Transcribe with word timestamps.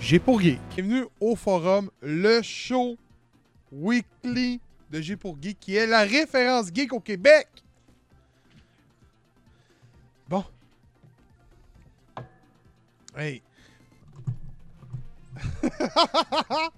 G 0.00 0.18
pour 0.18 0.40
Geek. 0.40 0.60
Bienvenue 0.74 1.06
au 1.20 1.36
forum, 1.36 1.90
le 2.00 2.42
show 2.42 2.96
weekly 3.70 4.60
de 4.90 5.00
G 5.00 5.16
pour 5.16 5.36
Geek 5.40 5.58
qui 5.60 5.76
est 5.76 5.86
la 5.86 6.02
référence 6.02 6.72
geek 6.72 6.92
au 6.92 7.00
Québec. 7.00 7.48
Bon. 10.28 10.44
Hey. 13.16 13.42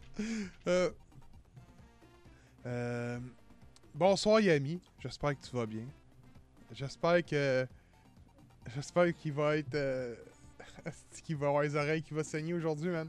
Euh, 0.69 0.91
euh, 2.65 3.19
bonsoir 3.93 4.39
Yami, 4.39 4.81
j'espère 5.01 5.39
que 5.39 5.45
tu 5.45 5.57
vas 5.57 5.67
bien. 5.67 5.87
J'espère 6.71 7.25
que 7.25 7.67
j'espère 8.75 9.15
qu'il 9.17 9.33
va 9.33 9.57
être 9.57 9.75
euh, 9.75 10.15
qu'il 11.23 11.37
va 11.37 11.49
avoir 11.49 11.63
les 11.63 11.75
oreilles 11.77 12.03
qui 12.03 12.15
va 12.15 12.25
saigner 12.25 12.55
aujourd'hui, 12.55 12.91
man. 12.91 13.09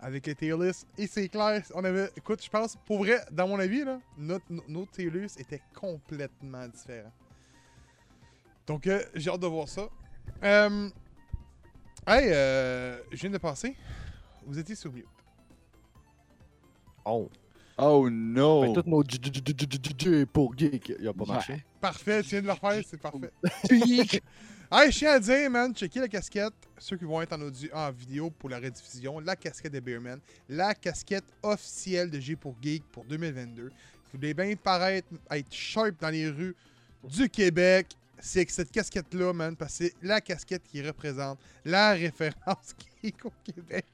Avec 0.00 0.26
les 0.26 0.56
lists. 0.56 0.86
Et 0.98 1.06
c'est 1.06 1.28
clair, 1.28 1.62
on 1.74 1.82
avait. 1.82 2.10
Écoute, 2.16 2.42
je 2.44 2.50
pense, 2.50 2.76
pour 2.84 2.98
vrai, 2.98 3.20
dans 3.30 3.48
mon 3.48 3.58
avis, 3.58 3.84
là, 3.84 3.98
notre, 4.18 4.44
no- 4.50 4.64
notre 4.68 4.92
tier 4.92 5.08
list 5.08 5.40
était 5.40 5.62
complètement 5.74 6.66
différent. 6.68 7.12
Donc, 8.66 8.86
euh, 8.86 9.02
j'ai 9.14 9.30
hâte 9.30 9.40
de 9.40 9.46
voir 9.46 9.68
ça. 9.68 9.88
Euh, 10.42 10.90
hey, 12.06 12.30
euh, 12.32 12.98
je 13.12 13.16
viens 13.16 13.30
de 13.30 13.38
passer. 13.38 13.76
Vous 14.46 14.58
étiez 14.58 14.74
sur 14.74 14.92
mute. 14.92 15.06
Oh. 17.04 17.30
Oh 17.76 18.08
no! 18.08 18.66
Nos 18.66 18.72
pour 20.32 20.56
geek, 20.56 20.92
il 20.98 21.08
a 21.08 21.12
pas 21.12 21.24
marché. 21.24 21.64
Parfait, 21.80 22.22
tu 22.22 22.30
viens 22.30 22.42
de 22.42 22.46
le 22.46 22.52
refaire, 22.52 22.82
c'est 22.86 23.00
parfait. 23.00 23.32
hey, 24.74 24.90
je 24.92 24.98
tiens 24.98 25.12
à 25.12 25.18
dire, 25.20 25.50
man, 25.50 25.74
checkez 25.74 26.00
la 26.00 26.08
casquette. 26.08 26.52
Ceux 26.78 26.96
qui 26.96 27.04
vont 27.04 27.20
être 27.22 27.32
en 27.32 27.40
audio, 27.40 27.68
en 27.72 27.90
vidéo 27.90 28.30
pour 28.30 28.50
la 28.50 28.58
rediffusion, 28.58 29.20
la 29.20 29.36
casquette 29.36 29.72
de 29.72 29.80
Beerman, 29.80 30.20
la 30.48 30.74
casquette 30.74 31.24
officielle 31.42 32.10
de 32.10 32.18
G 32.20 32.36
pour 32.36 32.54
Geek 32.60 32.82
pour 32.92 33.04
2022. 33.04 33.64
Vous 33.68 33.70
voulez 34.14 34.34
bien 34.34 34.54
paraître, 34.56 35.08
être 35.30 35.52
sharp 35.52 36.00
dans 36.00 36.10
les 36.10 36.28
rues 36.28 36.54
du 37.04 37.28
Québec. 37.28 37.88
C'est 38.20 38.40
avec 38.40 38.50
cette 38.50 38.70
casquette-là, 38.70 39.32
man, 39.32 39.54
parce 39.56 39.78
que 39.78 39.84
c'est 39.84 39.94
la 40.02 40.20
casquette 40.20 40.62
qui 40.64 40.82
représente 40.86 41.38
la 41.64 41.92
référence 41.94 42.74
geek 43.02 43.24
au 43.24 43.32
Québec. 43.44 43.84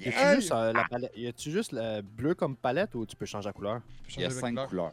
Y 0.00 0.08
a-tu 0.08 0.18
Hey! 0.18 0.36
juste, 0.36 0.52
euh, 0.52 0.72
la 0.72 0.84
palette- 0.84 1.12
y 1.16 1.26
a-tu 1.28 1.50
juste 1.50 1.72
le 1.72 2.00
bleu 2.02 2.34
comme 2.34 2.56
palette 2.56 2.94
ou 2.94 3.06
tu 3.06 3.14
peux 3.14 3.26
changer 3.26 3.48
la 3.48 3.52
couleur? 3.52 3.80
Il 4.16 4.22
y 4.22 4.24
a 4.24 4.28
de 4.28 4.32
cinq 4.34 4.50
couleur. 4.50 4.68
couleurs. 4.68 4.92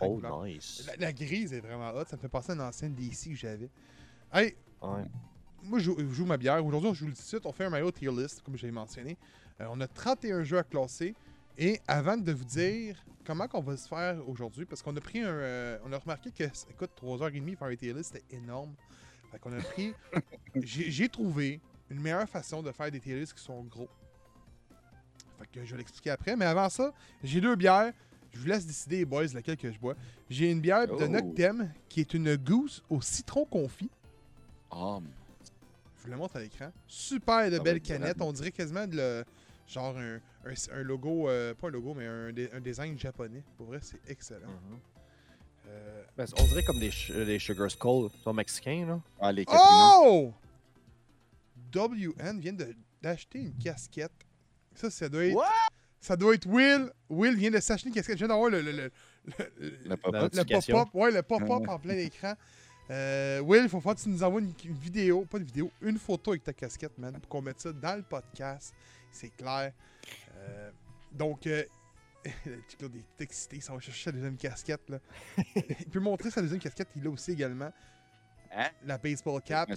Oh, 0.00 0.14
couleurs. 0.16 0.44
nice. 0.44 0.84
La, 0.86 0.96
la 1.06 1.12
grise 1.12 1.52
est 1.52 1.60
vraiment 1.60 1.90
hot. 1.94 2.04
Ça 2.08 2.16
me 2.16 2.20
fait 2.22 2.28
penser 2.28 2.52
à 2.52 2.54
une 2.54 2.60
ancienne 2.60 2.94
DC 2.94 3.30
que 3.30 3.34
j'avais. 3.36 3.70
Hey, 4.32 4.54
Ouais. 4.82 5.04
moi, 5.62 5.78
je 5.78 5.84
joue, 5.84 5.96
je 5.98 6.06
joue 6.12 6.26
ma 6.26 6.36
bière. 6.36 6.64
Aujourd'hui, 6.64 6.90
on 6.90 6.94
joue 6.94 7.06
le 7.06 7.14
site. 7.14 7.46
On 7.46 7.52
fait 7.52 7.64
un 7.64 7.70
Mario 7.70 7.90
tier 7.90 8.10
list, 8.10 8.42
comme 8.42 8.56
j'ai 8.56 8.70
mentionné. 8.70 9.16
Euh, 9.60 9.66
on 9.70 9.80
a 9.80 9.86
31 9.88 10.42
jeux 10.42 10.58
à 10.58 10.64
classer. 10.64 11.14
Et 11.56 11.80
avant 11.86 12.16
de 12.16 12.32
vous 12.32 12.44
dire 12.44 13.02
comment 13.24 13.46
qu'on 13.48 13.62
va 13.62 13.76
se 13.76 13.88
faire 13.88 14.28
aujourd'hui, 14.28 14.64
parce 14.66 14.82
qu'on 14.82 14.94
a 14.96 15.00
pris 15.00 15.20
un. 15.20 15.28
euh, 15.28 15.78
on 15.84 15.92
a 15.92 15.98
remarqué 15.98 16.30
que, 16.32 16.44
écoute, 16.70 16.90
3h30 17.00 17.56
faire 17.56 17.68
un 17.68 17.76
tier 17.76 17.92
list, 17.94 18.12
c'était 18.14 18.36
énorme. 18.36 18.74
Fait 19.30 19.38
qu'on 19.38 19.52
a 19.56 19.60
pris. 19.62 19.94
j'ai 20.56 20.90
j'ai 20.90 21.08
trouvé 21.08 21.60
une 21.90 22.00
meilleure 22.00 22.28
façon 22.28 22.62
de 22.62 22.72
faire 22.72 22.90
des 22.90 23.00
tier 23.00 23.18
lists 23.18 23.34
qui 23.34 23.42
sont 23.44 23.62
gros. 23.64 23.88
Fait 25.38 25.46
que 25.52 25.64
je 25.64 25.70
vais 25.72 25.78
l'expliquer 25.78 26.10
après. 26.10 26.36
Mais 26.36 26.44
avant 26.44 26.68
ça, 26.68 26.92
j'ai 27.22 27.40
deux 27.40 27.56
bières. 27.56 27.92
Je 28.34 28.38
vous 28.40 28.46
laisse 28.46 28.66
décider, 28.66 28.98
les 28.98 29.04
boys, 29.04 29.24
laquelle 29.32 29.56
que 29.56 29.70
je 29.70 29.78
bois. 29.78 29.94
J'ai 30.28 30.50
une 30.50 30.60
bière 30.60 30.86
de 30.86 30.92
Oh. 31.04 31.08
Noctem 31.08 31.72
qui 31.88 32.00
est 32.00 32.12
une 32.14 32.36
goose 32.36 32.82
au 32.90 33.00
citron 33.00 33.44
confit. 33.44 33.90
Oh, 34.70 35.00
Je 35.96 36.02
vous 36.04 36.10
le 36.10 36.16
montre 36.16 36.36
à 36.36 36.40
l'écran. 36.40 36.70
Super 36.88 37.50
de 37.50 37.58
belles 37.60 37.80
canettes. 37.80 38.20
On 38.20 38.32
dirait 38.32 38.50
quasiment 38.50 38.86
de 38.86 38.96
le, 38.96 39.24
genre 39.68 39.96
un, 39.96 40.16
un- 40.44 40.72
un 40.72 40.82
logo, 40.82 41.28
euh, 41.28 41.54
pas 41.54 41.68
un 41.68 41.70
logo, 41.70 41.94
mais 41.94 42.06
un, 42.06 42.60
design 42.60 42.98
japonais. 42.98 43.42
Pour 43.56 43.66
vrai, 43.68 43.78
c'est 43.80 44.00
excellent. 44.08 44.48
Mhm. 44.48 44.78
Euh, 45.68 46.02
Ben, 46.16 46.26
on 46.38 46.44
dirait 46.44 46.62
comme 46.64 46.78
des, 46.80 46.90
Sugar 47.38 47.70
Skull, 47.70 48.10
sont 48.22 48.32
mexicains, 48.34 48.84
là. 48.86 49.00
ah, 49.20 49.32
les. 49.32 49.44
Oh! 49.48 50.32
WN 51.74 52.38
vient 52.40 52.54
d'acheter 53.02 53.38
une 53.40 53.54
casquette. 53.54 54.12
Ça, 54.74 54.90
ça 54.90 55.08
doit 55.08 55.24
être. 55.24 55.34
What? 55.36 55.48
Ça 56.04 56.16
doit 56.16 56.34
être 56.34 56.46
Will. 56.46 56.90
Will 57.08 57.34
vient 57.34 57.50
de 57.50 57.60
s'acheter 57.60 57.88
une 57.88 57.94
casquette. 57.94 58.16
Je 58.18 58.26
viens 58.26 58.28
d'avoir 58.28 58.50
le, 58.50 58.60
le, 58.60 58.72
le, 58.72 58.90
le- 59.58 59.78
Le 59.88 59.96
pop-up. 59.96 60.88
Ouais, 60.92 61.10
le 61.10 61.22
pop-up 61.22 61.48
Ouais. 61.48 61.68
en 61.70 61.78
plein 61.78 61.96
écran. 61.96 62.34
Euh, 62.90 63.40
Will, 63.40 63.62
il 63.62 63.68
faut 63.70 63.80
faire 63.80 63.94
que 63.94 64.00
tu 64.02 64.10
nous 64.10 64.22
envoies 64.22 64.42
une, 64.42 64.52
une 64.66 64.74
vidéo, 64.76 65.24
pas 65.24 65.38
une 65.38 65.44
vidéo, 65.44 65.70
une 65.80 65.98
photo 65.98 66.32
avec 66.32 66.44
ta 66.44 66.52
casquette, 66.52 66.98
man, 66.98 67.14
pour 67.14 67.28
qu'on 67.30 67.40
mette 67.40 67.58
ça 67.58 67.72
dans 67.72 67.96
le 67.96 68.02
podcast. 68.02 68.74
C'est 69.10 69.30
clair. 69.34 69.72
Euh, 70.36 70.70
donc, 71.10 71.46
euh, 71.46 71.64
le 72.44 72.56
petit 72.68 72.76
Claude 72.76 72.96
est 72.96 73.22
excité, 73.22 73.60
ça 73.60 73.72
va 73.72 73.80
chercher 73.80 74.04
sa 74.04 74.12
deuxième 74.12 74.36
casquette. 74.36 74.82
Là. 74.90 74.98
il 75.56 75.88
peut 75.90 76.00
montrer 76.00 76.30
sa 76.30 76.42
deuxième 76.42 76.60
casquette, 76.60 76.88
il 76.96 77.02
l'a 77.02 77.08
aussi 77.08 77.32
également. 77.32 77.72
Hein? 78.54 78.68
La 78.84 78.98
baseball 78.98 79.40
cap. 79.40 79.70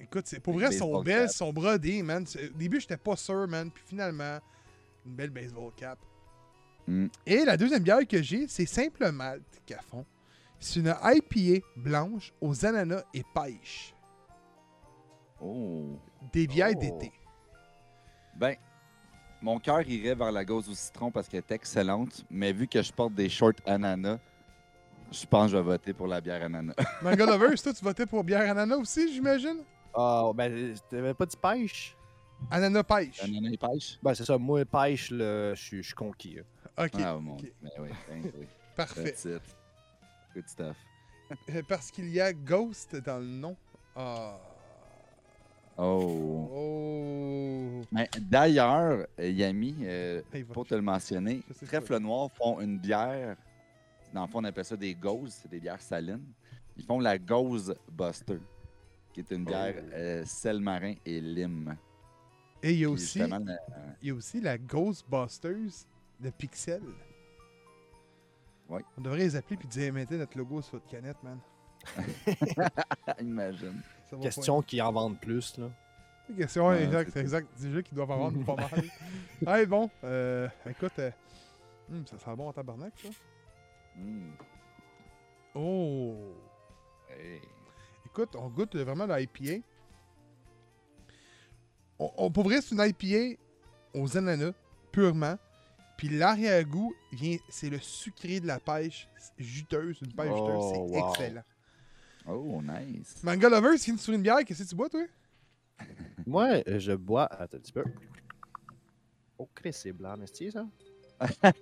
Écoute, 0.00 0.26
c'est, 0.26 0.40
pour 0.40 0.54
vrai, 0.54 0.66
elles 0.68 0.78
sont 0.78 1.02
belles, 1.02 1.28
sont 1.28 1.52
brodées, 1.52 2.02
man. 2.02 2.24
Au 2.24 2.56
début, 2.58 2.80
j'étais 2.80 2.96
pas 2.96 3.16
sûr, 3.16 3.46
man. 3.46 3.70
Puis 3.70 3.84
finalement, 3.86 4.38
une 5.06 5.14
belle 5.14 5.30
baseball 5.30 5.72
cap. 5.76 5.98
Mm. 6.86 7.06
Et 7.26 7.44
la 7.44 7.56
deuxième 7.56 7.82
bière 7.82 8.06
que 8.06 8.22
j'ai, 8.22 8.46
c'est 8.48 8.66
Simple 8.66 9.10
Malt 9.10 9.44
qu'à 9.64 9.80
fond. 9.82 10.04
C'est 10.58 10.80
une 10.80 10.94
IPA 11.02 11.64
blanche 11.76 12.32
aux 12.40 12.64
ananas 12.64 13.02
et 13.12 13.22
pêche. 13.34 13.94
Oh. 15.40 15.98
Des 16.32 16.46
bières 16.46 16.70
Oh. 16.74 16.78
d'été. 16.80 17.12
Ben, 18.34 18.56
mon 19.42 19.58
cœur 19.58 19.86
irait 19.88 20.14
vers 20.14 20.32
la 20.32 20.44
gauze 20.44 20.68
au 20.68 20.74
citron 20.74 21.10
parce 21.10 21.28
qu'elle 21.28 21.42
est 21.48 21.52
excellente, 21.52 22.24
mais 22.30 22.52
vu 22.52 22.66
que 22.66 22.82
je 22.82 22.92
porte 22.92 23.14
des 23.14 23.28
shorts 23.28 23.52
ananas, 23.66 24.18
je 25.12 25.26
pense 25.26 25.46
que 25.46 25.52
je 25.52 25.56
vais 25.58 25.62
voter 25.62 25.92
pour 25.92 26.06
la 26.06 26.20
bière 26.20 26.42
ananas. 26.42 26.74
Manga 27.02 27.26
Lovers, 27.26 27.62
toi, 27.62 27.72
tu 27.72 27.84
votais 27.84 28.06
pour 28.06 28.24
bière 28.24 28.50
ananas 28.50 28.76
aussi, 28.76 29.12
j'imagine? 29.12 29.58
Ah, 29.94 30.30
ben, 30.34 30.74
t'avais 30.90 31.14
pas 31.14 31.26
dit 31.26 31.36
pêche? 31.36 31.96
Ananas 32.50 32.82
pêche. 32.84 33.22
ananas 33.22 33.50
et 33.52 33.56
pêche? 33.56 33.98
Ben, 34.02 34.14
c'est 34.14 34.24
ça, 34.24 34.38
moi, 34.38 34.64
pêche, 34.64 35.10
là, 35.10 35.54
je 35.54 35.60
suis 35.62 35.76
je 35.78 35.86
suis 35.86 35.94
conquis. 35.94 36.34
là. 36.36 36.42
Ok, 36.84 36.92
Ah, 37.02 37.16
mon 37.18 37.32
ok. 37.34 37.40
Dieu. 37.40 37.52
Ben 37.62 37.70
oui, 37.80 37.88
ben 38.08 38.22
oui. 38.38 38.46
parfait. 38.76 39.14
Good 40.34 40.48
stuff. 40.48 40.76
Euh, 41.50 41.62
Parce 41.68 41.90
qu'il 41.90 42.08
y 42.10 42.20
a 42.20 42.32
Ghost 42.32 42.94
dans 42.96 43.18
le 43.18 43.24
nom. 43.26 43.56
Ah. 43.96 44.38
Oh. 45.78 46.48
Oh. 46.52 47.82
Mais 47.92 48.08
d'ailleurs, 48.20 49.06
Yami, 49.18 49.76
euh, 49.82 50.22
Hey, 50.32 50.42
va. 50.42 50.54
pour 50.54 50.66
te 50.66 50.74
le 50.74 50.82
mentionner, 50.82 51.42
Trèfle. 51.66 51.98
Noir 51.98 52.30
font 52.32 52.60
une 52.60 52.78
bière. 52.78 53.36
Dans 54.14 54.22
le 54.22 54.28
fond, 54.28 54.38
on 54.40 54.44
appelle 54.44 54.64
ça 54.64 54.76
des 54.76 54.94
gauzes, 54.94 55.38
c'est 55.42 55.50
des 55.50 55.60
bières 55.60 55.80
salines. 55.82 56.24
Ils 56.76 56.84
font 56.84 57.00
la 57.00 57.18
Gauze 57.18 57.74
Buster. 57.90 58.38
qui 59.12 59.20
est 59.20 59.30
une 59.30 59.44
bière 59.44 59.74
Oh. 59.78 59.90
euh, 59.94 60.24
sel 60.26 60.60
marin 60.60 60.94
et 61.06 61.20
lime. 61.22 61.74
Et 62.62 62.72
il 62.72 62.80
y 62.80 62.84
a 62.84 62.90
aussi, 62.90 63.20
euh, 63.20 63.28
il 64.02 64.08
y 64.08 64.10
a 64.10 64.14
aussi 64.14 64.40
la 64.40 64.58
Ghostbusters 64.58 65.86
de 66.20 66.30
Pixel. 66.30 66.82
Ouais. 68.68 68.82
On 68.98 69.00
devrait 69.00 69.18
les 69.18 69.36
appeler 69.36 69.56
puis 69.56 69.68
dire 69.68 69.92
mettez 69.92 70.16
notre 70.16 70.36
logo 70.36 70.62
sur 70.62 70.72
votre 70.72 70.86
canette, 70.86 71.22
man. 71.22 71.38
imagine. 73.20 73.80
Question 74.20 74.62
qui 74.62 74.80
en 74.80 74.92
vendent 74.92 75.20
plus, 75.20 75.56
là. 75.58 75.70
Question, 76.36 76.68
Ouais, 76.68 76.82
exact, 76.82 77.10
c'est 77.12 77.20
exact. 77.20 77.48
Des 77.60 77.70
jeux 77.70 77.82
qui 77.82 77.94
doivent 77.94 78.10
en 78.10 78.18
vendre 78.18 78.44
pas 78.56 78.56
mal. 78.56 78.84
Ouais, 79.46 79.66
bon, 79.66 79.88
euh, 80.02 80.48
écoute, 80.68 80.98
euh, 80.98 81.10
hum, 81.90 82.04
ça 82.06 82.18
sent 82.18 82.36
bon 82.36 82.48
en 82.48 82.52
tabarnak, 82.52 82.92
ça. 83.00 83.08
Mm. 83.96 84.32
Oh! 85.54 86.16
Hey. 87.08 87.40
Écoute, 88.04 88.34
on 88.34 88.48
goûte 88.48 88.74
vraiment 88.76 89.06
l'IPA. 89.06 89.62
On, 91.98 92.10
on, 92.16 92.30
pour 92.30 92.44
vrai, 92.44 92.60
c'est 92.60 92.74
une 92.74 92.82
IPA 92.84 93.40
aux 93.94 94.16
ananas, 94.16 94.52
purement. 94.92 95.36
Puis 95.96 96.08
l'arrière-goût, 96.10 96.92
vient, 97.12 97.38
c'est 97.48 97.70
le 97.70 97.78
sucré 97.78 98.38
de 98.40 98.46
la 98.46 98.60
pêche 98.60 99.08
juteuse, 99.38 99.98
une 100.02 100.12
pêche 100.12 100.28
Oh, 100.30 100.36
juteuse. 100.36 100.70
C'est 100.92 101.00
wow. 101.00 101.10
excellent. 101.10 101.42
Oh, 102.28 102.60
nice. 102.62 103.22
Manga 103.22 103.48
Lovers, 103.48 103.76
qui 103.78 103.90
est 103.92 103.96
sur 103.96 104.12
une 104.12 104.20
bière, 104.22 104.38
qu'est-ce 104.44 104.64
que 104.64 104.68
tu 104.68 104.74
bois, 104.74 104.88
toi? 104.90 105.04
Moi, 106.26 106.62
euh, 106.68 106.78
je 106.78 106.92
bois. 106.92 107.24
Attends 107.32 107.56
un 107.56 107.60
petit 107.60 107.72
peu. 107.72 107.84
Oh, 109.38 109.48
Chris, 109.54 109.72
c'est 109.72 109.92
blanc, 109.92 110.16
n'est-ce 110.16 110.50
ça? 110.50 110.66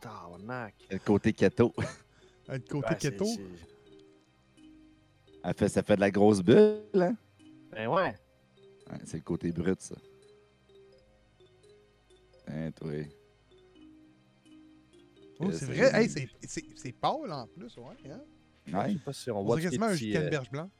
Tabarnak. 0.00 0.74
Le 0.90 0.98
côté 0.98 1.32
keto. 1.32 1.72
Le 2.48 2.58
côté 2.58 2.88
c'est- 2.98 3.10
keto. 3.12 3.24
c'est- 3.26 3.40
Elle 5.44 5.54
fait, 5.54 5.68
ça 5.68 5.82
fait 5.82 5.96
de 5.96 6.00
la 6.00 6.10
grosse 6.10 6.42
bulle, 6.42 6.80
hein? 6.96 7.16
Ben 7.70 7.86
ouais. 7.88 8.14
Ouais, 8.90 8.98
c'est 9.04 9.16
le 9.18 9.22
côté 9.22 9.50
brut, 9.52 9.80
ça. 9.80 9.94
Hein, 12.46 12.70
toi? 12.72 12.90
Oh, 15.40 15.50
c'est 15.50 15.64
vrai. 15.66 16.02
Hey, 16.02 16.08
c'est- 16.08 16.28
c'est 16.46 16.64
c'est 16.76 16.92
pâle 16.92 17.32
en 17.32 17.46
plus, 17.46 17.76
ouais. 17.78 17.94
Hein? 18.10 18.20
Je 18.66 18.76
Ouais, 18.76 18.92
sais 18.92 18.98
pas 18.98 19.12
si 19.12 19.30
on 19.30 19.38
On 19.40 19.44
voit 19.44 19.56
dirait 19.56 19.64
quasiment 19.70 19.86
un 19.86 19.92
petits, 19.94 20.12
canneberge 20.12 20.26
euh, 20.26 20.30
berge 20.30 20.50
blanc. 20.50 20.70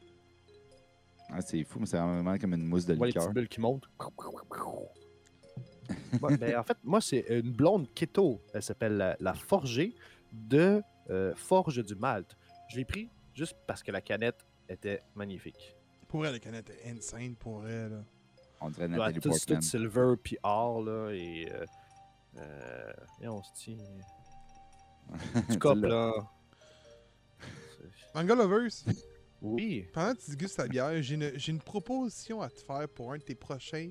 Ah, 1.31 1.41
c'est 1.41 1.65
fou, 1.65 1.81
mais 1.81 1.87
c'est 1.87 1.97
vraiment 1.99 2.39
comme 2.39 2.55
une 2.55 2.65
mousse 2.67 2.87
de 2.87 2.95
voit 2.95 3.07
les 3.07 3.11
liqueur. 3.11 3.25
petites 3.25 3.35
bulles 3.35 3.49
qui 3.49 3.61
montent. 3.61 3.89
Ouais, 6.23 6.37
ben, 6.39 6.57
en 6.57 6.63
fait, 6.63 6.79
moi, 6.85 7.01
c'est 7.01 7.27
une 7.29 7.53
blonde 7.53 7.93
keto. 7.93 8.41
Elle 8.55 8.63
s'appelle 8.63 8.97
la, 8.97 9.17
la 9.21 9.35
Forgée 9.35 9.95
de 10.33 10.81
euh, 11.11 11.35
Forge 11.35 11.85
du 11.85 11.95
Malte. 11.97 12.37
Je 12.71 12.77
l'ai 12.77 12.85
pris 12.87 13.11
juste 13.35 13.57
parce 13.67 13.83
que 13.83 13.91
la 13.93 14.01
canette 14.01 14.47
était 14.69 15.03
magnifique. 15.15 15.75
Pour 16.15 16.25
elle, 16.25 16.35
la 16.35 16.39
canette 16.39 16.71
est 16.71 16.93
insane 16.93 17.35
pour 17.35 17.67
elle. 17.67 17.91
Là. 17.91 18.05
On 18.61 18.71
dirait 18.71 18.85
Ouais, 18.87 18.91
Nathalie 18.91 19.15
tout, 19.15 19.23
tout 19.23 19.29
Portman. 19.31 19.61
silver 19.63 20.15
puis 20.23 20.39
or, 20.45 20.81
là, 20.85 21.11
et... 21.11 21.51
Euh, 21.53 21.67
euh, 22.37 22.93
et 23.21 23.27
on 23.27 23.43
se 23.43 23.53
tient... 23.53 23.77
Du 25.51 25.59
cop, 25.59 25.83
là. 25.83 26.13
Manga 28.15 28.37
Lovers, 28.37 28.71
Oui. 29.43 29.89
pendant 29.93 30.15
que 30.15 30.21
tu 30.21 30.31
dégustes 30.31 30.57
ta 30.57 30.69
bière, 30.69 31.03
j'ai 31.03 31.17
une, 31.17 31.33
j'ai 31.37 31.51
une 31.51 31.61
proposition 31.61 32.43
à 32.43 32.49
te 32.49 32.61
faire 32.61 32.89
pour 32.91 33.13
un 33.13 33.19
de 33.19 33.23
tes 33.25 33.35
prochains 33.35 33.89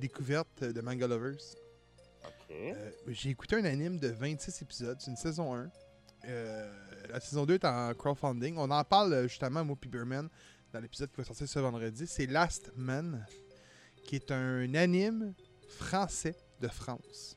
découvertes 0.00 0.64
de 0.64 0.80
Manga 0.80 1.06
Lovers. 1.06 1.38
Euh, 2.50 2.90
j'ai 3.06 3.30
écouté 3.30 3.54
un 3.54 3.64
anime 3.66 4.00
de 4.00 4.08
26 4.08 4.62
épisodes, 4.62 4.96
c'est 5.00 5.12
une 5.12 5.16
saison 5.16 5.54
1. 5.54 5.70
Euh, 6.24 6.72
la 7.08 7.20
saison 7.20 7.46
2 7.46 7.54
est 7.54 7.64
en 7.64 7.94
crowdfunding. 7.94 8.56
On 8.58 8.68
en 8.72 8.82
parle 8.82 9.28
justement, 9.28 9.64
moi, 9.64 9.76
puis 9.80 9.88
Beerman, 9.88 10.28
dans 10.72 10.80
l'épisode 10.80 11.10
qui 11.10 11.16
va 11.16 11.24
sortir 11.24 11.48
ce 11.48 11.58
vendredi. 11.58 12.06
C'est 12.06 12.26
Last 12.26 12.72
Man, 12.76 13.26
qui 14.04 14.16
est 14.16 14.30
un 14.30 14.72
anime 14.74 15.34
français 15.68 16.34
de 16.60 16.68
France. 16.68 17.36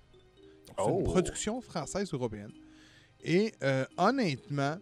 C'est 0.67 0.83
une 0.83 0.89
Oh. 0.99 1.03
production 1.03 1.61
française-européenne. 1.61 2.51
Et 3.23 3.53
euh, 3.63 3.85
honnêtement, 3.97 4.77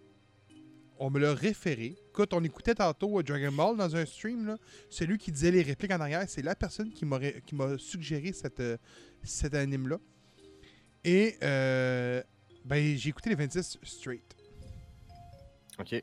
on 0.99 1.09
me 1.09 1.19
l'a 1.19 1.33
référé. 1.33 1.95
Écoute, 2.09 2.33
on 2.33 2.43
écoutait 2.43 2.75
tantôt 2.75 3.19
euh, 3.19 3.23
Dragon 3.23 3.51
Ball 3.51 3.77
dans 3.77 3.95
un 3.95 4.05
stream. 4.05 4.45
Là. 4.47 4.57
Celui 4.89 5.17
qui 5.17 5.31
disait 5.31 5.51
les 5.51 5.61
répliques 5.61 5.91
en 5.91 5.99
arrière, 5.99 6.23
c'est 6.27 6.41
la 6.41 6.55
personne 6.55 6.91
qui 6.91 7.05
m'a 7.05 7.17
ré- 7.17 7.41
qui 7.45 7.55
m'a 7.55 7.77
suggéré 7.77 8.33
cette, 8.33 8.59
euh, 8.59 8.77
cet 9.23 9.53
anime-là. 9.53 9.97
Et 11.03 11.37
euh, 11.43 12.21
ben, 12.65 12.95
j'ai 12.97 13.09
écouté 13.09 13.29
les 13.29 13.35
26 13.35 13.77
straight. 13.83 14.35
OK. 15.79 16.01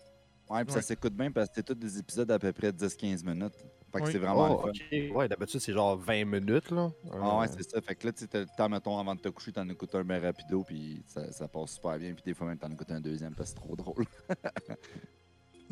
Ouais, 0.50 0.64
puis 0.64 0.72
ça 0.74 0.82
s'écoute 0.82 1.14
bien 1.14 1.30
parce 1.30 1.48
que 1.48 1.54
c'est 1.56 1.62
tous 1.62 1.74
des 1.74 1.98
épisodes 1.98 2.30
à 2.30 2.38
peu 2.38 2.52
près 2.52 2.72
10-15 2.72 3.24
minutes. 3.24 3.54
Fait 3.92 3.98
que 4.00 4.04
Oui. 4.06 4.12
c'est 4.12 4.18
vraiment 4.18 4.60
Oh, 4.62 4.66
le 4.66 4.72
fun. 4.72 5.08
OK. 5.10 5.16
Ouais, 5.16 5.28
d'habitude, 5.28 5.60
c'est 5.60 5.72
genre 5.72 5.96
20 5.96 6.24
minutes, 6.24 6.70
là. 6.70 6.90
Ah 7.12 7.38
ouais, 7.38 7.46
Euh, 7.46 7.52
c'est 7.56 7.70
ça. 7.70 7.80
Fait 7.80 7.94
que 7.94 8.06
là, 8.06 8.12
tu 8.12 8.20
sais, 8.20 8.26
t'as 8.26 8.40
le 8.40 8.46
temps, 8.56 8.68
mettons, 8.68 8.98
avant 8.98 9.14
de 9.14 9.20
te 9.20 9.28
coucher, 9.28 9.52
t'en 9.52 9.68
écoutes 9.68 9.94
un 9.94 10.02
bien 10.04 10.20
rapido, 10.20 10.62
puis 10.64 11.02
ça, 11.06 11.30
ça 11.32 11.46
passe 11.48 11.72
super 11.74 11.98
bien. 11.98 12.12
Puis 12.14 12.22
des 12.24 12.34
fois, 12.34 12.46
même, 12.48 12.58
t'en 12.58 12.70
écoutes 12.70 12.90
un 12.90 13.00
deuxième 13.00 13.34
parce 13.34 13.50
que 13.52 13.58
c'est 13.58 13.64
trop 13.66 13.76
drôle. 13.76 14.04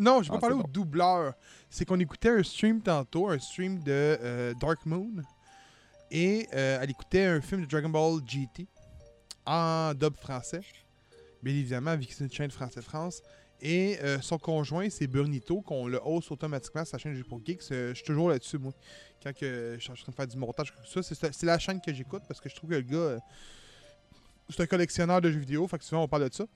Non, 0.01 0.23
je 0.23 0.29
vais 0.31 0.37
Ah, 0.37 0.41
pas 0.41 0.41
parler 0.49 0.55
c'est 0.57 0.61
au 0.61 0.67
bon. 0.67 0.73
doubleur. 0.73 1.35
C'est 1.69 1.85
qu'on 1.85 1.99
écoutait 1.99 2.29
un 2.31 2.43
stream 2.45 2.81
tantôt, 2.81 3.29
un 3.31 3.39
stream 3.41 3.81
de 3.83 3.91
euh, 3.91 4.55
Dark 4.61 4.87
Moon. 4.87 5.11
Et 6.13 6.47
euh, 6.55 6.79
elle 6.81 6.91
écoutait 6.91 7.25
un 7.25 7.41
film 7.41 7.63
de 7.63 7.67
Dragon 7.67 7.89
Ball 7.89 8.21
GT 8.25 8.69
en 9.45 9.93
dub 9.95 10.15
français. 10.17 10.61
Bien 11.43 11.53
évidemment, 11.53 11.97
vu 11.97 12.07
que 12.07 12.15
c'est 12.15 12.23
une 12.25 12.31
chaîne 12.31 12.51
français-France. 12.53 13.23
Et 13.61 13.99
euh, 14.03 14.21
son 14.21 14.39
conjoint, 14.39 14.89
c'est 14.89 15.09
Burnito, 15.09 15.61
qu'on 15.63 15.89
le 15.89 16.01
hausse 16.05 16.31
automatiquement 16.31 16.85
sa 16.85 16.97
chaîne 16.97 17.21
pour 17.25 17.45
Geeks. 17.45 17.73
Euh, 17.73 17.91
je 17.91 17.95
suis 17.95 18.05
toujours 18.05 18.31
là-dessus, 18.31 18.59
moi. 18.59 18.73
Quand 19.23 19.33
que 19.33 19.75
je 19.79 19.83
suis 19.83 19.91
en 19.91 19.95
train 19.95 20.13
de 20.13 20.15
faire 20.15 20.27
du 20.29 20.37
montage 20.37 20.73
ça, 20.87 21.03
c'est 21.03 21.43
la 21.43 21.59
chaîne 21.59 21.81
que 21.81 21.93
j'écoute 21.93 22.23
parce 22.29 22.41
que 22.41 22.49
je 22.49 22.55
trouve 22.55 22.71
que 22.71 22.77
le 22.77 22.83
gars, 22.83 22.97
euh, 22.97 23.19
c'est 24.49 24.63
un 24.63 24.67
collectionneur 24.67 25.21
de 25.21 25.31
jeux 25.31 25.41
vidéo. 25.41 25.67
Fait 25.67 25.79
que 25.79 25.85
souvent, 25.85 26.05
on 26.05 26.09
parle 26.09 26.29
de 26.29 26.35
ça. 26.35 26.47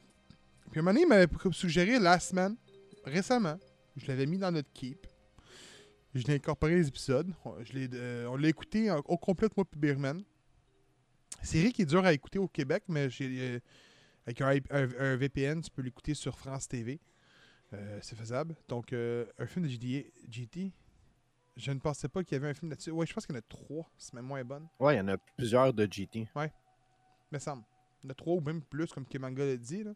Puis 0.71 0.79
un 0.79 0.83
moment 0.83 0.93
donné, 0.93 1.03
il 1.03 1.09
m'avait 1.09 1.27
suggéré 1.51 1.99
Last 1.99 2.33
Man 2.35 2.57
récemment. 3.05 3.59
Je 3.97 4.07
l'avais 4.07 4.27
mis 4.27 4.39
dans 4.39 4.53
notre 4.53 4.73
keep. 4.73 5.07
Je 6.15 6.25
l'ai 6.25 6.35
incorporé 6.35 6.77
les 6.77 6.87
épisodes. 6.87 7.33
On, 7.45 8.37
l'a 8.37 8.49
écouté 8.49 8.91
au 8.91 9.17
complet, 9.17 9.49
moi 9.57 9.65
puis 9.65 9.81
Beerman. 9.81 10.23
Série 11.43 11.73
qui 11.73 11.83
est 11.83 11.87
dure 11.87 12.05
à 12.05 12.13
écouter 12.13 12.39
au 12.39 12.47
Québec, 12.47 12.85
mais 12.87 13.11
j'ai, 13.11 13.61
avec 14.27 14.41
un, 14.41 14.53
IP 14.53 14.67
un- 14.73 14.89
un 14.99 15.17
VPN, 15.17 15.61
tu 15.63 15.71
peux 15.71 15.83
l'écouter 15.83 16.15
sur 16.15 16.39
France 16.39 16.69
TV. 16.69 17.01
Euh, 17.75 17.99
c'est 18.03 18.17
faisable. 18.17 18.55
Donc, 18.69 18.93
euh, 18.93 19.25
un 19.39 19.47
film 19.47 19.65
de 19.65 19.71
GDA, 19.71 20.03
GT. 20.31 20.73
Je 21.57 21.71
ne 21.73 21.79
pensais 21.81 22.09
pas 22.09 22.23
qu'il 22.23 22.35
y 22.37 22.41
avait 22.41 22.49
un 22.51 22.55
film 22.55 22.71
là-dessus. 22.71 22.91
Ouais, 22.91 23.07
je 23.07 23.13
pense 23.13 23.27
qu'il 23.27 23.35
y 23.35 23.39
en 23.39 23.41
a 23.41 23.43
trois. 23.49 23.91
C'est 23.99 24.15
même 24.15 24.25
moins 24.27 24.43
bonne. 24.45 24.67
Ouais, 24.81 24.95
il 24.95 24.99
y 24.99 25.01
en 25.01 25.09
a 25.09 25.17
plusieurs 25.37 25.73
de 25.73 25.87
GT. 25.91 26.27
me 27.31 27.39
semble. 27.39 27.63
Il 28.03 28.07
y 28.07 28.09
en 28.09 28.11
a 28.11 28.15
trois 28.15 28.35
ou 28.35 28.41
même 28.41 28.63
plus, 28.63 28.87
comme 28.93 29.07
que 29.07 29.17
Manga 29.19 29.45
l'a 29.45 29.57
dit. 29.57 29.85
là. 29.85 29.93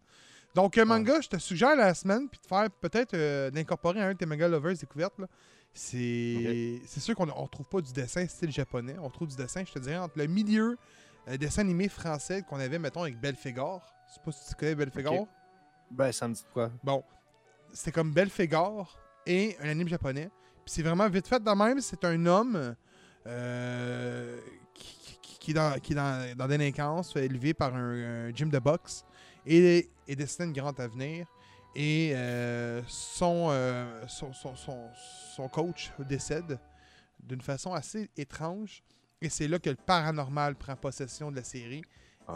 Donc, 0.55 0.79
euh, 0.79 0.85
Manga, 0.87 1.21
je 1.21 1.29
te 1.29 1.37
suggère 1.39 1.77
la 1.77 1.93
semaine, 1.95 2.29
puis 2.31 2.41
de 2.43 2.47
faire 2.47 2.71
peut-être 2.71 3.13
euh, 3.15 3.51
d'incorporer 3.51 4.01
un 4.01 4.13
de 4.13 4.19
tes 4.19 4.27
Manga 4.27 4.49
Lovers 4.49 4.77
découvertes. 4.77 5.19
là. 5.19 5.27
C'est 5.75 6.81
c'est 6.87 7.01
sûr 7.01 7.15
qu'on 7.15 7.27
ne 7.27 7.33
retrouve 7.33 7.69
pas 7.69 7.83
du 7.83 7.93
dessin 7.93 8.27
style 8.27 8.51
japonais. 8.51 8.97
On 8.99 9.11
trouve 9.11 9.29
du 9.29 9.37
dessin, 9.37 9.63
je 9.65 9.73
te 9.73 9.79
dirais, 9.79 9.99
entre 9.99 10.17
le 10.19 10.27
milieu 10.27 10.79
dessin 11.39 11.61
animé 11.63 11.89
français 11.91 12.43
qu'on 12.49 12.59
avait, 12.59 12.79
mettons, 12.79 13.03
avec 13.03 13.21
Belphégor. 13.21 13.95
Je 14.09 14.15
sais 14.15 14.21
pas 14.25 14.33
si 14.33 14.49
tu 14.49 14.55
connais 14.55 14.75
Belphégor. 14.75 15.13
Ben, 15.91 16.13
ça 16.13 16.27
me 16.29 16.35
dit 16.35 16.45
quoi? 16.53 16.71
Bon, 16.83 17.03
c'était 17.73 17.93
comme 17.93 18.13
Belphégor 18.13 18.99
et 19.27 19.57
un 19.61 19.69
anime 19.69 19.89
japonais. 19.89 20.31
Puis 20.65 20.75
c'est 20.75 20.83
vraiment 20.83 21.09
vite 21.09 21.27
fait 21.29 21.43
de 21.43 21.51
même. 21.51 21.81
C'est 21.81 22.05
un 22.05 22.27
homme 22.27 22.75
euh, 23.27 24.41
qui, 24.75 25.19
qui- 25.23 25.39
qui 25.39 25.51
est, 25.53 25.55
dans, 25.55 25.79
qui 25.81 25.93
est 25.93 25.97
dans, 25.97 26.37
dans 26.37 26.49
délinquance, 26.49 27.15
élevé 27.17 27.55
par 27.55 27.75
un, 27.75 28.29
un 28.29 28.35
gym 28.35 28.51
de 28.51 28.59
boxe 28.59 29.05
et 29.47 29.89
est 30.09 30.17
destiné 30.17 30.45
à 30.45 30.49
une 30.49 30.53
grande 30.55 30.81
avenir. 30.81 31.27
Et 31.75 32.13
euh, 32.15 32.83
son, 32.89 33.49
euh, 33.51 34.07
son, 34.09 34.33
son, 34.33 34.57
son- 34.57 34.89
son 35.37 35.49
coach 35.49 35.93
décède 36.01 36.59
d'une 37.21 37.41
façon 37.43 37.75
assez 37.75 38.11
étrange. 38.17 38.83
Et 39.21 39.29
c'est 39.29 39.47
là 39.49 39.59
que 39.59 39.71
le 39.71 39.77
paranormal 39.77 40.57
prend 40.57 40.75
possession 40.77 41.31
de 41.31 41.37
la 41.37 41.45
série. 41.45 41.83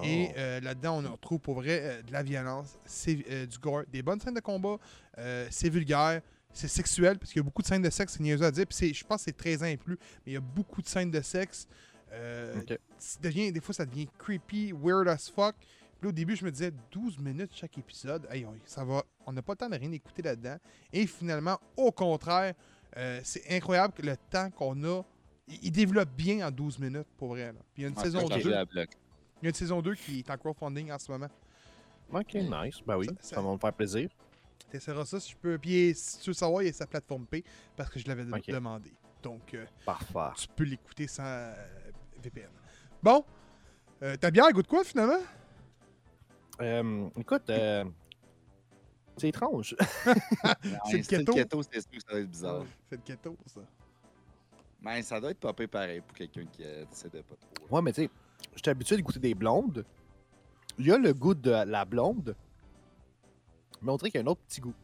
Et 0.03 0.29
Oh. 0.31 0.35
euh, 0.39 0.61
là-dedans, 0.61 1.03
on 1.05 1.13
retrouve 1.13 1.41
pour 1.41 1.55
vrai 1.57 1.81
euh, 1.83 2.03
de 2.03 2.13
la 2.13 2.23
violence, 2.23 2.79
c'est 2.85 3.25
euh, 3.31 3.47
du 3.47 3.59
gore, 3.59 3.83
des 3.93 4.03
bonnes 4.03 4.21
scènes 4.21 4.35
de 4.35 4.41
combat, 4.41 4.77
c'est 5.51 5.69
vulgaire, 5.69 6.23
c'est 6.53 6.69
sexuel, 6.69 7.19
parce 7.19 7.33
qu'il 7.33 7.41
y 7.41 7.43
a 7.43 7.45
beaucoup 7.45 7.63
de 7.63 7.67
scènes 7.67 7.83
de 7.83 7.91
sexe, 7.91 8.15
c'est 8.17 8.23
niaiseux 8.23 8.45
à 8.47 8.51
dire. 8.51 8.67
Puis 8.67 8.95
je 8.95 9.05
pense 9.05 9.19
que 9.19 9.25
c'est 9.25 9.37
13 9.37 9.63
ans 9.63 9.67
et 9.67 9.77
plus, 9.77 9.97
mais 10.25 10.33
il 10.33 10.35
y 10.35 10.37
a 10.37 10.41
beaucoup 10.41 10.81
de 10.83 10.89
scènes 10.89 11.11
de 11.11 11.21
sexe. 11.21 11.67
Ok. 12.57 12.79
ça 12.99 13.19
devient, 13.23 13.53
des 13.53 13.61
fois, 13.61 13.73
ça 13.75 13.87
devient 13.87 14.09
creepy, 14.19 14.73
weird 14.73 15.07
as 15.09 15.31
fuck. 15.31 15.55
Puis 16.01 16.09
au 16.09 16.13
début, 16.13 16.35
je 16.35 16.45
me 16.45 16.51
disais 16.51 16.73
12 16.91 17.19
minutes 17.19 17.53
chaque 17.55 17.77
épisode. 17.79 18.27
Hey, 18.31 18.45
on- 18.47 18.55
ça 18.65 18.85
va, 18.85 19.05
on 19.27 19.33
n'a 19.33 19.43
pas 19.43 19.53
le 19.53 19.57
temps 19.59 19.69
de 19.69 19.77
rien 19.77 19.93
écouter 19.93 20.23
là-dedans. 20.23 20.57
Et 20.93 21.07
finalement, 21.07 21.61
au 21.77 21.93
contraire, 21.93 22.55
c'est 23.23 23.45
incroyable 23.55 23.93
que 23.95 24.03
le 24.03 24.17
temps 24.31 24.51
qu'on 24.51 24.83
a. 24.85 25.03
Il 25.63 25.71
développe 25.73 26.11
bien 26.17 26.47
en 26.47 26.51
12 26.51 26.79
minutes, 26.79 27.07
pour 27.17 27.29
vrai. 27.29 27.47
là. 27.53 27.59
Puis 27.75 27.79
il 27.79 27.83
y 27.83 27.85
a 27.85 27.89
une 27.91 27.97
Ouais, 27.97 28.03
saison 28.05 28.21
c'est 28.29 28.43
2. 28.43 28.51
Il 29.41 29.45
y 29.45 29.47
a 29.47 29.49
une 29.51 29.55
saison 29.55 29.81
2 29.81 29.95
qui 29.95 30.21
est 30.21 30.31
en 30.31 30.37
crowdfunding 30.37 30.93
en 30.93 30.99
ce 30.99 31.11
moment. 31.11 31.29
Ok, 32.13 32.35
nice. 32.35 32.81
Ben 32.87 32.97
oui, 32.97 33.07
Ça- 33.07 33.13
ça, 33.21 33.35
ça- 33.37 33.41
va 33.43 33.53
me 33.53 33.59
faire 33.59 33.73
plaisir. 33.73 34.11
T'essaieras 34.71 35.05
ça 35.07 35.19
si 35.21 35.33
je 35.33 35.37
peux. 35.37 35.59
Puis 35.59 35.93
si 35.95 36.19
tu 36.21 36.31
veux 36.31 36.35
savoir, 36.35 36.63
il 36.63 36.67
y 36.67 36.69
a 36.69 36.73
sa 36.73 36.87
plateforme 36.87 37.27
P 37.27 37.43
parce 37.77 37.89
que 37.91 37.99
je 37.99 38.07
l'avais 38.07 38.25
de- 38.25 38.53
demandé. 38.53 38.93
Donc, 39.23 39.55
euh, 39.55 39.65
Parfait. 39.85 40.19
tu 40.37 40.49
peux 40.55 40.65
l'écouter 40.65 41.07
sans 41.07 41.25
euh, 41.25 41.55
VPN. 42.23 42.49
Bon, 43.03 43.25
euh, 44.03 44.17
ta 44.17 44.31
bière 44.31 44.51
goûte 44.53 44.67
quoi 44.67 44.85
finalement? 44.85 45.21
Euh, 46.61 47.09
écoute, 47.17 47.49
euh, 47.51 47.85
c'est 49.17 49.29
étrange. 49.29 49.75
C'est 50.91 50.99
le 50.99 51.03
keto. 51.03 51.33
keto, 51.35 51.63
c'est 51.63 51.81
sûr 51.81 51.91
que 51.91 52.01
ça 52.01 52.13
va 52.15 52.21
être 52.21 52.31
bizarre. 52.31 52.65
C'est 52.89 52.97
le 52.97 53.03
keto, 53.03 53.37
ça. 53.47 53.61
Mais 54.83 55.03
ça 55.03 55.21
doit 55.21 55.31
être 55.31 55.41
popé 55.41 55.67
pareil 55.67 56.01
pour 56.01 56.17
quelqu'un 56.17 56.45
qui 56.47 56.63
euh, 56.65 56.85
décide 56.87 57.11
pas 57.23 57.37
trop. 57.37 57.77
Ouais, 57.77 57.83
mais 57.83 57.93
tu 57.93 58.03
sais, 58.05 58.11
j'étais 58.55 58.71
habitué 58.71 58.97
de 58.97 59.03
goûter 59.03 59.21
des 59.21 59.35
blondes. 59.35 59.85
Il 60.79 60.87
y 60.87 60.93
a 60.93 60.99
le 60.99 61.13
goût 61.13 61.35
de 61.35 61.51
la 61.51 61.85
blonde, 61.85 62.35
mais 63.83 63.91
on 63.93 63.97
dirait 63.97 64.11
qu'il 64.11 64.21
y 64.21 64.23
a 64.23 64.27
un 64.27 64.31
autre 64.31 64.41
petit 64.49 64.61
goût. 64.61 64.75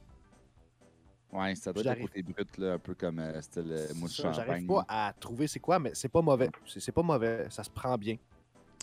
Ouais, 1.32 1.54
ça 1.54 1.72
doit 1.72 1.82
être 1.92 2.00
côté 2.00 2.22
brut, 2.22 2.56
là, 2.58 2.74
un 2.74 2.78
peu 2.78 2.94
comme 2.94 3.18
euh, 3.18 3.40
style 3.42 3.66
euh, 3.70 3.88
mousse 3.96 4.16
Ça, 4.16 4.32
champagne. 4.32 4.46
J'arrive 4.46 4.66
pas 4.66 4.84
à 4.88 5.12
trouver 5.18 5.46
c'est 5.48 5.60
quoi, 5.60 5.78
mais 5.78 5.90
c'est 5.94 6.08
pas 6.08 6.22
mauvais. 6.22 6.48
C'est 6.66 6.92
pas 6.92 7.02
mauvais, 7.02 7.46
ça 7.50 7.62
se 7.64 7.70
prend 7.70 7.96
bien. 7.98 8.16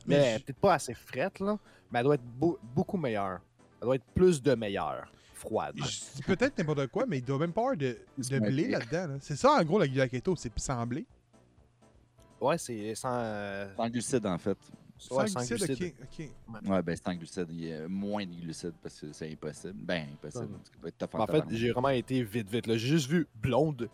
Mais 0.06 0.18
Mais 0.18 0.38
je- 0.39 0.44
peut-être 0.44 0.60
pas 0.60 0.74
assez 0.75 0.94
frette, 0.94 1.39
là, 1.39 1.58
mais 1.92 2.00
elle 2.00 2.06
doit 2.06 2.15
être 2.15 2.24
beau- 2.24 2.60
beaucoup 2.75 2.98
meilleure. 2.98 3.39
Elle 3.82 3.86
doit 3.86 3.96
être 3.96 4.06
plus 4.13 4.42
de 4.42 4.53
meilleure. 4.56 5.12
Froide. 5.34 5.75
Je 5.77 6.15
dis 6.15 6.22
peut-être 6.24 6.58
n'importe 6.58 6.88
quoi, 6.88 7.06
mais 7.06 7.18
il 7.18 7.24
doit 7.25 7.38
même 7.38 7.51
pas 7.53 7.62
avoir 7.62 7.77
de, 7.77 7.98
blé 8.39 8.68
là-dedans. 8.68 9.08
là. 9.13 9.18
C'est 9.20 9.36
ça, 9.36 9.51
en 9.53 9.63
gros, 9.63 9.77
la 9.80 9.88
la 9.88 10.08
keto, 10.08 10.36
c'est 10.36 10.51
sans 10.58 10.86
blé. 10.86 11.06
Ouais, 12.44 12.58
c'est 12.58 12.94
sans. 12.96 13.14
euh, 13.14 13.74
Sans 13.76 13.90
glucides, 13.90 14.26
en 14.26 14.38
fait. 14.38 14.58
ouais, 15.12 15.28
sans 15.28 15.40
sans 15.42 15.46
glucides, 15.56 15.94
ok, 16.02 16.30
ok. 16.60 16.70
Ouais, 16.70 16.82
ben 16.82 16.96
sans 16.96 17.16
glucides, 17.16 17.48
il 17.50 17.66
y 17.66 17.74
a 17.74 17.88
moins 17.88 18.26
de 18.26 18.34
glucides 18.36 18.74
parce 18.82 19.00
que 19.00 19.14
c'est 19.14 19.32
impossible. 19.32 19.74
Ben, 19.76 20.10
impossible. 20.14 20.50
Ça 20.82 20.88
être 20.90 21.14
Mais 21.14 21.20
En 21.20 21.28
fait, 21.28 21.44
j'ai 21.56 21.72
vraiment 21.72 21.90
été 21.90 22.22
vite, 22.24 22.50
vite. 22.50 22.68
là. 22.68 22.76
J'ai 22.78 22.88
juste 22.90 23.10
vu 23.10 23.28
blonde. 23.36 23.90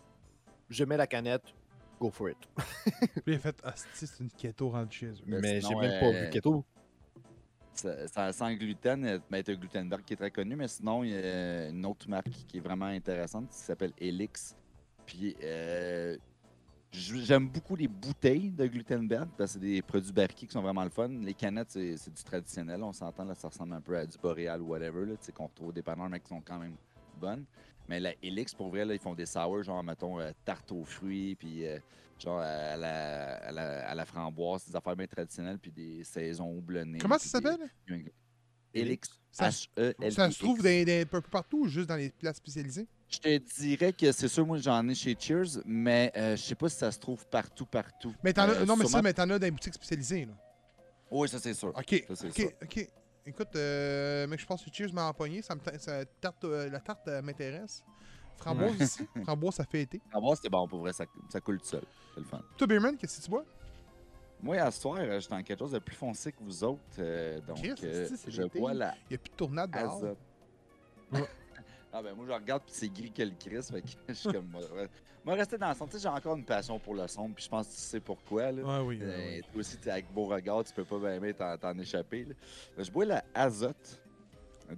Je 0.68 0.84
mets 0.84 0.96
la 0.96 1.06
canette. 1.06 1.42
Go 2.00 2.10
for 2.10 2.30
it. 2.30 2.38
Puis 3.24 3.24
il 3.26 3.34
a 3.34 3.38
fait, 3.38 3.56
ah, 3.62 3.74
c'est 3.92 4.20
une 4.20 4.30
keto 4.30 4.70
rendue 4.70 4.96
chez 4.96 5.06
eux. 5.06 5.14
Mais 5.26 5.40
Mais 5.40 5.60
j'ai 5.60 5.74
même 5.74 5.90
pas 6.00 6.06
euh, 6.06 6.24
vu 6.24 6.30
keto. 6.30 6.64
Ça- 7.74 8.08
ça- 8.08 8.32
sans 8.32 8.52
gluten, 8.54 9.04
euh, 9.04 9.18
ben, 9.30 9.42
t'as 9.42 9.54
Glutenberg 9.54 10.02
qui 10.04 10.12
est 10.14 10.16
très 10.16 10.30
connu, 10.30 10.56
mais 10.56 10.68
sinon, 10.68 11.04
il 11.04 11.10
y 11.10 11.14
a 11.14 11.68
une 11.68 11.86
autre 11.86 12.08
marque 12.08 12.28
qui 12.48 12.56
est 12.58 12.60
vraiment 12.60 12.86
intéressante 12.86 13.48
qui 13.50 13.56
s'appelle 13.58 13.92
Elix. 13.98 14.56
Puis, 15.06 15.36
euh, 15.42 16.16
j'aime 16.92 17.48
beaucoup 17.48 17.76
les 17.76 17.88
bouteilles 17.88 18.50
de 18.50 18.66
Glutenberg 18.66 19.28
parce 19.36 19.52
que 19.54 19.60
c'est 19.60 19.66
des 19.66 19.82
produits 19.82 20.12
barriqués 20.12 20.46
qui 20.46 20.52
sont 20.52 20.62
vraiment 20.62 20.84
le 20.84 20.90
fun. 20.90 21.08
Les 21.08 21.34
canettes, 21.34 21.70
c'est 21.70 22.12
du 22.12 22.22
traditionnel. 22.24 22.82
On 22.82 22.92
s'entend, 22.92 23.24
là, 23.24 23.34
ça 23.34 23.48
ressemble 23.48 23.74
un 23.74 23.80
peu 23.80 23.96
à 23.96 24.06
du 24.06 24.18
boréal 24.18 24.60
ou 24.62 24.68
whatever, 24.68 25.06
là, 25.06 25.12
tu 25.16 25.26
sais, 25.26 25.32
qu'on 25.32 25.46
retrouve 25.46 25.68
au 25.68 25.72
dépanneur, 25.72 26.08
mais 26.08 26.20
qui 26.20 26.28
sont 26.28 26.40
quand 26.40 26.58
même 26.58 26.74
bonnes. 27.18 27.44
Mais 27.88 27.98
la 28.00 28.12
Elix, 28.22 28.54
pour 28.54 28.68
vrai, 28.70 28.84
là, 28.84 28.94
ils 28.94 29.00
font 29.00 29.14
des 29.14 29.26
sours, 29.26 29.62
genre, 29.62 29.82
mettons, 29.82 30.20
euh, 30.20 30.30
tarte 30.44 30.70
aux 30.72 30.84
fruits, 30.84 31.34
puis 31.34 31.66
euh, 31.66 31.78
genre 32.18 32.38
à 32.40 32.76
la, 32.76 33.36
à, 33.36 33.52
la, 33.52 33.88
à 33.90 33.94
la 33.94 34.04
framboise, 34.04 34.66
des 34.66 34.76
affaires 34.76 34.94
bien 34.96 35.06
traditionnelles, 35.06 35.58
puis 35.58 35.72
des 35.72 36.04
saisons 36.04 36.50
houblonnées. 36.56 36.98
Comment 36.98 37.18
ça 37.18 37.28
s'appelle? 37.28 37.68
Elix. 38.72 39.08
Ça- 39.32 39.48
H-E-L-I-X. 39.48 40.14
Ça 40.14 40.30
se 40.30 40.38
trouve 40.38 40.58
dans, 40.62 40.84
dans- 40.86 41.02
un 41.02 41.06
peu 41.06 41.20
partout 41.22 41.60
ou 41.62 41.68
juste 41.68 41.88
dans 41.88 41.96
les 41.96 42.10
places 42.10 42.36
spécialisées? 42.36 42.86
Je 43.10 43.18
te 43.18 43.60
dirais 43.60 43.92
que 43.92 44.12
c'est 44.12 44.28
sûr, 44.28 44.46
moi 44.46 44.58
j'en 44.58 44.86
ai 44.88 44.94
chez 44.94 45.16
Cheers, 45.18 45.62
mais 45.64 46.12
euh, 46.16 46.36
je 46.36 46.42
sais 46.42 46.54
pas 46.54 46.68
si 46.68 46.76
ça 46.76 46.92
se 46.92 46.98
trouve 46.98 47.26
partout, 47.26 47.66
partout. 47.66 48.14
Mais 48.22 48.32
t'en 48.32 48.42
as, 48.42 48.50
Euh, 48.60 48.64
non, 48.64 48.76
mais 48.76 48.86
ça, 48.86 49.02
mais 49.02 49.12
t'en 49.12 49.28
as 49.30 49.38
dans 49.38 49.44
les 49.46 49.50
boutiques 49.50 49.74
spécialisées. 49.74 50.26
Là. 50.26 50.32
Oui, 51.10 51.28
ça 51.28 51.40
c'est 51.40 51.54
sûr. 51.54 51.72
Ok, 51.76 52.04
Ça, 52.14 52.26
ok, 52.28 52.54
ok. 52.62 52.88
Écoute, 53.26 53.48
euh, 53.56 54.26
mais 54.28 54.38
je 54.38 54.46
pense 54.46 54.64
que 54.64 54.70
Cheers 54.72 54.92
m'a 54.94 55.08
empoigné. 55.08 55.42
Ça 55.42 55.54
me 55.56 55.60
ça 55.78 56.04
tarte, 56.20 56.44
euh, 56.44 56.70
la 56.70 56.78
tarte 56.80 57.06
euh, 57.08 57.20
m'intéresse. 57.20 57.82
Framboise 58.36 58.78
Ouais. 58.78 58.82
aussi. 58.84 59.06
Framboise, 59.24 59.54
ça 59.56 59.64
fait 59.64 59.82
été. 59.82 60.00
Voir, 60.14 60.36
c'est 60.40 60.48
bon, 60.48 60.66
pour 60.68 60.78
vrai, 60.80 60.92
ça, 60.92 61.04
ça 61.28 61.40
coule 61.40 61.58
tout 61.60 61.66
seul. 61.66 61.82
C'est 62.14 62.20
le 62.20 62.26
fun. 62.26 62.40
Toi, 62.56 62.66
Beerman, 62.66 62.96
qu'est-ce 62.96 63.18
que 63.18 63.24
tu 63.24 63.30
bois? 63.30 63.44
Moi, 64.42 64.56
à 64.56 64.70
ce 64.70 64.80
soir, 64.80 64.98
j'étais 65.20 65.34
en 65.34 65.42
quelque 65.42 65.58
chose 65.58 65.72
de 65.72 65.78
plus 65.80 65.96
foncé 65.96 66.32
que 66.32 66.42
vous 66.42 66.64
autres. 66.64 66.80
donc, 67.46 67.58
Chris, 67.58 67.74
c'est- 67.78 68.16
c'est 68.16 68.30
je 68.30 68.42
bois 68.44 68.72
la 68.72 68.94
Il 69.10 69.10
n'y 69.10 69.16
a 69.16 69.18
plus 69.18 69.30
de 69.30 69.36
tournade 69.36 69.70
dehors? 69.70 70.02
Ouais. 71.12 71.28
Ah 71.92 72.02
ben 72.02 72.14
moi 72.14 72.24
je 72.26 72.32
regarde 72.32 72.62
puis 72.64 72.72
c'est 72.74 72.88
gris 72.88 73.12
que 73.12 73.22
le 73.22 73.32
Chris, 73.38 73.62
fait 73.70 73.82
que 73.82 73.88
je 74.08 74.14
suis 74.14 74.32
comme 74.32 74.46
moi, 74.48 74.60
moi 75.24 75.34
rester 75.34 75.58
dans 75.58 75.68
le 75.68 75.74
son, 75.74 75.86
tu 75.86 75.92
sais 75.92 76.02
j'ai 76.02 76.08
encore 76.08 76.36
une 76.36 76.44
passion 76.44 76.78
pour 76.78 76.94
le 76.94 77.06
son 77.08 77.28
puis 77.30 77.44
je 77.44 77.48
pense 77.48 77.66
que 77.68 77.72
tu 77.72 77.78
sais 77.80 78.00
pourquoi 78.00 78.52
là. 78.52 78.62
Ouais, 78.62 78.86
oui. 78.86 78.98
ouais, 79.00 79.38
Euh, 79.38 79.40
toi 79.52 79.60
aussi, 79.60 79.76
t'es 79.78 79.90
avec 79.90 80.12
beau 80.12 80.26
regard, 80.26 80.64
tu 80.64 80.72
peux 80.72 80.84
pas 80.84 81.18
bien 81.18 81.32
t'en, 81.58 81.78
échapper. 81.78 82.24
là. 82.24 82.34
Euh, 82.78 82.84
Je 82.84 82.90
bois 82.90 83.04
la 83.04 83.24
Azote 83.34 84.00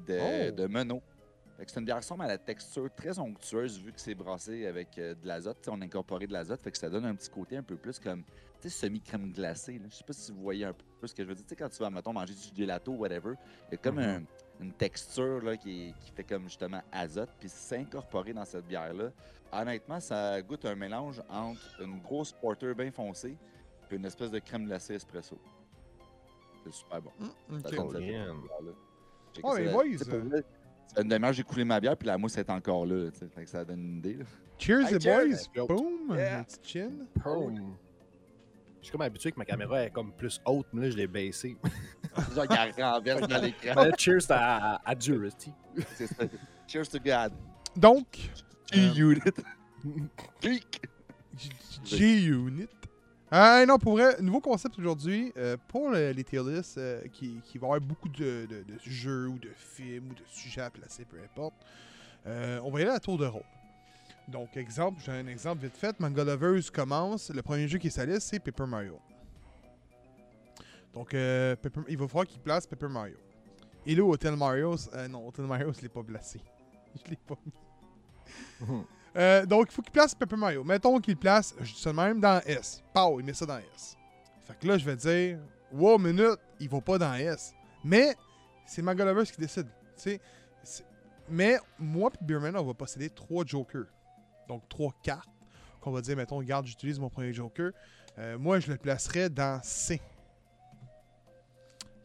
de, 0.07 0.19
Oh! 0.21 0.51
de 0.53 0.67
Menot. 0.67 1.03
Fait 1.59 1.67
que 1.67 1.71
C'est 1.71 1.81
une 1.81 1.87
bière 1.87 2.03
sombre 2.03 2.23
à 2.25 2.29
la 2.29 2.39
texture 2.39 2.89
très 2.97 3.19
onctueuse 3.19 3.79
vu 3.79 3.93
que 3.93 4.01
c'est 4.01 4.15
brassé 4.15 4.67
avec 4.67 4.97
euh, 4.99 5.15
de 5.15 5.27
l'azote. 5.29 5.69
On 5.69 5.81
a 5.81 5.85
incorporé 5.85 6.27
de 6.27 6.33
l'azote, 6.33 6.63
fait 6.63 6.71
que 6.73 6.79
ça 6.79 6.89
donne 6.89 7.05
un 7.05 7.15
petit 7.15 7.29
côté 7.29 7.57
un 7.59 7.63
peu 7.63 7.77
plus 7.77 7.99
comme 8.01 8.25
tu 8.61 8.69
sais, 8.71 8.87
semi-crème 8.87 9.33
glacée. 9.33 9.81
Je 9.91 9.95
sais 9.95 10.05
pas 10.05 10.13
si 10.15 10.33
vous 10.33 10.41
voyez 10.41 10.65
un 10.65 10.73
peu 10.73 11.07
ce 11.07 11.15
que 11.15 11.23
je 11.23 11.29
veux 11.29 11.35
dire. 11.35 11.45
Tu 11.45 11.51
sais, 11.51 11.57
quand 11.57 11.69
tu 11.69 11.79
vas, 11.79 11.91
mettons, 11.91 12.13
manger 12.13 12.33
du 12.35 12.57
gelato 12.63 12.93
ou 12.93 12.97
whatever, 12.97 13.35
il 13.69 13.73
y 13.73 13.75
a 13.75 13.77
comme 13.77 13.97
Mhm. 13.97 14.01
un- 14.03 14.23
une 14.61 14.73
texture 14.73 15.43
là, 15.43 15.57
qui, 15.57 15.95
qui 16.01 16.11
fait 16.13 16.25
comme 16.25 16.45
justement 16.45 16.81
azote. 16.93 17.31
Puis 17.41 17.49
c'est 17.49 17.79
incorporé 17.79 18.33
dans 18.33 18.45
cette 18.45 18.67
bière-là. 18.67 19.11
Honnêtement, 19.53 20.01
ça 20.01 20.41
goûte 20.43 20.65
un 20.65 20.75
mélange 20.75 21.23
entre 21.29 21.61
une 21.83 22.01
grosse 22.01 22.33
porter 22.33 22.73
bien 22.75 22.91
foncée 22.91 23.37
et 23.91 23.95
une 23.95 24.05
espèce 24.05 24.31
de 24.31 24.39
crème 24.39 24.65
glacée 24.67 24.95
espresso. 24.95 25.39
C'est 26.65 26.73
super 26.73 27.03
bon. 27.03 27.11
Ça 27.21 27.27
ok. 27.27 27.51
donne 27.51 27.61
cette 27.63 27.77
Colin. 27.77 27.99
bière-là. 28.01 28.73
Checker 29.35 29.49
Oh, 29.49 29.53
ça, 29.55 29.61
les 29.61 29.73
boys, 29.73 29.99
Ça 30.95 31.03
une 31.03 31.09
demi-heure, 31.09 31.33
j'ai 31.33 31.43
coulé 31.43 31.65
ma 31.65 31.81
bière, 31.81 31.97
puis 31.97 32.07
la 32.07 32.19
mousse 32.19 32.37
est 32.37 32.51
encore 32.51 32.85
là. 32.87 33.11
Fait 33.11 33.45
que 33.45 33.49
ça 33.51 33.65
donne 33.65 33.81
une 33.81 33.97
idée. 33.99 34.15
là. 34.15 34.25
Cheers, 34.59 34.87
Hey, 34.89 34.95
les 34.95 35.01
cheers! 35.01 35.49
boys! 35.57 35.67
Boom! 35.67 36.15
Yeah. 36.17 36.39
Un 36.41 36.45
petit 36.45 36.61
chin. 36.79 36.91
Home. 37.25 37.77
Je 38.81 38.85
suis 38.87 38.93
comme 38.93 39.01
habitué 39.01 39.33
que 39.33 39.39
ma 39.39 39.45
caméra 39.45 39.83
est 39.85 39.91
comme 39.91 40.13
plus 40.13 40.41
haute, 40.45 40.67
mais 40.73 40.83
là, 40.83 40.91
je 40.91 40.97
l'ai 40.97 41.07
baissée. 41.07 41.57
Genre, 42.35 42.47
il 42.77 42.83
renverse 42.83 43.29
dans 43.29 43.41
l'écran. 43.41 43.73
Mais 43.77 43.89
là, 43.89 43.97
cheers 43.99 44.31
à, 44.31 44.77
à. 44.89 44.95
C'est 45.97 46.07
ça. 46.07 46.25
Cheers 46.67 46.89
to 46.89 46.99
God. 46.99 47.33
Donc, 47.77 48.07
Euh, 48.75 48.93
G-Unit. 48.95 49.21
Geek. 50.43 50.83
G-Unit. 51.85 52.69
Ah 53.31 53.65
non, 53.67 53.79
pour 53.79 53.93
vrai, 53.95 54.17
nouveau 54.21 54.41
concept 54.41 54.79
aujourd'hui. 54.79 55.33
euh, 55.39 55.57
pour 55.69 55.91
le- 55.91 56.11
les 56.13 56.23
tier 56.25 56.43
lists, 56.45 56.77
euh, 56.79 57.01
qui, 57.13 57.41
qui 57.45 57.57
va 57.59 57.67
avoir 57.69 57.81
beaucoup 57.81 58.09
de, 58.11 58.47
de- 58.49 58.63
de 58.63 58.79
jeux 58.85 59.29
ou 59.29 59.39
de 59.39 59.49
films 59.57 60.11
ou 60.11 60.15
de 60.15 60.23
sujets 60.29 60.61
à 60.61 60.71
placer, 60.71 61.05
peu 61.07 61.17
importe, 61.23 61.55
euh, 62.27 62.61
on 62.63 62.71
va 62.71 62.81
y 62.81 62.83
aller 62.83 62.93
à 62.93 63.01
tour 63.01 63.17
de 63.19 63.25
rôle. 63.27 63.43
Donc, 64.29 64.57
exemple, 64.57 65.01
j'ai 65.05 65.13
un 65.13 65.27
exemple 65.27 65.63
vite 65.65 65.77
fait. 65.77 65.99
Manga 65.99 66.25
Lovers 66.25 66.71
commence. 66.73 67.31
Le 67.31 67.43
premier 67.43 67.67
jeu 67.69 67.79
qui 67.79 67.87
est 67.89 67.91
sa 67.91 68.05
liste, 68.07 68.29
c'est 68.31 68.39
Paper 68.39 68.67
Mario. 68.67 68.99
Donc, 70.93 71.15
euh, 71.15 71.57
il 71.89 71.97
va 71.97 72.07
falloir 72.07 72.27
qu'il 72.27 72.41
place 72.41 72.67
Paper 72.67 72.89
Mario. 72.89 73.17
Et 73.87 73.95
là, 73.95 74.05
Hotel 74.05 74.37
Mario, 74.37 74.77
euh, 74.95 75.09
non, 75.09 75.27
Hotel 75.27 75.47
Mario, 75.47 75.73
je 75.73 75.81
l'ai 75.81 75.89
pas 75.89 76.03
placé. 76.03 76.41
Je 76.95 77.11
l'ai 77.11 77.17
pas 77.17 77.37
mis. 77.47 77.53
Euh, 79.17 79.47
donc, 79.47 79.69
il 79.71 79.75
faut 79.75 79.83
qu'il 79.83 79.93
place 79.93 80.15
Paper 80.15 80.37
Mario. 80.37 80.65
Mettons 80.65 80.99
qu'il 81.01 81.17
place, 81.17 81.55
je 81.61 81.73
dis 81.73 81.81
ça 81.81 81.93
même, 81.93 82.21
dans 82.21 82.41
S. 82.47 82.83
Pow, 82.95 83.19
il 83.21 83.27
met 83.27 83.33
ça 83.33 83.47
dans 83.47 83.59
S. 83.59 83.97
Fait 84.45 84.59
que 84.59 84.67
là, 84.67 84.79
je 84.79 84.85
vais 84.85 84.97
dire, 84.97 85.39
wow, 85.73 85.99
minute, 85.99 86.39
il 86.61 86.69
va 86.69 86.81
pas 86.81 86.99
dans 86.99 87.15
S. 87.15 87.55
Mais, 87.85 88.15
c'est 88.67 88.83
Manga 88.83 89.05
Lovers 89.05 89.25
qui 89.25 89.41
décide. 89.41 89.69
Mais, 91.29 91.59
moi 91.79 92.11
et 92.15 92.25
Beerman, 92.25 92.57
on 92.57 92.65
va 92.65 92.75
posséder 92.75 93.11
trois 93.11 93.45
jokers. 93.45 93.87
Donc, 94.49 94.69
trois 94.69 94.93
cartes. 95.03 95.29
Qu'on 95.81 95.91
va 95.91 96.01
dire, 96.01 96.17
mettons, 96.17 96.37
regarde, 96.37 96.67
j'utilise 96.67 96.99
mon 96.99 97.09
premier 97.09 97.33
joker. 97.33 97.73
Euh, 98.19 98.39
moi, 98.39 98.61
je 98.61 98.71
le 98.71 98.77
placerai 98.77 99.29
dans 99.29 99.61
C. 99.63 100.01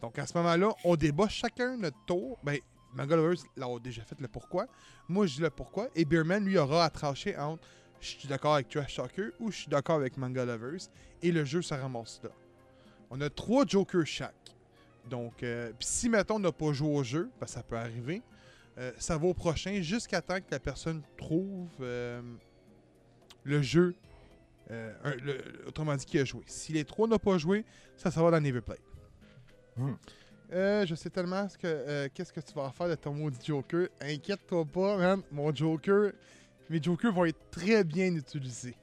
Donc, 0.01 0.19
à 0.19 0.27
ce 0.27 0.37
moment-là, 0.37 0.69
on 0.83 0.95
débat 0.95 1.27
chacun 1.27 1.77
notre 1.77 1.97
tour. 2.05 2.37
Ben, 2.43 2.59
Manga 2.93 3.15
Lovers, 3.15 3.43
là, 3.55 3.67
on 3.67 3.77
a 3.77 3.79
déjà 3.79 4.03
fait 4.03 4.19
le 4.19 4.27
pourquoi. 4.27 4.67
Moi, 5.07 5.27
je 5.27 5.35
dis 5.35 5.41
le 5.41 5.49
pourquoi. 5.49 5.87
Et 5.95 6.05
Beerman, 6.05 6.43
lui, 6.43 6.57
aura 6.57 6.85
à 6.85 6.89
trancher 6.89 7.35
entre 7.37 7.67
je 7.99 8.09
suis 8.09 8.27
d'accord 8.27 8.55
avec 8.55 8.69
Trash 8.69 8.95
Talker 8.95 9.29
ou 9.39 9.51
je 9.51 9.57
suis 9.57 9.69
d'accord 9.69 9.95
avec 9.95 10.17
Manga 10.17 10.45
Lovers. 10.45 10.89
Et 11.21 11.31
le 11.31 11.45
jeu 11.45 11.61
se 11.61 11.73
ramasse 11.73 12.21
là. 12.23 12.29
On 13.09 13.19
a 13.21 13.29
trois 13.29 13.65
jokers 13.65 14.05
chaque. 14.05 14.35
Donc, 15.09 15.41
euh, 15.41 15.71
si, 15.79 16.09
mettons, 16.09 16.35
on 16.35 16.39
n'a 16.39 16.51
pas 16.51 16.73
joué 16.73 16.89
au 16.89 17.03
jeu, 17.03 17.31
ben, 17.39 17.47
ça 17.47 17.63
peut 17.63 17.77
arriver, 17.77 18.21
euh, 18.77 18.91
ça 18.97 19.17
va 19.17 19.27
au 19.27 19.33
prochain 19.33 19.81
jusqu'à 19.81 20.21
temps 20.21 20.39
que 20.39 20.51
la 20.51 20.59
personne 20.59 21.01
trouve 21.17 21.69
euh, 21.81 22.21
le 23.43 23.61
jeu. 23.61 23.95
euh, 24.69 24.93
autrement 25.65 25.95
dit, 25.95 26.05
qui 26.05 26.19
a 26.19 26.25
joué. 26.25 26.43
Si 26.45 26.73
les 26.73 26.83
trois 26.83 27.07
n'ont 27.07 27.17
pas 27.17 27.37
joué, 27.37 27.63
ça, 27.95 28.11
ça 28.11 28.21
va 28.21 28.31
dans 28.31 28.41
Never 28.41 28.61
Play. 28.61 28.77
Hmm. 29.77 29.93
Euh, 30.53 30.85
je 30.85 30.95
sais 30.95 31.09
tellement 31.09 31.47
ce 31.49 31.57
que, 31.57 31.67
euh, 31.67 32.07
qu'est-ce 32.13 32.31
que 32.31 32.39
tu 32.39 32.53
vas 32.53 32.71
faire 32.71 32.87
de 32.89 32.95
ton 32.95 33.13
maudit 33.13 33.37
Joker. 33.45 33.87
Inquiète-toi 34.01 34.65
pas, 34.65 34.97
man. 34.97 35.21
Mon 35.31 35.53
Joker, 35.53 36.11
mes 36.69 36.81
Jokers 36.81 37.11
vont 37.13 37.25
être 37.25 37.49
très 37.51 37.83
bien 37.83 38.13
utilisés. 38.15 38.75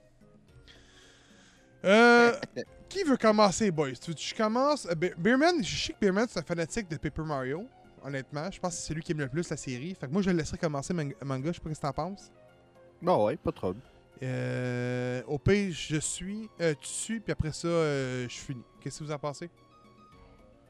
Euh, 1.85 2.33
qui 2.89 3.03
veut 3.03 3.17
commencer, 3.17 3.71
boys? 3.71 3.93
Tu 3.93 4.11
veux 4.11 4.15
que 4.15 4.21
je 4.23 4.35
commence? 4.35 4.87
Euh, 4.87 4.95
Be- 4.95 5.15
Beerman, 5.17 5.63
je 5.65 5.87
sais 5.87 5.93
que 5.93 5.99
Beerman, 6.01 6.27
c'est 6.29 6.39
un 6.39 6.43
fanatique 6.43 6.89
de 6.89 6.97
Paper 6.97 7.23
Mario. 7.23 7.67
honnêtement. 8.03 8.51
Je 8.51 8.61
pense 8.61 8.75
que 8.75 8.81
c'est 8.81 8.89
celui 8.89 9.03
qui 9.03 9.13
aime 9.13 9.19
le 9.21 9.29
plus 9.29 9.49
la 9.49 9.57
série. 9.57 9.95
Fait 9.95 10.07
que 10.07 10.13
moi, 10.13 10.23
je 10.23 10.31
le 10.31 10.37
laisserai 10.37 10.59
commencer 10.59 10.93
man- 10.95 11.13
manga. 11.25 11.49
Je 11.51 11.55
sais 11.55 11.61
pas 11.61 11.71
ce 11.71 11.81
que 11.81 11.87
t'en 11.87 11.93
penses. 11.93 12.31
Bon, 13.03 13.27
ouais, 13.27 13.37
pas 13.37 13.53
trop. 13.53 13.75
Euh, 14.23 15.23
au 15.27 15.39
pire, 15.39 15.73
je 15.75 15.97
suis, 15.99 16.49
euh, 16.61 16.75
tu 16.81 16.89
suis, 16.89 17.21
puis 17.21 17.33
après 17.33 17.53
ça, 17.53 17.69
je 17.69 18.27
finis. 18.29 18.63
Qu'est-ce 18.81 19.01
que 19.01 19.05
vous 19.05 19.13
en 19.13 19.19
pensez? 19.19 19.51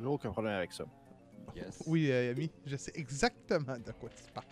J'ai 0.04 0.10
aucun 0.10 0.30
problème 0.30 0.54
avec 0.54 0.70
ça. 0.72 0.84
Yes. 1.56 1.82
Oui, 1.86 2.10
euh, 2.10 2.32
Ami, 2.32 2.50
je 2.66 2.76
sais 2.76 2.92
exactement 2.94 3.76
de 3.78 3.92
quoi 3.92 4.10
tu 4.10 4.30
parles. 4.32 4.46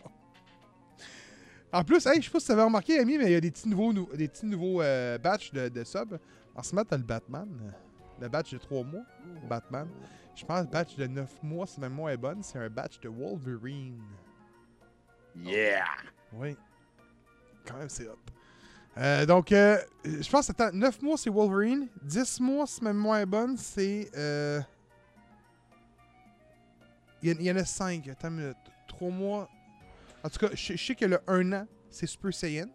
En 1.72 1.84
plus, 1.84 2.06
hey, 2.06 2.20
je 2.20 2.26
sais 2.26 2.30
pas 2.30 2.40
si 2.40 2.46
tu 2.46 2.52
avais 2.52 2.62
remarqué, 2.62 2.98
Ami, 2.98 3.18
mais 3.18 3.24
il 3.26 3.32
y 3.32 3.34
a 3.34 3.40
des 3.40 3.50
petits 3.50 3.68
nouveaux, 3.68 3.92
nou- 3.92 4.08
des 4.14 4.28
petits 4.28 4.46
nouveaux 4.46 4.80
euh, 4.82 5.18
batchs 5.18 5.52
de, 5.52 5.68
de 5.68 5.84
sub. 5.84 6.18
En 6.54 6.62
ce 6.62 6.74
moment, 6.74 6.86
t'as 6.88 6.96
le 6.96 7.02
Batman. 7.02 7.48
Le 8.20 8.28
batch 8.28 8.52
de 8.52 8.58
3 8.58 8.82
mois, 8.84 9.02
Batman. 9.48 9.88
Je 10.34 10.44
pense 10.46 10.62
le 10.62 10.70
batch 10.70 10.96
de 10.96 11.06
9 11.06 11.42
mois, 11.42 11.66
si 11.66 11.80
ma 11.80 11.88
mémoire 11.90 12.10
est 12.12 12.16
bonne, 12.16 12.42
c'est 12.42 12.58
un 12.58 12.70
batch 12.70 12.98
de 13.00 13.08
Wolverine. 13.08 14.00
Yeah! 15.36 15.84
Oui. 16.32 16.56
Quand 17.66 17.76
même, 17.78 17.88
c'est 17.88 18.08
hot. 18.08 18.16
Euh, 18.98 19.24
donc, 19.26 19.50
euh, 19.52 19.78
je 20.04 20.30
pense 20.30 20.48
que 20.52 20.70
9 20.72 21.02
mois, 21.02 21.16
c'est 21.16 21.30
Wolverine. 21.30 21.88
10 22.02 22.40
mois, 22.40 22.66
si 22.66 22.82
ma 22.84 22.92
mémoire 22.92 23.18
est 23.18 23.26
bonne, 23.26 23.56
c'est. 23.56 24.10
euh, 24.16 24.60
Il 27.22 27.30
y, 27.30 27.32
en- 27.32 27.38
il 27.38 27.44
y 27.46 27.50
en 27.50 27.56
a 27.56 27.64
5. 27.64 28.08
Attends 28.08 28.28
une 28.28 28.36
minute. 28.36 28.56
3 28.88 29.10
mois. 29.10 29.48
En 30.24 30.28
tout 30.28 30.38
cas, 30.38 30.48
je, 30.54 30.74
je 30.74 30.84
sais 30.84 30.94
que 30.94 31.04
le 31.04 31.20
1 31.26 31.52
an, 31.52 31.66
c'est 31.90 32.06
Super 32.06 32.32
Saiyan. 32.32 32.66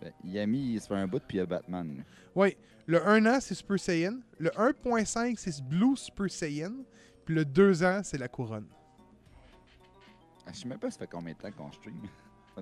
Ben, 0.00 0.12
Yami, 0.24 0.74
il 0.74 0.80
se 0.80 0.86
fait 0.86 0.94
un 0.94 1.06
bout, 1.06 1.20
puis 1.26 1.38
il 1.38 1.40
y 1.40 1.42
a 1.42 1.46
Batman. 1.46 2.04
Oui. 2.34 2.56
Le 2.86 3.06
1 3.06 3.26
an, 3.26 3.38
c'est 3.40 3.54
Super 3.54 3.78
Saiyan. 3.78 4.18
Le 4.38 4.50
1.5, 4.50 5.36
c'est 5.38 5.62
Blue 5.64 5.96
Super 5.96 6.30
Saiyan. 6.30 6.72
Puis 7.24 7.34
le 7.34 7.44
2 7.44 7.82
ans, 7.84 8.00
c'est 8.04 8.18
la 8.18 8.28
couronne. 8.28 8.66
Ah, 10.46 10.50
Je 10.52 10.60
sais 10.60 10.68
même 10.68 10.78
pas 10.78 10.90
ça 10.90 10.98
fait 10.98 11.06
combien 11.06 11.34
de 11.34 11.38
temps 11.38 11.52
qu'on 11.52 11.70
stream. 11.72 12.00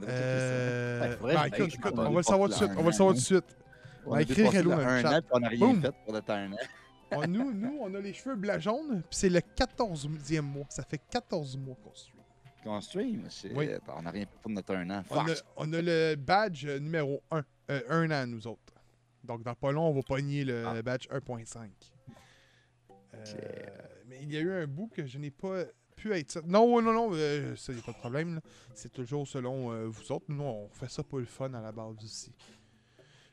Euh... 0.02 1.16
Ben, 1.22 1.44
écoute, 1.46 1.72
écoute, 1.74 1.96
ça. 1.96 2.02
on 2.02 2.10
va 2.10 2.16
le 2.18 2.22
savoir 2.22 2.48
tout 2.50 2.54
de 2.54 2.58
suite. 2.58 2.70
On 2.76 2.82
va 2.82 2.86
le 2.90 2.92
savoir 2.92 3.14
tout 3.14 3.20
de 3.20 3.24
suite. 3.24 3.56
On 4.04 4.10
va 4.10 4.16
a 4.18 4.20
écrire 4.20 4.54
hello 4.54 4.72
un 4.72 5.22
on 5.30 5.40
n'a 5.40 5.48
rien 5.48 5.80
fait 5.80 5.94
pour 6.04 6.12
le 6.12 6.20
temps 6.20 6.34
un. 6.34 6.50
On- 7.12 7.26
nous, 7.26 7.52
nous, 7.52 7.78
on 7.80 7.94
a 7.94 8.00
les 8.00 8.12
cheveux 8.12 8.34
blancs 8.36 8.60
jaunes, 8.60 9.00
puis 9.02 9.18
c'est 9.18 9.28
le 9.28 9.40
14e 9.40 10.40
mois. 10.42 10.66
Ça 10.70 10.82
fait 10.82 11.00
14 11.10 11.56
mois 11.56 11.76
qu'on 11.82 11.94
stream. 11.94 12.22
Qu'on 12.64 12.80
stream. 12.80 13.28
Oui. 13.54 13.68
On 13.96 14.02
n'a 14.02 14.10
rien 14.10 14.26
fait 14.26 14.38
pour 14.42 14.50
notre 14.50 14.74
un 14.74 14.90
an. 14.90 15.02
On 15.10 15.18
a, 15.18 15.26
Fuck. 15.34 15.44
on 15.56 15.72
a 15.72 15.82
le 15.82 16.16
badge 16.16 16.66
euh, 16.66 16.78
numéro 16.80 17.22
1. 17.30 17.44
Euh, 17.70 17.80
un 17.88 18.10
an, 18.10 18.26
nous 18.26 18.46
autres. 18.46 18.60
Donc, 19.22 19.42
dans 19.42 19.54
pas 19.54 19.72
long, 19.72 19.88
on 19.88 19.92
va 19.92 20.02
pogner 20.02 20.44
le 20.44 20.66
Ah. 20.66 20.82
badge 20.82 21.06
1.5. 21.10 21.70
Euh, 23.14 23.22
Mais 24.08 24.18
il 24.22 24.32
y 24.32 24.36
a 24.36 24.40
eu 24.40 24.52
un 24.52 24.66
bout 24.66 24.88
que 24.88 25.04
je 25.06 25.18
n'ai 25.18 25.30
pas 25.30 25.64
pu 25.96 26.12
être... 26.14 26.42
Non, 26.46 26.80
non, 26.82 26.92
non, 26.92 27.10
euh, 27.12 27.56
ça, 27.56 27.72
il 27.72 27.78
a 27.78 27.82
pas 27.82 27.92
de 27.92 27.96
problème. 27.98 28.40
C'est 28.74 28.92
toujours 28.92 29.26
selon 29.26 29.72
euh, 29.72 29.86
vous 29.86 30.12
autres. 30.12 30.26
Nous, 30.28 30.42
on 30.42 30.68
fait 30.68 30.88
ça 30.90 31.02
pour 31.02 31.18
le 31.18 31.24
fun 31.24 31.52
à 31.54 31.60
la 31.60 31.72
base 31.72 31.96
aussi. 32.04 32.32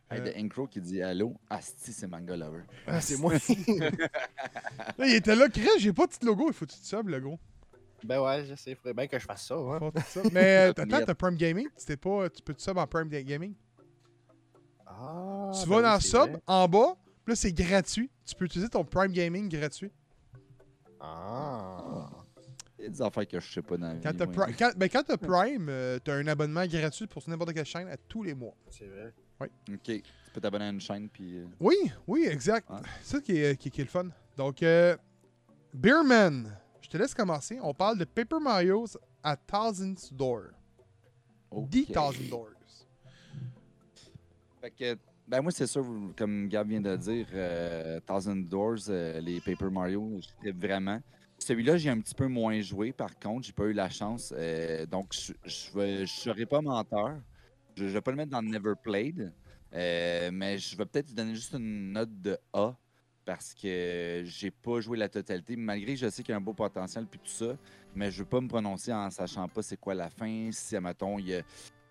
Hey, 0.09 0.19
Euh, 0.19 0.23
de 0.25 0.31
Incro 0.37 0.67
qui 0.67 0.81
dit 0.81 1.01
Allô, 1.01 1.35
Asti, 1.49 1.91
c'est 1.93 2.07
Manga 2.07 2.35
Lover. 2.35 2.63
ah, 2.87 3.01
c'est 3.01 3.17
moi. 3.17 3.33
Là, 4.97 5.07
il 5.07 5.15
était 5.15 5.35
là, 5.35 5.47
Chris, 5.49 5.67
j'ai 5.79 5.93
pas 5.93 6.05
de 6.05 6.11
petit 6.11 6.25
logo. 6.25 6.45
Il 6.47 6.53
faut 6.53 6.65
que 6.65 6.71
tu 6.71 6.79
te 6.79 6.85
subs, 6.85 7.07
le 7.07 7.19
gros. 7.19 7.39
ben 8.03 8.19
ouais, 8.21 8.45
je 8.45 8.55
sais, 8.55 8.71
il 8.71 8.75
faudrait 8.75 8.93
bien 8.93 9.07
que 9.07 9.17
je 9.17 9.25
fasse 9.25 9.47
ça. 9.47 9.55
Hein. 9.55 9.79
Faut 9.79 9.91
que 9.91 9.99
tu 9.99 10.03
te 10.05 10.09
subs. 10.09 10.31
Mais 10.33 10.57
attends, 10.77 10.85
t'as 11.05 11.15
Prime 11.15 11.35
Gaming? 11.35 11.67
Pas, 12.01 12.29
tu 12.29 12.41
peux 12.43 12.53
te 12.53 12.61
sub 12.61 12.77
en 12.77 12.85
Prime 12.87 13.07
Gaming? 13.09 13.53
Ah, 14.85 15.51
tu 15.53 15.61
ben 15.61 15.69
vas 15.69 15.77
oui, 15.77 15.83
dans 15.83 15.99
Sub, 15.99 16.29
vrai. 16.31 16.41
en 16.45 16.67
bas, 16.67 16.95
puis 17.25 17.31
là, 17.31 17.35
c'est 17.35 17.51
gratuit. 17.53 18.11
Tu 18.25 18.35
peux 18.35 18.45
utiliser 18.45 18.69
ton 18.69 18.83
Prime 18.85 19.11
Gaming 19.11 19.49
gratuit. 19.49 19.91
Ah. 20.99 22.09
Il 22.77 22.83
y 22.83 22.87
a 22.87 22.89
des 22.89 23.01
affaires 23.01 23.27
que 23.27 23.39
je 23.39 23.51
sais 23.53 23.61
pas 23.61 23.77
dans 23.77 23.87
la 23.87 23.95
quand, 23.95 24.77
ben, 24.77 24.89
quand 24.89 25.03
t'as 25.03 25.17
Prime, 25.17 25.67
euh, 25.69 25.99
t'as 26.03 26.15
un 26.15 26.27
abonnement 26.27 26.65
gratuit 26.67 27.07
pour 27.07 27.23
n'importe 27.27 27.53
quelle 27.53 27.65
chaîne 27.65 27.87
à 27.87 27.97
tous 27.97 28.23
les 28.23 28.33
mois. 28.33 28.53
C'est 28.69 28.85
vrai. 28.87 29.13
Ok, 29.69 29.84
tu 29.84 30.01
peux 30.34 30.41
t'abonner 30.41 30.65
à 30.65 30.69
une 30.69 30.82
chaîne, 30.82 31.10
puis. 31.10 31.38
euh, 31.39 31.45
Oui, 31.60 31.75
oui, 32.08 32.27
exact. 32.29 32.67
C'est 33.01 33.15
ça 33.17 33.21
qui 33.21 33.38
est, 33.38 33.58
qui, 33.60 33.69
qui 33.69 33.82
est 33.82 33.86
le 33.86 33.89
fun. 33.89 34.06
Donc, 34.38 34.62
euh, 34.63 34.95
Beerman, 35.73 36.56
je 36.82 36.89
te 36.89 36.97
laisse 36.97 37.13
commencer. 37.13 37.60
On 37.62 37.73
parle 37.73 37.97
de 37.97 38.06
Paper 38.06 38.39
Mario's 38.41 38.97
à 39.23 39.36
Thousand 39.36 39.95
Door. 40.12 40.43
ok. 41.51 41.69
The 41.69 41.91
Thousand 41.93 42.29
Doors. 42.29 42.49
Fait 44.62 44.71
que, 44.71 44.97
ben 45.27 45.41
moi, 45.41 45.51
c'est 45.51 45.67
sûr, 45.67 45.86
comme 46.17 46.47
Gab 46.47 46.67
vient 46.67 46.82
de 46.82 46.95
dire, 46.95 47.27
euh, 47.34 47.99
Thousand 48.06 48.36
Doors, 48.36 48.77
euh, 48.89 49.19
les 49.19 49.41
Paper 49.41 49.69
Mario, 49.69 50.19
vraiment. 50.56 51.01
Celui-là, 51.39 51.75
j'ai 51.77 51.89
un 51.89 51.99
petit 51.99 52.15
peu 52.15 52.27
moins 52.27 52.60
joué, 52.62 52.93
par 52.93 53.17
contre, 53.19 53.45
j'ai 53.47 53.51
pas 53.53 53.65
eu 53.65 53.73
la 53.73 53.89
chance. 53.89 54.34
euh, 54.38 54.86
donc, 54.86 55.13
je 55.13 55.34
je 55.45 55.77
vais- 55.77 56.06
je 56.06 56.13
serai 56.13 56.45
pas 56.45 56.62
menteur. 56.62 57.17
Je, 57.75 57.88
je 57.88 57.93
vais 57.93 58.01
pas 58.01 58.12
le 58.12 58.17
mettre 58.17 58.31
dans 58.31 58.41
Never 58.41 58.73
Played, 58.81 59.33
euh, 59.73 60.29
mais 60.31 60.57
je 60.57 60.77
vais 60.77 60.86
peut-être 60.86 61.07
lui 61.07 61.15
donner 61.15 61.36
juste 61.36 61.53
une 61.53 61.93
note 61.93 62.21
de 62.21 62.38
A 62.53 62.75
parce 63.25 63.53
que 63.53 64.21
j'ai 64.25 64.51
pas 64.51 64.81
joué 64.81 64.97
la 64.97 65.09
totalité, 65.09 65.55
malgré 65.55 65.93
que 65.93 65.99
je 65.99 66.09
sais 66.09 66.23
qu'il 66.23 66.31
y 66.31 66.33
a 66.33 66.38
un 66.38 66.41
beau 66.41 66.53
potentiel 66.53 67.05
puis 67.05 67.19
tout 67.19 67.31
ça, 67.31 67.57
mais 67.95 68.12
je 68.12 68.19
veux 68.19 68.29
pas 68.29 68.41
me 68.41 68.47
prononcer 68.47 68.91
en 68.91 69.09
sachant 69.09 69.47
pas 69.47 69.62
c'est 69.62 69.77
quoi 69.77 69.93
la 69.93 70.09
fin, 70.09 70.49
si, 70.51 70.75
admettons, 70.75 71.17
il 71.19 71.27
y 71.27 71.36
a, 71.36 71.41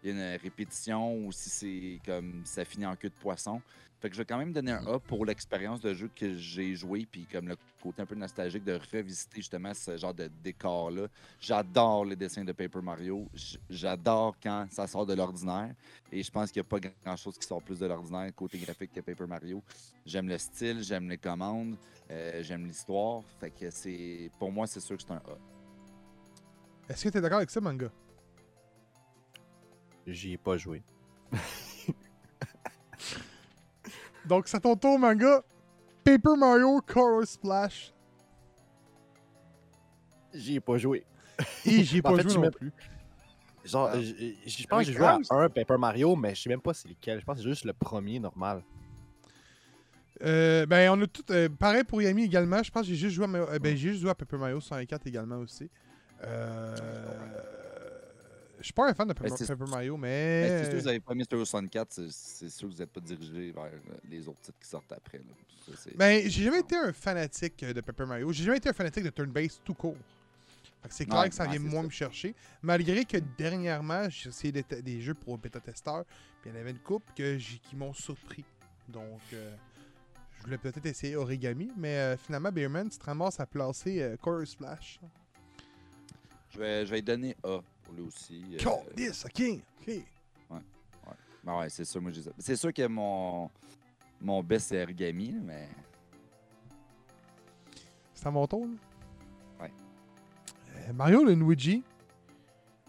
il 0.03 0.11
y 0.11 0.13
a 0.13 0.35
une 0.35 0.41
répétition 0.41 1.17
ou 1.17 1.33
si 1.33 1.51
c'est 1.51 2.01
comme 2.05 2.43
ça 2.45 2.65
finit 2.65 2.87
en 2.87 2.97
queue 2.97 3.09
de 3.09 3.15
poisson. 3.15 3.61
Fait 4.03 4.09
que 4.09 4.17
je 4.17 4.21
vais 4.21 4.27
quand 4.27 4.37
même 4.37 4.53
donner 4.53 4.73
un 4.73 4.85
A 4.89 4.99
pour 4.99 5.25
l'expérience 5.25 5.81
de 5.81 5.95
jeu 5.95 6.11
que 6.13 6.35
j'ai 6.35 6.75
joué, 6.75 7.07
puis 7.09 7.25
comme 7.31 7.47
le 7.47 7.57
côté 7.81 8.03
un 8.03 8.07
peu 8.07 8.17
nostalgique 8.17 8.65
de 8.65 8.77
revisiter 8.93 9.37
justement 9.37 9.73
ce 9.75 9.97
genre 9.97 10.13
de 10.13 10.29
décor-là. 10.43 11.07
J'adore 11.39 12.05
les 12.07 12.17
dessins 12.17 12.43
de 12.43 12.51
Paper 12.51 12.81
Mario. 12.83 13.29
J'adore 13.71 14.35
quand 14.43 14.67
ça 14.73 14.89
sort 14.89 15.07
de 15.07 15.15
l'ordinaire. 15.15 15.73
Et 16.11 16.21
je 16.21 16.31
pense 16.33 16.51
qu'il 16.51 16.61
n'y 16.61 16.67
a 16.67 16.69
pas 16.69 16.81
grand-chose 17.05 17.39
qui 17.39 17.47
sort 17.47 17.63
plus 17.63 17.79
de 17.79 17.87
l'ordinaire 17.87 18.35
côté 18.35 18.59
graphique 18.59 18.93
que 18.93 19.01
Paper 19.01 19.29
Mario. 19.29 19.63
J'aime 20.05 20.27
le 20.27 20.39
style, 20.39 20.83
j'aime 20.83 21.09
les 21.09 21.19
commandes, 21.19 21.77
euh, 22.11 22.43
j'aime 22.43 22.67
l'histoire. 22.67 23.23
Fait 23.39 23.53
que 23.53 23.71
c'est 23.71 24.33
pour 24.37 24.51
moi, 24.51 24.67
c'est 24.67 24.81
sûr 24.81 24.97
que 24.97 25.05
c'est 25.05 25.13
un 25.13 25.23
A. 25.29 25.39
Est-ce 26.89 27.05
que 27.05 27.09
t'es 27.11 27.21
d'accord 27.21 27.39
avec 27.39 27.51
ça, 27.51 27.61
manga? 27.61 27.89
J'y 30.07 30.33
ai 30.33 30.37
pas 30.37 30.57
joué. 30.57 30.83
Donc, 34.27 34.49
c'est 34.49 34.61
ton 34.61 34.77
tour, 34.77 34.99
manga. 34.99 35.43
Paper 36.05 36.37
Mario 36.37 36.81
Color 36.87 37.27
Splash. 37.27 37.93
J'y 40.35 40.57
ai 40.57 40.61
pas 40.61 40.79
joué. 40.79 41.05
Et 41.65 41.85
j'y 41.85 41.99
ai 41.99 42.03
pas 42.03 42.17
fait, 42.17 42.29
joué 42.29 42.45
non 42.45 42.51
plus. 42.51 42.73
Genre, 43.65 43.91
Ah. 43.93 44.01
je, 44.01 44.67
pense 44.67 44.87
que 44.87 44.93
j'ai 44.93 44.97
Avec 44.99 45.25
joué 45.25 45.37
à 45.39 45.43
un 45.43 45.49
Paper 45.49 45.77
Mario, 45.79 46.17
mais 46.17 46.35
je 46.35 46.43
sais 46.43 46.49
même 46.49 46.61
pas 46.61 46.75
c'est 46.75 46.89
lequel. 46.89 47.21
Je 47.21 47.25
pense 47.25 47.37
que 47.37 47.43
c'est 47.43 47.49
juste 47.49 47.65
le 47.65 47.73
premier 47.73 48.19
normal. 48.19 48.63
Euh, 50.25 50.67
ben, 50.67 50.91
on 50.91 51.03
a 51.03 51.07
tout. 51.07 51.25
euh, 51.31 51.49
pareil 51.49 51.85
pour 51.85 52.01
Yami 52.03 52.25
également. 52.25 52.63
Je 52.63 52.71
pense 52.71 52.83
que 52.83 52.89
j'ai 52.89 52.97
juste 52.97 53.15
joué 53.17 53.25
à, 53.27 53.29
euh, 53.29 53.59
ben, 53.59 53.77
j'ai 53.77 53.91
juste 53.91 54.01
joué 54.01 54.11
à 54.11 54.15
Paper 54.15 54.37
Mario 54.37 54.61
64 54.61 55.07
également 55.07 55.37
aussi. 55.39 55.69
Euh, 56.25 56.77
je 58.63 58.67
suis 58.67 58.73
pas 58.73 58.89
un 58.89 58.95
fan 58.95 59.07
de 59.09 59.13
Paper, 59.13 59.29
Ben, 59.31 59.47
Paper 59.47 59.71
Mario, 59.71 59.95
Ben, 59.97 60.01
mais. 60.03 60.49
c'est 60.49 60.65
sûr 60.65 60.73
que 60.73 60.79
vous 60.79 60.87
n'avez 60.87 61.01
pas 61.01 61.15
mis 61.15 61.25
Mario 61.25 61.37
64, 61.37 61.93
c'est- 61.93 62.11
sûr 62.49 62.69
que 62.69 62.73
vous 62.75 62.79
n'êtes 62.81 62.91
pas 62.91 63.01
dirigé 63.01 63.53
vers 63.53 63.65
euh, 63.65 63.95
les 64.09 64.27
autres 64.29 64.41
titres 64.41 64.59
qui 64.61 64.69
sortent 64.69 64.93
après. 64.93 65.19
là. 65.19 65.25
Ça, 65.67 65.73
c'est- 65.77 65.97
Ben, 65.97 66.29
j'ai 66.29 66.45
jamais 66.45 66.61
été 66.61 66.77
un 66.77 66.93
fanatique 66.93 67.63
euh, 67.63 67.73
de 67.73 67.81
Paper 67.81 68.07
Mario. 68.07 68.33
J'ai 68.33 68.45
jamais 68.45 68.57
été 68.57 68.69
un 68.69 68.73
fanatique 68.73 69.05
de 69.05 69.11
turn-based 69.11 69.61
tout 69.65 69.75
court. 69.75 69.97
C'est 70.89 71.05
clair 71.07 71.21
Ouais, 71.21 71.29
que 71.29 71.35
ça 71.35 71.47
vient 71.47 71.61
moins 71.61 71.83
ça. 71.83 71.87
me 71.87 71.91
chercher. 71.91 72.35
Malgré 72.61 73.05
que 73.05 73.17
dernièrement, 73.39 74.09
j'ai 74.11 74.31
essayé 74.31 74.51
des, 74.53 74.65
des 74.83 75.01
jeux 75.01 75.15
pour 75.15 75.39
bêta-testeurs, 75.39 76.05
puis 76.41 76.51
il 76.51 76.55
y 76.55 76.57
en 76.57 76.61
avait 76.61 76.73
une 76.73 76.81
coupe 76.81 77.05
que 77.15 77.37
qui 77.61 77.77
m'ont 77.77 77.93
surpris. 77.93 78.45
Donc, 78.89 79.21
euh, 79.33 79.55
je 80.39 80.43
voulais 80.43 80.59
peut-être 80.59 80.85
essayer 80.87 81.15
Origami, 81.15 81.71
mais 81.77 81.97
euh, 81.99 82.17
finalement, 82.17 82.51
Beerman, 82.51 82.89
tu 82.91 82.99
te 82.99 83.05
ramasses 83.05 83.39
à 83.39 83.47
placer 83.47 84.03
euh, 84.03 84.17
Splash. 84.45 84.99
Je 86.51 86.59
vais, 86.59 86.85
je 86.85 86.91
vais 86.91 87.01
donner 87.01 87.37
A 87.45 87.61
lui 87.93 88.03
aussi. 88.03 88.45
euh, 88.55 88.95
this, 88.97 89.25
ok, 89.25 89.43
ok. 89.81 90.05
ben 91.45 91.59
ouais, 91.59 91.69
c'est 91.71 91.85
sûr, 91.85 92.01
moi 92.01 92.11
j'ai 92.13 92.23
ça. 92.23 92.31
C'est 92.39 92.57
sûr 92.57 92.73
que 92.73 92.87
mon, 92.87 93.51
mon 94.21 94.43
best 94.43 94.69
c'est 94.69 94.83
Origami, 94.83 95.33
mais 95.43 95.69
C'est 98.15 98.27
à 98.27 98.31
mon 98.31 98.47
tour, 98.47 98.67
là? 98.67 99.65
Ouais. 99.65 99.73
Euh, 100.77 100.93
Mario 100.93 101.25
Luigi, 101.25 101.83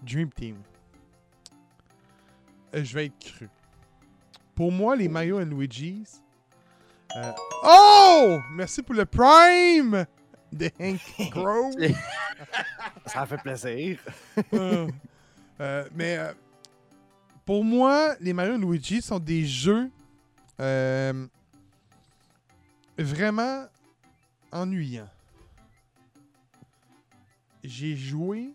Dream 0.04 0.30
Team. 0.32 0.58
Euh, 2.76 2.84
je 2.84 2.94
vais 2.94 3.06
être 3.08 3.20
cru. 3.20 3.50
Pour 4.56 4.72
moi, 4.72 4.96
les 4.96 5.08
Mario 5.08 5.40
et 5.40 5.46
Luigi's. 5.46 6.22
euh, 7.16 7.32
Oh! 7.64 8.38
Merci 8.52 8.84
pour 8.84 8.94
le 8.96 9.06
Prime 9.06 10.06
de 10.52 10.70
Hank 10.80 11.02
Grove. 11.32 11.74
Ça 13.06 13.26
fait 13.26 13.38
plaisir. 13.38 14.00
Euh, 14.54 14.88
euh, 15.62 15.88
mais 15.94 16.18
euh, 16.18 16.34
pour 17.46 17.64
moi, 17.64 18.16
les 18.20 18.34
Mario 18.34 18.58
Luigi 18.58 19.02
sont 19.02 19.20
des 19.20 19.46
jeux 19.46 19.90
vraiment 22.98 23.68
ennuyants. 24.52 25.10
j'ai 27.64 27.96
joué 27.96 28.54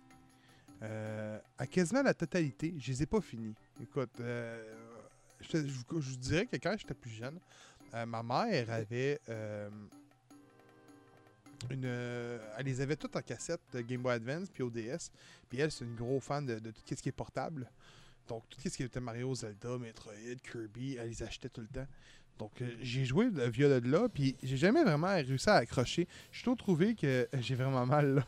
à 0.81 1.67
quasiment 1.67 2.03
la 2.03 2.15
totalité. 2.15 2.75
Je 2.79 2.91
les 2.93 3.03
ai 3.03 3.07
pas 3.07 3.21
finis. 3.21 3.55
Écoute, 3.81 4.11
je, 4.19 5.59
vous- 5.59 6.17
dirais 6.17 6.47
que 6.47 6.57
quand 6.57 6.75
j'étais 6.79 6.95
plus 6.95 7.11
jeune, 7.11 7.39
ma 7.93 8.23
mère 8.23 8.71
avait 8.71 9.21
une. 11.71 11.85
euh, 11.85 12.39
elle 12.57 12.67
les 12.67 12.81
avait 12.81 12.97
toutes 12.97 13.17
en 13.17 13.23
cassette 13.23 13.61
Game 13.75 14.03
Boy 14.03 14.15
Advance 14.15 14.49
puis 14.53 14.63
ODS. 14.63 15.11
Puis 15.49 15.59
elle, 15.61 15.71
c'est 15.71 15.85
une 15.85 15.95
grosse 15.97 16.25
fan 16.25 16.45
de, 16.47 16.59
tout 16.59 16.83
ce 16.89 16.95
qui 17.03 17.09
est 17.09 17.13
portable. 17.13 17.71
Donc, 18.29 18.45
tout 18.49 18.59
ce 18.63 18.69
qui 18.69 18.83
était 18.83 19.01
Mario, 19.01 19.35
Zelda, 19.35 19.79
Metroid, 19.79 20.13
Kirby, 20.51 20.97
elle 21.01 21.09
les 21.09 21.23
achetait 21.23 21.49
tout 21.49 21.63
le 21.63 21.67
temps. 21.69 21.87
Donc, 22.39 22.53
euh, 22.61 22.69
j'ai 22.83 23.05
joué 23.05 23.31
de- 23.31 23.43
via 23.45 23.81
de 23.81 23.89
là, 23.89 24.09
puis 24.09 24.37
j'ai 24.43 24.57
jamais 24.57 24.85
vraiment 24.85 25.09
réussi 25.15 25.49
à 25.49 25.55
accrocher. 25.55 26.07
J'ai 26.31 26.41
toujours 26.43 26.57
trouvé 26.59 26.95
que 26.95 27.07
euh, 27.07 27.27
j'ai 27.41 27.55
vraiment 27.55 27.87
mal 27.87 28.17
là. 28.17 28.27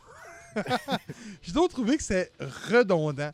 j'ai 1.41 1.51
toujours 1.53 1.69
trouvé 1.69 1.97
que 1.97 2.03
c'est 2.03 2.31
redondant. 2.39 3.31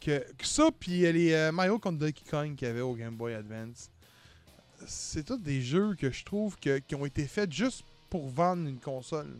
Que, 0.00 0.24
ça, 0.42 0.70
puis 0.78 1.00
les 1.12 1.50
Mario 1.52 1.78
contre 1.78 1.98
Donkey 1.98 2.24
Kong 2.30 2.54
qu'il 2.54 2.68
y 2.68 2.70
avait 2.70 2.82
au 2.82 2.94
Game 2.94 3.16
Boy 3.16 3.34
Advance, 3.34 3.90
c'est 4.86 5.24
tous 5.24 5.38
des 5.38 5.60
jeux 5.60 5.94
que 5.94 6.10
je 6.10 6.24
trouve 6.24 6.56
qui 6.56 6.94
ont 6.94 7.06
été 7.06 7.26
faits 7.26 7.52
juste 7.52 7.84
pour 8.08 8.28
vendre 8.28 8.68
une 8.68 8.78
console. 8.78 9.34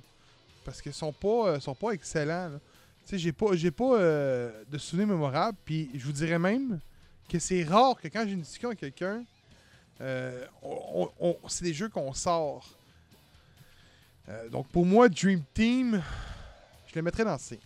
Parce 0.65 0.83
qu'ils 0.83 0.93
sont 0.93 1.13
pas, 1.13 1.49
euh, 1.49 1.61
sont 1.61 1.75
pas 1.75 1.93
excellents. 1.93 2.51
Tu 3.07 3.19
sais, 3.19 3.19
j'ai 3.19 3.33
pas, 3.33 3.95
euh, 3.95 4.65
de 4.71 4.79
souvenirs 4.79 5.09
mémorables, 5.09 5.57
puis 5.65 5.91
je 5.95 6.05
vous 6.05 6.13
dirais 6.13 6.39
même 6.39 6.79
que 7.29 7.39
c'est 7.39 7.65
rare 7.65 7.99
que 8.01 8.09
quand 8.09 8.25
j'ai 8.27 8.33
une 8.33 8.43
discussion 8.43 8.69
avec 8.69 8.81
quelqu'un, 8.81 9.25
euh, 10.01 10.45
c'est 11.49 11.65
des 11.65 11.75
jeux 11.75 11.89
qu'on 11.89 12.13
sort. 12.13 12.69
Donc 14.51 14.69
pour 14.69 14.85
moi, 14.85 15.09
Dream 15.09 15.43
Team, 15.55 16.03
je 16.87 16.95
le 16.97 17.01
mettrais 17.01 17.25
dans 17.25 17.39
C. 17.39 17.59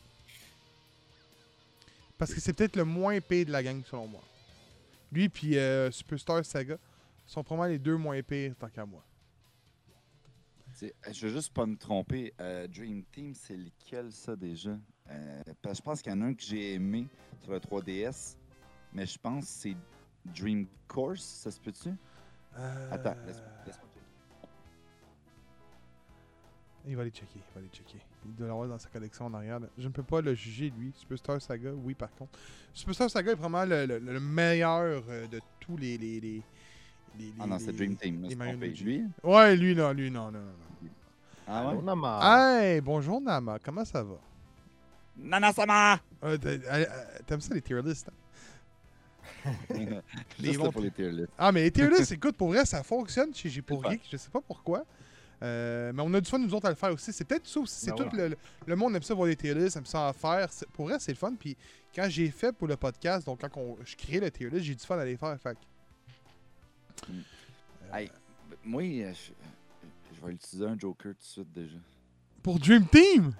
Parce 2.17 2.33
que 2.33 2.41
c'est 2.41 2.53
peut-être 2.53 2.77
le 2.77 2.85
moins 2.85 3.15
épais 3.15 3.45
de 3.45 3.51
la 3.51 3.65
gang 3.65 3.83
selon 3.91 4.07
moi. 4.07 4.23
Lui 5.11 5.29
puis 5.29 5.57
Superstar 5.91 6.45
Saga 6.45 6.77
sont 7.27 7.43
probablement 7.43 7.73
les 7.73 7.79
deux 7.81 7.97
moins 7.97 8.23
pires 8.23 8.55
tant 8.61 8.69
qu'à 8.69 8.87
moi. 8.87 9.03
Je 11.11 11.27
veux 11.27 11.33
juste 11.33 11.53
pas 11.53 11.67
me 11.67 11.77
tromper. 11.77 12.33
euh, 12.41 12.67
Dream 12.69 13.05
Team, 13.13 13.35
c'est 13.35 13.57
lequel 13.57 14.11
ça 14.13 14.35
déjà? 14.37 14.77
Euh, 15.11 15.43
parce 15.63 15.75
que 15.75 15.77
je 15.79 15.83
pense 15.83 16.03
qu'il 16.03 16.13
y 16.13 16.15
en 16.15 16.23
a 16.23 16.27
un 16.27 16.35
que 16.35 16.43
j'ai 16.43 16.75
aimé 16.75 17.07
sur 17.43 17.53
le 17.53 17.59
3DS, 17.61 18.37
mais 18.93 19.07
je 19.07 19.19
pense 19.19 19.45
que 19.45 19.51
c'est 19.51 19.77
Dream 20.25 20.67
Course, 20.89 21.23
ça 21.23 21.51
se 21.51 21.61
peut-tu? 21.61 21.91
Euh, 22.57 22.89
Attends, 22.93 23.15
laisse-moi 23.27 23.49
checker. 23.67 23.79
Il 26.85 26.97
va 26.97 27.03
aller 27.03 27.11
checker, 27.13 27.29
il 27.37 27.55
va 27.55 27.61
aller 27.61 27.69
checker. 27.73 27.99
Il 28.27 28.35
doit 28.35 28.49
l'avoir 28.49 28.67
dans 28.69 28.79
sa 28.79 28.89
collection 28.89 29.27
en 29.27 29.35
arrière. 29.35 29.61
Je 29.79 29.87
ne 29.87 29.93
peux 29.93 30.03
pas 30.03 30.21
le 30.21 30.35
juger, 30.35 30.71
lui. 30.77 30.93
Superstar 30.97 31.41
Saga, 31.41 31.73
oui, 31.73 31.95
par 31.95 32.13
contre. 32.15 32.37
Superstar 32.75 33.09
Saga 33.09 33.33
est 33.33 33.37
vraiment 33.37 33.65
le, 33.65 33.87
le- 33.87 33.99
le 34.01 34.19
meilleur 34.21 35.05
euh, 35.09 35.29
de 35.29 35.41
tous 35.61 35.77
les. 35.77 35.97
les, 35.97 36.19
les, 36.21 36.43
les- 37.19 37.33
Ah 37.41 37.47
non, 37.47 37.57
les- 37.57 37.65
c'est 37.65 37.73
Dream 37.73 37.97
Team. 37.97 38.23
les. 38.29 38.69
Lui? 38.69 39.05
Ouais, 39.23 39.57
lui, 39.57 39.75
non, 39.75 39.93
lui, 39.93 40.11
non, 40.11 40.31
non, 40.31 40.41
non. 40.41 40.47
non. 40.47 40.89
Ah 41.47 41.69
ouais? 41.73 41.79
On 41.83 41.89
a 41.89 41.95
marre. 41.97 42.39
Hey, 42.61 42.81
bonjour 42.81 43.21
Nama, 43.21 43.59
comment 43.59 43.85
ça 43.85 44.03
va? 44.03 44.15
Nana-sama! 45.17 46.01
Euh, 46.25 46.37
t'a- 46.39 46.49
euh, 46.49 46.59
euh, 46.71 46.87
T'aimes 47.27 47.41
ça 47.41 47.55
les 47.55 47.61
tier 47.63 47.83
lists? 47.83 48.09
hein? 48.09 48.13
Là 50.41 50.71
pour 50.71 50.81
les 50.83 50.91
tier 50.91 51.11
lists. 51.11 51.29
Ah, 51.37 51.53
mais 51.53 51.63
les 51.65 51.71
tier 51.71 51.89
lists, 51.89 52.13
écoute, 52.13 52.37
pour 52.37 52.49
vrai, 52.49 52.65
ça 52.65 52.83
fonctionne 52.83 53.35
chez 53.35 53.49
J'ai 53.49 53.63
pour 53.63 53.89
Geek, 53.91 54.03
je 54.11 54.17
sais 54.17 54.31
pas 54.31 54.41
pourquoi. 54.41 54.85
Euh, 55.43 55.93
mais 55.93 56.03
on 56.07 56.15
a 56.15 56.21
du 56.21 56.31
fun, 56.31 56.39
nous 56.39 56.55
autres, 56.55 56.67
à 56.67 56.71
le 56.71 56.77
faire 56.77 56.93
aussi. 56.93 57.13
C'est 57.13 57.25
peut-être 57.25 57.47
ça 57.49 57.59
aussi. 57.61 57.75
C'est 57.87 57.91
Ben 57.91 57.97
tout 58.09 58.17
le, 58.17 58.29
le- 58.29 58.37
le 58.65 58.77
monde 58.77 58.95
aime 58.95 59.03
ça 59.03 59.13
voir 59.15 59.27
les 59.27 59.35
tier 59.37 59.55
lists, 59.55 59.77
aime 59.77 59.87
ça 59.87 60.09
en 60.09 60.13
faire. 60.13 60.49
Pour 60.73 60.87
vrai, 60.87 60.97
c'est 61.01 61.11
le 61.13 61.17
fun. 61.19 61.35
Puis 61.39 61.57
quand 61.95 62.07
j'ai 62.09 62.31
fait 62.31 62.53
pour 62.53 62.69
le 62.69 62.77
podcast, 62.77 63.27
donc 63.27 63.41
quand 63.41 63.51
on- 63.61 63.77
je 63.85 63.97
crée 63.97 64.21
le 64.21 64.31
tier 64.31 64.49
list, 64.49 64.63
j'ai 64.65 64.75
du 64.77 64.85
fun 64.85 64.97
à 64.99 65.05
les 65.05 65.17
faire. 65.17 65.37
Fait 65.41 65.55
que- 65.55 65.59
Mm. 67.09 67.13
Euh, 67.93 67.97
Hey, 67.97 68.11
moi, 68.65 68.83
euh, 68.83 69.13
je, 69.13 69.33
je 70.15 70.27
vais 70.27 70.33
utiliser 70.33 70.67
un 70.67 70.79
Joker 70.79 71.13
tout 71.13 71.19
de 71.19 71.25
suite 71.25 71.53
déjà. 71.53 71.77
Pour 72.43 72.59
Dream 72.59 72.87
Team? 72.87 73.35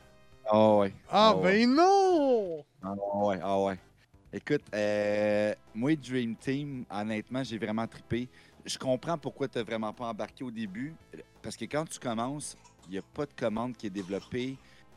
Ah 0.47 0.77
ouais. 0.77 0.93
Ah, 1.09 1.29
Ah 1.31 1.37
ouais. 1.37 1.43
ben 1.67 1.75
non! 1.75 2.65
Ah 2.83 2.95
ouais, 3.17 3.39
ah 3.43 3.61
ouais. 3.63 3.79
Écoute, 4.33 4.63
euh, 4.75 5.55
moi, 5.75 5.95
Dream 5.97 6.37
Team, 6.37 6.85
honnêtement, 6.91 7.43
j'ai 7.45 7.59
vraiment 7.59 7.87
trippé. 7.87 8.29
Je 8.65 8.79
comprends 8.79 9.19
pourquoi 9.19 9.49
tu 9.49 9.59
n'as 9.59 9.65
vraiment 9.65 9.93
pas 9.93 10.07
embarqué 10.07 10.45
au 10.45 10.51
début. 10.51 10.95
Parce 11.43 11.57
que 11.57 11.65
quand 11.65 11.85
tu 11.89 11.99
commences, 11.99 12.57
il 12.87 12.93
n'y 12.93 12.99
a 12.99 13.03
pas 13.03 13.27
de 13.27 13.33
commande 13.35 13.77
qui 13.77 13.87
est 13.89 13.91
développée. 13.91 14.57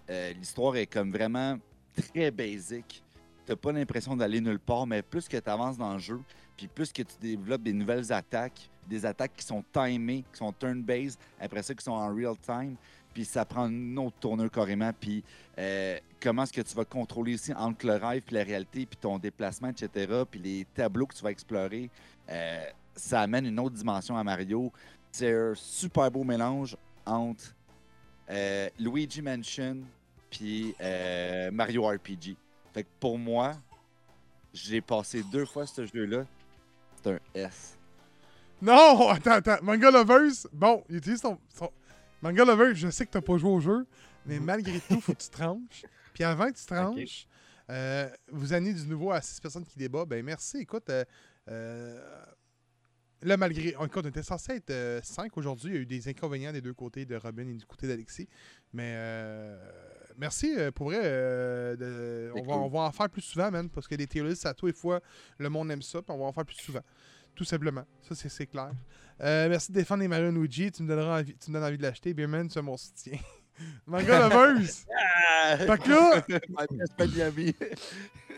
Euh, 0.09 0.33
L'histoire 0.33 0.75
est 0.77 0.85
comme 0.87 1.11
vraiment 1.11 1.57
très 1.95 2.31
basique. 2.31 3.03
Tu 3.45 3.51
n'as 3.51 3.55
pas 3.55 3.71
l'impression 3.71 4.15
d'aller 4.15 4.39
nulle 4.41 4.59
part, 4.59 4.85
mais 4.87 5.01
plus 5.01 5.27
que 5.27 5.37
tu 5.37 5.49
avances 5.49 5.77
dans 5.77 5.93
le 5.93 5.99
jeu, 5.99 6.19
puis 6.55 6.67
plus 6.67 6.91
que 6.91 7.01
tu 7.01 7.15
développes 7.19 7.63
des 7.63 7.73
nouvelles 7.73 8.11
attaques, 8.11 8.69
des 8.87 9.05
attaques 9.05 9.35
qui 9.35 9.45
sont 9.45 9.63
timées, 9.73 10.23
qui 10.31 10.37
sont 10.37 10.53
turn-based, 10.53 11.19
après 11.39 11.63
ça, 11.63 11.73
qui 11.73 11.83
sont 11.83 11.91
en 11.91 12.13
real 12.13 12.35
time, 12.37 12.75
puis 13.13 13.25
ça 13.25 13.45
prend 13.45 13.67
une 13.67 13.97
autre 13.97 14.17
tournure 14.19 14.51
carrément, 14.51 14.91
puis 14.93 15.23
euh, 15.57 15.97
comment 16.21 16.43
est-ce 16.43 16.53
que 16.53 16.61
tu 16.61 16.75
vas 16.75 16.85
contrôler 16.85 17.33
ici 17.33 17.53
entre 17.53 17.87
le 17.87 17.95
rêve 17.95 18.21
puis 18.21 18.35
la 18.35 18.43
réalité, 18.43 18.85
puis 18.85 18.97
ton 18.99 19.17
déplacement, 19.17 19.69
etc., 19.69 20.23
puis 20.29 20.39
les 20.39 20.67
tableaux 20.73 21.07
que 21.07 21.15
tu 21.15 21.23
vas 21.23 21.31
explorer, 21.31 21.89
euh, 22.29 22.65
ça 22.95 23.21
amène 23.21 23.45
une 23.45 23.59
autre 23.59 23.75
dimension 23.75 24.17
à 24.17 24.23
Mario. 24.23 24.71
C'est 25.11 25.33
un 25.33 25.53
super 25.55 26.11
beau 26.11 26.23
mélange 26.23 26.75
entre 27.05 27.55
euh, 28.29 28.69
Luigi 28.79 29.21
Mansion 29.21 29.77
puis 30.29 30.75
Mario 31.53 31.87
RPG. 31.87 32.35
Fait 32.73 32.83
que 32.83 32.89
pour 32.99 33.17
moi, 33.17 33.55
j'ai 34.53 34.81
passé 34.81 35.23
deux 35.31 35.45
fois 35.45 35.65
ce 35.65 35.85
jeu-là. 35.85 36.25
C'est 37.05 37.11
un 37.13 37.19
S. 37.47 37.77
Non! 38.61 39.09
Attends, 39.09 39.31
attends. 39.31 39.57
Manga 39.61 39.91
Lovers, 39.91 40.47
bon, 40.51 40.83
il 40.89 40.97
utilise 40.97 41.21
son, 41.21 41.37
son- 41.53 41.71
Manga 42.21 42.43
Lovers, 42.45 42.73
je 42.75 42.89
sais 42.89 43.05
que 43.05 43.11
t'as 43.11 43.21
pas 43.21 43.37
joué 43.37 43.51
au 43.51 43.59
jeu, 43.59 43.85
mais 44.25 44.39
malgré 44.39 44.79
tout, 44.79 44.99
faut 45.01 45.13
que 45.13 45.21
tu 45.21 45.29
tranches. 45.29 45.85
Puis 46.13 46.23
avant 46.23 46.47
que 46.51 46.57
tu 46.57 46.65
tranches, 46.65 47.27
euh, 47.69 48.09
vous 48.31 48.53
amenez 48.53 48.73
du 48.73 48.87
nouveau 48.87 49.11
à 49.11 49.21
6 49.21 49.39
personnes 49.39 49.65
qui 49.65 49.77
débattent. 49.77 50.07
Ben 50.07 50.23
merci. 50.23 50.57
Écoute, 50.59 50.89
euh, 50.89 51.03
euh, 51.49 52.25
là, 53.21 53.37
malgré. 53.37 53.69
Écoute, 53.69 54.05
on 54.05 54.07
était 54.09 54.23
censé 54.23 54.53
être 54.53 55.03
5 55.03 55.35
aujourd'hui. 55.37 55.71
Il 55.71 55.75
y 55.75 55.77
a 55.77 55.81
eu 55.81 55.85
des 55.85 56.07
inconvénients 56.07 56.53
des 56.53 56.61
deux 56.61 56.73
côtés 56.73 57.05
de 57.05 57.15
Robin 57.15 57.47
et 57.47 57.53
du 57.53 57.65
côté 57.65 57.87
d'Alexis. 57.87 58.27
Mais 58.73 58.93
euh, 58.95 59.57
merci 60.17 60.55
euh, 60.57 60.71
pour 60.71 60.87
vrai. 60.87 60.99
euh, 61.03 61.75
de- 61.75 62.31
on, 62.33 62.41
va, 62.43 62.53
cool. 62.53 62.63
on 62.63 62.67
va 62.69 62.79
en 62.81 62.91
faire 62.91 63.09
plus 63.09 63.21
souvent, 63.21 63.51
man, 63.51 63.69
parce 63.69 63.87
que 63.87 63.95
les 63.95 64.07
tier 64.07 64.23
lists, 64.23 64.45
à 64.45 64.53
tous 64.53 64.67
les 64.67 64.73
fois, 64.73 65.01
le 65.37 65.49
monde 65.49 65.71
aime 65.71 65.81
ça. 65.81 66.01
Puis 66.01 66.11
on 66.13 66.17
va 66.19 66.25
en 66.25 66.33
faire 66.33 66.45
plus 66.45 66.55
souvent. 66.57 66.81
Tout 67.35 67.43
simplement. 67.43 67.83
Ça, 68.01 68.15
c'est- 68.15 68.29
c'est 68.29 68.47
clair. 68.47 68.71
Euh, 69.21 69.49
merci 69.49 69.71
de 69.71 69.77
défendre 69.77 70.01
les 70.01 70.07
Mario 70.07 70.31
Luigi. 70.31 70.71
Tu 70.71 70.83
me, 70.83 70.87
donneras 70.87 71.19
envie, 71.19 71.35
tu 71.37 71.51
me 71.51 71.55
donnes 71.55 71.63
envie 71.67 71.77
de 71.77 71.83
l'acheter. 71.83 72.13
Beerman, 72.13 72.47
tu 72.47 72.57
as 72.57 72.61
mon 72.61 72.77
soutien. 72.77 73.17
Manga 73.87 74.19
Lovers! 74.27 74.67
Fait 75.57 75.81
que 75.81 75.89
là, 75.89 76.25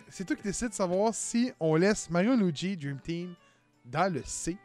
c'est 0.10 0.26
toi 0.26 0.36
qui 0.36 0.44
décides 0.44 0.70
de 0.70 0.74
savoir 0.74 1.14
si 1.14 1.52
on 1.60 1.76
laisse 1.76 2.10
Mario 2.10 2.36
Luigi 2.36 2.78
Dream 2.78 3.00
Team 3.00 3.34
dans 3.86 4.12
le 4.14 4.22
C 4.26 4.58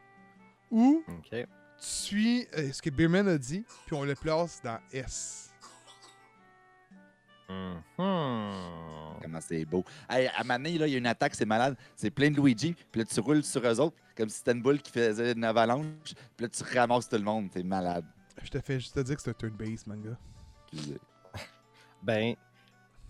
ou 0.70 1.02
tu 1.30 1.44
suis 1.78 2.46
euh, 2.56 2.72
ce 2.72 2.80
que 2.82 2.90
Beerman 2.90 3.28
a 3.28 3.38
dit, 3.38 3.64
puis 3.86 3.96
on 3.96 4.04
le 4.04 4.14
place 4.14 4.60
dans 4.62 4.78
S. 4.92 5.51
Mhm. 7.98 9.20
Comment 9.22 9.40
c'est 9.40 9.64
beau. 9.64 9.84
Hey, 10.10 10.28
à 10.36 10.42
Mané, 10.44 10.78
là, 10.78 10.86
il 10.86 10.92
y 10.92 10.94
a 10.94 10.98
une 10.98 11.06
attaque, 11.06 11.34
c'est 11.34 11.44
malade. 11.46 11.76
C'est 11.96 12.10
plein 12.10 12.30
de 12.30 12.36
Luigi. 12.40 12.74
Puis 12.90 13.00
là, 13.00 13.04
tu 13.04 13.20
roules 13.20 13.44
sur 13.44 13.64
eux 13.66 13.80
autres, 13.80 13.96
comme 14.16 14.28
si 14.28 14.38
c'était 14.38 14.52
une 14.52 14.62
boule 14.62 14.80
qui 14.80 14.90
faisait 14.90 15.32
une 15.32 15.44
avalanche. 15.44 15.84
Puis 16.36 16.44
là, 16.44 16.48
tu 16.48 16.62
ramasses 16.76 17.08
tout 17.08 17.16
le 17.16 17.22
monde. 17.22 17.48
C'est 17.52 17.62
malade. 17.62 18.04
Je 18.42 18.50
te 18.50 18.60
fais 18.60 18.80
juste 18.80 18.94
te 18.94 19.00
dire 19.00 19.14
que 19.16 19.22
c'est 19.22 19.30
un 19.30 19.34
turn-based 19.34 19.86
manga. 19.86 20.16
Excusez. 20.72 20.98
Ben, 22.02 22.34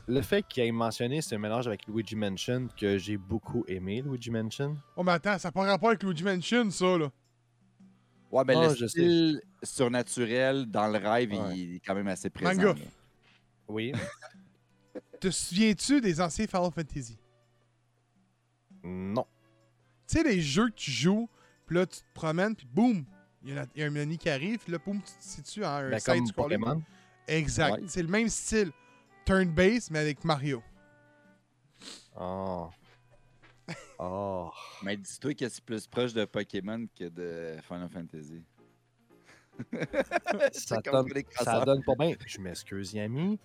le 0.07 0.20
fait 0.20 0.42
qu'il 0.46 0.64
ait 0.64 0.70
mentionné 0.72 1.22
ce 1.22 1.35
mélange 1.37 1.66
avec 1.66 1.87
Luigi 1.87 2.14
Mansion, 2.14 2.68
que 2.76 2.98
j'ai 2.98 3.16
beaucoup 3.16 3.64
aimé, 3.66 4.02
Luigi 4.05 4.31
Mansion. 4.31 4.76
Oh, 4.96 5.02
mais 5.02 5.12
attends, 5.12 5.38
ça 5.38 5.48
n'a 5.48 5.52
pas 5.52 5.62
rapport 5.64 5.88
avec 5.88 6.02
Luigi 6.02 6.22
Mansion, 6.24 6.70
ça, 6.70 6.98
là. 6.98 7.11
Ouais, 8.31 8.42
mais 8.46 8.55
Ah, 8.57 8.68
le 8.68 8.74
je 8.74 8.87
style 8.87 9.40
surnaturel 9.62 10.66
dans 10.66 10.88
le 10.88 10.98
rêve, 10.98 11.31
Ouais. 11.33 11.57
il 11.57 11.76
est 11.76 11.81
quand 11.81 11.94
même 11.94 12.09
assez 12.09 12.28
présent. 12.28 12.52
Manga. 12.55 12.74
là. 12.74 12.87
Oui. 13.68 13.92
Te 15.20 15.31
souviens-tu 15.31 16.01
des 16.01 16.20
anciens 16.20 16.46
Final 16.46 16.70
Fantasy? 16.72 17.18
non. 18.85 19.27
Tu 20.09 20.18
sais, 20.18 20.25
les 20.25 20.40
jeux 20.42 20.68
que 20.68 20.75
tu 20.75 20.90
joues, 20.90 21.29
puis 21.66 21.77
là, 21.77 21.87
tu 21.87 22.01
te 22.01 22.12
promènes, 22.12 22.55
puis 22.55 22.66
boum, 22.66 23.05
il 23.42 23.55
y, 23.55 23.59
a 23.59 23.66
y 23.77 23.83
un 23.83 23.90
menu 23.90 24.18
qui 24.18 24.29
arrive, 24.29 24.59
puis 24.59 24.72
là, 24.72 24.79
boum, 24.79 25.01
tu 25.01 25.12
te 25.12 25.22
situes 25.25 25.64
en 25.64 25.68
un 25.68 25.90
Ben, 25.90 26.01
scrolling. 26.01 26.33
Pokémon. 26.33 26.83
Exact. 27.29 27.81
Ouais. 27.81 27.85
C'est 27.87 28.03
le 28.03 28.09
même 28.09 28.29
style. 28.29 28.72
Turn-based, 29.25 29.90
mais 29.92 30.01
avec 30.01 30.25
Mario. 30.25 30.62
Oh. 32.18 32.68
Oh. 33.98 34.51
Mais 34.83 34.96
dis-toi 34.96 35.35
que 35.35 35.48
c'est 35.48 35.64
plus 35.64 35.87
proche 35.87 36.12
de 36.12 36.25
Pokémon 36.25 36.87
que 36.98 37.09
de 37.09 37.57
Final 37.62 37.88
Fantasy. 37.88 38.42
ça, 40.53 40.81
comme 40.83 41.09
donne, 41.09 41.22
ça 41.33 41.64
pas 41.87 41.94
bien. 41.98 42.14
Je 42.27 42.38
m'excuse, 42.40 42.92
Yami. 42.92 43.38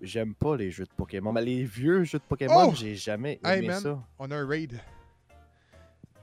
j'aime 0.00 0.34
pas 0.34 0.56
les 0.56 0.70
jeux 0.70 0.84
de 0.84 0.92
Pokémon. 0.96 1.32
Mais 1.32 1.42
les 1.44 1.64
vieux 1.64 2.04
jeux 2.04 2.18
de 2.18 2.24
Pokémon, 2.24 2.68
Oh! 2.70 2.74
j'ai 2.74 2.94
jamais 2.94 3.40
Hey, 3.44 3.58
aimé 3.58 3.68
man. 3.68 3.80
ça. 3.80 4.02
On 4.18 4.30
a 4.30 4.36
un 4.36 4.46
raid. 4.46 4.80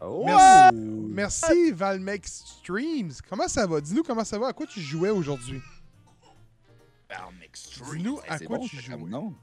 Oh! 0.02 0.24
Merci. 0.26 0.76
Merci, 0.76 1.72
Valmex 1.72 2.44
Streams. 2.60 3.12
Comment 3.28 3.48
ça 3.48 3.66
va? 3.66 3.82
Dis-nous 3.82 4.04
comment 4.04 4.24
ça 4.24 4.38
va. 4.38 4.48
À 4.48 4.54
quoi 4.54 4.68
tu 4.68 4.80
jouais 4.80 5.10
aujourd'hui? 5.10 5.60
Dis-nous 7.94 8.20
à 8.28 8.38
quoi 8.40 8.60
tu 8.60 8.76
joues. 8.78 9.08
Non. 9.08 9.34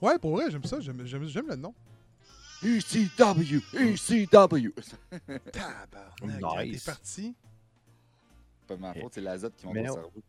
Ouais, 0.00 0.18
pour 0.18 0.32
vrai, 0.32 0.50
j'aime 0.50 0.64
ça. 0.64 0.80
J'aime 0.80 0.98
le 1.02 1.56
nom. 1.56 1.74
ECW! 2.62 3.60
ECW! 3.74 4.70
Tabarnak, 5.52 6.66
Nice. 6.66 6.84
T'es 6.84 6.90
parti. 6.90 7.34
Pas 8.66 8.76
ma 8.76 8.94
faute, 8.94 9.12
c'est 9.14 9.20
l'azote 9.20 9.54
qui 9.56 9.66
monte 9.66 9.74
Mais 9.74 9.88
au 9.88 9.92
on- 9.92 9.94
cerveau. 9.94 10.22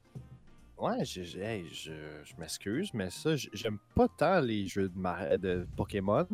Ouais, 0.77 1.05
je, 1.05 1.23
je, 1.23 1.39
hey, 1.39 1.65
je, 1.71 1.93
je 2.25 2.33
m'excuse, 2.37 2.93
mais 2.93 3.09
ça, 3.09 3.35
j'aime 3.35 3.77
pas 3.95 4.07
tant 4.09 4.41
les 4.41 4.67
jeux 4.67 4.89
de, 4.89 4.97
Mar- 4.97 5.37
de 5.39 5.65
Pokémon. 5.77 6.27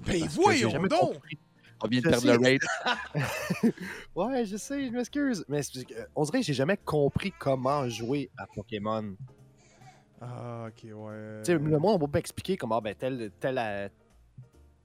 Ben 0.00 0.24
voyons 0.28 0.70
jamais 0.70 0.88
donc! 0.88 1.14
compris. 1.14 1.38
On 1.84 1.86
vient 1.88 2.00
de 2.00 2.08
perdre 2.08 2.22
sais. 2.22 2.36
le 2.36 2.42
raid. 2.42 2.62
Ouais, 4.14 4.44
je 4.46 4.56
sais, 4.56 4.86
je 4.86 4.90
m'excuse. 4.92 5.44
Mais 5.48 5.60
euh, 5.76 6.04
on 6.16 6.24
dirait 6.24 6.40
que 6.40 6.46
j'ai 6.46 6.54
jamais 6.54 6.76
compris 6.78 7.32
comment 7.38 7.88
jouer 7.88 8.30
à 8.36 8.46
Pokémon. 8.46 9.14
Ah, 10.20 10.66
ok, 10.68 10.84
ouais. 10.92 11.42
Tu 11.44 11.52
sais, 11.52 11.58
le 11.58 11.78
monde 11.78 12.00
va 12.00 12.08
pas 12.08 12.18
expliquer 12.18 12.56
comment 12.56 12.80
ben, 12.80 12.94
telle, 12.94 13.30
telle, 13.38 13.58
euh, 13.58 13.88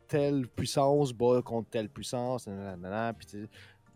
telle 0.07 0.47
puissance 0.47 1.13
bat 1.13 1.41
contre 1.41 1.69
telle 1.69 1.89
puissance. 1.89 2.45
nanana, 2.47 3.13
puis 3.13 3.47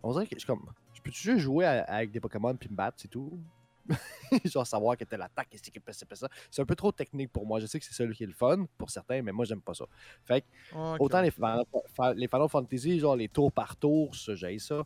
on 0.01 0.11
dirait 0.13 0.25
que 0.25 0.35
je 0.35 0.39
suis 0.39 0.47
comme. 0.47 0.65
Je 1.11 1.23
peux 1.27 1.33
juste 1.33 1.39
jouer 1.43 1.65
à- 1.65 1.83
avec 1.83 2.11
des 2.11 2.19
Pokémon 2.19 2.55
puis 2.55 2.69
me 2.69 2.75
battre, 2.75 2.97
c'est 2.99 3.07
tout? 3.07 3.39
Genre 4.45 4.67
savoir 4.67 4.97
que 4.97 5.05
telle 5.05 5.21
attaque, 5.21 5.47
qu'est-ce 5.49 5.71
qui 5.71 5.79
peut 5.79 5.93
ça, 5.93 6.05
ça. 6.13 6.27
C'est 6.51 6.61
un 6.61 6.65
peu 6.65 6.75
trop 6.75 6.91
technique 6.91 7.31
pour 7.31 7.45
moi. 7.45 7.59
Je 7.59 7.65
sais 7.67 7.79
que 7.79 7.85
c'est 7.85 7.93
celui 7.93 8.15
qui 8.15 8.23
est 8.23 8.27
le 8.27 8.33
fun 8.33 8.65
pour 8.77 8.89
certains, 8.89 9.21
mais 9.21 9.31
moi 9.31 9.45
j'aime 9.45 9.61
pas 9.61 9.73
ça. 9.73 9.85
Fait 10.25 10.41
que 10.41 10.45
autant 10.99 11.21
les, 11.21 11.31
les 12.15 12.27
Final 12.27 12.49
Fantasy, 12.49 12.99
genre 12.99 13.15
les 13.15 13.29
tours 13.29 13.51
par 13.51 13.75
tour, 13.77 14.13
j'ai 14.13 14.59
ça. 14.59 14.83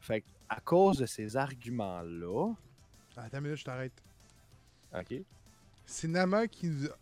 Fait 0.00 0.20
que 0.20 0.26
à 0.48 0.60
cause 0.60 0.98
de 0.98 1.06
ces 1.06 1.36
arguments-là, 1.36 2.52
Attends 3.16 3.38
une 3.38 3.44
minute, 3.44 3.58
je 3.58 3.64
t'arrête. 3.64 4.02
ok. 4.94 5.14
C'est 5.86 6.08
Nama 6.08 6.46
qui 6.48 6.66
nous 6.66 6.86
a... 6.86 6.96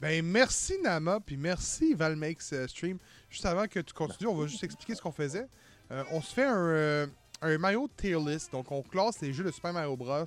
Ben 0.00 0.24
merci 0.24 0.74
Nama, 0.82 1.20
puis 1.20 1.36
merci 1.36 1.94
Valmex 1.94 2.52
euh, 2.52 2.66
Stream. 2.66 2.98
Juste 3.30 3.46
avant 3.46 3.66
que 3.68 3.78
tu 3.78 3.94
continues, 3.94 4.28
on 4.28 4.34
va 4.34 4.46
juste 4.48 4.64
expliquer 4.64 4.94
ce 4.96 5.00
qu'on 5.00 5.12
faisait. 5.12 5.46
Euh, 5.92 6.02
on 6.10 6.20
se 6.20 6.34
fait 6.34 6.44
un, 6.44 6.56
euh, 6.56 7.06
un 7.42 7.58
Mario 7.58 7.88
tier 7.96 8.18
list. 8.18 8.52
Donc 8.52 8.70
on 8.70 8.82
classe 8.82 9.20
les 9.20 9.32
jeux 9.32 9.44
de 9.44 9.50
Super 9.50 9.72
Mario 9.72 9.96
Bros. 9.96 10.24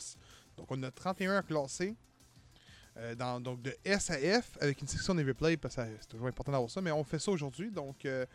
Donc 0.57 0.67
on 0.69 0.83
a 0.83 0.91
31 0.91 1.37
à 1.37 1.41
classer. 1.41 1.95
Euh, 2.97 3.13
dans, 3.13 3.41
donc 3.41 3.61
de 3.61 3.75
S 3.83 4.09
à 4.09 4.15
F 4.15 4.57
avec 4.61 4.79
une 4.81 4.87
section 4.87 5.13
de 5.13 5.25
replay 5.25 5.57
parce 5.57 5.75
que 5.75 5.81
c'est 5.99 6.07
toujours 6.07 6.27
important 6.27 6.51
d'avoir 6.51 6.69
ça. 6.69 6.81
Mais 6.81 6.91
on 6.91 7.03
fait 7.03 7.19
ça 7.19 7.31
aujourd'hui. 7.31 7.69
Donc 7.71 8.05
euh, 8.05 8.25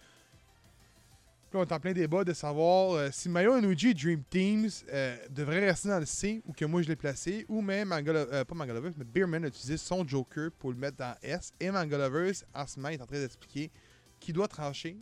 là, 1.53 1.61
on 1.61 1.63
est 1.63 1.73
en 1.73 1.81
plein 1.81 1.93
débat 1.93 2.25
de 2.25 2.33
savoir 2.33 2.93
euh, 2.93 3.09
si 3.11 3.29
Mario 3.29 3.57
et 3.57 3.61
Luigi 3.61 3.95
Dream 3.95 4.23
Teams 4.29 4.69
euh, 4.93 5.17
devrait 5.31 5.67
rester 5.67 5.89
dans 5.89 5.99
le 5.99 6.07
C 6.07 6.43
ou 6.47 6.53
que 6.53 6.65
moi 6.65 6.83
je 6.83 6.89
l'ai 6.89 6.97
placé, 6.97 7.47
ou 7.49 7.63
même 7.63 7.89
Mangala, 7.89 8.45
pas 8.45 8.55
Mangalovers, 8.55 8.93
mais 8.97 9.05
Beerman 9.05 9.45
a 9.45 9.49
utilisé 9.49 9.77
son 9.77 10.07
Joker 10.07 10.51
pour 10.59 10.73
le 10.73 10.77
mettre 10.77 10.99
dans 10.99 11.15
S. 11.23 11.53
Et 11.59 11.71
Mangalovers, 11.71 12.35
en 12.55 12.67
ce 12.67 12.79
moment, 12.79 12.91
est 12.91 13.01
en 13.01 13.07
train 13.07 13.21
d'expliquer 13.21 13.71
qui 14.19 14.33
doit 14.33 14.49
trancher. 14.49 14.99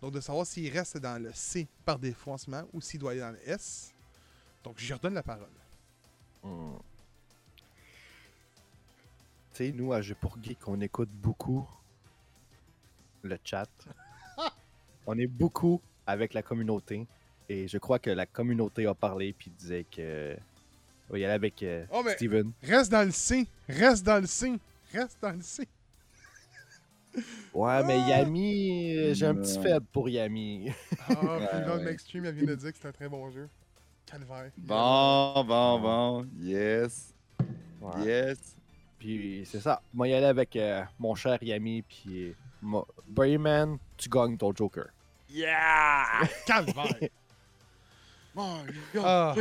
Donc 0.00 0.12
de 0.12 0.20
savoir 0.20 0.46
s'il 0.46 0.72
reste 0.72 0.96
dans 0.98 1.22
le 1.22 1.30
C 1.34 1.66
par 1.84 1.98
défaut 1.98 2.32
en 2.32 2.38
ce 2.38 2.50
moment 2.50 2.66
ou 2.72 2.80
s'il 2.80 3.00
doit 3.00 3.10
aller 3.12 3.20
dans 3.20 3.30
le 3.32 3.48
S. 3.48 3.92
Donc 4.64 4.74
je 4.78 4.94
redonne 4.94 5.14
la 5.14 5.22
parole. 5.22 5.46
Hmm. 6.42 6.76
Tu 9.52 9.66
sais, 9.66 9.72
nous, 9.72 9.92
à 9.92 10.00
Jeux 10.00 10.14
pour 10.14 10.36
Geek, 10.42 10.66
on 10.68 10.80
écoute 10.80 11.10
beaucoup 11.10 11.68
le 13.22 13.38
chat. 13.44 13.68
on 15.06 15.18
est 15.18 15.26
beaucoup 15.26 15.80
avec 16.06 16.32
la 16.34 16.42
communauté. 16.42 17.06
Et 17.48 17.68
je 17.68 17.78
crois 17.78 17.98
que 17.98 18.10
la 18.10 18.26
communauté 18.26 18.86
a 18.86 18.94
parlé 18.94 19.32
puis 19.32 19.50
disait 19.50 19.84
que. 19.90 20.36
On 21.08 21.14
va 21.14 21.18
y 21.18 21.24
aller 21.24 21.34
avec 21.34 21.62
euh, 21.64 21.84
Oh, 21.90 22.02
mais- 22.04 22.14
Steven. 22.14 22.52
Reste 22.62 22.90
dans 22.92 23.02
le 23.04 23.10
C. 23.10 23.46
Reste 23.68 24.04
dans 24.06 24.20
le 24.20 24.26
C. 24.26 24.58
Reste 24.92 25.18
dans 25.20 25.32
le 25.32 25.42
C. 25.42 25.66
Ouais, 27.52 27.84
mais 27.84 27.98
Yami, 28.08 28.96
euh, 28.96 29.14
j'ai 29.14 29.26
un 29.26 29.34
petit 29.34 29.60
faible 29.60 29.86
pour 29.92 30.08
Yami. 30.08 30.70
Ah, 31.08 31.14
puis. 31.76 31.84
Max 31.84 32.02
Stream 32.04 32.24
elle 32.24 32.34
vient 32.34 32.46
de 32.46 32.54
dire 32.54 32.72
que 32.72 32.78
c'est 32.80 32.88
un 32.88 32.92
très 32.92 33.08
bon 33.08 33.28
jeu. 33.30 33.48
Calvaire. 34.06 34.50
Bon, 34.56 35.44
bon, 35.44 35.80
bon. 35.80 36.26
Yes. 36.40 37.12
Ouais. 37.80 38.04
Yes. 38.04 38.38
Puis 38.98 39.46
c'est 39.50 39.60
ça. 39.60 39.82
Moi, 39.92 40.08
y 40.08 40.14
aller 40.14 40.26
avec 40.26 40.54
euh, 40.56 40.82
mon 40.98 41.14
cher 41.14 41.38
Yami. 41.42 41.82
Puis. 41.82 42.34
mo- 42.62 42.86
Brayman, 43.06 43.78
tu 43.96 44.08
gagnes 44.08 44.36
ton 44.36 44.54
Joker. 44.54 44.86
Yeah! 45.28 46.22
Calvaire. 46.46 47.08
Mario 48.34 48.72
Ah. 49.02 49.34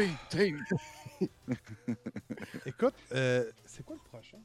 Écoute, 2.65 2.93
euh, 3.13 3.45
c'est 3.65 3.85
quoi 3.85 3.95
le 3.95 4.09
prochain? 4.09 4.37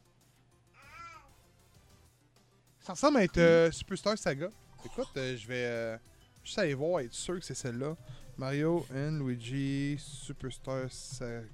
Ça 2.85 2.93
ressemble 2.93 3.17
à 3.17 3.25
être 3.25 3.39
euh, 3.39 3.71
Superstar 3.71 4.19
Saga. 4.19 4.51
Écoute, 4.85 5.09
euh, 5.17 5.39
je 5.39 5.49
vais 5.49 5.65
euh, 5.65 5.97
juste 6.45 6.59
aller 6.59 6.75
voir, 6.75 7.01
être 7.01 7.15
sûr 7.15 7.39
que 7.39 7.45
c'est 7.45 7.55
celle-là. 7.55 7.97
Mario 8.37 8.85
and 8.95 9.21
Luigi 9.25 9.97
Superstar 9.99 10.91
Saga. 10.91 11.47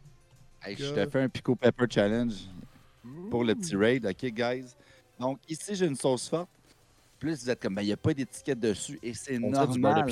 Hey, 0.60 0.76
je 0.76 0.92
te 0.92 1.08
fais 1.08 1.22
un 1.22 1.28
Pico 1.28 1.54
Pepper 1.54 1.86
Challenge 1.88 2.34
pour 3.30 3.44
le 3.44 3.54
petit 3.54 3.76
raid, 3.76 4.04
ok, 4.06 4.24
guys? 4.32 4.74
Donc, 5.20 5.38
ici, 5.48 5.76
j'ai 5.76 5.86
une 5.86 5.94
sauce 5.94 6.28
forte. 6.28 6.50
Plus, 7.20 7.44
vous 7.44 7.50
êtes 7.50 7.62
comme, 7.62 7.76
ben, 7.76 7.82
il 7.82 7.86
n'y 7.86 7.92
a 7.92 7.96
pas 7.96 8.12
d'étiquette 8.12 8.58
dessus 8.58 8.98
et 9.00 9.14
c'est 9.14 9.38
On 9.40 9.52
dirait 9.52 9.68
du 9.68 9.74
de 9.74 9.78
normal. 9.78 10.06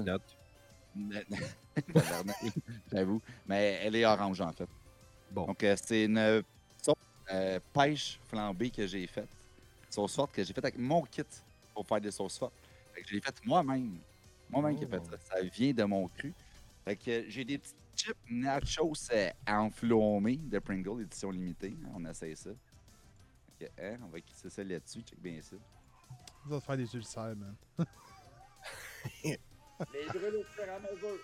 J'avoue. 2.93 3.21
Mais 3.45 3.81
elle 3.83 3.97
est 3.97 4.07
orange, 4.07 4.41
en 4.41 4.53
fait. 4.53 4.69
Bon. 5.33 5.47
Donc, 5.47 5.65
euh, 5.65 5.75
c'est 5.83 6.05
une 6.05 6.45
sauce 6.81 6.95
euh, 7.33 7.59
pêche 7.73 8.21
flambée 8.29 8.71
que 8.71 8.87
j'ai 8.87 9.05
faite. 9.09 9.29
Sauce 9.90 10.14
forte 10.14 10.33
que 10.33 10.42
j'ai 10.44 10.53
faite 10.53 10.64
avec 10.64 10.79
mon 10.79 11.03
kit 11.03 11.22
pour 11.74 11.87
faire 11.87 12.01
des 12.01 12.11
sauces 12.11 12.38
fortes. 12.38 12.55
Fait 12.94 13.03
que 13.03 13.09
je 13.09 13.14
l'ai 13.14 13.20
faite 13.20 13.40
moi-même. 13.44 13.98
Moi-même 14.51 14.77
qui 14.77 14.85
ai 14.85 14.87
fait 14.87 15.01
Oh. 15.03 15.11
ça. 15.11 15.37
Ça 15.37 15.42
vient 15.42 15.72
de 15.72 15.85
mon 15.85 16.09
cru. 16.09 16.33
Fait 16.85 16.96
que 16.96 17.24
j'ai 17.29 17.44
des 17.44 17.59
petits 17.59 17.74
chips 17.96 18.16
nachos 18.31 18.92
euh, 19.12 19.31
enflammés 19.46 20.37
de 20.37 20.59
Pringle, 20.59 21.03
édition 21.03 21.31
limitée. 21.31 21.77
On 21.94 22.05
essaie 22.07 22.35
ça. 22.35 22.51
Fait 23.59 23.66
que, 23.66 23.83
hein, 23.83 23.98
on 24.05 24.09
va 24.09 24.20
quitter 24.20 24.48
ça 24.51 24.62
là-dessus. 24.64 25.01
Check 25.03 25.20
bien 25.20 25.40
ça. 25.42 25.57
Va 26.46 26.59
te 26.61 26.64
faire 26.64 26.77
des 26.77 26.94
ulcères, 26.94 27.35
man. 27.37 27.55
Les 29.24 29.38
brûles 30.09 30.37
au 30.37 30.42
fur 30.44 30.64
et 30.64 30.68
à 30.70 30.81
mesure. 30.81 31.18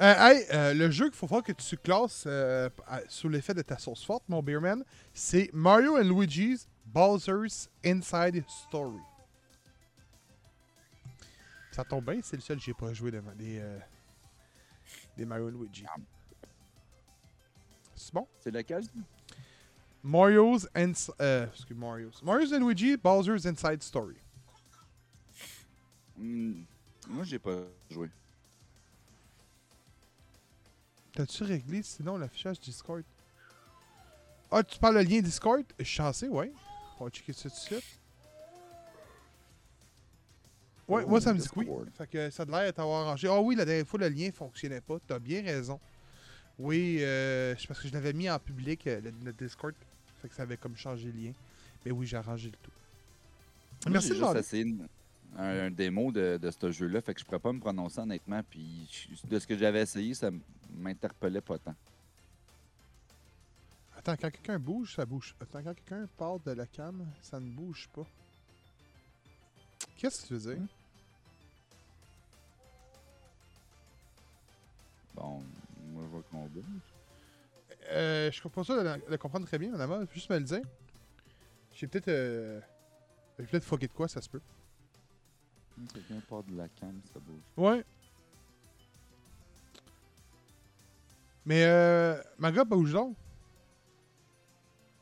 Euh, 0.00 0.14
hey, 0.18 0.46
euh, 0.52 0.74
le 0.74 0.90
jeu 0.90 1.06
qu'il 1.10 1.16
faut 1.16 1.26
voir 1.26 1.42
que 1.42 1.52
tu 1.52 1.76
classes 1.76 2.24
euh, 2.26 2.68
à- 2.86 3.02
sous 3.08 3.28
l'effet 3.28 3.54
de 3.54 3.62
ta 3.62 3.78
sauce 3.78 4.04
forte, 4.04 4.24
mon 4.28 4.42
Beerman, 4.42 4.82
c'est 5.12 5.50
Mario 5.52 5.96
and 5.96 6.04
Luigi's 6.08 6.66
Bowser's 6.92 7.68
Inside 7.84 8.44
Story. 8.48 9.00
Ça 11.70 11.84
tombe 11.84 12.04
bien, 12.04 12.20
c'est 12.22 12.36
le 12.36 12.42
seul 12.42 12.58
que 12.58 12.64
j'ai 12.64 12.74
pas 12.74 12.92
joué 12.92 13.10
de, 13.10 13.20
des, 13.34 13.58
euh, 13.58 13.78
des 15.16 15.24
Mario 15.24 15.48
Luigi. 15.48 15.86
C'est 17.94 18.12
bon? 18.12 18.28
C'est 18.40 18.50
lequel? 18.50 18.84
Mario's 20.02 20.68
and 20.74 20.92
euh, 21.20 21.46
excuse 21.46 21.76
Mario's. 21.76 22.22
Mario's 22.22 22.52
and 22.52 22.60
Luigi 22.60 22.96
Bowser's 22.96 23.46
Inside 23.46 23.82
Story. 23.82 24.16
Hmm, 26.18 26.64
moi, 27.08 27.24
j'ai 27.24 27.38
pas 27.38 27.62
joué. 27.88 28.10
T'as-tu 31.14 31.44
réglé 31.44 31.82
sinon 31.82 32.18
l'affichage 32.18 32.60
Discord? 32.60 33.04
Ah, 34.50 34.62
tu 34.62 34.78
parles 34.78 34.96
le 34.96 35.02
lien 35.02 35.20
Discord? 35.20 35.64
Je 35.78 35.84
suis 35.84 35.94
chancé, 35.94 36.28
ouais. 36.28 36.52
On 37.02 37.06
va 37.06 37.10
checker 37.10 37.32
ça 37.32 37.48
tout 37.50 37.56
de 37.56 37.60
suite. 37.60 37.98
Ouais, 40.86 41.02
Oh, 41.04 41.08
moi 41.08 41.20
ça 41.20 41.34
me 41.34 41.38
dit 41.40 41.48
que 41.48 41.58
oui. 41.58 41.66
Fait 41.98 42.06
que 42.06 42.30
ça 42.30 42.44
a 42.44 42.46
l'air 42.46 42.60
d'être 42.66 42.78
arrangé. 42.78 43.26
Ah 43.28 43.40
oui, 43.40 43.56
la 43.56 43.64
dernière 43.64 43.86
fois 43.86 43.98
le 43.98 44.08
lien 44.08 44.30
fonctionnait 44.30 44.80
pas. 44.80 44.98
T'as 45.04 45.18
bien 45.18 45.42
raison. 45.42 45.80
Oui, 46.60 46.98
euh, 47.00 47.56
c'est 47.58 47.66
parce 47.66 47.80
que 47.80 47.88
je 47.88 47.92
l'avais 47.92 48.12
mis 48.12 48.30
en 48.30 48.38
public, 48.38 48.86
euh, 48.86 49.00
le, 49.00 49.12
le 49.24 49.32
Discord. 49.32 49.74
Fait 50.20 50.28
que 50.28 50.34
ça 50.36 50.42
avait 50.44 50.56
comme 50.56 50.76
changé 50.76 51.10
le 51.12 51.20
lien. 51.20 51.32
Mais 51.84 51.90
oui, 51.90 52.06
j'ai 52.06 52.16
arrangé 52.18 52.50
le 52.50 52.56
tout. 52.62 52.70
Moi, 53.86 53.94
Merci 53.94 54.10
de 54.10 54.14
juste 54.14 54.20
demander. 54.22 54.40
essayé 54.40 54.62
une- 54.62 54.86
un, 55.36 55.60
un 55.66 55.70
démo 55.72 56.12
de, 56.12 56.38
de 56.40 56.50
ce 56.52 56.70
jeu-là, 56.70 57.00
fait 57.00 57.14
que 57.14 57.20
je 57.20 57.24
pourrais 57.24 57.40
pas 57.40 57.52
me 57.52 57.58
prononcer 57.58 57.98
honnêtement. 58.00 58.42
Puis 58.48 58.86
de 59.24 59.38
ce 59.40 59.46
que 59.46 59.56
j'avais 59.56 59.80
essayé, 59.82 60.14
ça 60.14 60.30
m'interpellait 60.76 61.40
pas 61.40 61.58
tant. 61.58 61.74
Attends, 64.04 64.16
quand 64.16 64.30
quelqu'un 64.32 64.58
bouge, 64.58 64.96
ça 64.96 65.06
bouge. 65.06 65.36
Attends, 65.40 65.62
quand 65.62 65.74
quelqu'un 65.74 66.08
part 66.16 66.40
de 66.40 66.50
la 66.50 66.66
cam, 66.66 67.06
ça 67.20 67.38
ne 67.38 67.48
bouge 67.48 67.88
pas. 67.94 68.06
Qu'est-ce 69.96 70.22
que 70.22 70.26
tu 70.26 70.34
veux 70.34 70.54
dire? 70.56 70.66
Bon, 75.14 75.44
moi 75.92 76.02
je 76.02 76.08
vois 76.08 76.22
qu'on 76.22 76.46
bouge. 76.46 76.64
Euh, 77.90 78.32
je 78.32 78.42
comprends 78.42 78.64
ça 78.64 78.82
de, 78.82 79.08
de 79.08 79.16
comprendre 79.16 79.46
très 79.46 79.58
bien, 79.58 79.70
madame. 79.70 80.08
Juste 80.12 80.30
me 80.30 80.38
le 80.38 80.44
dire. 80.44 80.62
J'ai 81.72 81.86
peut-être. 81.86 82.08
Euh... 82.08 82.60
J'ai 83.38 83.46
peut-être 83.46 83.64
fucké 83.64 83.86
de 83.86 83.92
quoi, 83.92 84.08
ça 84.08 84.20
se 84.20 84.28
peut. 84.28 84.40
Quelqu'un 85.94 86.20
part 86.28 86.42
de 86.42 86.56
la 86.56 86.68
cam, 86.68 87.00
ça 87.12 87.20
bouge. 87.20 87.42
Ouais. 87.56 87.84
Mais 91.44 91.64
euh. 91.64 92.20
Ma 92.38 92.50
bouge 92.64 92.92
donc. 92.92 93.16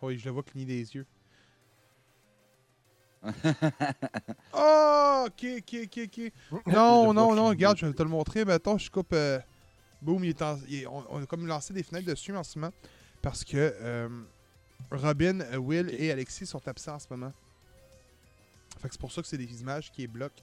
Oui, 0.02 0.18
je 0.18 0.24
le 0.26 0.30
vois 0.30 0.42
cligner 0.42 0.66
des 0.66 0.94
yeux. 0.94 1.06
oh, 4.54 5.24
ok, 5.26 5.44
ok, 5.58 5.76
ok, 5.84 5.98
ok. 6.04 6.32
Non, 6.66 7.12
non, 7.12 7.34
non, 7.34 7.48
regarde, 7.48 7.76
je 7.78 7.86
vais 7.86 7.92
te 7.92 8.02
le 8.02 8.08
montrer. 8.08 8.44
Mettons, 8.44 8.78
je 8.78 8.90
coupe. 8.90 9.12
Euh, 9.12 9.38
boum, 10.00 10.24
il 10.24 10.30
est 10.30 10.42
en- 10.42 10.58
il 10.68 10.82
est- 10.82 10.86
on, 10.86 11.04
on 11.10 11.22
a 11.22 11.26
comme 11.26 11.46
lancé 11.46 11.72
des 11.74 11.82
fenêtres 11.82 12.06
dessus 12.06 12.34
en 12.34 12.42
ce 12.44 12.58
moment. 12.58 12.72
Parce 13.22 13.44
que 13.44 13.56
euh, 13.56 14.08
Robin, 14.90 15.40
euh, 15.40 15.56
Will 15.56 15.94
et 15.98 16.10
Alexis 16.10 16.46
sont 16.46 16.66
absents 16.66 16.94
en 16.94 16.98
ce 16.98 17.06
moment. 17.10 17.32
Fait 18.80 18.88
que 18.88 18.94
c'est 18.94 19.00
pour 19.00 19.12
ça 19.12 19.20
que 19.20 19.28
c'est 19.28 19.36
des 19.36 19.60
images 19.60 19.90
qui 19.92 20.06
bloquent. 20.06 20.42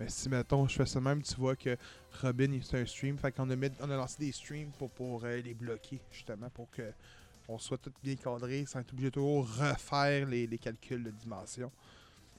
Mais 0.00 0.08
si, 0.08 0.28
mettons, 0.28 0.66
je 0.68 0.76
fais 0.76 0.86
ça 0.86 1.00
même, 1.00 1.22
tu 1.22 1.34
vois 1.34 1.56
que 1.56 1.76
Robin, 2.22 2.50
il- 2.52 2.64
c'est 2.64 2.80
un 2.80 2.86
stream. 2.86 3.18
Fait 3.18 3.32
qu'on 3.32 3.48
a, 3.50 3.56
mis- 3.56 3.70
on 3.80 3.90
a 3.90 3.96
lancé 3.96 4.16
des 4.18 4.32
streams 4.32 4.70
pour, 4.78 4.90
pour 4.90 5.22
euh, 5.24 5.36
les 5.42 5.52
bloquer, 5.54 6.00
justement, 6.10 6.48
pour 6.50 6.70
que 6.70 6.90
on 7.48 7.58
soit 7.58 7.78
tout 7.78 7.92
bien 8.02 8.16
cadré 8.16 8.64
sans 8.66 8.80
être 8.80 8.92
obligé 8.92 9.08
de 9.10 9.14
toujours 9.14 9.46
refaire 9.48 10.26
les, 10.28 10.46
les 10.46 10.58
calculs 10.58 11.02
de 11.04 11.10
dimension. 11.10 11.70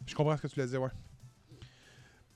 Je 0.05 0.13
comprends 0.15 0.35
ce 0.37 0.41
que 0.43 0.47
tu 0.47 0.55
voulais 0.55 0.67
dire, 0.67 0.81
ouais. 0.81 0.89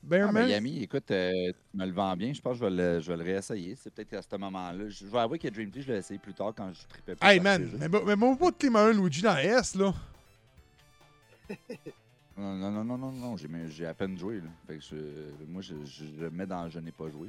Ben, 0.02 0.26
Ah, 0.28 0.32
man- 0.32 0.44
mais 0.46 0.50
Yami, 0.50 0.82
écoute, 0.82 1.08
euh, 1.12 1.52
tu 1.70 1.76
me 1.76 1.86
le 1.86 1.92
vends 1.92 2.16
bien. 2.16 2.32
Je 2.32 2.40
pense 2.40 2.54
que 2.54 2.58
je 2.58 2.64
vais 2.64 2.70
le, 2.70 3.00
je 3.00 3.12
vais 3.12 3.16
le 3.18 3.22
réessayer. 3.22 3.76
C'est 3.76 3.90
peut-être 3.94 4.14
à 4.14 4.22
ce 4.22 4.36
moment-là. 4.36 4.88
Je, 4.88 5.04
je 5.04 5.06
vais 5.06 5.18
avouer 5.18 5.38
que 5.38 5.46
Dream 5.46 5.70
Team, 5.70 5.82
je 5.82 5.92
l'ai 5.92 5.98
essayé 5.98 6.18
plus 6.18 6.34
tard 6.34 6.52
quand 6.56 6.72
je 6.72 6.84
tripais 6.88 7.14
plus. 7.14 7.28
Hey 7.28 7.38
man, 7.38 7.70
mais, 7.78 7.88
mais 7.88 8.16
moi 8.16 8.36
pas 8.36 8.50
de 8.50 8.68
Marin 8.68 8.92
Luigi 8.94 9.22
dans 9.22 9.36
S 9.36 9.74
là. 9.76 9.94
Non, 12.34 12.54
non, 12.56 12.70
non, 12.70 12.84
non, 12.84 12.96
non, 12.98 13.12
non, 13.12 13.36
j'ai, 13.68 13.84
à 13.84 13.92
peine 13.92 14.16
joué. 14.18 14.36
Là. 14.40 14.48
Fait 14.66 14.78
que 14.78 14.82
je- 14.82 15.44
moi, 15.46 15.60
je, 15.60 15.74
je, 15.84 16.04
je 16.06 16.20
le 16.22 16.30
mets 16.30 16.46
dans 16.46 16.66
Je 16.70 16.78
n'ai 16.78 16.90
pas 16.90 17.10
joué. 17.10 17.28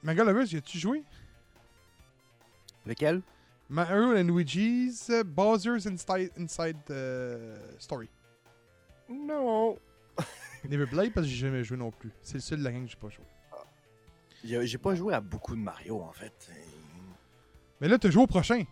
Ma 0.00 0.14
gars, 0.14 0.22
Lovers, 0.22 0.46
y 0.52 0.56
a-tu 0.56 0.78
joué? 0.78 1.02
Lequel? 2.86 3.20
Mario 3.72 4.14
and 4.14 4.28
Luigi's 4.28 5.08
uh, 5.08 5.24
Bowser's 5.24 5.86
Inside, 5.86 6.30
Inside 6.36 6.76
euh, 6.90 7.56
Story. 7.78 8.10
Non. 9.08 9.78
Neverblade 10.68 11.14
parce 11.14 11.26
que 11.26 11.32
j'ai 11.32 11.46
jamais 11.46 11.64
joué 11.64 11.78
non 11.78 11.90
plus. 11.90 12.10
C'est 12.20 12.34
le 12.34 12.40
seul 12.40 12.58
de 12.58 12.64
la 12.64 12.72
gang 12.72 12.84
que 12.84 12.90
j'ai 12.90 12.96
pas 12.96 13.08
joué. 13.08 13.24
J'ai 14.44 14.66
j'ai 14.66 14.76
pas 14.76 14.94
joué 14.94 15.14
à 15.14 15.22
beaucoup 15.22 15.56
de 15.56 15.60
Mario 15.60 16.02
en 16.02 16.12
fait. 16.12 16.50
Mais 17.80 17.88
là, 17.88 17.96
t'as 17.96 18.10
joué 18.10 18.22
au 18.22 18.26
prochain. 18.26 18.62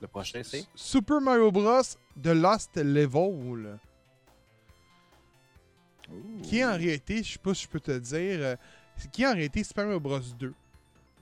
Le 0.00 0.06
prochain 0.06 0.42
c'est? 0.44 0.64
Super 0.76 1.20
Mario 1.20 1.50
Bros. 1.50 1.82
The 2.22 2.28
Lost 2.28 2.76
Level. 2.76 3.80
Qui 6.44 6.58
est 6.58 6.64
en 6.64 6.76
réalité, 6.76 7.24
je 7.24 7.32
sais 7.32 7.38
pas 7.40 7.54
si 7.54 7.64
je 7.64 7.68
peux 7.68 7.80
te 7.80 7.98
dire, 7.98 8.38
euh, 8.40 8.56
qui 9.10 9.22
est 9.22 9.26
en 9.26 9.32
réalité 9.32 9.64
Super 9.64 9.86
Mario 9.86 9.98
Bros 9.98 10.20
2. 10.20 10.54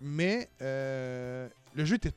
Mais 0.00 0.48
euh, 0.60 1.48
le 1.74 1.84
jeu 1.84 1.96
était 1.96 2.12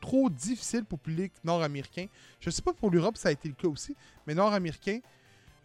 trop 0.00 0.30
difficile 0.30 0.84
pour 0.84 0.98
le 0.98 1.10
public 1.10 1.32
nord-américain. 1.44 2.06
Je 2.40 2.50
sais 2.50 2.62
pas 2.62 2.72
pour 2.72 2.90
l'Europe 2.90 3.16
ça 3.16 3.28
a 3.28 3.32
été 3.32 3.48
le 3.48 3.54
cas 3.54 3.68
aussi, 3.68 3.96
mais 4.26 4.34
nord-américain. 4.34 5.00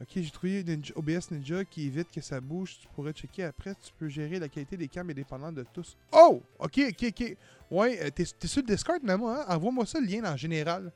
Ok, 0.01 0.09
j'ai 0.15 0.29
trouvé 0.29 0.65
OBS 0.95 1.31
Ninja 1.31 1.63
qui 1.63 1.87
évite 1.87 2.11
que 2.11 2.19
ça 2.19 2.41
bouge. 2.41 2.79
Tu 2.81 2.87
pourrais 2.89 3.13
checker 3.13 3.45
après. 3.45 3.73
Tu 3.75 3.93
peux 3.97 4.09
gérer 4.09 4.39
la 4.39 4.49
qualité 4.49 4.75
des 4.75 4.89
cams 4.89 5.09
indépendants 5.09 5.53
de 5.53 5.65
tous. 5.73 5.95
Oh! 6.11 6.41
Ok, 6.59 6.81
ok, 6.89 7.05
ok. 7.07 7.37
Ouais, 7.71 7.99
euh, 8.01 8.09
t'es 8.09 8.25
sur 8.25 8.61
le 8.61 8.67
Discord, 8.67 9.01
Namo, 9.03 9.29
hein? 9.29 9.45
Envoie-moi 9.47 9.85
ça 9.85 10.01
le 10.01 10.05
lien 10.07 10.29
en 10.29 10.35
général. 10.35 10.91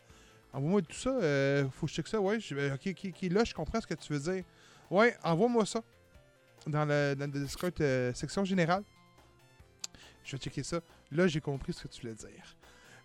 Envoie-moi 0.52 0.82
tout 0.82 0.98
ça. 0.98 1.12
euh, 1.12 1.70
faut 1.70 1.86
que 1.86 1.92
je 1.92 1.96
check 1.96 2.08
ça. 2.10 2.20
Ouais, 2.20 2.40
euh, 2.52 2.76
ok, 2.76 2.94
ok. 3.06 3.22
Là, 3.32 3.46
je 3.46 3.54
comprends 3.54 3.80
ce 3.80 3.88
que 3.88 3.94
tu 3.94 4.12
veux 4.12 4.34
dire. 4.34 4.44
Ouais, 4.92 5.16
envoie-moi 5.24 5.66
ça. 5.66 5.82
Dans 6.68 6.84
le, 6.84 7.16
dans 7.18 7.32
le 7.32 7.40
Discord 7.46 7.74
section 8.14 8.44
générale. 8.44 8.84
Je 10.26 10.36
vais 10.36 10.42
checker 10.42 10.64
ça. 10.64 10.82
Là, 11.12 11.28
j'ai 11.28 11.42
compris 11.42 11.74
ce 11.74 11.84
que 11.84 11.88
tu 11.88 12.02
voulais 12.02 12.14
dire. 12.16 12.56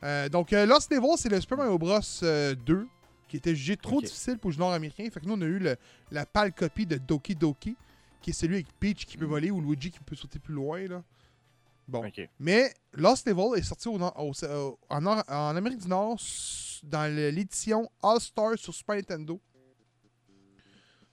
Euh, 0.03 0.29
donc, 0.29 0.53
euh, 0.53 0.67
Lost 0.67 0.91
Level, 0.93 1.11
c'est 1.17 1.29
le 1.31 1.41
Super 1.41 1.57
Mario 1.59 1.79
Bros. 1.79 1.99
euh, 2.23 2.55
2 2.55 2.87
qui 3.29 3.39
était 3.39 3.55
jugé 3.57 3.77
trop 3.77 4.01
difficile 4.07 4.39
pour 4.39 4.51
le 4.51 4.57
nord-américain. 4.57 5.09
Fait 5.11 5.21
que 5.21 5.27
nous, 5.27 5.35
on 5.35 5.41
a 5.41 5.47
eu 5.47 5.59
le- 5.59 5.77
la 6.11 6.27
pâle 6.27 6.53
copie 6.53 6.87
de 6.87 6.97
Doki 6.99 7.35
Doki, 7.35 7.75
qui 8.21 8.31
est 8.31 8.35
celui 8.35 8.57
avec 8.57 8.67
Peach 8.79 9.07
qui 9.07 9.17
peut 9.17 9.25
voler 9.25 9.51
ou 9.51 9.61
Luigi 9.61 9.91
qui 9.91 9.99
peut 10.01 10.15
sauter 10.15 10.39
plus 10.39 10.55
loin. 10.55 10.87
Là. 10.87 11.03
Bon. 11.89 12.03
Mais 12.39 12.73
Lost 12.93 13.27
Level 13.27 13.59
est 13.59 13.63
sorti 13.63 13.89
au 13.89 13.99
nord- 13.99 14.15
au- 14.19 14.33
au- 14.45 14.79
en, 14.91 15.07
en 15.07 15.57
Amérique 15.57 15.81
du 15.81 15.89
Nord 15.89 16.19
dans 16.85 17.13
l'édition 17.15 17.91
All-Star 18.03 18.59
sur 18.59 18.75
Super 18.75 18.97
Nintendo. 18.97 19.41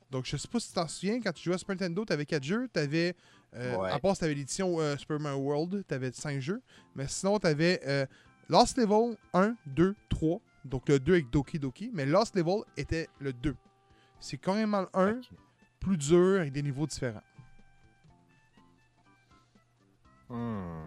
Donc, 0.10 0.26
je 0.26 0.36
sais 0.36 0.48
pas 0.48 0.60
si 0.60 0.68
tu 0.68 0.74
t'en 0.74 0.88
souviens, 0.88 1.22
quand 1.22 1.32
tu 1.32 1.44
jouais 1.46 1.56
à 1.56 1.58
Super 1.58 1.76
Nintendo, 1.76 2.04
tu 2.06 2.12
avais 2.14 2.26
4 2.26 2.44
jeux. 2.44 2.68
T'avais, 2.72 3.16
euh, 3.56 3.78
Ouais. 3.78 3.92
À 3.92 4.00
part 4.00 4.16
si 4.16 4.20
tu 4.20 4.26
avais 4.26 4.34
l'édition 4.34 4.80
euh, 4.80 4.96
Super 4.98 5.20
Mario 5.20 5.40
World, 5.40 5.84
tu 5.88 5.94
avais 5.94 6.12
5 6.12 6.40
jeux. 6.40 6.62
Mais 6.96 7.08
sinon, 7.08 7.40
tu 7.40 7.48
avais 7.48 8.08
Lost 8.50 8.78
Level 8.78 9.18
1, 9.34 9.56
2, 9.68 9.96
3. 10.10 10.40
Donc, 10.66 10.88
le 10.90 11.00
2 11.00 11.14
avec 11.14 11.30
Doki 11.30 11.60
Doki. 11.60 11.90
Mais 11.94 12.06
Lost 12.06 12.36
Level 12.36 12.64
était 12.78 13.08
le 13.20 13.34
2. 13.34 13.56
C'est 14.20 14.38
carrément 14.38 14.82
le 14.82 14.90
1, 14.94 15.12
Ok. 15.18 15.30
plus 15.80 15.98
dur, 15.98 16.40
avec 16.42 16.52
des 16.54 16.62
niveaux 16.62 16.86
différents. 16.86 17.24
Hmm. 20.30 20.84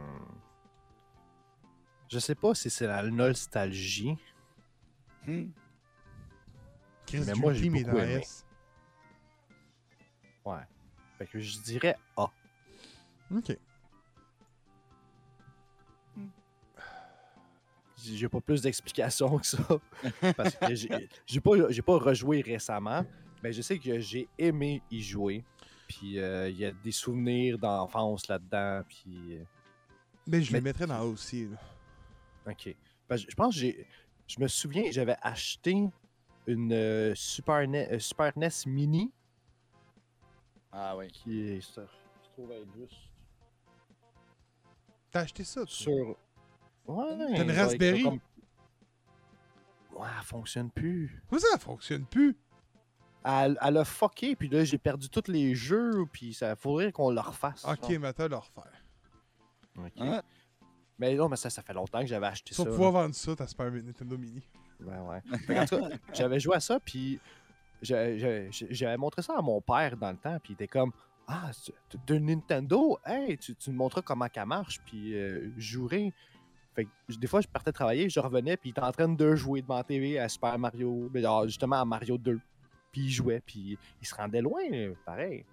Je 2.09 2.19
sais 2.19 2.35
pas 2.35 2.55
si 2.55 2.71
c'est 2.71 2.87
la 2.87 3.03
nostalgie. 3.03 4.17
Hmm. 5.27 5.47
Chris 7.07 7.25
Mais 7.27 7.35
moi, 7.35 7.53
j'ai 7.53 7.69
beaucoup 7.69 7.99
aimé. 7.99 8.23
Ouais. 10.45 10.63
Fait 11.19 11.27
que 11.27 11.39
je 11.41 11.59
dirais 11.61 11.97
A. 12.17 12.31
Ok. 13.35 13.57
J'ai 18.03 18.17
j'ai 18.17 18.29
pas 18.29 18.41
plus 18.41 18.61
d'explications 18.63 19.39
que 19.39 19.47
ça. 19.47 19.59
parce 20.37 20.55
que 20.57 20.75
j'ai 20.75 21.41
pas, 21.41 21.71
j'ai 21.71 21.83
pas 21.83 21.99
rejoué 21.99 22.41
récemment. 22.43 23.05
Mais 23.43 23.53
je 23.53 23.63
sais 23.63 23.79
que 23.79 23.99
j'ai 23.99 24.29
aimé 24.39 24.83
y 24.91 25.01
jouer. 25.03 25.45
Puis 25.89 26.19
euh, 26.19 26.49
il 26.49 26.59
y 26.59 26.65
a 26.65 26.73
des 26.73 26.93
souvenirs 26.93 27.59
d'enfance 27.59 28.29
là-dedans. 28.29 28.83
Puis. 28.89 29.37
euh, 29.39 29.45
Mais 30.27 30.43
je 30.43 30.53
Mais- 30.53 30.59
le 30.59 30.65
mettrais 30.65 30.87
dans 30.87 31.03
aussi. 31.03 31.47
là. 31.47 31.57
Ok. 32.51 32.75
Je 33.11 33.35
pense 33.35 33.55
que 33.55 33.61
j'ai. 33.61 33.87
Je 34.27 34.41
me 34.41 34.49
souviens, 34.49 34.85
j'avais 34.91 35.17
acheté 35.23 35.87
une 36.47 36.73
euh, 36.73 37.15
Super, 37.15 37.67
NES, 37.69 37.89
euh, 37.93 37.99
Super 37.99 38.33
NES 38.37 38.49
Mini 38.67 39.13
Ah 40.73 40.97
oui. 40.97 41.09
qui 41.09 41.41
est. 41.43 41.61
Ça, 41.61 41.83
je 42.23 42.29
trouve 42.31 42.53
être 42.53 42.67
juste 42.77 42.95
T'as 45.15 45.21
acheté 45.21 45.45
ça, 45.45 45.61
toi? 45.61 45.69
sur. 45.71 46.17
Ouais, 46.89 47.05
T'as 47.37 47.45
une 47.45 47.51
Raspberry? 47.53 48.03
comme- 48.03 48.19
Ouais, 49.95 50.09
elle 50.19 50.25
fonctionne 50.25 50.71
plus. 50.71 51.23
Pourquoi 51.29 51.39
ça, 51.39 51.53
ça 51.53 51.59
fonctionne 51.61 52.05
plus? 52.05 52.37
Elle, 53.25 53.57
elle 53.63 53.77
a 53.77 53.85
fucké, 53.85 54.35
puis 54.35 54.49
là, 54.49 54.65
j'ai 54.65 54.77
perdu 54.77 55.09
tous 55.09 55.31
les 55.31 55.55
jeux, 55.55 56.05
puis 56.13 56.35
ça 56.35 56.57
faudrait 56.57 56.91
qu'on 56.91 57.13
le 57.13 57.21
refasse. 57.21 57.65
Ok, 57.65 57.89
genre. 57.89 58.01
mais 58.01 58.09
attends, 58.09 58.27
le 58.27 58.35
refaire. 58.37 58.73
Ok. 59.79 59.93
Hein? 59.99 60.21
Mais 60.99 61.15
non, 61.15 61.29
mais 61.29 61.37
ça, 61.37 61.49
ça 61.49 61.63
fait 61.63 61.75
longtemps 61.75 62.01
que 62.01 62.07
j'avais 62.07 62.27
acheté 62.27 62.53
ça. 62.53 62.65
vas 62.65 62.71
pouvoir 62.71 62.91
vendre 62.91 63.15
ça, 63.15 63.37
ta 63.37 63.47
Super 63.47 63.71
Nintendo 63.71 64.19
Mini. 64.19 64.43
Ouais, 64.81 64.99
ouais. 64.99 65.23
Fait 65.47 65.55
qu'en 65.55 65.65
tout 65.65 65.79
cas, 65.79 65.97
j'avais 66.13 66.41
joué 66.41 66.57
à 66.57 66.61
ça, 66.61 66.81
puis 66.81 67.21
j'avais 67.81 68.97
montré 68.97 69.23
ça 69.23 69.39
à 69.39 69.43
mon 69.43 69.61
père 69.61 69.97
dans 69.97 70.11
le 70.11 70.17
temps, 70.17 70.39
puis 70.43 70.53
il 70.53 70.55
était 70.55 70.67
comme 70.69 70.91
Ah, 71.27 71.51
de 72.07 72.19
Nintendo, 72.19 72.99
hey, 73.07 73.39
tu, 73.39 73.55
me 73.69 73.77
montreras 73.77 74.03
comment 74.03 74.27
ça 74.35 74.45
marche, 74.45 74.81
puis 74.85 75.17
euh, 75.17 75.51
je 75.57 75.73
jouerai. 75.73 76.13
Fait 76.75 76.85
que 76.85 77.15
des 77.17 77.27
fois, 77.27 77.41
je 77.41 77.49
partais 77.49 77.73
travailler, 77.73 78.11
je 78.11 78.21
revenais, 78.21 78.57
puis 78.57 78.71
il 78.71 78.73
était 78.73 78.83
en 78.83 78.93
train 78.93 79.09
de 79.09 79.35
jouer 79.35 79.63
devant 79.63 79.77
la 79.77 79.85
TV 79.85 80.19
à 80.19 80.29
Super 80.29 80.59
Mario, 80.59 81.09
ben, 81.11 81.25
alors, 81.25 81.47
justement 81.47 81.81
à 81.81 81.85
Mario 81.85 82.19
2. 82.19 82.41
Puis 82.93 83.03
il 83.03 83.11
jouait, 83.11 83.41
puis 83.41 83.79
il 84.01 84.07
se 84.07 84.15
rendait 84.15 84.43
loin, 84.43 84.63
pareil. 85.05 85.45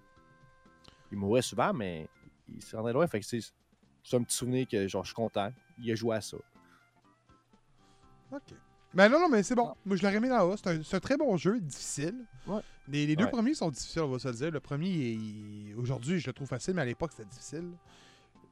Il 1.10 1.18
mourait 1.18 1.42
souvent, 1.42 1.72
mais 1.72 2.08
il 2.48 2.62
se 2.62 2.76
rendait 2.76 2.92
loin, 2.92 3.06
fait 3.06 3.20
que 3.20 3.26
c'est 3.26 3.40
c'est 4.02 4.16
un 4.16 4.22
petit 4.22 4.36
souvenir 4.36 4.66
que 4.66 4.86
genre, 4.88 5.04
je 5.04 5.08
suis 5.08 5.14
content. 5.14 5.52
Il 5.78 5.90
a 5.90 5.94
joué 5.94 6.16
à 6.16 6.20
ça. 6.20 6.36
Ok. 8.32 8.54
Ben 8.94 9.08
non, 9.08 9.20
non, 9.20 9.28
mais 9.28 9.42
c'est 9.42 9.54
bon. 9.54 9.74
Moi, 9.86 9.96
je 9.96 10.02
l'aurais 10.02 10.20
mis 10.20 10.28
dans 10.28 10.50
A. 10.52 10.56
C'est 10.56 10.94
un, 10.94 11.00
très 11.00 11.16
bon 11.16 11.36
jeu, 11.36 11.58
difficile. 11.60 12.14
Ouais. 12.46 12.60
Les, 12.88 13.06
les 13.06 13.16
deux 13.16 13.24
Ouais. 13.24 13.30
premiers 13.30 13.54
sont 13.54 13.70
difficiles, 13.70 14.02
on 14.02 14.08
va 14.08 14.18
se 14.18 14.28
le 14.28 14.34
dire. 14.34 14.50
Le 14.50 14.60
premier, 14.60 15.18
aujourd'hui, 15.76 16.18
je 16.20 16.26
le 16.26 16.32
trouve 16.32 16.48
facile, 16.48 16.74
mais 16.74 16.82
à 16.82 16.84
l'époque, 16.84 17.12
c'était 17.16 17.28
difficile. 17.28 17.70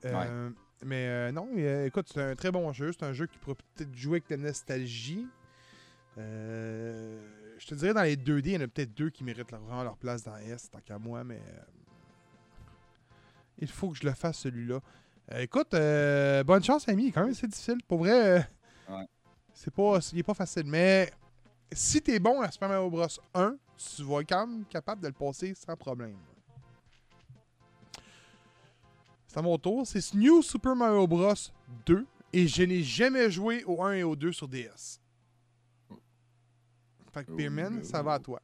Euh, 0.07 0.49
Mais 0.82 1.07
euh, 1.09 1.30
non, 1.32 1.47
euh, 1.59 1.84
écoute, 1.86 2.09
c'est 2.12 2.22
un 2.22 2.34
très 2.36 2.51
bon 2.51 2.72
jeu. 2.72 2.91
C'est 2.93 3.05
un 3.05 3.12
jeu 3.12 3.26
qui 3.26 3.36
pourrait 3.38 3.57
peut-être 3.74 3.95
jouer 3.95 4.22
avec 4.26 4.30
la 4.30 4.36
nostalgie. 4.38 5.26
Euh, 6.16 7.20
je 7.59 7.66
te 7.66 7.74
dirais, 7.74 7.93
dans 7.93 8.03
les 8.03 8.16
2D, 8.16 8.47
il 8.47 8.53
y 8.53 8.57
en 8.57 8.61
a 8.62 8.68
peut-être 8.68 8.95
deux 8.95 9.11
qui 9.11 9.24
méritent 9.24 9.51
leur- 9.51 9.61
vraiment 9.61 9.82
leur 9.84 9.97
place 9.99 10.22
dans 10.24 10.36
S, 10.38 10.70
tant 10.70 10.80
qu'à 10.80 10.99
moi, 10.99 11.22
mais... 11.22 11.36
euh, 11.36 11.61
il 13.59 13.68
faut 13.68 13.91
que 13.91 13.99
je 13.99 14.05
le 14.07 14.12
fasse, 14.14 14.38
celui-là. 14.38 14.80
Euh, 15.32 15.41
écoute, 15.41 15.74
euh, 15.74 16.43
bonne 16.45 16.64
chance, 16.64 16.88
ami. 16.88 17.12
Quand 17.12 17.24
même, 17.24 17.34
c'est 17.34 17.47
difficile. 17.47 17.78
Pour 17.86 17.99
vrai, 17.99 18.38
euh, 18.38 18.41
Ouais. 18.88 19.07
C'est 19.63 19.71
pas, 19.71 19.99
il 20.15 20.19
est 20.21 20.23
pas 20.23 20.33
facile. 20.33 20.65
Mais 20.65 21.11
si 21.71 22.01
t'es 22.01 22.19
bon 22.19 22.41
à 22.41 22.51
Super 22.51 22.71
Mario 22.71 22.89
Bros 22.89 23.07
1, 23.35 23.57
tu 23.77 24.03
vas 24.05 24.21
être 24.21 24.29
quand 24.31 24.47
même 24.47 24.65
capable 24.65 25.03
de 25.03 25.09
le 25.09 25.13
passer 25.13 25.55
sans 25.55 25.77
problème. 25.77 26.17
C'est 29.27 29.39
à 29.39 29.43
mon 29.43 29.59
tour. 29.59 29.87
C'est 29.87 30.15
New 30.15 30.41
Super 30.41 30.75
Mario 30.75 31.07
Bros 31.07 31.35
2 31.85 32.07
et 32.33 32.49
je 32.49 32.63
n'ai 32.63 32.83
jamais 32.83 33.31
joué 33.31 33.63
au 33.65 33.83
1 33.85 33.93
et 33.93 34.03
au 34.03 34.17
2 34.17 34.33
sur 34.33 34.49
DS. 34.49 34.99
Fait 37.13 37.25
que 37.25 37.31
Oh 37.33 37.37
Beerman, 37.37 37.77
no. 37.81 37.85
ça 37.85 38.03
va 38.03 38.15
à 38.15 38.19
toi. 38.19 38.41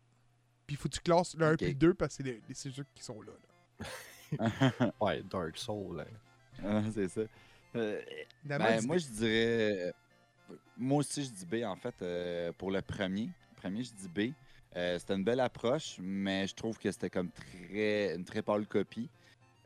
Puis 0.66 0.76
faut 0.76 0.88
que 0.90 0.94
tu 0.94 1.00
classes 1.00 1.34
le 1.34 1.46
1 1.46 1.52
Ok. 1.52 1.58
puis 1.60 1.68
le 1.68 1.74
2 1.74 1.94
parce 1.94 2.14
que 2.18 2.24
c'est 2.24 2.30
les, 2.30 2.42
c'est 2.52 2.70
ceux 2.70 2.84
qui 2.94 3.02
sont 3.02 3.22
là. 3.22 3.32
là. 3.80 4.92
Ouais, 5.00 5.22
Dark 5.22 5.56
Soul. 5.56 6.00
hein. 6.00 6.04
Ah, 6.64 6.82
c'est 6.92 7.08
ça. 7.08 7.20
Euh, 7.74 8.02
ben, 8.44 8.80
moi, 8.86 8.96
je 8.98 9.06
dirais. 9.08 9.92
Moi 10.76 10.98
aussi, 10.98 11.24
je 11.24 11.30
dis 11.30 11.46
B, 11.46 11.64
en 11.64 11.76
fait, 11.76 11.94
euh, 12.02 12.52
pour 12.56 12.70
le 12.70 12.82
premier. 12.82 13.30
Premier, 13.56 13.82
je 13.82 13.92
dis 13.92 14.08
B. 14.08 14.32
Euh, 14.76 14.98
c'était 14.98 15.14
une 15.14 15.24
belle 15.24 15.40
approche, 15.40 15.96
mais 16.00 16.46
je 16.46 16.54
trouve 16.54 16.78
que 16.78 16.90
c'était 16.90 17.10
comme 17.10 17.30
très, 17.30 18.14
une 18.14 18.24
très 18.24 18.42
pâle 18.42 18.66
copie. 18.66 19.08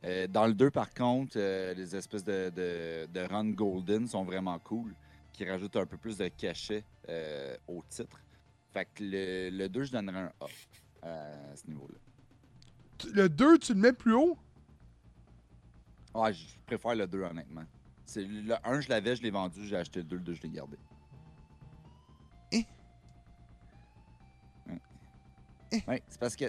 Euh, 0.05 0.27
dans 0.29 0.47
le 0.47 0.55
2, 0.55 0.71
par 0.71 0.95
contre, 0.95 1.39
les 1.39 1.97
espèces 1.97 2.25
de, 2.25 2.51
de, 2.55 3.07
de 3.13 3.21
run 3.21 3.51
golden 3.51 4.07
sont 4.07 4.25
vraiment 4.25 4.59
cool, 4.61 4.95
qui 5.33 5.49
rajoutent 5.49 5.77
un 5.77 5.87
peu 5.87 5.97
plus 5.97 6.17
de 6.17 6.29
cachet 6.29 6.85
au 7.67 7.83
titre. 7.89 8.21
Fait 8.73 8.87
que 8.95 9.03
le, 9.03 9.51
le 9.51 9.69
2, 9.69 9.83
je 9.85 9.93
donnerais 9.93 10.21
un 10.21 10.33
A 11.03 11.09
à 11.09 11.57
ce 11.57 11.67
niveau-là. 11.67 11.99
Le 13.13 13.29
2, 13.29 13.59
tu 13.59 13.75
le 13.75 13.81
mets 13.81 13.93
plus 13.93 14.15
haut? 14.15 14.39
Ouais, 16.15 16.33
je 16.33 16.45
préfère 16.67 16.95
le 16.95 17.07
2, 17.07 17.23
honnêtement. 17.23 17.65
C'est 18.11 18.25
le 18.25 18.57
1, 18.67 18.81
je 18.81 18.89
l'avais, 18.89 19.15
je 19.15 19.23
l'ai 19.23 19.31
vendu, 19.31 19.65
j'ai 19.69 19.77
acheté 19.77 20.01
le 20.01 20.05
2, 20.05 20.17
le 20.17 20.23
2, 20.23 20.35
je 20.35 20.43
l'ai 20.43 20.49
gardé. 20.49 20.77
Eh? 22.51 22.65
Ouais. 24.69 24.81
Eh? 25.71 25.83
Ouais, 25.87 26.03
c'est 26.09 26.19
parce 26.19 26.35
que 26.35 26.47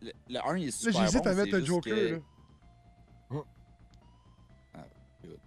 le, 0.00 0.12
le 0.30 0.38
1, 0.48 0.56
il 0.56 0.62
est 0.62 0.66
Là, 0.68 0.72
super 0.72 0.92
j'hésite 1.02 1.24
bon, 1.24 1.30
à 1.30 1.34
mettre 1.34 1.50
c'est 1.50 1.58
le 1.60 1.64
Joker. 1.66 1.94
que- 1.94 2.14
Là. 3.34 3.40
Ah, 4.72 4.78
écoute. 5.22 5.38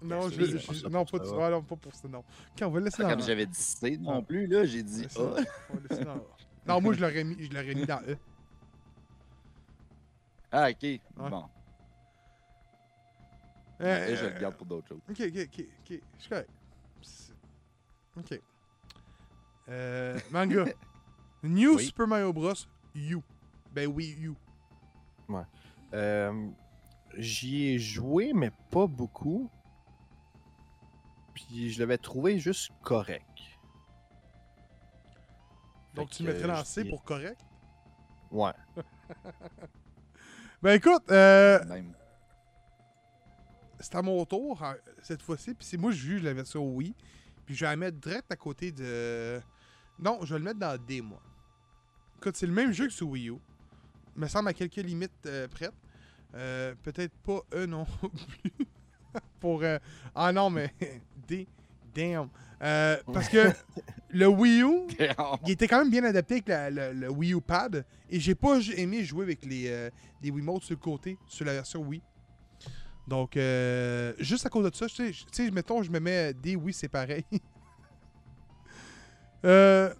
Non, 0.00 0.30
je, 0.30 0.42
je- 0.42 0.56
ça 0.72 0.88
non, 0.88 1.04
pour 1.04 1.18
pas, 1.18 1.46
ah, 1.46 1.50
non, 1.50 1.62
pas 1.62 1.76
pour 1.76 1.94
ça, 1.94 2.08
non. 2.08 2.20
Ok, 2.20 2.62
on 2.62 2.70
va 2.70 2.78
le 2.78 2.84
laisser 2.86 3.02
dans 3.02 3.10
Comme 3.10 3.20
j'avais 3.22 3.44
dit 3.44 3.60
C 3.60 3.98
non 3.98 4.20
Ah. 4.20 4.22
plus, 4.22 4.46
là, 4.46 4.64
j'ai 4.64 4.82
dit 4.82 5.04
A. 5.16 5.18
dans. 6.02 6.24
Non, 6.66 6.80
moi, 6.80 6.94
je 6.94 7.00
l'aurais 7.02 7.24
mis, 7.24 7.44
je 7.44 7.50
l'aurais 7.52 7.74
mis 7.74 7.84
dans 7.84 8.00
E. 8.08 8.16
Ah, 10.50 10.70
ok. 10.70 11.00
Bon. 11.14 11.44
Euh, 13.80 14.06
Et 14.08 14.16
je 14.16 14.26
le 14.26 14.38
garde 14.40 14.56
pour 14.56 14.66
d'autres 14.66 14.88
choses. 14.88 15.00
Ok, 15.10 15.20
ok, 15.20 15.36
ok, 15.36 15.64
ok. 15.80 16.00
Je 16.16 16.20
suis 16.20 16.28
correct. 16.28 16.50
Ok. 18.16 18.40
Euh, 19.68 20.18
manga. 20.30 20.64
New 21.42 21.76
Oui. 21.76 21.84
Super 21.86 22.06
Mario 22.06 22.32
Bros. 22.32 22.54
U. 22.94 23.18
Ben 23.72 23.86
oui, 23.86 24.16
U. 24.18 24.32
Euh, 25.92 26.48
J'y 27.16 27.68
ai 27.68 27.78
joué, 27.78 28.32
mais 28.34 28.50
pas 28.70 28.86
beaucoup. 28.86 29.50
Puis 31.34 31.70
je 31.70 31.80
l'avais 31.80 31.98
trouvé 31.98 32.38
juste 32.38 32.70
correct. 32.82 33.24
Donc 35.94 36.08
Fait 36.08 36.16
tu 36.16 36.22
mettrais 36.24 36.48
dans 36.48 36.64
C 36.64 36.84
pour 36.84 37.04
correct? 37.04 37.40
Ouais. 38.30 38.52
Ben 40.62 40.72
écoute, 40.74 41.04
euh, 41.10 41.62
Même. 41.66 41.94
C'est 43.80 43.94
à 43.94 44.02
mon 44.02 44.24
tour 44.24 44.62
euh, 44.62 44.72
cette 45.02 45.22
fois-ci. 45.22 45.54
Puis 45.54 45.66
c'est 45.66 45.76
moi 45.76 45.90
je 45.92 45.96
juge 45.98 46.22
la 46.22 46.32
version 46.34 46.64
Wii. 46.74 46.94
Puis 47.44 47.54
je 47.54 47.60
vais 47.64 47.70
la 47.70 47.76
mettre 47.76 47.98
direct 47.98 48.30
à 48.30 48.36
côté 48.36 48.72
de. 48.72 49.40
Non, 49.98 50.18
je 50.22 50.34
vais 50.34 50.38
le 50.38 50.44
mettre 50.44 50.58
dans 50.58 50.76
D 50.76 51.00
moi. 51.00 51.22
Écoute, 52.18 52.36
c'est 52.36 52.46
le 52.46 52.52
même 52.52 52.72
jeu 52.72 52.86
que 52.86 52.92
sur 52.92 53.08
Wii 53.08 53.30
U. 53.30 53.34
Me 54.16 54.26
semble 54.26 54.48
à 54.48 54.52
quelques 54.54 54.76
limites 54.76 55.12
euh, 55.26 55.46
prêtes. 55.48 55.72
Euh, 56.34 56.74
Peut-être 56.82 57.12
pas 57.18 57.40
E 57.54 57.66
non 57.66 57.84
plus. 58.42 58.66
Pour. 59.40 59.62
euh, 59.62 59.78
Ah 60.14 60.32
non, 60.32 60.50
mais 60.50 60.72
D. 61.28 61.46
Damn. 61.94 62.28
Euh, 62.62 62.96
parce 63.12 63.28
que 63.28 63.48
le 64.10 64.26
Wii 64.26 64.62
U, 64.62 64.86
il 65.44 65.50
était 65.52 65.66
quand 65.68 65.78
même 65.78 65.90
bien 65.90 66.04
adapté 66.04 66.34
avec 66.34 66.48
la- 66.48 66.92
le 66.92 67.10
Wii 67.10 67.32
U 67.34 67.40
Pad. 67.40 67.84
Et 68.10 68.18
j'ai 68.20 68.34
pas 68.34 68.58
aimé 68.76 69.04
jouer 69.04 69.24
avec 69.24 69.44
les, 69.44 69.88
les 70.22 70.30
Wiimotes 70.30 70.62
sur 70.64 70.74
le 70.74 70.80
côté, 70.80 71.18
sur 71.26 71.44
la 71.46 71.52
version 71.54 71.80
Wii. 71.82 72.02
Donc, 73.06 73.36
euh, 73.36 74.12
juste 74.18 74.46
à 74.46 74.48
cause 74.48 74.68
de 74.70 74.74
ça, 74.74 74.86
tu 74.86 74.94
sais, 74.96 75.12
je- 75.12 75.24
tu 75.26 75.44
sais, 75.44 75.50
mettons, 75.50 75.82
je 75.82 75.90
me 75.90 76.00
mets 76.00 76.34
des 76.34 76.56
Wii, 76.56 76.72
c'est 76.74 76.88
pareil. 76.88 77.24
euh, 79.44 79.92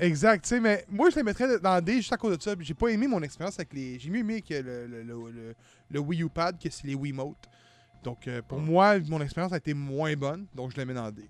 exact, 0.00 0.44
tu 0.44 0.48
sais, 0.48 0.60
mais 0.60 0.84
moi, 0.88 1.10
je 1.10 1.16
les 1.16 1.22
mettrais 1.22 1.58
dans 1.58 1.82
D 1.84 1.94
juste 1.96 2.12
à 2.12 2.16
cause 2.16 2.36
de 2.36 2.42
ça. 2.42 2.54
J'ai 2.60 2.74
pas 2.74 2.88
aimé 2.88 3.06
mon 3.06 3.22
expérience 3.22 3.58
avec 3.58 3.72
les. 3.74 3.98
J'ai 3.98 4.10
mieux 4.10 4.20
aimé 4.20 4.40
que 4.40 4.54
le, 4.54 4.86
le, 4.86 5.02
le, 5.02 5.30
le- 5.30 5.54
le 5.90 6.00
Wii 6.00 6.22
U 6.22 6.28
Pad 6.30 6.58
que 6.58 6.70
c'est 6.70 6.86
les 6.86 6.94
Wiimotes. 6.94 7.48
Donc, 8.02 8.26
euh, 8.28 8.40
pour 8.42 8.60
moi, 8.60 8.98
mon 9.00 9.20
expérience 9.20 9.52
a 9.52 9.56
été 9.58 9.74
moins 9.74 10.14
bonne. 10.14 10.46
Donc, 10.54 10.70
je 10.72 10.76
les 10.76 10.84
mets 10.84 10.94
dans 10.94 11.10
D. 11.10 11.28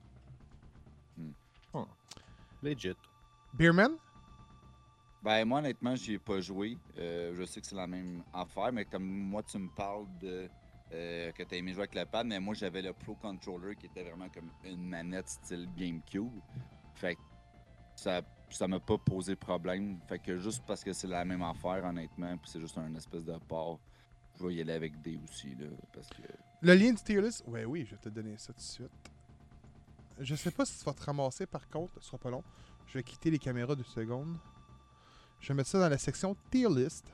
Legit. 2.62 2.97
Beerman? 3.53 3.93
Ben, 5.22 5.45
moi, 5.45 5.59
honnêtement, 5.59 5.95
j'y 5.97 6.14
ai 6.14 6.18
pas 6.18 6.41
joué. 6.41 6.78
Euh, 6.99 7.35
je 7.37 7.45
sais 7.45 7.61
que 7.61 7.66
c'est 7.66 7.74
la 7.74 7.87
même 7.87 8.22
affaire, 8.32 8.72
mais 8.72 8.85
comme 8.85 9.05
moi, 9.05 9.43
tu 9.43 9.59
me 9.59 9.68
parles 9.68 10.07
de 10.20 10.49
euh, 10.95 11.32
que 11.32 11.42
tu 11.42 11.57
aimé 11.57 11.72
jouer 11.72 11.82
avec 11.82 11.95
le 11.95 12.05
pad, 12.07 12.26
mais 12.26 12.40
moi, 12.40 12.55
j'avais 12.55 12.82
le 12.82 12.92
Pro 12.92 13.14
Controller 13.14 13.76
qui 13.76 13.86
était 13.86 14.03
vraiment 14.03 14.28
comme 14.28 14.51
une 14.64 14.88
manette 14.88 15.28
style 15.28 15.68
GameCube. 15.76 16.32
Fait 16.95 17.18
ça 17.97 18.22
ça 18.51 18.68
m'a 18.68 18.80
pas 18.80 18.99
posé 18.99 19.36
problème. 19.36 19.99
Fait 20.09 20.18
que 20.18 20.36
juste 20.36 20.62
parce 20.66 20.84
que 20.84 20.92
c'est 20.92 21.09
la 21.09 21.24
même 21.24 21.42
affaire, 21.42 21.84
honnêtement, 21.84 22.36
puis 22.36 22.51
c'est 22.51 22.61
juste 22.61 22.78
un 22.78 22.95
espèce 22.95 23.24
de 23.24 23.36
port, 23.49 23.80
je 24.38 24.47
vais 24.47 24.55
y 24.55 24.61
aller 24.61 24.72
avec 24.72 25.01
D 25.03 25.18
aussi, 25.24 25.55
là, 25.57 25.66
parce 25.92 26.09
que... 26.09 26.22
Le 26.62 26.74
lien 26.74 26.92
du 26.92 27.03
tier 27.03 27.20
list? 27.20 27.45
Ouais, 27.47 27.64
oui, 27.64 27.84
je 27.84 27.92
vais 27.95 28.01
te 28.01 28.09
donner 28.09 28.38
ça 28.38 28.53
tout 28.53 28.59
de 28.59 28.62
suite. 28.62 29.11
Je 30.20 30.34
sais 30.34 30.51
pas 30.51 30.64
si 30.64 30.78
tu 30.78 30.84
vas 30.84 30.92
te 30.92 31.03
ramasser 31.03 31.47
par 31.47 31.68
contre, 31.68 31.95
ce 32.01 32.07
sera 32.07 32.18
pas 32.18 32.30
long. 32.30 32.45
Je 32.86 32.99
vais 32.99 33.03
quitter 33.03 33.30
les 33.30 33.38
caméras 33.38 33.74
deux 33.74 33.82
secondes. 33.82 34.36
Je 35.40 35.49
vais 35.49 35.55
mettre 35.55 35.70
ça 35.70 35.80
dans 35.80 35.88
la 35.88 35.99
section 35.99 36.36
tier 36.51 36.68
list. 36.68 37.12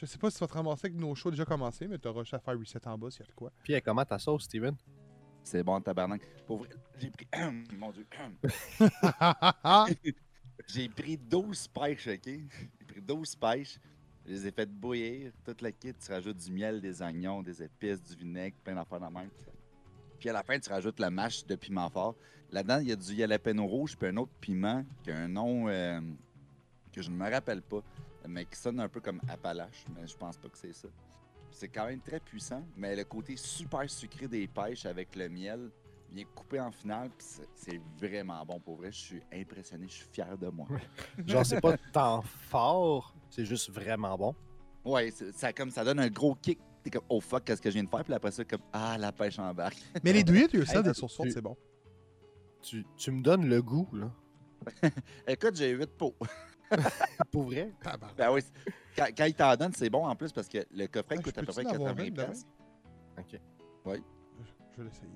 Je 0.00 0.06
sais 0.06 0.16
pas 0.16 0.30
si 0.30 0.38
tu 0.38 0.40
vas 0.40 0.46
te 0.48 0.54
ramasser 0.54 0.86
avec 0.86 0.98
nos 0.98 1.14
shows 1.14 1.30
déjà 1.30 1.44
commencés, 1.44 1.86
mais 1.86 1.98
tu 1.98 2.08
auras 2.08 2.22
juste 2.22 2.32
à 2.32 2.38
faire 2.38 2.58
reset 2.58 2.88
en 2.88 2.96
bas 2.96 3.10
s'il 3.10 3.20
y 3.20 3.24
a 3.24 3.26
de 3.26 3.32
quoi. 3.32 3.52
Puis 3.62 3.82
comment 3.82 4.02
ta 4.02 4.18
sauce, 4.18 4.44
Steven? 4.44 4.74
C'est 5.44 5.62
bon, 5.62 5.78
tabarnak. 5.78 6.22
Pour 6.46 6.60
vrai, 6.60 6.70
j'ai 6.98 7.10
pris... 7.10 7.28
Mon 7.76 7.90
Dieu. 7.90 8.06
J'ai 10.66 10.88
pris 10.88 11.18
12 11.18 11.68
pêches, 11.68 12.06
ok? 12.06 12.24
J'ai 12.24 12.86
pris 12.86 13.02
12 13.02 13.36
pêches. 13.36 13.78
Je 14.24 14.32
les 14.32 14.46
ai 14.46 14.50
fait 14.52 14.70
bouillir. 14.70 15.32
Toute 15.44 15.60
la 15.60 15.70
kit, 15.70 15.92
tu 15.92 16.10
rajoutes 16.10 16.38
du 16.38 16.50
miel, 16.50 16.80
des 16.80 17.02
oignons, 17.02 17.42
des 17.42 17.62
épices, 17.62 18.02
du 18.02 18.16
vinaigre, 18.16 18.56
plein 18.64 18.76
d'affaires 18.76 19.00
dans 19.00 19.10
la 19.10 19.20
même. 19.20 19.30
Puis 20.18 20.30
à 20.30 20.32
la 20.32 20.42
fin, 20.42 20.58
tu 20.58 20.70
rajoutes 20.70 20.98
la 20.98 21.10
mâche 21.10 21.44
de 21.44 21.56
piment 21.56 21.90
fort. 21.90 22.14
Là-dedans, 22.50 22.78
il 22.78 22.88
y 22.88 22.92
a 22.92 22.96
du 22.96 23.14
jalapeno 23.14 23.66
rouge, 23.66 23.98
puis 23.98 24.08
un 24.08 24.16
autre 24.16 24.32
piment 24.40 24.82
qui 25.02 25.10
a 25.10 25.18
un 25.18 25.28
nom 25.28 25.68
euh, 25.68 26.00
que 26.90 27.02
je 27.02 27.10
ne 27.10 27.16
me 27.16 27.30
rappelle 27.30 27.60
pas, 27.60 27.82
mais 28.28 28.44
qui 28.46 28.56
sonne 28.58 28.80
un 28.80 28.88
peu 28.88 29.00
comme 29.00 29.20
Appalache, 29.28 29.84
mais 29.94 30.06
je 30.06 30.16
pense 30.16 30.36
pas 30.36 30.48
que 30.48 30.58
c'est 30.58 30.72
ça. 30.72 30.88
C'est 31.50 31.68
quand 31.68 31.86
même 31.86 32.00
très 32.00 32.20
puissant, 32.20 32.64
mais 32.76 32.94
le 32.94 33.04
côté 33.04 33.36
super 33.36 33.88
sucré 33.90 34.28
des 34.28 34.46
pêches 34.46 34.86
avec 34.86 35.16
le 35.16 35.28
miel 35.28 35.70
vient 36.12 36.24
couper 36.34 36.60
en 36.60 36.70
finale, 36.70 37.10
puis 37.16 37.26
c'est- 37.54 37.80
vraiment 37.98 38.44
bon 38.44 38.58
pour 38.60 38.76
vrai. 38.76 38.90
Je 38.92 38.98
suis 38.98 39.22
impressionné, 39.32 39.86
je 39.88 39.94
suis 39.94 40.06
fier 40.12 40.36
de 40.38 40.48
moi. 40.48 40.66
Genre, 41.26 41.44
c'est 41.46 41.60
pas 41.60 41.76
tant 41.92 42.22
fort, 42.22 43.14
c'est 43.28 43.44
juste 43.44 43.70
vraiment 43.70 44.16
bon. 44.16 44.34
Ouais, 44.84 45.10
ça, 45.10 45.52
comme, 45.52 45.70
ça 45.70 45.84
donne 45.84 45.98
un 46.00 46.08
gros 46.08 46.34
kick. 46.36 46.58
T'es 46.82 46.90
comme, 46.90 47.04
oh 47.10 47.20
fuck, 47.20 47.44
qu'est-ce 47.44 47.60
que 47.60 47.68
je 47.68 47.74
viens 47.74 47.84
de 47.84 47.90
faire? 47.90 48.02
Puis 48.04 48.14
après 48.14 48.30
ça, 48.30 48.42
comme, 48.44 48.62
ah, 48.72 48.96
la 48.98 49.12
pêche 49.12 49.38
en 49.38 49.52
barque. 49.52 49.76
mais 50.04 50.12
les 50.14 50.24
do 50.24 50.32
it 50.32 50.52
yourself 50.52 50.78
Hey, 50.78 50.82
de 50.82 50.92
source 50.94 51.14
forte, 51.16 51.28
tu- 51.28 51.34
c'est 51.34 51.42
bon. 51.42 51.56
Tu, 52.62 52.84
tu 52.96 53.10
me 53.10 53.22
donnes 53.22 53.46
le 53.48 53.60
goût, 53.62 53.88
là. 53.92 54.10
Écoute, 55.26 55.56
j'ai 55.56 55.70
8 55.70 55.90
pots. 55.90 56.14
Pour 57.32 57.44
vrai? 57.44 57.72
Ben 58.16 58.30
oui, 58.32 58.40
quand, 58.96 59.06
quand 59.16 59.24
il 59.24 59.34
t'en 59.34 59.56
donne, 59.56 59.72
c'est 59.72 59.90
bon 59.90 60.06
en 60.06 60.14
plus 60.16 60.32
parce 60.32 60.48
que 60.48 60.58
le 60.72 60.86
coffret 60.86 61.16
Ah, 61.18 61.22
coûte 61.22 61.38
à 61.38 61.42
peu 61.42 61.52
près 61.52 61.66
en 61.66 61.70
avoir 61.74 61.88
80 61.94 62.04
une 62.04 62.10
demain? 62.14 62.26
pièces. 62.28 62.46
Ok. 63.18 63.40
Je, 63.86 64.44
je 64.76 64.82
vais 64.82 64.84
l'essayer. 64.84 65.10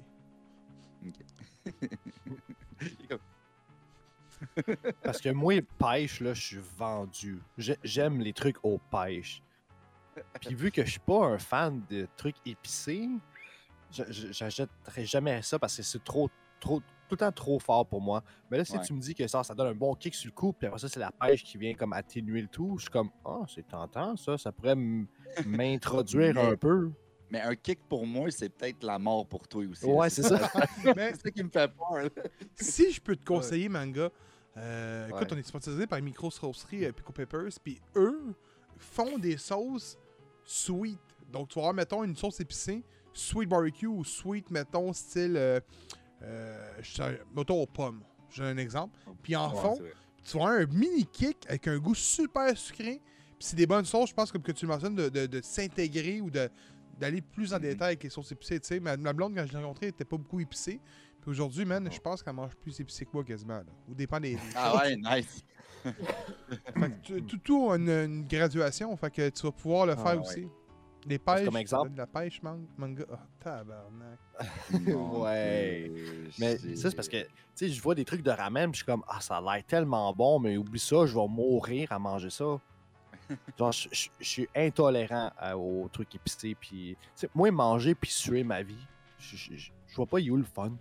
Parce 5.02 5.20
que 5.20 5.30
moi, 5.30 5.54
pêche, 5.78 6.20
là, 6.20 6.34
je 6.34 6.40
suis 6.42 6.60
vendu. 6.76 7.40
J'ai- 7.58 7.78
J'aime 7.84 8.20
les 8.20 8.32
trucs 8.32 8.56
aux 8.64 8.78
pêches. 8.90 9.42
Puis 10.40 10.54
vu 10.54 10.70
que 10.70 10.84
je 10.84 10.90
suis 10.92 11.00
pas 11.00 11.26
un 11.26 11.38
fan 11.38 11.82
de 11.90 12.06
trucs 12.16 12.36
épicés, 12.46 13.08
j'achèterais 13.90 15.04
jamais 15.04 15.42
ça 15.42 15.58
parce 15.58 15.76
que 15.76 15.82
c'est 15.82 16.02
trop, 16.04 16.30
trop, 16.60 16.82
tout 17.16 17.24
le 17.24 17.30
temps 17.30 17.32
trop 17.32 17.58
fort 17.58 17.86
pour 17.86 18.00
moi. 18.00 18.22
Mais 18.50 18.58
là, 18.58 18.64
si 18.64 18.72
Ouais. 18.76 18.82
tu 18.84 18.92
me 18.92 19.00
dis 19.00 19.14
que 19.14 19.26
ça, 19.26 19.42
ça 19.44 19.54
donne 19.54 19.68
un 19.68 19.74
bon 19.74 19.94
kick 19.94 20.14
sur 20.14 20.28
le 20.28 20.32
coup, 20.34 20.52
puis 20.52 20.66
après 20.66 20.78
ça, 20.78 20.88
c'est 20.88 21.00
la 21.00 21.10
pêche 21.12 21.42
qui 21.44 21.56
vient 21.58 21.74
comme 21.74 21.92
atténuer 21.92 22.42
le 22.42 22.48
tout, 22.48 22.76
je 22.78 22.82
suis 22.82 22.90
comme, 22.90 23.10
ah, 23.24 23.42
c'est 23.52 23.66
tentant, 23.66 24.16
ça, 24.16 24.36
ça 24.38 24.52
pourrait 24.52 24.76
m'introduire 25.46 26.38
un 26.38 26.56
peu. 26.56 26.90
Mais 27.30 27.40
un 27.40 27.56
kick 27.56 27.80
pour 27.88 28.06
moi, 28.06 28.30
c'est 28.30 28.48
peut-être 28.48 28.82
la 28.84 28.98
mort 28.98 29.26
pour 29.26 29.48
toi 29.48 29.64
aussi. 29.64 29.86
Ouais, 29.86 30.10
c'est 30.10 30.22
ça. 30.22 30.38
Mais 30.96 31.12
C'est 31.14 31.22
ça 31.22 31.30
qui 31.30 31.42
me 31.42 31.48
fait 31.50 31.68
peur. 31.72 31.94
là. 32.02 32.08
si 32.54 32.92
je 32.92 33.00
peux 33.00 33.16
te 33.16 33.24
conseiller, 33.24 33.68
manga, 33.68 34.10
euh, 34.56 35.08
écoute, 35.08 35.32
on 35.32 35.36
est 35.36 35.42
sponsorisé 35.42 35.86
par 35.86 36.00
Micro 36.00 36.30
Saucerie 36.30 36.84
euh, 36.84 36.92
Pico 36.92 37.12
Peppers, 37.12 37.48
puis 37.62 37.80
eux 37.96 38.34
font 38.76 39.18
des 39.18 39.36
sauces 39.36 39.98
sweet. 40.44 40.98
Donc, 41.32 41.48
tu 41.48 41.54
vas 41.54 41.62
avoir, 41.62 41.74
mettons, 41.74 42.04
une 42.04 42.14
sauce 42.14 42.38
épicée, 42.40 42.84
sweet 43.12 43.48
barbecue 43.48 43.86
ou 43.86 44.04
sweet, 44.04 44.50
mettons, 44.50 44.92
style, 44.92 45.34
euh, 45.36 45.58
euh, 46.22 46.72
mettons 47.34 47.62
aux 47.62 47.66
pommes. 47.66 48.02
J'ai 48.30 48.44
un 48.44 48.56
exemple. 48.56 48.98
Puis 49.22 49.36
en 49.36 49.52
Ouais, 49.54 49.60
fond, 49.60 49.78
tu 50.24 50.36
avoir 50.36 50.52
un 50.54 50.66
mini 50.66 51.04
kick 51.06 51.36
avec 51.48 51.68
un 51.68 51.78
goût 51.78 51.94
super 51.94 52.56
sucré. 52.56 53.00
Puis 53.38 53.48
c'est 53.48 53.56
des 53.56 53.66
bonnes 53.66 53.84
sauces, 53.84 54.10
je 54.10 54.14
pense, 54.14 54.32
comme 54.32 54.42
que 54.42 54.52
tu 54.52 54.64
le 54.66 54.72
mentionnes, 54.72 54.94
de, 54.94 55.08
de- 55.08 55.26
de 55.26 55.40
s'intégrer 55.42 56.20
ou 56.20 56.30
d'aller 56.30 57.20
plus 57.20 57.52
en 57.52 57.56
Mhm. 57.56 57.62
détail 57.62 57.86
avec 57.88 58.02
les 58.04 58.10
sauces 58.10 58.32
épicées. 58.32 58.58
Tu 58.60 58.66
sais, 58.68 58.80
ma, 58.80 58.96
ma 58.96 59.12
blonde, 59.12 59.34
quand 59.36 59.44
je 59.46 59.52
l'ai 59.52 59.58
rencontrée, 59.58 59.86
elle 59.86 59.90
était 59.90 60.04
pas 60.04 60.16
beaucoup 60.16 60.40
épicée. 60.40 60.80
Puis 61.20 61.30
aujourd'hui, 61.30 61.64
man, 61.64 61.88
je 61.90 62.00
pense 62.00 62.22
qu'elle 62.22 62.34
mange 62.34 62.54
plus 62.56 62.78
épicée 62.80 63.04
que 63.04 63.10
moi 63.12 63.24
quasiment. 63.24 63.58
Là. 63.58 63.64
Ou 63.88 63.94
dépend 63.94 64.20
des. 64.20 64.36
Ah 64.56 64.76
ouais, 64.76 64.96
nice. 64.96 65.44
Fait 65.84 66.90
que 66.90 67.00
tu- 67.02 67.22
tout, 67.24 67.38
tout 67.38 67.70
a 67.70 67.76
une, 67.76 67.88
une 67.90 68.24
graduation. 68.26 68.96
Fait 68.96 69.10
que 69.10 69.28
tu 69.30 69.42
vas 69.42 69.52
pouvoir 69.52 69.86
le 69.86 69.92
Ah, 69.92 69.96
faire 69.96 70.20
ouais. 70.20 70.26
aussi. 70.26 70.48
Les 71.06 71.18
pêches? 71.18 71.44
comme 71.44 71.56
exemple- 71.56 71.92
de 71.92 71.98
La 71.98 72.06
pêche 72.06 72.42
man- 72.42 72.66
manga? 72.78 73.04
Ah, 73.12 73.26
tabarnak. 73.40 74.18
Ouais. 75.20 75.90
Euh, 75.90 76.28
Mais 76.38 76.56
ça, 76.76 76.90
c'est 76.90 76.96
parce 76.96 77.08
que, 77.08 77.22
tu 77.22 77.28
sais, 77.54 77.68
je 77.68 77.80
vois 77.82 77.94
des 77.94 78.04
trucs 78.04 78.22
de 78.22 78.30
ramen, 78.30 78.70
puis 78.70 78.78
je 78.80 78.84
suis 78.84 78.86
comme, 78.86 79.04
ah, 79.08 79.20
ça 79.20 79.36
a 79.36 79.40
l'air 79.40 79.64
tellement 79.66 80.12
bon, 80.12 80.38
mais 80.40 80.56
oublie 80.56 80.78
ça, 80.80 81.06
je 81.06 81.14
vais 81.14 81.28
mourir 81.28 81.92
à 81.92 81.98
manger 81.98 82.30
ça. 82.30 82.44
Genre, 83.58 83.72
je, 83.72 83.88
je- 83.92 84.08
je 84.18 84.24
suis 84.28 84.48
intolérant 84.56 85.30
à- 85.38 85.56
aux 85.56 85.88
trucs 85.92 86.14
épicés, 86.14 86.54
puis, 86.58 86.96
tu 87.00 87.08
sais, 87.14 87.30
moi, 87.34 87.50
manger 87.50 87.94
puis 87.94 88.10
suer 88.10 88.42
ma 88.44 88.62
vie, 88.62 88.86
je, 89.18 89.70
vois 89.96 90.06
pas, 90.06 90.18
où 90.18 90.36
le 90.36 90.44
fun? 90.44 90.72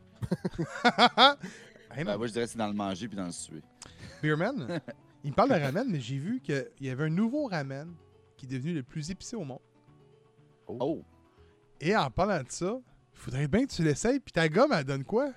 Hey, 1.96 2.04
Ben, 2.04 2.18
moi, 2.18 2.28
je 2.28 2.34
dirais 2.34 2.46
que 2.46 2.52
c'est 2.52 2.58
dans 2.58 2.68
le 2.68 2.74
manger 2.74 3.08
puis 3.08 3.16
dans 3.16 3.26
le 3.26 3.32
suer. 3.32 3.62
Beerman, 4.22 4.80
il 5.24 5.30
me 5.30 5.36
parle 5.36 5.50
de 5.50 5.54
ramen, 5.64 5.88
mais 5.90 6.00
j'ai 6.00 6.18
vu 6.18 6.42
qu'il 6.42 6.66
y 6.82 6.90
avait 6.90 7.04
un 7.06 7.10
nouveau 7.10 7.46
ramen 7.48 7.94
qui 8.36 8.46
est 8.46 8.50
devenu 8.50 8.74
le 8.74 8.84
plus 8.84 9.12
épicé 9.12 9.36
au 9.36 9.44
monde. 9.44 9.60
Oh! 10.68 11.04
Et 11.82 11.96
en 11.96 12.10
parlant 12.10 12.40
de 12.42 12.50
ça, 12.50 12.78
il 13.14 13.20
faudrait 13.20 13.48
bien 13.48 13.66
que 13.66 13.72
tu 13.72 13.84
l'essayes. 13.84 14.20
Puis 14.20 14.32
ta 14.32 14.48
gomme, 14.48 14.72
elle 14.74 14.84
donne 14.86 15.04
quoi? 15.04 15.32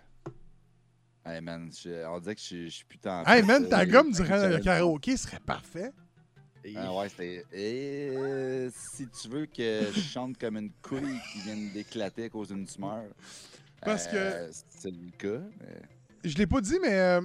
Hey 1.25 1.41
man, 1.41 1.71
je- 1.73 2.07
on 2.07 2.21
dirait 2.21 2.37
que 2.37 2.41
je, 2.41 2.65
je 2.67 2.69
suis 2.69 2.85
putain. 2.85 3.25
Hey 3.27 3.43
man, 3.43 3.69
ta 3.69 3.85
gomme 3.85 4.13
durant 4.13 4.47
le 4.49 4.59
karaoké 4.61 5.17
serait 5.17 5.41
parfait. 5.41 5.91
Ah 6.77 6.95
ouais, 6.97 7.09
c'était. 7.09 7.45
Et 7.53 8.69
si 8.73 9.07
tu 9.09 9.29
veux 9.29 9.47
que 9.47 9.87
je 9.93 10.01
chante 10.01 10.37
comme 10.39 10.57
une 10.57 10.71
couille 10.83 11.19
qui 11.33 11.41
vient 11.41 11.57
d'éclater 11.73 12.25
à 12.25 12.29
cause 12.29 12.49
d'une 12.49 12.65
tumeur. 12.67 13.05
Parce 13.83 14.09
euh, 14.15 14.49
C'est 14.69 14.91
le 14.91 15.11
cas. 15.17 15.43
mais- 15.61 15.83
Je 16.31 16.37
l'ai 16.37 16.47
pas 16.47 16.61
dit, 16.61 16.79
mais 16.81 16.93
euh, 16.99 17.21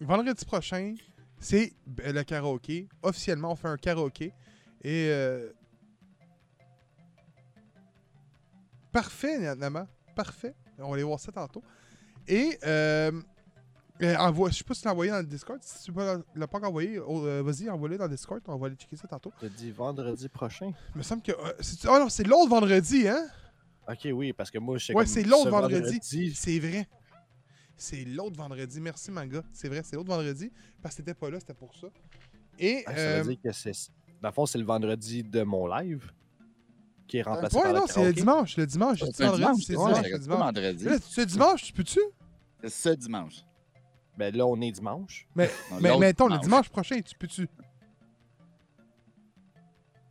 vendredi 0.00 0.44
prochain, 0.44 0.94
c'est 1.38 1.72
euh, 2.00 2.12
le 2.12 2.22
karaoké. 2.24 2.88
Officiellement, 3.02 3.52
on 3.52 3.56
fait 3.56 3.68
un 3.68 3.76
karaoké. 3.76 4.32
Et. 4.82 5.08
euh, 5.10 5.50
Parfait, 8.94 9.56
Nama. 9.56 9.88
Parfait. 10.14 10.54
On 10.78 10.88
va 10.88 10.94
aller 10.94 11.02
voir 11.02 11.18
ça 11.18 11.32
tantôt. 11.32 11.64
Et. 12.28 12.56
Euh... 12.64 13.10
euh, 14.00 14.16
envoie, 14.18 14.50
je 14.50 14.58
sais 14.58 14.64
pas 14.64 14.72
si 14.74 14.82
tu 14.82 14.86
l'as 14.86 14.92
envoyé 14.92 15.10
dans 15.10 15.18
le 15.18 15.26
Discord. 15.26 15.60
Si 15.60 15.86
tu 15.86 15.90
ne 15.90 16.22
l'as 16.36 16.46
pas 16.46 16.60
envoyé, 16.60 17.00
oh, 17.00 17.26
euh, 17.26 17.42
vas-y, 17.42 17.68
envoie-le 17.68 17.98
dans 17.98 18.04
le 18.04 18.10
Discord. 18.10 18.40
On 18.46 18.56
va 18.56 18.68
aller 18.68 18.76
checker 18.76 18.94
ça 18.94 19.08
tantôt. 19.08 19.32
Je 19.42 19.48
te 19.48 19.52
dis 19.52 19.72
vendredi 19.72 20.28
prochain. 20.28 20.70
Il 20.94 20.98
me 20.98 21.02
semble 21.02 21.22
que. 21.22 21.32
euh, 21.32 21.52
oh 21.88 21.98
non, 21.98 22.08
c'est 22.08 22.22
l'autre 22.22 22.48
vendredi, 22.48 23.08
hein? 23.08 23.26
Ok, 23.88 24.06
oui, 24.12 24.32
parce 24.32 24.52
que 24.52 24.58
moi, 24.58 24.78
je 24.78 24.86
sais 24.86 24.94
Ouais, 24.94 25.06
c'est 25.06 25.24
l'autre 25.24 25.46
ce 25.46 25.48
vendredi. 25.48 26.32
C'est 26.32 26.60
vrai. 26.60 26.88
C'est 27.76 28.04
l'autre 28.04 28.36
vendredi. 28.36 28.80
Merci, 28.80 29.10
manga. 29.10 29.42
C'est 29.52 29.68
vrai, 29.68 29.82
c'est 29.82 29.96
l'autre 29.96 30.10
vendredi. 30.10 30.52
Parce 30.80 30.94
que 30.94 31.02
t'étais 31.02 31.14
pas 31.14 31.30
là, 31.30 31.40
c'était 31.40 31.54
pour 31.54 31.74
ça. 31.74 31.88
Et. 32.60 32.84
Ah, 32.86 32.94
ça 32.94 33.00
euh, 33.00 33.22
veut 33.22 33.34
dire 33.34 33.42
que 33.42 33.52
c'est. 33.52 33.90
Dans 34.22 34.28
le 34.28 34.34
fond, 34.34 34.46
c'est 34.46 34.58
le 34.58 34.64
vendredi 34.64 35.24
de 35.24 35.42
mon 35.42 35.66
live 35.66 36.12
qui 37.06 37.18
est 37.18 37.22
remplacé 37.22 37.56
ouais, 37.56 37.62
par 37.62 37.72
non, 37.74 37.80
le 37.82 37.86
c'est 37.86 37.92
le 37.94 38.12
karaoké. 38.12 38.20
dimanche. 38.20 38.56
Le 38.56 38.66
dimanche, 38.66 38.98
C'est 39.00 39.12
dimanche, 39.12 39.36
c'est 39.36 39.36
dimanche. 39.36 39.56
c'est 39.64 39.72
c'est 40.02 40.08
pas 40.08 40.18
dimanche. 40.18 40.38
vendredi. 40.38 40.84
Là, 40.84 40.96
C'est 41.02 41.26
dimanche, 41.26 41.62
tu 41.64 41.72
peux-tu? 41.72 42.00
C'est 42.62 42.70
ce 42.70 42.88
dimanche. 42.90 43.44
Ben 44.16 44.34
là, 44.34 44.46
on 44.46 44.60
est 44.60 44.70
dimanche. 44.70 45.26
Mais, 45.34 45.50
Non, 45.70 45.78
mais 45.80 45.98
mettons, 45.98 46.28
le 46.28 46.38
dimanche 46.38 46.68
prochain, 46.68 47.00
tu 47.00 47.14
peux-tu? 47.16 47.48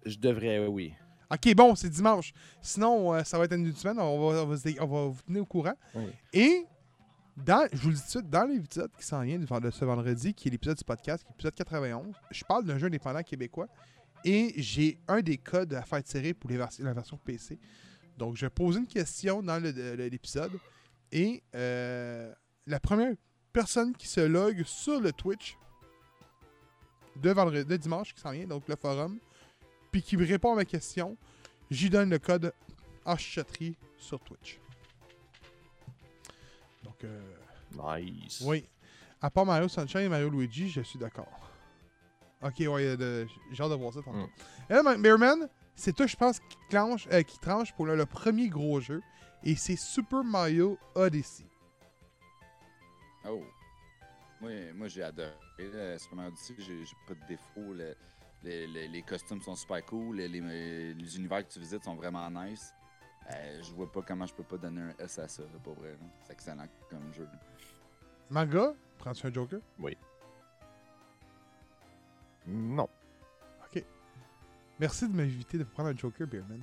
Je 0.05 0.17
devrais, 0.17 0.67
oui. 0.67 0.93
Ok, 1.31 1.55
bon, 1.55 1.73
c'est 1.75 1.89
dimanche. 1.89 2.33
Sinon, 2.61 3.13
euh, 3.13 3.23
ça 3.23 3.37
va 3.37 3.45
être 3.45 3.53
une 3.55 3.73
semaine. 3.73 3.97
On 3.99 4.19
va, 4.31 4.43
on 4.43 4.45
va, 4.47 4.55
on 4.81 5.09
vous 5.09 5.21
tenir 5.25 5.41
au 5.41 5.45
courant. 5.45 5.73
Oui. 5.95 6.03
Et, 6.33 6.65
dans, 7.37 7.67
je 7.71 7.77
vous 7.81 7.89
le 7.89 7.95
dis 7.95 8.01
tout 8.01 8.05
de 8.05 8.11
suite, 8.11 8.29
dans 8.29 8.43
l'épisode 8.45 8.91
qui 8.97 9.05
s'en 9.05 9.21
vient 9.21 9.39
de 9.39 9.71
ce 9.71 9.85
vendredi, 9.85 10.33
qui 10.33 10.49
est 10.49 10.51
l'épisode 10.51 10.77
du 10.77 10.83
podcast, 10.83 11.23
qui 11.23 11.29
est 11.29 11.31
l'épisode 11.31 11.55
91, 11.55 12.13
je 12.29 12.43
parle 12.43 12.65
d'un 12.65 12.77
jeu 12.77 12.87
indépendant 12.87 13.23
québécois. 13.23 13.67
Et 14.25 14.53
j'ai 14.57 14.97
un 15.07 15.21
des 15.21 15.37
codes 15.37 15.73
à 15.73 15.83
faire 15.83 16.03
tirer 16.03 16.33
pour 16.33 16.49
les 16.49 16.57
vers- 16.57 16.69
la 16.79 16.93
version 16.93 17.17
PC. 17.17 17.59
Donc, 18.17 18.35
je 18.37 18.45
vais 18.45 18.49
poser 18.49 18.79
une 18.79 18.87
question 18.87 19.41
dans 19.41 19.61
l'épisode. 19.61 20.51
Et 21.11 21.43
euh, 21.55 22.33
la 22.65 22.79
première 22.79 23.13
personne 23.51 23.93
qui 23.95 24.07
se 24.07 24.21
log 24.21 24.63
sur 24.63 24.99
le 24.99 25.11
Twitch 25.11 25.57
de, 27.17 27.29
vendredi, 27.31 27.65
de 27.69 27.77
dimanche 27.77 28.13
qui 28.13 28.21
s'en 28.21 28.31
vient, 28.31 28.47
donc 28.47 28.67
le 28.67 28.75
forum, 28.75 29.19
puis 29.91 30.01
qui 30.01 30.17
me 30.17 30.25
répond 30.25 30.53
à 30.53 30.55
ma 30.55 30.65
question, 30.65 31.15
j'y 31.69 31.89
donne 31.89 32.09
le 32.09 32.17
code 32.19 32.51
chuchoterie 33.05 33.75
sur 33.97 34.19
Twitch. 34.21 34.59
Donc, 36.83 37.03
euh, 37.03 37.21
Nice. 37.99 38.41
oui. 38.45 38.65
À 39.21 39.29
part 39.29 39.45
Mario 39.45 39.67
Sunshine 39.69 40.01
et 40.01 40.09
Mario 40.09 40.29
Luigi, 40.29 40.69
je 40.69 40.81
suis 40.81 40.99
d'accord. 40.99 41.27
Ok, 42.43 42.55
ouais, 42.59 42.85
euh, 42.85 42.97
de- 42.97 43.27
j'ai 43.51 43.63
hâte 43.63 43.69
de 43.71 43.75
voir 43.75 43.93
ça 43.93 44.01
tantôt. 44.01 44.17
Mm. 44.17 44.29
Et 44.69 44.73
là, 44.73 44.97
Bearman, 44.97 45.49
c'est 45.75 45.93
toi, 45.93 46.05
je 46.07 46.15
pense, 46.15 46.39
qui, 46.39 46.57
clenche, 46.69 47.07
euh, 47.11 47.23
qui 47.23 47.39
tranche 47.39 47.73
pour 47.73 47.85
le, 47.85 47.95
le 47.95 48.05
premier 48.05 48.49
gros 48.49 48.79
jeu. 48.79 49.01
Et 49.43 49.55
c'est 49.55 49.75
Super 49.75 50.23
Mario 50.23 50.77
Odyssey. 50.95 51.45
Oh. 53.25 53.41
Moi, 54.41 54.51
moi 54.73 54.87
j'ai 54.87 55.03
adoré 55.03 55.31
Super 55.97 56.15
Mario 56.15 56.31
Odyssey. 56.31 56.55
J'ai 56.59 56.83
pas 57.07 57.13
de 57.13 57.27
défaut. 57.27 57.73
Le- 57.73 57.95
les, 58.43 59.01
costumes 59.03 59.41
sont 59.41 59.55
super 59.55 59.85
cool. 59.85 60.17
Les, 60.17 60.27
les- 60.27 60.93
les 60.93 61.17
univers 61.17 61.47
que 61.47 61.53
tu 61.53 61.59
visites 61.59 61.83
sont 61.83 61.95
vraiment 61.95 62.29
nice. 62.29 62.73
Euh, 63.31 63.61
je 63.63 63.71
vois 63.71 63.89
pas 63.89 64.01
comment 64.01 64.25
je 64.25 64.33
peux 64.33 64.43
pas 64.43 64.57
donner 64.57 64.81
un 64.81 64.93
S 64.99 65.17
à 65.17 65.27
ça, 65.29 65.43
là, 65.43 65.59
pour 65.63 65.75
vrai. 65.75 65.95
C'est 66.25 66.33
excellent 66.33 66.67
comme 66.89 67.13
jeu. 67.13 67.27
Manga, 68.29 68.73
prends-tu 68.97 69.27
un 69.27 69.33
Joker? 69.33 69.59
Non. 72.47 72.89
Merci 74.79 75.07
de 75.07 75.15
m'inviter 75.15 75.57
de 75.59 75.63
prendre 75.63 75.89
un 75.89 75.95
Joker, 75.95 76.27
Bearman. 76.27 76.61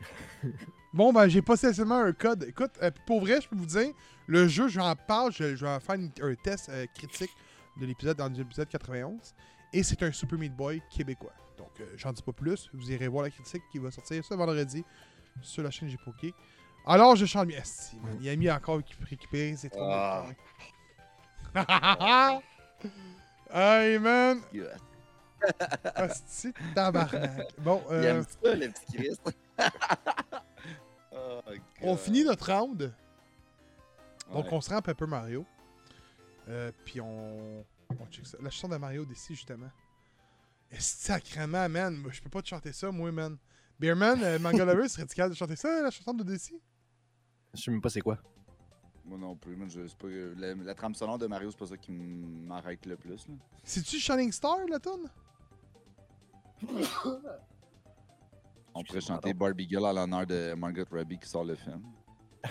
bon, 0.92 1.12
ben, 1.12 1.28
j'ai 1.28 1.40
pas 1.40 1.56
seulement 1.56 1.98
un 2.00 2.12
code. 2.12 2.42
Écoute, 2.44 2.72
euh, 2.82 2.90
pour 3.06 3.20
vrai, 3.20 3.40
je 3.40 3.48
peux 3.48 3.54
vous 3.56 3.64
dire, 3.64 3.92
le 4.26 4.48
jeu, 4.48 4.66
j'en 4.68 4.94
parle, 4.96 5.32
je, 5.32 5.54
je 5.54 5.64
vais 5.64 5.70
en 5.70 5.78
faire 5.80 5.94
une- 5.94 6.10
un 6.20 6.34
test 6.34 6.68
euh, 6.68 6.86
critique 6.94 7.30
de 7.78 7.86
l'épisode 7.86 8.16
dans 8.18 8.28
l'épisode 8.28 8.68
91. 8.68 9.34
Et 9.72 9.82
c'est 9.84 10.02
un 10.02 10.10
Super 10.10 10.36
Meat 10.38 10.54
Boy 10.54 10.82
québécois. 10.90 11.32
Donc, 11.56 11.70
euh, 11.80 11.86
j'en 11.96 12.12
dis 12.12 12.22
pas 12.22 12.32
plus. 12.32 12.68
Vous 12.74 12.90
irez 12.90 13.06
voir 13.08 13.22
la 13.22 13.30
critique 13.30 13.62
qui 13.70 13.78
va 13.78 13.90
sortir 13.92 14.24
ce 14.24 14.34
vendredi 14.34 14.84
sur 15.42 15.62
la 15.62 15.70
chaîne 15.70 15.88
Gpoké. 15.88 16.34
Alors, 16.86 17.14
je 17.14 17.24
chante 17.24 17.46
bien. 17.48 17.62
Man, 18.02 18.16
Il 18.20 18.26
y 18.26 18.30
a 18.30 18.36
mis 18.36 18.50
encore 18.50 18.82
qui 18.82 18.94
récupérer, 19.08 19.54
c'est 19.56 19.70
trop 19.70 19.80
Ah. 19.80 20.26
hey, 23.52 23.98
man! 23.98 24.40
Asti, 25.94 26.52
tabarnak. 26.74 27.48
Bon, 27.58 27.82
Il 27.90 27.94
euh, 27.94 28.02
aime 28.18 28.24
ça, 28.24 28.54
le 28.54 28.68
petit 28.68 28.96
Christ. 28.96 29.22
Oh, 31.12 31.40
on 31.82 31.96
finit 31.96 32.24
notre 32.24 32.52
round. 32.52 32.94
Donc, 34.32 34.44
Ouais. 34.44 34.52
on 34.52 34.60
se 34.60 34.70
rend 34.70 34.76
à 34.76 34.82
Paper 34.82 35.06
Mario. 35.06 35.44
Euh, 36.48 36.70
puis 36.84 37.00
on... 37.00 37.64
on 37.90 38.06
check 38.10 38.26
ça. 38.26 38.38
La 38.40 38.48
chanson 38.48 38.68
de 38.68 38.76
Mario 38.76 39.04
d'ici, 39.04 39.34
justement. 39.34 39.70
Esti, 40.70 41.02
sacrément, 41.06 41.68
man? 41.68 42.02
Je 42.10 42.20
peux 42.22 42.30
pas 42.30 42.42
te 42.42 42.48
chanter 42.48 42.72
ça, 42.72 42.90
moi, 42.92 43.10
man. 43.10 43.36
Beerman, 43.78 44.22
euh, 44.22 44.38
Manga 44.38 44.64
Lover, 44.64 44.88
serait-tu 44.88 45.14
capable 45.16 45.34
de 45.34 45.38
chanter 45.38 45.56
ça, 45.56 45.82
la 45.82 45.90
chanson 45.90 46.14
de 46.14 46.22
DC? 46.22 46.52
Je 47.54 47.60
sais 47.60 47.70
même 47.70 47.80
pas 47.80 47.90
c'est 47.90 48.02
quoi. 48.02 48.18
Moi 49.10 49.18
non 49.18 49.34
plus. 49.34 49.56
Moi, 49.56 49.66
je, 49.68 49.88
c'est 49.88 49.98
pas, 49.98 50.06
la, 50.08 50.54
la 50.54 50.74
trame 50.74 50.94
sonore 50.94 51.18
de 51.18 51.26
Mario, 51.26 51.50
c'est 51.50 51.58
pas 51.58 51.66
ça 51.66 51.76
qui 51.76 51.90
m'arrête 51.90 52.86
le 52.86 52.96
plus. 52.96 53.26
Là. 53.26 53.34
C'est-tu 53.64 53.98
Shining 53.98 54.30
Star, 54.30 54.58
la 54.68 54.78
tune? 54.78 55.08
On 58.72 58.84
pourrait 58.84 59.00
chanter 59.00 59.34
Barbie 59.34 59.66
Girl 59.68 59.84
à 59.86 59.92
l'honneur 59.92 60.24
de 60.26 60.54
Margot 60.54 60.84
Robbie 60.92 61.18
qui 61.18 61.28
sort 61.28 61.42
le 61.44 61.56
film. 61.56 61.82
Ah 62.42 62.50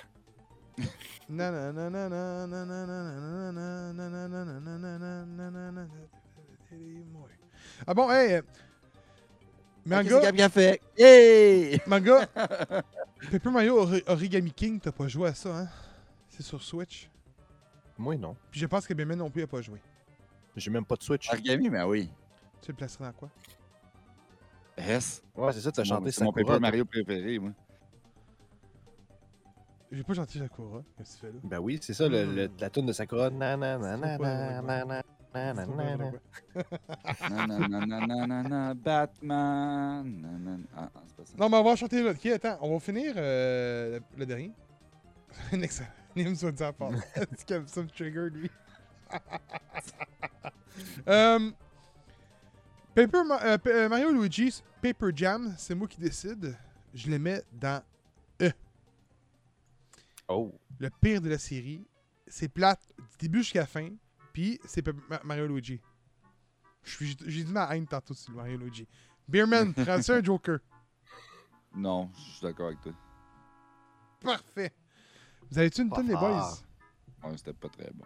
Ah 7.87 7.93
bon, 7.93 8.09
hey! 8.11 8.33
euh, 8.33 8.41
Mais 9.85 9.95
en 9.95 9.99
Ok, 10.01 10.07
gars, 10.09 10.19
c'est 10.19 10.25
Gab 10.25 10.35
qui 10.35 10.41
a 10.41 10.49
fait. 10.49 10.81
Hey! 10.97 11.81
Manga, 11.87 12.25
Paper 13.31 13.49
Mario 13.51 13.79
Ori- 13.81 14.03
Origami 14.07 14.51
King, 14.51 14.79
t'as 14.79 14.91
pas 14.91 15.07
joué 15.07 15.29
à 15.29 15.33
ça, 15.33 15.55
hein? 15.57 15.69
C'est 16.39 16.45
sur 16.45 16.63
Switch? 16.63 17.09
Moi, 17.97 18.15
non. 18.15 18.33
Puis 18.49 18.61
je 18.61 18.65
pense 18.65 18.87
que 18.87 18.93
Bemen 18.93 19.17
non 19.17 19.29
plus 19.29 19.43
a 19.43 19.47
pas 19.47 19.61
joué. 19.61 19.81
J'ai 20.55 20.71
même 20.71 20.85
pas 20.85 20.95
de 20.95 21.03
Switch. 21.03 21.29
Origami, 21.29 21.69
mais 21.69 21.83
oui. 21.83 22.09
Tu 22.61 22.71
le 22.71 22.77
placerais 22.77 23.03
dans 23.03 23.11
quoi? 23.11 23.29
S. 24.77 25.21
Ouais, 25.35 25.51
c'est 25.51 25.59
ça, 25.59 25.71
C'est 25.73 25.81
mon- 25.81 25.85
chanté 25.97 26.11
C'est 26.11 26.23
mon. 26.23 26.31
Paper. 26.31 26.57
Mario 26.61 26.85
préféré, 26.85 27.39
moi. 27.39 27.51
J'ai 29.91 30.01
pas 30.03 30.13
gentil 30.13 30.37
Sakura. 30.39 30.81
Qu'est-ce 30.97 31.15
que 31.15 31.19
tu 31.19 31.25
fais 31.25 31.31
là? 31.33 31.39
Ben 31.43 31.59
oui, 31.59 31.77
c'est 31.81 31.93
ça, 31.93 32.07
le, 32.07 32.23
le- 32.33 32.49
la 32.57 32.69
tune 32.69 32.85
de 32.85 32.93
Sakura. 32.93 33.29
Na, 33.31 33.57
na, 33.57 33.77
na, 33.77 33.97
na, 33.97 34.17
na, 34.17 34.17
na, 34.17 34.85
na, 34.85 35.03
na, 35.33 35.65
na, 35.65 35.65
na, 38.27 38.43
na. 38.43 38.73
Batman. 38.75 40.05
Nanan- 40.21 40.63
c'est 41.07 41.15
pas 41.17 41.25
ça. 41.25 41.33
Non, 41.37 41.49
mais 41.49 41.57
on 41.57 41.63
va 41.63 41.75
chanter 41.75 42.01
l'autre. 42.01 42.17
Ok, 42.17 42.25
attends, 42.27 42.57
on 42.61 42.73
va 42.75 42.79
finir 42.79 43.13
euh, 43.17 43.99
le, 43.99 44.19
le 44.19 44.25
dernier. 44.25 44.53
Un 45.51 45.61
excellent. 45.61 45.89
À 46.15 46.73
part. 46.73 46.91
Est-ce 47.15 47.45
qu'il 47.45 47.55
aime 47.55 47.67
ça 47.67 47.81
me 47.81 47.87
trigger, 47.87 48.29
lui? 48.29 48.49
Euh, 51.07 51.51
Paper 52.95 53.17
euh, 53.43 53.57
euh, 53.67 53.89
Mario 53.89 54.11
Luigi's 54.11 54.63
Paper 54.81 55.07
Jam, 55.13 55.53
c'est 55.57 55.75
moi 55.75 55.87
qui 55.87 55.99
décide. 55.99 56.57
Je 56.93 57.09
le 57.09 57.19
mets 57.19 57.43
dans 57.51 57.83
Oh. 60.29 60.53
le 60.77 60.89
pire 61.01 61.19
de 61.21 61.29
la 61.29 61.37
série. 61.39 61.83
C'est 62.27 62.47
plate 62.47 62.81
du 62.97 63.17
début 63.27 63.39
jusqu'à 63.39 63.61
la 63.61 63.65
fin. 63.65 63.89
Puis 64.31 64.59
c'est 64.65 64.85
Mario 65.23 65.47
Luigi. 65.47 65.81
J'ai 66.83 67.43
dit 67.43 67.51
ma 67.51 67.75
haine 67.75 67.87
tantôt 67.87 68.13
sur 68.13 68.31
Mario 68.33 68.57
Luigi. 68.57 68.87
Beerman, 69.27 69.73
prends 69.73 70.09
un 70.09 70.23
Joker? 70.23 70.59
Non, 71.75 72.09
je 72.13 72.19
suis 72.19 72.41
d'accord 72.41 72.67
avec 72.67 72.81
toi. 72.81 72.93
Parfait. 74.21 74.71
Vous 75.51 75.57
avez-tu 75.59 75.81
une 75.81 75.89
tonne, 75.89 76.07
les 76.07 76.13
fort. 76.13 76.21
boys? 76.29 77.29
Ouais, 77.29 77.37
c'était 77.37 77.53
pas 77.53 77.67
très 77.69 77.89
bon. 77.93 78.05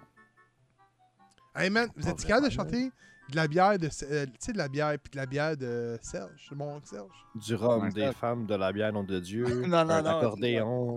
Hey 1.55 1.69
man, 1.69 1.89
vous 1.95 2.07
êtes 2.07 2.23
capable 2.25 2.47
de 2.47 2.51
chanter 2.51 2.91
de 3.29 3.35
la 3.35 3.47
bière 3.47 3.77
de. 3.77 3.87
euh, 4.03 4.25
tu 4.25 4.31
sais, 4.39 4.53
de 4.53 4.57
la 4.57 4.67
bière, 4.67 4.97
puis 5.01 5.11
de 5.11 5.17
la 5.17 5.25
bière 5.25 5.55
de 5.55 5.97
Serge, 6.01 6.49
mon 6.55 6.75
oncle 6.77 6.87
Serge? 6.87 7.25
Du 7.35 7.55
rhum, 7.55 7.83
Ouais, 7.83 7.89
des 7.91 8.05
ça. 8.07 8.13
femmes, 8.13 8.45
de 8.45 8.55
la 8.55 8.71
bière, 8.71 8.91
nom 8.91 9.03
de 9.03 9.19
Dieu. 9.19 9.45
Non, 9.67 9.67
non, 9.85 9.89
un 9.91 10.01
non, 10.01 10.17
accordéon. 10.17 10.95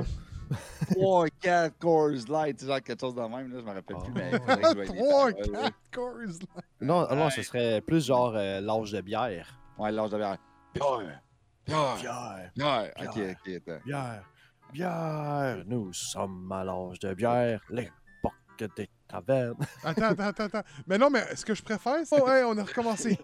3, 0.92 1.26
4 1.40 1.78
Coors 1.80 2.10
Light, 2.28 2.64
genre 2.64 2.80
quelque 2.80 3.00
chose 3.00 3.14
de 3.14 3.20
même, 3.20 3.52
là, 3.52 3.58
je 3.60 3.64
me 3.64 3.72
rappelle 3.72 3.96
plus, 3.96 4.12
mais. 4.14 4.30
il 4.32 4.38
faudrait 4.38 4.56
que 4.62 4.68
je 4.68 4.74
voie 4.74 5.30
les 5.30 5.34
3, 5.34 5.44
paroles, 5.44 5.52
là. 5.52 5.62
4 5.62 5.74
cores, 5.92 6.18
là. 6.18 6.62
Non, 6.80 7.08
non, 7.16 7.24
Ouais. 7.24 7.30
ce 7.32 7.42
serait 7.42 7.80
plus 7.80 8.06
genre 8.06 8.32
euh, 8.36 8.60
l'âge 8.60 8.92
de 8.92 9.00
bière. 9.00 9.58
Ouais, 9.76 9.90
l'âge 9.92 10.10
de 10.10 10.16
bière. 10.16 10.38
Bière! 10.74 11.20
Bière! 11.66 11.98
Bière, 11.98 12.52
Bière! 12.56 12.92
Ok, 13.08 13.14
Bière. 13.14 13.36
ok, 13.44 13.52
attends. 13.68 13.84
bière, 13.84 14.24
bière. 14.72 15.62
Nous 15.66 15.92
sommes 15.92 16.50
à 16.52 16.64
l'âge 16.64 16.98
de 17.00 17.14
bière, 17.14 17.60
l'époque 17.70 18.74
des 18.76 18.88
tavernes. 19.08 19.56
Attends, 19.84 20.02
attends, 20.02 20.22
attends, 20.24 20.44
attends. 20.44 20.62
Mais 20.86 20.98
non, 20.98 21.10
mais 21.10 21.34
ce 21.36 21.44
que 21.44 21.54
je 21.54 21.62
préfère, 21.62 21.98
c'est. 22.04 22.20
Oh, 22.20 22.28
hey, 22.28 22.44
on 22.44 22.56
a 22.58 22.64
recommencé. 22.64 23.18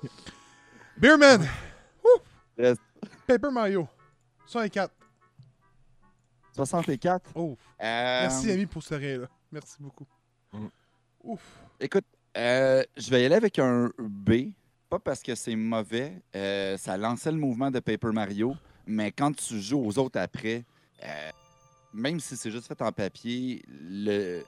Beerman! 0.97 1.47
Reste. 2.57 2.80
Paper 3.26 3.51
Mario. 3.51 3.88
64. 4.47 4.93
64. 6.55 7.30
Oh. 7.34 7.57
Euh, 7.80 7.84
Merci, 8.22 8.51
ami, 8.53 8.66
pour 8.66 8.82
ce 8.82 8.95
rien-là. 8.95 9.26
Merci 9.51 9.76
beaucoup. 9.80 10.07
Mm. 10.53 10.66
Ouf. 11.24 11.40
Écoute, 11.80 12.05
euh, 12.36 12.82
je 12.97 13.11
vais 13.11 13.22
y 13.22 13.24
aller 13.24 13.34
avec 13.36 13.59
un 13.59 13.90
B. 13.99 14.51
Pas 14.90 14.99
parce 14.99 15.22
que 15.22 15.34
c'est 15.34 15.57
mauvais. 15.57 16.20
euh, 16.36 16.76
ça 16.76 16.97
lançait 16.99 17.32
le 17.32 17.38
mouvement 17.38 17.70
de 17.70 17.80
Paper 17.80 18.09
Mario. 18.12 18.55
Mais 18.86 19.11
quand 19.12 19.34
tu 19.34 19.61
joues 19.61 19.82
aux 19.82 19.99
autres 19.99 20.20
après, 20.20 20.64
euh, 21.05 21.31
même 21.95 22.21
si 22.21 22.37
c'est 22.37 22.51
juste 22.51 22.67
fait 22.69 22.81
en 22.83 22.93
papier, 22.93 23.63
le, 23.69 24.43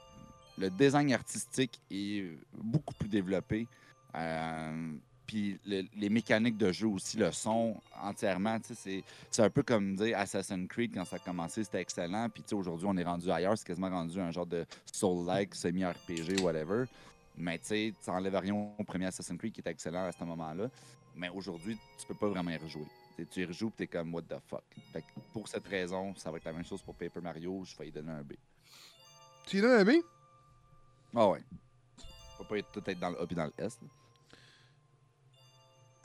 le 0.58 0.70
design 0.70 1.12
artistique 1.12 1.80
est 1.90 2.24
beaucoup 2.56 2.94
plus 2.94 3.08
développé. 3.08 3.66
Euh, 4.14 4.92
puis 5.26 5.58
le- 5.66 5.84
les 5.96 6.08
mécaniques 6.10 6.56
de 6.58 6.70
jeu 6.70 6.86
aussi 6.86 7.16
le 7.16 7.32
sont 7.32 7.80
entièrement. 8.02 8.58
C'est 8.74 9.02
un 9.42 9.50
peu 9.50 9.62
comme 9.62 9.96
dire 9.96 10.18
Assassin's 10.18 10.68
Creed 10.68 10.92
quand 10.94 11.04
ça 11.04 11.16
a 11.16 11.18
commencé, 11.18 11.64
c'était 11.64 11.80
excellent. 11.80 12.28
Puis 12.28 12.44
aujourd'hui, 12.52 12.86
on 12.88 12.96
est 12.96 13.04
rendu 13.04 13.30
ailleurs. 13.30 13.56
C'est 13.58 13.66
quasiment 13.66 13.90
rendu 13.90 14.20
un 14.20 14.30
genre 14.30 14.46
de 14.46 14.64
soul-like, 14.92 15.54
semi-RPG, 15.54 16.40
whatever. 16.42 16.84
Mais 17.36 17.58
tu 17.58 17.66
sais, 17.66 17.94
tu 18.02 18.10
enlèves 18.10 18.36
rien 18.36 18.54
au 18.54 18.84
premier 18.84 19.06
Assassin's 19.06 19.38
Creed 19.38 19.52
qui 19.52 19.60
était 19.60 19.70
excellent 19.70 20.04
à 20.04 20.12
ce 20.12 20.22
moment-là. 20.24 20.68
Mais 21.16 21.28
aujourd'hui, 21.30 21.76
tu 21.98 22.06
peux 22.06 22.14
pas 22.14 22.28
vraiment 22.28 22.50
y 22.50 22.56
rejouer. 22.56 22.86
Tu 23.30 23.42
y 23.42 23.44
rejoues 23.44 23.68
et 23.68 23.72
t'es 23.72 23.86
comme 23.86 24.12
what 24.14 24.22
the 24.22 24.36
fuck. 24.48 24.64
Fait 24.92 25.02
que 25.02 25.06
pour 25.32 25.46
cette 25.48 25.66
raison, 25.68 26.14
ça 26.16 26.30
va 26.30 26.36
être 26.38 26.44
la 26.44 26.52
même 26.52 26.64
chose 26.64 26.82
pour 26.82 26.94
Paper 26.96 27.20
Mario. 27.20 27.62
Je 27.64 27.76
vais 27.76 27.88
y 27.88 27.92
donner 27.92 28.10
un 28.12 28.22
B. 28.22 28.32
Tu 29.46 29.58
y 29.58 29.60
donnes 29.60 29.80
un 29.80 29.84
B? 29.84 29.90
Ah 31.14 31.28
ouais. 31.28 31.40
Faut 32.36 32.44
pas 32.44 32.58
être 32.58 32.72
tout 32.72 32.82
être 32.86 32.98
dans 32.98 33.10
le 33.10 33.20
A 33.20 33.26
puis 33.26 33.36
dans 33.36 33.44
le 33.46 33.52
S. 33.58 33.78
là. 33.80 33.88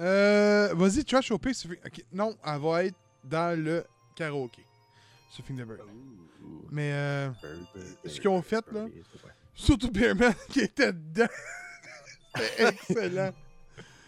Euh, 0.01 0.74
vas-y, 0.76 1.03
trash 1.03 1.32
OP. 1.32 1.45
Surfing- 1.47 1.86
ok, 1.86 2.05
Non, 2.12 2.38
elle 2.45 2.60
va 2.62 2.86
être 2.86 2.95
dans 3.24 3.60
le 3.60 3.86
karaoké. 4.16 4.66
Surfing 5.32 5.57
the 5.57 5.66
Bird. 5.66 5.82
Mais 6.72 6.93
euh, 6.93 7.32
ce 8.05 8.20
qu'ils 8.20 8.30
ont 8.30 8.41
fait, 8.41 8.66
là, 8.72 8.86
surtout 9.53 9.91
Beerman 9.91 10.34
qui 10.49 10.62
était 10.62 10.93
dedans. 10.93 11.28
C'est 12.36 12.60
excellent. 12.89 13.32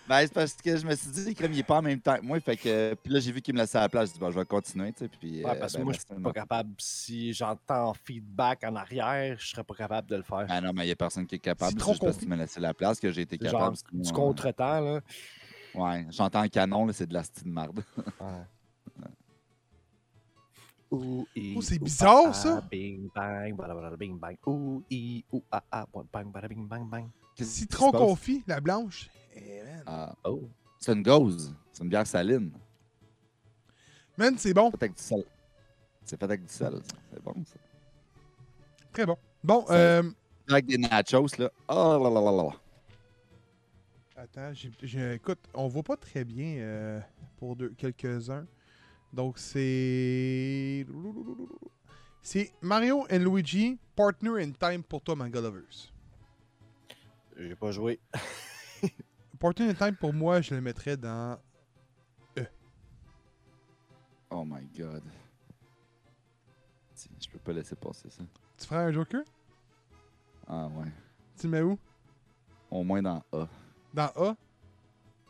Ben, 0.08 0.20
c'est 0.22 0.34
parce 0.34 0.54
que 0.54 0.76
je 0.76 0.86
me 0.86 0.96
suis 0.96 1.10
dit, 1.12 1.36
comme 1.36 1.54
il 1.54 1.60
est 1.60 1.64
pas 1.64 1.78
en 1.78 1.82
même 1.82 2.02
temps 2.02 2.18
que 2.18 2.26
moi. 2.26 2.40
Fait 2.42 2.58
que, 2.58 2.96
puis 2.96 3.14
là, 3.14 3.20
j'ai 3.20 3.32
vu 3.32 3.42
qu'il 3.42 3.54
me 3.54 3.60
laissait 3.60 3.78
à 3.78 3.82
la 3.82 3.90
place. 3.90 4.10
Je 4.10 4.14
dis, 4.14 4.20
bon, 4.20 4.32
je 4.32 4.40
vais 4.40 4.46
continuer. 4.46 4.92
Tu 4.94 5.00
sais, 5.00 5.08
puis, 5.08 5.44
Ouais, 5.44 5.52
euh, 5.52 5.56
parce 5.60 5.74
que 5.74 5.78
ben, 5.78 5.84
moi, 5.86 5.94
je 5.94 6.00
merci, 6.00 6.14
suis 6.14 6.24
pas 6.24 6.34
capable. 6.34 6.70
Si 6.80 7.34
j'entends 7.34 7.94
feedback 7.94 8.64
en 8.66 8.76
arrière, 8.76 9.38
je 9.40 9.48
serais 9.48 9.64
pas 9.64 9.76
capable 9.76 10.10
de 10.10 10.18
le 10.18 10.24
faire. 10.24 10.46
Ah 10.50 10.60
non, 10.60 10.72
mais 10.74 10.84
il 10.84 10.88
n'y 10.88 10.92
a 10.92 10.96
personne 10.96 11.26
qui 11.26 11.36
est 11.36 11.40
capable. 11.40 11.72
C'est 11.72 11.78
C'est 11.78 11.82
trop 11.82 11.92
juste 11.94 12.04
parce 12.04 12.18
tu 12.18 12.28
me 12.28 12.36
laissé 12.36 12.60
la 12.60 12.74
place 12.74 13.00
que 13.00 13.12
j'ai 13.12 13.22
été 13.22 13.38
C'est 13.40 13.46
capable. 13.52 13.76
genre 13.76 13.84
sinon, 13.90 14.02
du 14.02 14.10
euh, 14.10 14.14
contretemps, 14.14 14.80
là. 14.82 15.02
Ouais, 15.74 16.06
j'entends 16.10 16.42
un 16.42 16.50
canon, 16.50 16.86
là, 16.86 16.94
c'est 16.94 17.08
de 17.08 17.14
la 17.14 17.24
style 17.24 17.46
de 17.46 17.50
marde. 17.54 17.82
Ouh, 20.92 21.26
i, 21.38 21.54
Oh, 21.56 21.62
c'est 21.62 21.80
ouh, 21.80 21.84
bizarre, 21.86 22.36
ça. 22.36 22.62
Bing, 22.70 23.10
bang, 23.16 23.56
bing, 23.98 24.20
bang. 24.20 24.36
Ouh, 24.46 24.84
i, 24.90 25.24
ouh, 25.32 25.42
ah, 25.50 25.64
ah, 25.72 25.86
bang, 26.12 26.30
bada, 26.30 26.50
bing, 26.50 26.68
bang, 26.68 26.90
bang. 26.90 27.08
Citron 27.40 27.92
confit, 27.92 28.44
la 28.46 28.60
blanche. 28.60 29.10
Eh. 29.36 29.62
Ah, 29.86 30.16
Oh. 30.26 30.44
c'est 30.80 30.94
une 30.94 31.04
gauze. 31.04 31.54
C'est 31.72 31.84
une 31.84 31.90
bière 31.90 32.06
saline. 32.08 32.52
Man, 34.18 34.38
c'est 34.38 34.54
bon. 34.54 34.70
Fait 34.72 34.84
avec 34.84 34.96
du 34.96 35.02
sel. 35.02 35.24
C'est 36.04 36.18
fait 36.20 36.24
avec 36.26 36.42
du 36.46 36.52
sel. 36.54 36.74
C'est 37.12 37.24
bon, 37.24 37.34
ça. 37.46 37.56
Très 38.94 39.06
bon. 39.06 39.18
Bon, 39.44 39.66
euh, 39.70 40.04
Avec 40.50 40.66
des 40.66 40.78
nachos, 40.78 41.28
là. 41.40 41.50
Oh 41.70 41.98
là 42.04 42.10
là 42.10 42.22
là 42.22 42.44
là. 42.44 42.50
Attends, 44.18 44.54
j'ai- 44.54 44.72
j'ai- 44.84 45.14
écoute, 45.16 45.40
on 45.54 45.68
voit 45.68 45.82
pas 45.84 45.98
très 45.98 46.24
bien 46.24 46.58
euh, 46.60 47.00
pour 47.38 47.58
quelques-uns. 47.78 48.46
Donc 49.14 49.40
c'est. 49.40 50.86
C'est 52.22 52.52
Mario 52.62 53.08
and 53.12 53.18
Luigi, 53.20 53.80
Partner 53.96 54.44
in 54.44 54.52
Time 54.52 54.84
pour 54.84 55.02
toi, 55.02 55.16
Manga 55.16 55.42
Lovers. 55.42 55.92
J'ai 57.38 57.56
pas 57.56 57.72
joué. 57.72 58.00
Partner 59.42 59.70
in 59.70 59.74
Time 59.74 59.96
pour 59.96 60.14
moi, 60.14 60.40
je 60.42 60.54
le 60.54 60.62
mettrais 60.62 60.96
dans. 60.96 61.38
Oh 64.30 64.46
my 64.46 64.66
god. 64.78 65.04
Je 67.20 67.28
peux 67.30 67.40
pas 67.40 67.52
laisser 67.52 67.76
passer 67.76 68.10
ça. 68.10 68.24
Tu 68.58 68.66
ferais 68.68 68.84
un 68.86 68.92
Joker? 68.92 69.24
Ah 70.48 70.68
ouais. 70.68 70.86
Tu 71.38 71.48
le 71.48 71.50
mets 71.50 71.62
où? 71.62 71.78
Au 72.70 72.84
moins 72.84 73.02
dans 73.02 73.24
A. 73.34 73.48
Dans 73.94 74.12
A? 74.16 74.36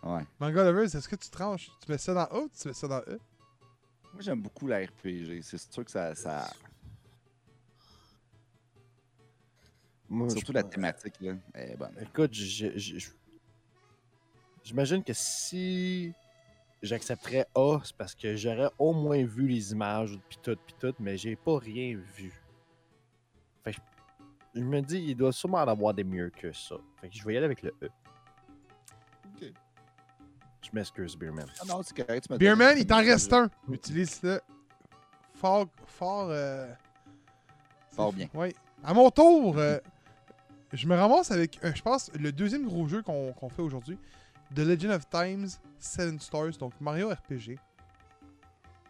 Ouais. 0.04 0.26
Manga 0.40 0.64
Lovers, 0.66 0.84
est-ce 0.96 1.08
que 1.10 1.16
tu 1.16 1.30
tranches? 1.30 1.72
Tu 1.84 1.92
mets 1.92 1.98
ça 1.98 2.14
dans 2.14 2.26
A 2.26 2.40
ou 2.42 2.50
tu 2.50 2.68
mets 2.68 2.74
ça 2.74 2.88
dans 2.88 3.00
E? 3.00 3.20
Moi, 4.14 4.22
j'aime 4.22 4.42
beaucoup 4.42 4.68
la 4.68 4.80
RPG. 4.86 5.42
C'est 5.42 5.58
sûr 5.72 5.86
que 5.86 5.90
ça. 5.92 6.14
ça... 6.14 6.52
Moi, 10.10 10.30
Surtout 10.30 10.52
la 10.52 10.64
thématique, 10.64 11.16
là. 11.22 11.36
Elle 11.54 11.72
est 11.72 11.78
bonne. 11.78 11.96
Écoute, 12.02 12.34
je- 12.34 12.78
je- 12.78 13.00
je- 13.00 13.10
j'imagine 14.64 15.04
que 15.04 15.14
si 15.14 16.14
j'accepterais 16.82 17.46
A, 17.56 17.80
c'est 17.84 17.96
parce 17.96 18.16
que 18.16 18.36
j'aurais 18.36 18.70
au 18.80 18.94
moins 18.94 19.24
vu 19.24 19.48
les 19.48 19.72
images, 19.72 20.18
pis 20.30 20.38
tout, 20.42 20.56
pis 20.66 20.76
tout, 20.80 20.94
mais 21.00 21.18
j'ai 21.18 21.36
pas 21.36 21.58
rien 21.60 21.98
vu. 22.16 22.34
Fait 23.64 23.72
que 23.74 23.78
je- 24.56 24.60
je 24.60 24.66
me 24.66 24.82
dis, 24.82 25.00
il 25.00 25.16
doit 25.16 25.32
sûrement 25.32 25.60
en 25.60 25.68
avoir 25.68 25.94
des 25.94 26.04
mieux 26.04 26.30
que 26.30 26.52
ça. 26.52 26.76
Fait 27.00 27.10
que 27.10 27.16
je 27.16 27.24
vais 27.24 27.34
y 27.34 27.38
aller 27.38 27.46
avec 27.46 27.62
le 27.62 27.74
E. 27.84 27.90
Ok. 29.36 29.52
Je 30.64 30.70
m'excuse, 30.74 31.16
Beerman. 31.16 31.48
Ah 31.60 31.64
non, 31.68 31.82
c'est 31.84 31.96
correct. 31.96 32.28
tu 32.30 32.38
Beerman, 32.38 32.78
il 32.78 32.86
t'en 32.86 32.98
reste 32.98 33.32
un. 33.34 33.50
Utilise-le. 33.70 34.42
Fort. 35.36 35.68
Fort. 35.88 36.28
euh, 36.30 36.72
Fort 37.92 38.14
bien. 38.14 38.28
Oui. 38.34 38.54
À 38.84 38.94
mon 38.94 39.10
tour, 39.12 39.58
euh, 39.58 39.80
je 40.72 40.88
me 40.88 40.96
ramasse 40.96 41.30
avec, 41.32 41.60
euh, 41.64 41.72
je 41.76 41.82
pense, 41.82 42.12
le 42.14 42.32
deuxième 42.32 42.66
gros 42.66 42.88
jeu 42.88 43.02
qu'on 43.04 43.34
qu'on 43.34 43.50
fait 43.50 43.62
aujourd'hui. 43.62 43.98
The 44.56 44.60
Legend 44.60 44.92
of 44.94 45.10
Times, 45.10 45.60
7 45.80 46.22
Stars, 46.22 46.58
donc 46.60 46.74
Mario 46.82 47.10
RPG. 47.10 47.58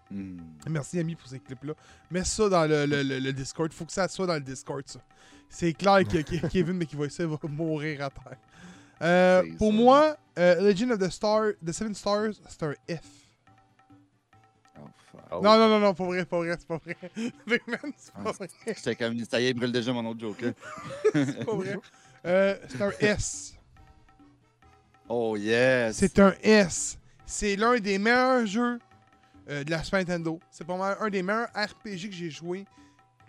Hmm. 0.09 0.37
Merci, 0.69 0.99
ami, 0.99 1.15
pour 1.15 1.27
ces 1.29 1.39
clips-là. 1.39 1.73
Mets 2.09 2.25
ça 2.25 2.49
dans 2.49 2.65
le, 2.69 2.85
le, 2.85 3.01
le- 3.03 3.19
le 3.19 3.31
Discord. 3.33 3.71
Faut 3.71 3.85
que 3.85 3.93
ça 3.93 4.07
soit 4.09 4.27
dans 4.27 4.33
le 4.33 4.41
Discord, 4.41 4.83
ça. 4.85 4.99
C'est 5.49 5.73
clair 5.73 6.03
que, 6.05 6.47
Kevin 6.47 6.77
McVoice 6.77 7.19
va 7.25 7.37
mourir 7.49 8.03
à 8.03 8.09
terre. 8.09 8.37
Euh, 9.01 9.43
pour 9.57 9.71
ça. 9.71 9.77
moi, 9.77 10.17
euh, 10.37 10.61
Legend 10.61 10.91
of 10.91 10.99
the 10.99 11.09
Star, 11.09 11.51
The 11.65 11.71
Seven 11.71 11.95
Stars, 11.95 12.33
c'est 12.47 12.63
un 12.63 12.73
F. 12.89 13.01
Oh. 14.77 14.81
Oh. 15.31 15.41
Non, 15.41 15.57
non, 15.57 15.69
non, 15.69 15.79
non, 15.79 15.93
pas 15.93 16.03
vrai, 16.05 16.25
pas 16.25 16.37
vrai, 16.37 16.55
c'est 16.59 16.67
pas 16.67 16.77
vrai. 16.77 16.97
Bigman, 17.15 17.93
c'est 17.97 18.13
pas 18.13 18.21
Ah, 18.25 18.31
vrai. 18.31 18.49
J'étais 18.67 18.95
comme, 18.95 19.17
ça 19.25 19.39
y 19.39 19.45
est, 19.45 19.49
il 19.51 19.53
brûle 19.53 19.71
déjà 19.71 19.93
mon 19.93 20.05
autre 20.05 20.19
joke. 20.19 20.41
là. 20.41 20.51
C'est 21.13 21.45
pas 21.45 21.55
vrai. 21.55 21.77
Euh, 22.25 22.55
c'est 22.69 22.81
un 22.81 22.91
S. 22.99 23.55
Oh, 25.13 25.35
yes. 25.35 25.97
C'est 25.97 26.17
un 26.19 26.33
S. 26.41 26.97
C'est 27.25 27.55
l'un 27.55 27.77
des 27.79 27.97
meilleurs 27.97 28.45
jeux 28.45 28.79
euh, 29.49 29.63
de 29.63 29.71
la 29.71 29.83
Super 29.83 29.99
Nintendo. 29.99 30.39
C'est 30.49 30.65
pas 30.65 30.77
mal 30.77 30.95
un 30.99 31.09
des 31.09 31.21
meilleurs 31.21 31.49
RPG 31.53 32.09
que 32.09 32.11
j'ai 32.15 32.29
joué 32.29 32.65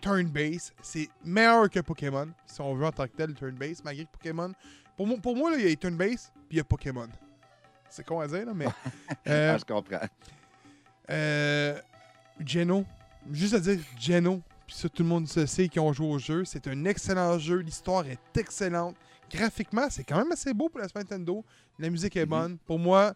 turn-based. 0.01 0.71
C'est 0.81 1.09
meilleur 1.25 1.69
que 1.69 1.79
Pokémon, 1.81 2.27
si 2.45 2.61
on 2.61 2.73
veut 2.75 2.85
en 2.85 2.91
tant 2.91 3.05
que 3.07 3.15
tel, 3.15 3.33
turn-based, 3.33 3.81
malgré 3.83 4.05
que 4.05 4.11
Pokémon. 4.11 4.51
Pour, 4.95 5.07
moi- 5.07 5.17
pour 5.21 5.35
moi, 5.35 5.51
là, 5.51 5.57
il 5.57 5.69
y 5.69 5.71
a 5.71 5.75
turn-based, 5.75 6.31
puis 6.47 6.51
il 6.51 6.57
y 6.57 6.59
a 6.59 6.63
Pokémon. 6.63 7.07
C'est 7.89 8.05
con 8.05 8.19
à 8.21 8.27
dire, 8.27 8.45
là, 8.45 8.53
mais. 8.53 8.65
euh, 9.27 9.53
Ah, 9.55 9.57
je 9.57 9.65
comprends. 9.65 9.99
euh, 11.09 11.79
Geno. 12.45 12.85
Juste 13.31 13.53
à 13.55 13.59
dire 13.59 13.79
Geno. 13.99 14.41
Puis 14.67 14.75
ça, 14.77 14.89
tout 14.89 15.03
le 15.03 15.09
monde 15.09 15.27
se 15.27 15.45
sait 15.45 15.67
qui 15.67 15.79
ont 15.79 15.91
joué 15.93 16.07
au 16.07 16.17
jeu. 16.19 16.45
C'est 16.45 16.67
un 16.67 16.85
excellent 16.85 17.37
jeu. 17.37 17.57
L'histoire 17.57 18.05
est 18.07 18.37
excellente. 18.37 18.95
Graphiquement, 19.33 19.89
c'est 19.89 20.03
quand 20.03 20.17
même 20.17 20.31
assez 20.31 20.53
beau 20.53 20.69
pour 20.69 20.79
la 20.79 20.87
Super 20.87 21.01
Nintendo. 21.03 21.43
La 21.79 21.89
musique 21.89 22.15
est 22.15 22.23
Mhm. 22.25 22.29
bonne. 22.29 22.57
Pour 22.59 22.77
moi, 22.77 23.13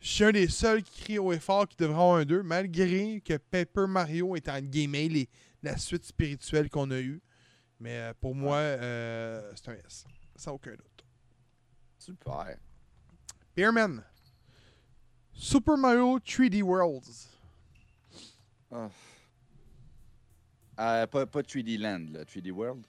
je 0.00 0.08
suis 0.08 0.24
un 0.24 0.32
des 0.32 0.48
seuls 0.48 0.82
qui 0.82 1.02
crie 1.02 1.18
haut 1.18 1.32
et 1.32 1.38
fort 1.38 1.68
qui 1.68 1.76
devrait 1.76 1.94
avoir 1.94 2.16
un 2.16 2.24
2, 2.24 2.42
malgré 2.42 3.20
que 3.24 3.36
Paper 3.36 3.86
Mario 3.86 4.34
est 4.34 4.48
en 4.48 4.60
guillemets 4.60 5.08
les- 5.08 5.28
la 5.62 5.76
suite 5.76 6.04
spirituelle 6.04 6.68
qu'on 6.68 6.90
a 6.90 6.98
eue. 7.00 7.20
Mais 7.78 7.96
euh, 7.96 8.12
pour 8.20 8.34
moi, 8.34 8.56
euh, 8.56 9.52
c'est 9.54 9.68
un 9.70 9.74
S. 9.86 10.04
Sans 10.36 10.52
aucun 10.52 10.72
doute. 10.72 11.04
Super. 11.98 12.56
Beerman. 13.54 14.02
Super 15.32 15.76
Mario 15.76 16.18
3D 16.18 16.62
Worlds. 16.62 17.28
Ah. 18.72 18.88
Euh, 20.78 21.06
pas, 21.06 21.26
pas 21.26 21.42
3D 21.42 21.76
Land, 21.78 22.06
là. 22.12 22.24
3D 22.24 22.50
World? 22.50 22.84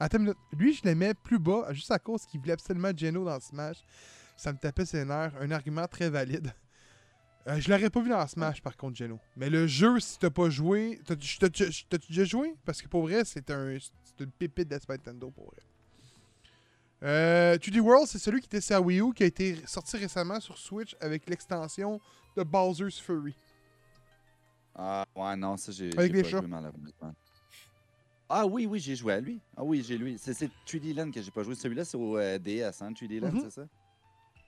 Attends 0.00 0.16
une 0.18 0.24
minute. 0.24 0.38
Lui, 0.52 0.72
je 0.74 0.82
l'aimais 0.82 1.14
plus 1.14 1.38
bas, 1.38 1.72
juste 1.72 1.90
à 1.90 1.98
cause 1.98 2.24
qu'il 2.26 2.40
voulait 2.40 2.54
absolument 2.54 2.90
Geno 2.96 3.24
dans 3.24 3.38
Smash. 3.38 3.76
Ça 4.36 4.52
me 4.52 4.58
tapait 4.58 4.86
ses 4.86 5.04
nerfs. 5.04 5.32
Un 5.40 5.50
argument 5.50 5.86
très 5.86 6.10
valide. 6.10 6.52
Euh, 7.46 7.58
je 7.58 7.70
l'aurais 7.70 7.88
pas 7.88 8.02
vu 8.02 8.10
dans 8.10 8.26
Smash, 8.26 8.60
par 8.60 8.76
contre, 8.76 8.98
Geno. 8.98 9.18
Mais 9.34 9.48
le 9.48 9.66
jeu, 9.66 9.98
si 9.98 10.18
t'as 10.18 10.28
pas 10.28 10.50
joué... 10.50 11.00
T'as-tu 11.06 11.38
déjà 12.10 12.24
joué? 12.24 12.54
Parce 12.66 12.82
que 12.82 12.86
pour 12.86 13.00
vrai, 13.00 13.24
c'est 13.24 13.50
un, 13.50 13.78
c'est 13.80 14.22
une 14.22 14.30
pépite 14.30 14.68
de 14.68 14.78
Nintendo, 14.86 15.30
pour 15.30 15.46
vrai. 15.46 15.62
Euh, 17.02 17.56
2D 17.56 17.80
World, 17.80 18.06
c'est 18.06 18.18
celui 18.18 18.40
qui 18.40 18.46
était 18.46 18.60
sur 18.60 18.84
Wii 18.84 19.00
U, 19.00 19.14
qui 19.14 19.22
a 19.22 19.26
été 19.26 19.56
sorti 19.66 19.96
récemment 19.96 20.38
sur 20.38 20.58
Switch 20.58 20.94
avec 21.00 21.26
l'extension 21.30 21.98
de 22.36 22.42
Bowser's 22.42 23.00
Fury. 23.00 23.34
Ah, 24.74 25.06
ouais, 25.16 25.34
non, 25.34 25.56
ça, 25.56 25.72
j'ai 25.72 25.90
Avec 25.96 26.12
les 26.12 26.22
pas 26.22 26.28
chats. 26.28 26.38
joué, 26.40 26.46
malheureusement. 26.46 27.14
Ah 28.32 28.46
oui, 28.46 28.64
oui, 28.64 28.78
j'ai 28.78 28.94
joué 28.94 29.12
à 29.14 29.20
lui. 29.20 29.40
Ah 29.56 29.64
oui, 29.64 29.82
j'ai 29.84 29.98
lui. 29.98 30.16
C'est 30.16 30.32
c'est 30.34 30.48
3D 30.64 30.94
Land 30.94 31.10
que 31.10 31.20
j'ai 31.20 31.32
pas 31.32 31.42
joué. 31.42 31.56
Celui-là, 31.56 31.84
c'est 31.84 31.96
au 31.96 32.16
euh, 32.16 32.38
DS, 32.38 32.80
hein, 32.80 32.92
3D 32.92 33.18
Land, 33.20 33.32
Mhm. 33.32 33.40
c'est 33.42 33.50
ça? 33.50 33.66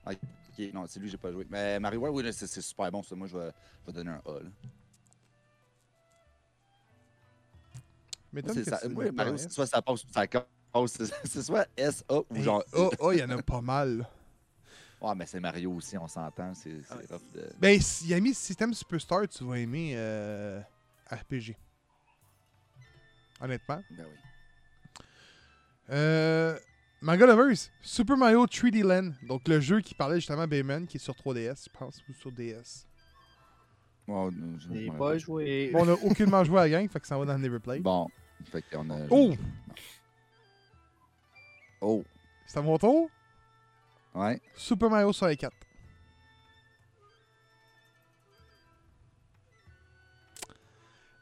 Ah, 0.06 0.12
ok, 0.12 0.72
non, 0.72 0.84
c'est 0.86 1.00
lui 1.00 1.06
que 1.06 1.10
j'ai 1.12 1.16
pas 1.18 1.32
joué. 1.32 1.44
Mais 1.50 1.80
Mario 1.80 2.00
World, 2.00 2.24
oui, 2.26 2.32
c'est 2.32 2.60
super 2.60 2.90
bon, 2.92 3.02
ça. 3.02 3.16
Moi, 3.16 3.26
je 3.26 3.36
vais, 3.36 3.50
je 3.82 3.86
vais 3.88 3.92
donner 3.92 4.10
un 4.10 4.22
A, 4.24 4.34
là. 4.40 4.50
M'étonne 8.32 8.54
C'est 8.54 8.64
ça. 8.70 8.80
Moi, 8.88 9.10
Mario, 9.12 9.36
c'est 9.36 9.50
soit 9.50 9.66
ça 9.66 9.82
passe, 9.82 10.04
ça 10.12 10.26
casse. 10.26 10.44
C'est 11.24 11.42
soit 11.42 11.66
S, 11.76 12.02
A 12.08 12.20
ou 12.30 12.36
genre. 12.40 12.64
oh, 12.72 12.90
oh, 13.00 13.12
il 13.12 13.18
y 13.18 13.22
en 13.22 13.28
a 13.30 13.42
pas 13.42 13.60
mal. 13.60 13.98
là. 13.98 14.10
Ouais, 15.02 15.14
mais 15.16 15.26
c'est 15.26 15.40
Mario 15.40 15.72
aussi, 15.72 15.98
on 15.98 16.06
s'entend. 16.06 16.54
C'est 16.54 16.76
Ah, 16.88 16.94
rough 17.10 17.20
de. 17.34 17.50
Ben, 17.58 17.80
s'il 17.80 18.06
y 18.08 18.14
a 18.14 18.20
mis 18.20 18.32
System 18.32 18.72
Superstar, 18.72 19.26
tu 19.28 19.42
vas 19.44 19.58
aimer 19.58 19.94
euh, 19.96 20.60
RPG. 21.10 21.56
Honnêtement. 23.42 23.82
Ben 23.90 24.06
oui. 24.08 25.04
Euh, 25.90 26.58
Manga 27.00 27.26
Lovers, 27.26 27.68
Super 27.82 28.16
Mario 28.16 28.46
3D 28.46 28.82
Land. 28.82 29.12
Donc, 29.26 29.46
le 29.48 29.60
jeu 29.60 29.80
qui 29.80 29.94
parlait 29.94 30.16
justement 30.20 30.42
à 30.42 30.46
Bayman, 30.46 30.86
qui 30.86 30.96
est 30.96 31.00
sur 31.00 31.14
3DS, 31.14 31.64
je 31.64 31.76
pense, 31.78 32.00
ou 32.08 32.12
sur 32.14 32.30
DS. 32.30 32.86
Ouais, 34.06 34.14
non, 34.30 34.30
je- 34.58 34.64
Je 34.64 34.68
n'ai 34.68 34.86
je 34.86 34.90
m'en 34.92 34.98
pas 34.98 35.18
joué. 35.18 35.70
Bon, 35.72 35.84
on 35.84 35.88
a 35.88 35.92
aucunement 35.94 36.44
joué 36.44 36.58
à 36.60 36.62
la 36.62 36.70
gang, 36.70 36.88
fait 36.88 37.00
que 37.00 37.06
ça 37.06 37.18
va 37.18 37.24
dans 37.24 37.34
le 37.34 37.40
Neverplay. 37.40 37.80
Bon. 37.80 38.08
Fait 38.50 38.62
qu'on 38.62 38.88
a. 38.90 39.06
Oh! 39.10 39.34
Oh! 41.80 42.04
C'est 42.46 42.58
à 42.58 42.62
mon 42.62 42.78
tour? 42.78 43.10
Ouais. 44.14 44.40
Super 44.54 44.88
Mario 44.90 45.12
64. 45.12 45.52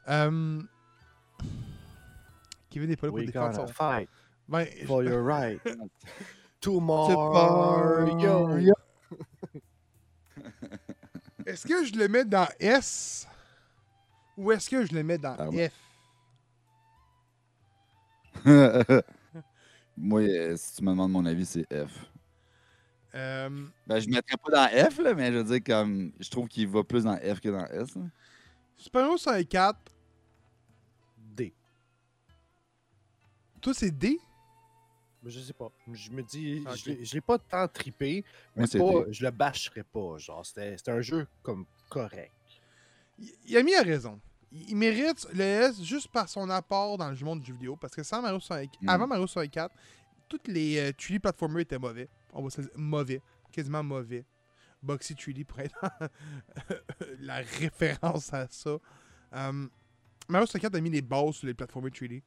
Euh... 0.07 0.61
Pas 2.79 3.07
là 3.07 3.11
pour 3.11 3.19
défendre 3.19 3.55
son... 3.55 3.67
fight 3.67 4.09
Ben, 4.47 4.65
for 4.87 5.03
je- 5.03 5.09
your 5.09 5.23
right 5.25 5.59
to 6.61 6.79
Mario. 6.79 8.47
Mario. 8.47 8.73
Est-ce 11.45 11.67
que 11.67 11.83
je 11.85 11.93
le 11.95 12.07
mets 12.07 12.25
dans 12.25 12.47
S 12.59 13.27
ou 14.37 14.51
est-ce 14.51 14.69
que 14.69 14.85
je 14.85 14.93
le 14.93 15.03
mets 15.03 15.17
dans 15.17 15.35
Ah. 15.37 15.49
F? 15.51 15.73
Moi, 19.97 20.21
euh, 20.21 20.55
si 20.57 20.75
tu 20.77 20.83
me 20.83 20.91
demandes 20.91 21.11
mon 21.11 21.25
avis, 21.25 21.45
c'est 21.45 21.65
F. 21.71 22.05
Euh, 23.13 23.49
Ben, 23.87 23.99
je 23.99 24.07
ne 24.07 24.13
mettrais 24.15 24.37
pas 24.37 24.49
dans 24.51 24.89
F, 24.89 24.99
là, 24.99 25.13
mais 25.13 25.31
je 25.31 25.37
veux 25.39 25.43
dire, 25.43 25.59
comme. 25.63 26.11
Je 26.19 26.29
trouve 26.29 26.47
qu'il 26.47 26.67
va 26.67 26.83
plus 26.83 27.03
dans 27.03 27.17
F 27.17 27.39
que 27.41 27.49
dans 27.49 27.65
S. 27.65 27.95
là. 27.95 28.03
Super 28.77 29.01
Mario 29.03 29.17
64, 29.17 29.77
toi 33.61 33.73
c'est 33.73 33.91
D? 33.91 34.19
Mais 35.23 35.29
Je 35.29 35.39
sais 35.39 35.53
pas. 35.53 35.69
Je 35.91 36.09
me 36.11 36.23
dis, 36.23 36.63
Ok. 36.67 36.75
je 36.77 36.89
l'ai- 36.89 37.05
je 37.05 37.13
l'ai 37.13 37.21
pas 37.21 37.37
tant 37.37 37.67
trippé, 37.67 38.25
mais 38.55 38.63
pas, 38.65 39.03
je 39.11 39.23
le 39.23 39.29
bâcherais 39.31 39.83
pas. 39.83 40.17
Genre, 40.17 40.43
c'était 40.45 40.75
c'était 40.77 40.91
un 40.91 41.01
jeu 41.01 41.27
comme 41.43 41.65
correct. 41.89 42.33
Y- 43.19 43.33
Yami 43.45 43.75
a 43.75 43.83
raison. 43.83 44.19
Il 44.51 44.75
mérite 44.75 45.27
le 45.33 45.41
S 45.43 45.81
juste 45.83 46.07
par 46.09 46.27
son 46.27 46.49
apport 46.49 46.97
dans 46.97 47.09
le 47.11 47.15
monde 47.23 47.39
du 47.39 47.47
jeu 47.47 47.53
vidéo. 47.53 47.75
Parce 47.77 47.93
que 47.95 48.01
sans 48.03 48.21
Mario 48.21 48.39
64, 48.39 48.81
Mm. 48.81 48.89
avant 48.89 49.07
Mario 49.07 49.27
64, 49.27 49.73
toutes 50.27 50.47
les 50.47 50.77
euh, 50.79 50.91
3D 50.91 51.19
platformers 51.19 51.61
étaient 51.61 51.77
mauvais. 51.79 52.09
On 52.33 52.43
va 52.43 52.49
se 52.49 52.61
le 52.61 52.67
dire, 52.67 52.77
mauvais. 52.77 53.21
Quasiment 53.51 53.83
mauvais. 53.83 54.25
Boxy 54.81 55.13
3D 55.13 55.45
pourrait 55.45 55.65
être 55.65 55.79
la 57.19 57.35
référence 57.59 58.33
à 58.33 58.47
ça. 58.49 58.77
Euh, 59.33 59.67
Mario 60.27 60.45
64 60.47 60.75
a 60.75 60.81
mis 60.81 60.89
les 60.89 61.01
bases 61.03 61.35
sur 61.35 61.47
les 61.47 61.53
platformers 61.53 61.91
3D. 61.91 62.23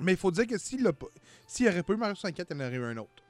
Mais 0.00 0.12
il 0.12 0.18
faut 0.18 0.30
dire 0.30 0.46
que 0.46 0.58
s'il 0.58 0.82
l'a 0.82 0.92
pas- 0.92 1.06
s'il 1.46 1.66
n'y 1.66 1.72
aurait 1.72 1.82
pas 1.82 1.92
eu 1.92 1.96
Mario 1.96 2.14
64, 2.14 2.48
il 2.50 2.56
y 2.56 2.62
en 2.62 2.66
aurait 2.66 2.76
eu 2.76 2.84
un 2.84 2.96
autre. 2.96 3.22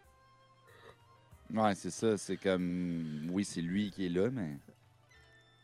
Ouais, 1.52 1.74
c'est 1.74 1.90
ça. 1.90 2.16
C'est 2.16 2.36
comme. 2.36 3.28
Oui, 3.32 3.44
c'est 3.44 3.60
lui 3.60 3.90
qui 3.90 4.06
est 4.06 4.08
là, 4.08 4.30
mais. 4.30 4.56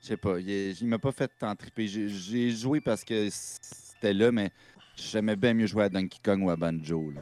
Je 0.03 0.09
sais 0.09 0.17
pas. 0.17 0.39
Il, 0.41 0.51
est- 0.51 0.81
il 0.81 0.87
m'a 0.89 0.99
pas 0.99 1.13
fait 1.13 1.31
tant 1.39 1.55
triper. 1.55 1.87
J'ai- 1.87 2.51
joué 2.51 2.81
parce 2.81 3.05
que 3.05 3.29
c'était 3.31 4.13
là, 4.13 4.31
mais 4.33 4.51
j'aimais 4.97 5.37
bien 5.37 5.55
mieux 5.55 5.67
jouer 5.67 5.85
à 5.85 5.89
Donkey 5.89 6.19
Kong 6.23 6.43
ou 6.43 6.51
à 6.51 6.57
Banjo. 6.57 7.11
Là. 7.13 7.21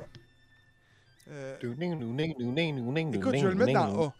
Euh, 1.28 1.56
Écoute, 1.58 1.78
écoute, 3.16 3.32
je 3.40 3.46
vais 3.46 3.54
le 3.54 3.58
mettre 3.66 3.72
dans 3.72 4.02
A. 4.08 4.14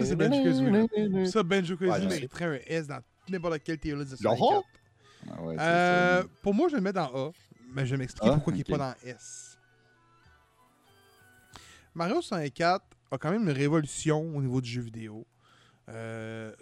Ça, 0.00 0.06
c'est 0.06 0.16
Banjo-Kazooie, 0.16 1.26
Ça, 1.26 1.42
Benjo 1.42 1.74
Ouais, 1.74 1.86
je 1.86 1.86
Kazooie 1.86 2.08
mériterait 2.08 2.44
un 2.44 2.58
S 2.66 2.86
dans 2.86 3.00
n'importe 3.28 3.58
quel 3.64 3.76
list 3.76 4.18
de 4.18 4.22
Yo-ho! 4.22 4.36
64. 4.36 4.64
Ah 5.26 5.42
ouais, 5.42 5.56
Euh, 5.58 6.22
ça. 6.22 6.28
pour 6.42 6.54
moi, 6.54 6.68
je 6.68 6.76
le 6.76 6.82
mets 6.82 6.92
dans 6.92 7.06
A, 7.28 7.32
mais 7.74 7.86
je 7.86 7.92
vais 7.92 7.98
m'expliquer 7.98 8.28
A, 8.28 8.34
pourquoi 8.34 8.52
il 8.52 8.58
n'est 8.58 8.64
pas 8.64 8.78
dans 8.78 8.94
S. 9.08 9.58
Mario 11.94 12.20
64 12.20 12.84
a 13.10 13.18
quand 13.18 13.30
même 13.30 13.42
une 13.42 13.50
révolution 13.50 14.20
au 14.36 14.42
niveau 14.42 14.60
du 14.60 14.68
jeu 14.68 14.82
vidéo. 14.82 15.26
Euh, 15.88 16.52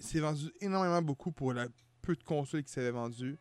c'est 0.00 0.20
vendu 0.20 0.46
énormément 0.60 1.02
beaucoup 1.02 1.30
pour 1.32 1.52
la 1.52 1.66
peu 2.02 2.14
de 2.16 2.22
consoles 2.22 2.62
qui 2.62 2.72
s'avaient 2.72 2.90
vendues. 2.90 3.36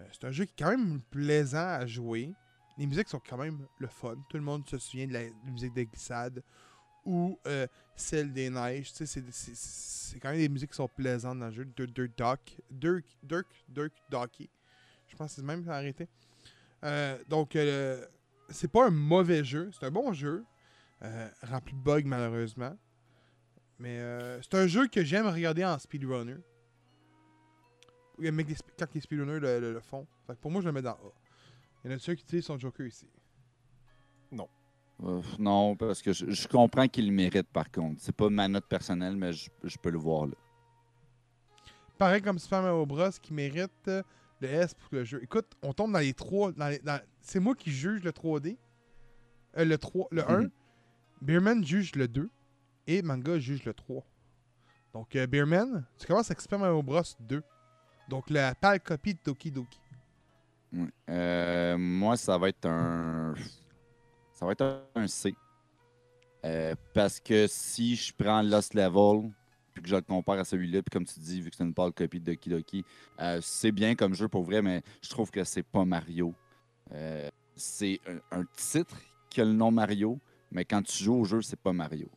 Euh, 0.00 0.04
c'est 0.12 0.24
un 0.24 0.30
jeu 0.30 0.44
qui 0.44 0.52
est 0.52 0.64
quand 0.64 0.70
même 0.70 1.00
plaisant 1.10 1.66
à 1.66 1.86
jouer. 1.86 2.32
Les 2.76 2.86
musiques 2.86 3.08
sont 3.08 3.20
quand 3.20 3.36
même 3.36 3.66
le 3.78 3.86
fun. 3.86 4.16
Tout 4.28 4.36
le 4.36 4.42
monde 4.42 4.68
se 4.68 4.78
souvient 4.78 5.06
de 5.06 5.12
la, 5.12 5.22
musique 5.44 5.74
de 5.74 5.82
glissade 5.84 6.42
ou 7.04 7.38
euh, 7.46 7.66
celle 7.94 8.32
des 8.32 8.50
neiges. 8.50 8.92
C'est- 8.92 10.18
quand 10.20 10.30
même 10.30 10.38
des 10.38 10.48
musiques 10.48 10.70
qui 10.70 10.76
sont 10.76 10.88
plaisantes 10.88 11.38
dans 11.38 11.46
le 11.46 11.52
jeu. 11.52 11.64
Dirt 11.64 12.16
Dock. 12.16 12.40
Dirk, 12.70 13.04
Dirk, 13.22 13.46
Dirk 13.68 13.92
Docky. 14.10 14.50
Je 15.06 15.16
pense 15.16 15.30
que 15.30 15.36
c'est 15.36 15.46
même 15.46 15.68
arrêté. 15.68 16.08
Euh, 16.84 17.18
donc, 17.28 17.56
euh, 17.56 18.04
c'est 18.48 18.70
pas 18.70 18.86
un 18.86 18.90
mauvais 18.90 19.44
jeu. 19.44 19.70
C'est 19.72 19.86
un 19.86 19.90
bon 19.90 20.12
jeu. 20.12 20.44
rempli 21.42 21.74
de 21.74 21.80
bugs, 21.80 22.02
malheureusement. 22.04 22.76
Mais 23.78 24.00
c'est 24.42 24.54
un 24.54 24.66
jeu 24.66 24.88
que 24.88 25.04
j'aime 25.04 25.26
regarder 25.26 25.64
en 25.64 25.78
speedrunner. 25.78 26.36
Il 28.18 28.24
y 28.24 28.28
a 28.28 28.30
des 28.30 28.54
sp- 28.54 28.62
Quand 28.78 28.92
les 28.94 29.00
speedrunners 29.00 29.40
le, 29.40 29.60
le- 29.60 29.72
le 29.72 29.80
font. 29.80 30.06
Fait 30.26 30.34
que 30.34 30.38
pour 30.40 30.50
moi, 30.50 30.60
je 30.60 30.66
le 30.66 30.72
mets 30.72 30.82
dans 30.82 30.92
A. 30.92 30.98
Il 31.84 31.90
y 31.90 31.94
en 31.94 31.96
a 31.96 31.98
ceux 32.00 32.14
qui 32.14 32.22
utilisent 32.22 32.46
son 32.46 32.58
Joker 32.58 32.86
ici? 32.86 33.06
Euh, 35.02 35.20
non, 35.40 35.74
parce 35.74 36.00
que 36.00 36.12
je, 36.12 36.30
je 36.30 36.46
comprends 36.46 36.86
qu'il 36.86 37.06
le 37.08 37.12
mérite 37.12 37.48
par 37.48 37.68
contre. 37.68 38.00
C'est 38.00 38.14
pas 38.14 38.30
ma 38.30 38.46
note 38.46 38.66
personnelle, 38.68 39.16
mais 39.16 39.32
je, 39.32 39.50
je 39.64 39.76
peux 39.76 39.90
le 39.90 39.98
voir 39.98 40.26
là. 40.26 40.34
Pareil 41.98 42.22
comme 42.22 42.38
Super 42.38 42.62
Mario 42.62 42.86
Bros. 42.86 43.10
qui 43.20 43.32
mérite 43.34 43.72
euh, 43.88 44.04
le 44.40 44.48
S 44.48 44.72
pour 44.72 44.88
le 44.92 45.04
jeu. 45.04 45.20
Écoute, 45.20 45.46
on 45.62 45.72
tombe 45.72 45.92
dans 45.92 45.98
les 45.98 46.14
trois. 46.14 46.52
Dans 46.52 46.68
les- 46.68 46.78
dans- 46.78 47.00
C'est 47.20 47.40
moi 47.40 47.56
qui 47.56 47.72
juge 47.72 48.04
le 48.04 48.12
3D. 48.12 48.56
Euh, 49.56 49.64
le 49.64 49.76
3, 49.78 50.06
le 50.12 50.30
1. 50.30 50.40
Mhm. 50.42 50.50
Beerman 51.20 51.64
juge 51.64 51.96
le 51.96 52.06
2. 52.06 52.30
Et 52.86 53.02
Manga 53.02 53.38
juge 53.40 53.64
le 53.64 53.74
3. 53.74 54.04
Donc, 54.92 55.16
euh, 55.16 55.26
Beerman, 55.26 55.84
tu 55.98 56.06
commences 56.06 56.30
avec 56.30 56.40
Super 56.40 56.60
Mario 56.60 56.82
Bros. 56.84 57.02
2. 57.18 57.42
Donc, 58.08 58.30
la 58.30 58.54
pâle 58.54 58.80
copie 58.80 59.14
de 59.14 59.20
Doki 59.24 59.50
Doki. 59.50 59.78
Euh, 61.08 61.76
moi, 61.78 62.16
ça 62.16 62.36
va 62.36 62.48
être 62.48 62.66
un. 62.66 63.34
Ça 64.32 64.44
va 64.44 64.52
être 64.52 64.88
un 64.94 65.06
C. 65.06 65.34
Euh, 66.44 66.74
parce 66.92 67.20
que 67.20 67.46
si 67.48 67.96
je 67.96 68.12
prends 68.12 68.42
Lost 68.42 68.74
Level, 68.74 69.30
puis 69.72 69.82
que 69.82 69.88
je 69.88 69.96
le 69.96 70.02
compare 70.02 70.38
à 70.38 70.44
celui-là, 70.44 70.82
puis 70.82 70.90
comme 70.92 71.06
tu 71.06 71.18
dis, 71.18 71.40
vu 71.40 71.50
que 71.50 71.56
c'est 71.56 71.64
une 71.64 71.72
pâle 71.72 71.92
copie 71.92 72.20
de 72.20 72.32
Doki 72.32 72.50
Doki, 72.50 72.84
euh, 73.20 73.40
c'est 73.40 73.72
bien 73.72 73.94
comme 73.94 74.14
jeu 74.14 74.28
pour 74.28 74.42
vrai, 74.42 74.60
mais 74.60 74.82
je 75.02 75.08
trouve 75.08 75.30
que 75.30 75.42
c'est 75.44 75.62
pas 75.62 75.84
Mario. 75.84 76.34
Euh, 76.92 77.30
c'est 77.56 77.98
un, 78.06 78.40
un 78.40 78.44
titre 78.56 79.00
qui 79.30 79.40
a 79.40 79.44
le 79.44 79.54
nom 79.54 79.70
Mario, 79.70 80.18
mais 80.50 80.64
quand 80.64 80.82
tu 80.82 81.02
joues 81.02 81.20
au 81.20 81.24
jeu, 81.24 81.40
c'est 81.40 81.58
pas 81.58 81.72
Mario. 81.72 82.08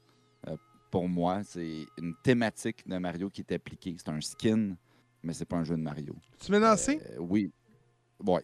Pour 0.90 1.10
moi, 1.10 1.44
c'est 1.44 1.86
une 1.98 2.16
thématique 2.24 2.88
de 2.88 2.98
Mario 2.98 3.30
qui 3.30 3.42
est 3.42 3.54
appliquée. 3.54 3.94
C'est 3.98 4.10
un 4.10 4.22
skin, 4.22 4.76
mais 5.24 5.34
c'est 5.34 5.46
pas 5.46 5.58
un 5.58 5.64
jeu 5.64 5.76
de 5.76 5.82
Mario. 5.82 6.16
Tu 6.40 6.52
mets 6.52 6.60
C 6.78 7.00
Euh, 7.12 7.18
oui. 7.20 7.52
Ouais, 8.26 8.44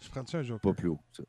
Je 0.00 0.08
prends-tu 0.10 0.36
un 0.36 0.42
Joker? 0.42 0.60
Pas 0.60 0.74
plus 0.76 0.88
haut. 0.88 1.00
que 1.12 1.16
ça. 1.18 1.22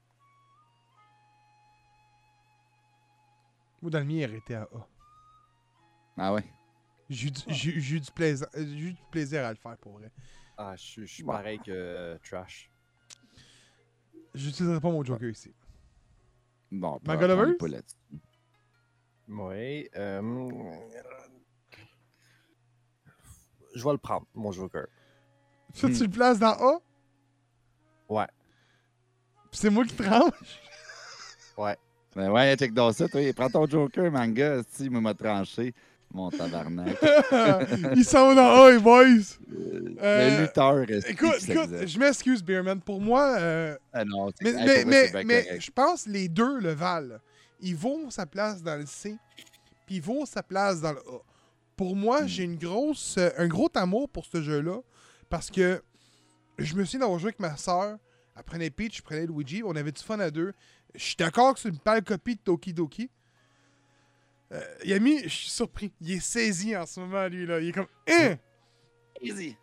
Ou 3.82 3.90
dans 3.90 4.00
le 4.00 4.06
mien, 4.06 4.16
il 4.16 4.24
été 4.38 4.56
à 4.56 4.64
A. 4.64 4.88
Ah 6.18 6.34
ouais? 6.34 6.44
J'ai 7.10 7.28
eu 7.28 7.32
du- 7.32 7.42
j'ai- 7.48 7.80
j'ai 7.82 7.96
eu 7.98 8.00
du 8.00 8.12
plaisir, 8.12 8.48
j'ai 8.56 8.62
eu 8.64 8.94
du 8.94 9.02
plaisir 9.12 9.44
à 9.46 9.50
le 9.52 9.58
faire 9.58 9.78
pour 9.78 9.94
vrai. 9.94 10.12
Ah, 10.58 10.76
je 10.76 10.82
suis- 10.82 11.08
je 11.08 11.14
suis 11.14 11.24
Bon. 11.24 11.34
pareil 11.34 11.60
que 11.60 11.72
euh, 11.72 12.18
Trash. 12.24 12.72
J'utiliserai 14.34 14.80
pas 14.80 14.90
mon 14.90 15.04
Joker 15.04 15.30
ici. 15.30 15.54
Bon, 16.72 17.00
pas- 17.00 17.18
pas 17.58 17.68
là-dessus. 17.68 17.98
Oui. 19.28 19.90
euh, 19.96 20.22
Je 23.74 23.84
vais 23.84 23.92
le 23.92 23.98
prendre, 23.98 24.26
mon 24.34 24.52
Joker. 24.52 24.86
Ça, 25.74 25.88
tu 25.90 26.04
le 26.04 26.10
places 26.10 26.40
dans 26.40 26.54
A? 26.54 26.80
Ouais. 28.10 28.28
Puis 29.52 29.60
c'est 29.60 29.70
moi 29.70 29.86
qui 29.86 29.96
tranche 29.96 30.34
Ben 32.16 32.30
ouais, 32.30 32.56
check 32.58 32.74
dans 32.74 32.92
ça, 32.92 33.08
toi. 33.08 33.22
Prends 33.34 33.50
ton 33.50 33.66
Joker, 33.68 34.12
manga, 34.12 34.62
si, 34.70 34.86
il 34.86 34.92
m'a 34.92 35.14
tranché. 35.14 35.74
Mon 36.14 36.30
tabarnak. 36.30 36.96
Ils 37.96 38.06
sont 38.06 38.36
dans 38.36 38.66
A, 38.66 38.72
les 38.72 38.78
boys 38.78 39.02
Euh, 39.52 39.96
Euh, 40.00 40.38
le 40.38 40.44
lutteur 40.44 40.82
est 40.92 41.10
Écoute, 41.10 41.50
écoute, 41.50 41.88
je 41.88 41.98
m'excuse, 41.98 42.44
Beerman. 42.44 42.80
Pour 42.82 43.02
moi, 43.02 43.36
euh, 43.40 43.76
Ah 43.92 44.06
non, 44.06 44.30
c'est 44.40 44.44
mais, 44.54 44.78
hey, 44.80 44.86
mais, 44.86 45.08
vrai, 45.08 45.24
mais, 45.24 45.60
je 45.60 45.72
pense 45.72 46.06
les 46.06 46.30
deux 46.30 46.60
le 46.60 46.72
valent. 46.74 47.18
Il 47.62 47.76
vaut 47.76 48.12
sa 48.12 48.28
place 48.28 48.62
dans 48.62 48.80
le 48.80 48.86
C, 48.86 49.16
puis 49.88 49.96
il 49.96 50.02
vaut 50.04 50.24
sa 50.28 50.44
place 50.44 50.82
dans 50.82 50.92
le 50.92 51.00
A. 51.00 51.22
Pour 51.76 51.96
moi, 51.96 52.22
Hmm. 52.24 52.28
j'ai 52.28 52.44
une 52.44 52.58
grosse, 52.58 53.18
euh, 53.18 53.30
un 53.38 53.48
gros 53.48 53.70
amour 53.76 54.10
pour 54.10 54.26
ce 54.26 54.42
jeu-là, 54.42 54.80
parce 55.30 55.50
que 55.50 55.82
je 56.60 56.76
me 56.76 56.86
souviens 56.86 57.02
d'avoir 57.02 57.20
joué 57.20 57.28
avec 57.30 57.40
ma 57.40 57.58
soeur. 57.58 57.98
Elle 58.36 58.44
prenait 58.44 58.70
Peach, 58.70 58.98
je 58.98 59.02
prenais 59.02 59.26
Luigi, 59.26 59.62
on 59.64 59.76
avait 59.76 59.92
du 59.92 60.02
fun 60.02 60.20
à 60.20 60.30
deux. 60.32 60.54
Je 60.96 61.04
suis 61.04 61.16
d'accord 61.16 61.54
que 61.56 61.60
c'est 61.60 61.70
une 61.70 61.80
pâle 61.80 62.04
copie 62.04 62.36
de 62.36 62.42
Toki 62.42 62.74
Doki. 62.74 63.10
Euh, 64.52 64.62
Yami, 64.86 65.24
je 65.24 65.28
suis 65.30 65.50
surpris. 65.50 65.92
Il 66.02 66.12
est 66.12 66.20
saisi 66.20 66.76
en 66.78 66.86
ce 66.86 67.00
moment, 67.00 67.28
lui, 67.28 67.46
là. 67.46 67.60
Il 67.60 67.70
est 67.70 67.72
comme... 67.72 67.88
Hein? 68.08 68.36
Easy. 69.22 69.56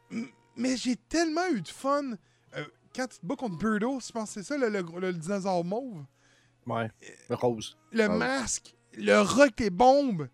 Mais 0.56 0.76
j'ai 0.76 0.96
tellement 0.96 1.46
eu 1.48 1.61
de 1.61 1.68
fun. 1.68 2.12
Euh, 2.56 2.64
quand 2.94 3.06
tu 3.06 3.18
te 3.20 3.26
bats 3.26 3.36
contre 3.36 3.56
Birdo, 3.56 4.00
je 4.00 4.11
pense 4.11 4.34
que 4.34 4.42
c'est 4.42 4.46
ça, 4.48 4.56
le, 4.56 4.68
le- 4.68 5.00
le 5.00 5.12
dinosaure 5.12 5.64
mauve. 5.64 6.04
Ouais. 6.66 6.90
Le 7.28 7.34
rose. 7.36 7.78
Le 7.92 8.08
masque, 8.08 8.74
le 8.94 9.20
rock, 9.20 9.52
les 9.61 9.70
bombes. 9.70 10.28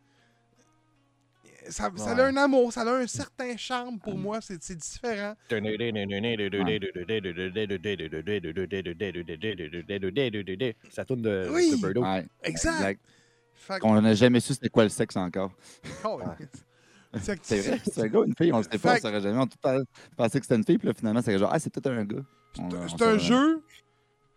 Ça, 1.68 1.90
ça 1.96 2.10
a 2.10 2.24
un 2.26 2.36
amour, 2.36 2.72
ça 2.72 2.82
a 2.82 2.92
un 2.94 3.06
certain 3.06 3.56
charme 3.56 3.98
pour 3.98 4.16
moi, 4.16 4.40
c'est 4.40 4.58
différent. 4.76 5.34
Ça 10.90 11.04
tourne 11.04 11.22
de, 11.22 11.48
Oui. 11.52 11.70
de 11.70 11.76
Birdo. 11.76 12.02
Ouais, 12.02 12.26
Exact. 12.42 13.00
Fait 13.54 13.80
que- 13.80 13.86
On 13.86 14.00
n'a 14.00 14.14
jamais 14.14 14.40
su 14.40 14.54
c'était 14.54 14.68
quoi 14.68 14.84
le 14.84 14.90
sexe 14.90 15.16
encore. 15.16 15.50
Oh, 16.04 16.18
Ouais. 16.20 16.46
c'est- 17.42 17.60
vrai, 17.60 17.80
c'est 17.84 18.00
un 18.02 18.06
gars 18.08 18.18
ou 18.20 18.24
une 18.24 18.34
fille, 18.36 18.52
on 18.52 18.58
le 18.58 18.64
sait 18.64 18.78
pas, 18.78 18.94
on 18.96 19.00
saurait 19.00 19.20
jamais. 19.20 19.38
On 19.38 19.46
pensé 20.16 20.38
que 20.38 20.44
c'était 20.46 20.56
une 20.56 20.64
fille, 20.64 20.78
puis 20.78 20.88
là, 20.88 20.94
finalement, 20.94 21.22
c'est 21.22 21.38
genre, 21.38 21.50
ah, 21.52 21.58
c'est 21.58 21.70
peut-être 21.70 21.88
un 21.96 22.04
gars. 22.04 22.22
C'est 22.54 23.02
un- 23.02 23.18
jeu 23.18 23.62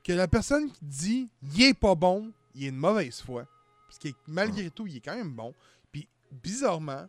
que 0.03 0.13
la 0.13 0.27
personne 0.27 0.71
qui 0.71 0.86
dit 0.86 1.30
il 1.53 1.61
est 1.63 1.73
pas 1.73 1.95
bon, 1.95 2.32
il 2.55 2.65
est 2.65 2.69
une 2.69 2.77
mauvaise 2.77 3.21
foi. 3.21 3.45
Parce 3.88 3.99
que 3.99 4.09
malgré 4.27 4.69
tout, 4.69 4.88
il 4.88 4.97
est 4.97 5.01
quand 5.01 5.15
même 5.15 5.32
bon. 5.34 5.53
Puis 5.91 6.07
bizarrement, 6.32 7.07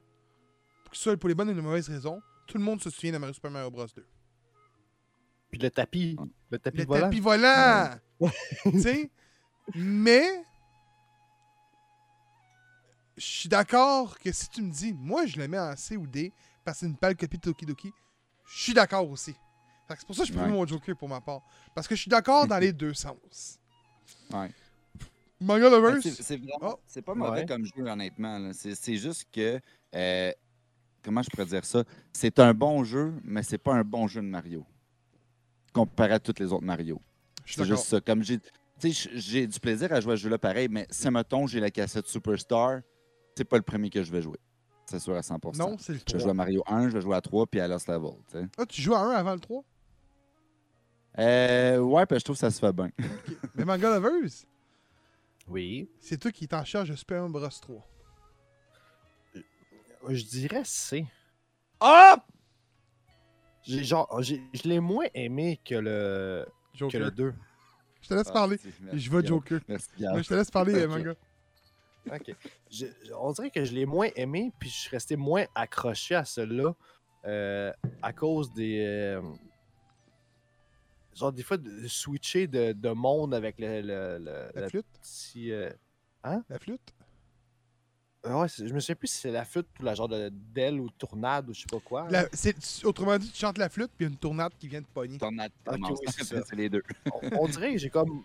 que 0.90 0.96
ce 0.96 1.02
soit 1.04 1.16
pour 1.16 1.28
les 1.28 1.34
bonnes 1.34 1.50
et 1.50 1.54
les 1.54 1.62
mauvaises 1.62 1.88
raisons, 1.88 2.20
tout 2.46 2.58
le 2.58 2.64
monde 2.64 2.82
se 2.82 2.90
souvient 2.90 3.12
de 3.12 3.18
Mario 3.18 3.32
Super 3.34 3.50
Mario 3.50 3.70
Bros 3.70 3.86
2. 3.86 4.06
Puis 5.50 5.60
le 5.60 5.70
tapis. 5.70 6.16
Le 6.50 6.58
tapis 6.58 6.78
Le 6.78 6.84
volant. 6.84 7.00
tapis 7.02 7.20
volant! 7.20 7.90
tu 8.70 8.80
sais? 8.80 9.10
Mais. 9.74 10.44
Je 13.16 13.24
suis 13.26 13.48
d'accord 13.48 14.18
que 14.18 14.32
si 14.32 14.48
tu 14.48 14.62
me 14.62 14.70
dis, 14.70 14.92
moi 14.94 15.26
je 15.26 15.38
le 15.38 15.46
mets 15.48 15.58
en 15.58 15.76
C 15.76 15.96
ou 15.96 16.06
D 16.06 16.32
parce 16.64 16.78
que 16.78 16.80
c'est 16.80 16.86
une 16.86 16.96
pâle 16.96 17.16
copie 17.16 17.36
de 17.36 17.42
Tokidoki, 17.42 17.92
je 18.46 18.62
suis 18.62 18.74
d'accord 18.74 19.08
aussi. 19.10 19.34
C'est 19.88 20.06
pour 20.06 20.14
ça 20.14 20.22
que 20.22 20.28
je 20.28 20.32
prends 20.32 20.44
Ouais. 20.44 20.50
mon 20.50 20.64
Joker 20.66 20.96
pour 20.96 21.08
ma 21.08 21.20
part. 21.20 21.40
Parce 21.74 21.88
que 21.88 21.96
je 21.96 22.02
suis 22.02 22.08
d'accord 22.08 22.46
dans 22.46 22.58
les 22.58 22.72
deux 22.72 22.94
sens. 22.94 23.58
Ouais. 24.32 24.52
Manga 25.40 25.68
Lovers, 25.68 26.00
C'est 26.02 26.36
vraiment- 26.36 26.74
Oh. 26.76 26.80
c'est 26.86 27.02
pas 27.02 27.14
mauvais 27.14 27.40
Ouais. 27.40 27.46
comme 27.46 27.64
jeu, 27.64 27.82
honnêtement. 27.88 28.52
c'est 28.52 28.96
juste 28.96 29.26
que. 29.32 29.60
euh, 29.96 30.32
comment 31.02 31.22
je 31.22 31.30
pourrais 31.30 31.46
dire 31.46 31.64
ça? 31.64 31.84
C'est 32.12 32.38
un 32.38 32.52
bon 32.54 32.84
jeu, 32.84 33.12
mais 33.24 33.42
c'est 33.42 33.58
pas 33.58 33.74
un 33.74 33.84
bon 33.84 34.06
jeu 34.06 34.20
de 34.20 34.26
Mario. 34.26 34.64
Comparé 35.72 36.12
à 36.14 36.18
tous 36.20 36.34
les 36.38 36.52
autres 36.52 36.64
Mario. 36.64 37.00
je 37.44 37.52
suis 37.52 37.62
C'est 37.62 37.68
juste 37.68 37.84
ça. 37.84 38.00
Comme 38.00 38.22
j'ai. 38.22 38.38
Tu 38.80 38.92
sais, 38.92 39.10
j'ai 39.14 39.46
du 39.46 39.60
plaisir 39.60 39.92
à 39.92 40.00
jouer 40.00 40.14
à 40.14 40.16
ce 40.16 40.22
jeu-là 40.22 40.38
pareil, 40.38 40.68
mais 40.70 40.86
si, 40.90 41.08
mettons, 41.10 41.46
j'ai 41.46 41.60
la 41.60 41.70
cassette 41.70 42.06
Superstar, 42.06 42.80
c'est 43.36 43.44
pas 43.44 43.56
le 43.56 43.62
premier 43.62 43.90
que 43.90 44.02
je 44.02 44.10
vais 44.10 44.22
jouer. 44.22 44.38
C'est 44.86 44.98
sûr 44.98 45.14
à 45.14 45.20
100%. 45.20 45.58
Non, 45.58 45.76
c'est 45.78 45.92
le 45.92 45.98
Je 46.06 46.12
vais 46.14 46.18
jouer 46.18 46.30
à 46.30 46.32
3. 46.32 46.34
Mario 46.34 46.62
1, 46.66 46.88
je 46.88 46.94
vais 46.94 47.00
jouer 47.02 47.14
à 47.14 47.20
3, 47.20 47.46
puis 47.46 47.60
à 47.60 47.68
Lost 47.68 47.86
Level. 47.88 48.12
Ah, 48.56 48.64
tu 48.66 48.80
joues 48.80 48.94
à 48.94 49.00
1 49.00 49.10
avant 49.10 49.34
le 49.34 49.40
3? 49.40 49.62
Euh, 51.18 51.78
ouais, 51.78 52.06
puis 52.06 52.18
je 52.18 52.24
trouve 52.24 52.36
que 52.36 52.40
ça 52.40 52.50
se 52.50 52.58
fait 52.58 52.72
bien. 52.72 52.90
Mais 53.54 53.64
Manga 53.64 53.90
Lovers, 53.98 54.30
Oui. 55.48 55.90
c'est 56.00 56.16
toi 56.18 56.30
qui 56.32 56.44
est 56.44 56.54
en 56.54 56.64
charge 56.64 56.88
de 56.88 56.94
Super 56.96 57.18
Mario 57.28 57.32
Bros 57.40 57.48
3. 57.60 57.86
Je 60.08 60.24
dirais 60.24 60.62
C. 60.64 61.06
Ah! 61.80 62.24
J'ai 63.62 63.84
genre, 63.84 64.22
j'ai- 64.22 64.42
je 64.54 64.62
l'ai 64.68 64.80
moins 64.80 65.06
aimé 65.14 65.60
que 65.64 65.74
le, 65.74 66.46
que 66.72 66.78
Joker. 66.78 67.00
le 67.00 67.10
2. 67.10 67.34
Je 68.00 68.08
te 68.08 68.14
laisse 68.14 68.28
Ah, 68.28 68.32
parler. 68.32 68.58
merci, 68.80 68.98
Je 68.98 69.10
vais. 69.10 69.26
Joker. 69.26 69.60
Merci, 69.68 69.88
je 69.98 70.28
te 70.28 70.34
laisse 70.34 70.50
parler, 70.50 70.74
euh, 70.74 70.86
Ok. 70.88 70.90
Manga. 70.96 71.14
Ok. 72.12 72.34
Je- 72.70 72.86
on 73.18 73.32
dirait 73.32 73.50
que 73.50 73.64
je 73.64 73.74
l'ai 73.74 73.84
moins 73.84 74.08
aimé, 74.16 74.52
puis 74.58 74.70
je 74.70 74.74
suis 74.74 74.90
resté 74.90 75.16
moins 75.16 75.44
accroché 75.54 76.14
à 76.14 76.24
cela 76.24 76.74
euh, 77.26 77.70
à 78.00 78.12
cause 78.14 78.50
des. 78.54 78.80
euh, 78.82 79.20
genre, 81.14 81.32
des 81.32 81.42
fois, 81.42 81.58
de 81.58 81.86
switcher 81.86 82.46
de, 82.46 82.72
de 82.72 82.90
monde 82.90 83.34
avec 83.34 83.58
le. 83.58 83.82
le, 83.82 84.18
le- 84.18 84.50
La 84.54 84.62
le 84.62 84.68
flûte? 84.70 84.86
petit, 85.02 85.52
euh, 85.52 85.70
La 86.24 86.58
flûte? 86.58 86.94
Euh, 88.26 88.40
ouais, 88.42 88.48
je 88.48 88.72
me 88.72 88.80
souviens 88.80 88.94
plus 88.96 89.08
si 89.08 89.18
c'est 89.18 89.30
la 89.30 89.44
flûte 89.44 89.66
ou 89.80 89.82
la 89.82 89.94
genre 89.94 90.08
de 90.08 90.30
d'aile 90.54 90.78
ou 90.80 90.90
tournade 90.90 91.48
ou 91.48 91.54
je 91.54 91.60
sais 91.60 91.66
pas 91.70 91.80
quoi. 91.80 92.06
La- 92.10 92.28
autrement 92.84 93.16
dit, 93.18 93.30
tu 93.30 93.38
chantes 93.38 93.58
la 93.58 93.68
flûte, 93.68 93.90
puis 93.96 94.06
une 94.06 94.16
tournade 94.16 94.52
qui 94.58 94.68
vient 94.68 94.80
de 94.80 94.86
pogner. 94.86 95.18
Tornade 95.18 95.52
Ok, 95.66 95.74
commence. 95.74 96.00
oui, 96.00 96.24
c'est 96.46 96.56
les 96.56 96.68
deux. 96.68 96.82
on, 97.32 97.44
on 97.44 97.48
dirait 97.48 97.72
que 97.72 97.78
j'ai 97.78 97.90
comme. 97.90 98.22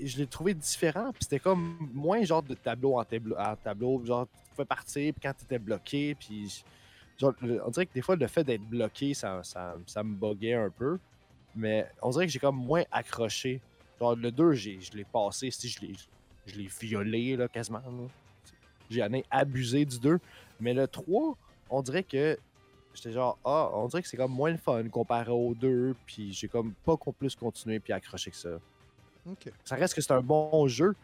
Je 0.00 0.16
l'ai 0.18 0.26
trouvé 0.26 0.54
différent, 0.54 1.10
puis 1.12 1.20
c'était 1.24 1.40
comme 1.40 1.76
moins 1.92 2.22
genre 2.24 2.42
de 2.42 2.54
tableau 2.54 2.98
en 2.98 3.04
tableau, 3.04 3.36
en 3.36 3.56
tableau 3.56 4.04
genre 4.04 4.26
tu 4.26 4.50
pouvais 4.56 4.64
partir, 4.64 5.12
puis 5.12 5.20
quand 5.20 5.34
t'étais 5.34 5.58
bloqué, 5.58 6.14
puis 6.14 6.64
genre, 7.18 7.34
on 7.64 7.70
dirait 7.70 7.86
que 7.86 7.92
des 7.92 8.02
fois, 8.02 8.16
le 8.16 8.26
fait 8.28 8.44
d'être 8.44 8.62
bloqué, 8.62 9.14
ça, 9.14 9.42
ça, 9.42 9.76
ça 9.86 10.02
me 10.02 10.14
buguait 10.14 10.54
un 10.54 10.70
peu. 10.70 10.98
Mais 11.56 11.86
on 12.02 12.10
dirait 12.10 12.26
que 12.26 12.32
j'ai 12.32 12.38
comme 12.38 12.56
moins 12.56 12.84
accroché. 12.90 13.60
Genre, 14.00 14.16
le 14.16 14.30
2, 14.32 14.52
j'ai- 14.54 14.80
je 14.80 14.92
l'ai 14.96 15.04
passé, 15.04 15.50
si 15.50 15.68
je 15.68 15.80
l'ai 15.80 15.92
je 16.46 16.56
l'ai 16.56 16.68
violé, 16.80 17.36
là, 17.36 17.48
quasiment. 17.48 17.78
là. 17.78 17.90
J'ai 18.90 19.02
en 19.02 19.12
ai 19.12 19.24
abusé 19.30 19.84
du 19.84 19.98
2. 19.98 20.18
Mais 20.60 20.74
le 20.74 20.86
3, 20.86 21.36
on 21.70 21.82
dirait 21.82 22.02
que 22.02 22.38
j'étais 22.94 23.12
genre, 23.12 23.38
ah, 23.44 23.70
on 23.72 23.86
dirait 23.88 24.02
que 24.02 24.08
c'est 24.08 24.16
comme 24.16 24.32
moins 24.32 24.50
le 24.50 24.58
fun 24.58 24.88
comparé 24.88 25.30
au 25.30 25.54
2. 25.54 25.94
Puis 26.06 26.32
j'ai 26.32 26.48
comme 26.48 26.72
pas 26.84 26.96
qu'on 26.96 27.12
plus 27.12 27.34
continué 27.34 27.80
puis 27.80 27.92
accroché 27.92 28.30
que 28.30 28.36
ça. 28.36 28.58
Ok. 29.30 29.50
Ça 29.64 29.76
reste 29.76 29.94
que 29.94 30.00
c'est 30.00 30.12
un 30.12 30.20
bon 30.22 30.66
jeu. 30.68 30.94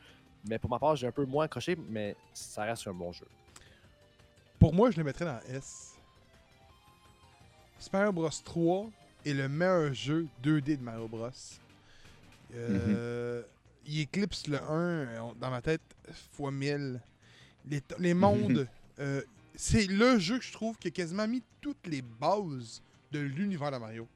Mais 0.49 0.59
pour 0.59 0.71
ma 0.71 0.79
part, 0.79 0.97
j'ai 0.97 1.07
un 1.07 1.13
peu 1.13 1.25
moins 1.27 1.45
accroché, 1.45 1.77
mais 1.89 2.17
ça 2.33 2.65
reste 2.65 2.87
un 2.87 2.95
bon 2.95 3.13
jeu. 3.13 3.27
Pour 4.59 4.75
moi, 4.75 4.91
je 4.91 4.97
le 4.99 5.05
mettrais 5.05 5.25
dans 5.25 5.39
S. 5.49 5.95
Super 7.79 8.01
Mario 8.01 8.13
Bros 8.13 8.29
3 8.45 8.91
est 9.25 9.33
le 9.33 9.49
meilleur 9.49 9.93
jeu 9.95 10.27
2D 10.43 10.79
de 10.79 10.83
Mario 10.83 11.09
Bros. 11.09 11.31
Euh, 12.55 13.43
Il 13.87 14.01
éclipse 14.01 14.47
le 14.49 14.63
1 14.63 14.71
euh, 14.71 15.21
dans 15.41 15.51
ma 15.51 15.63
tête 15.63 15.81
fois 16.33 16.51
1000. 16.51 17.01
Les, 17.99 18.15
mondes, 18.15 18.69
euh, 18.99 19.23
c'est 19.55 19.87
le 19.87 20.19
jeu 20.19 20.39
que 20.39 20.45
je 20.45 20.53
trouve 20.53 20.77
qui 20.79 20.89
a 20.89 20.91
quasiment 20.91 21.29
mis 21.29 21.43
toutes 21.61 21.87
les 21.87 22.03
bases 22.03 22.83
de 23.13 23.21
l'univers 23.21 23.71
de 23.71 23.77
Mario. 23.79 24.09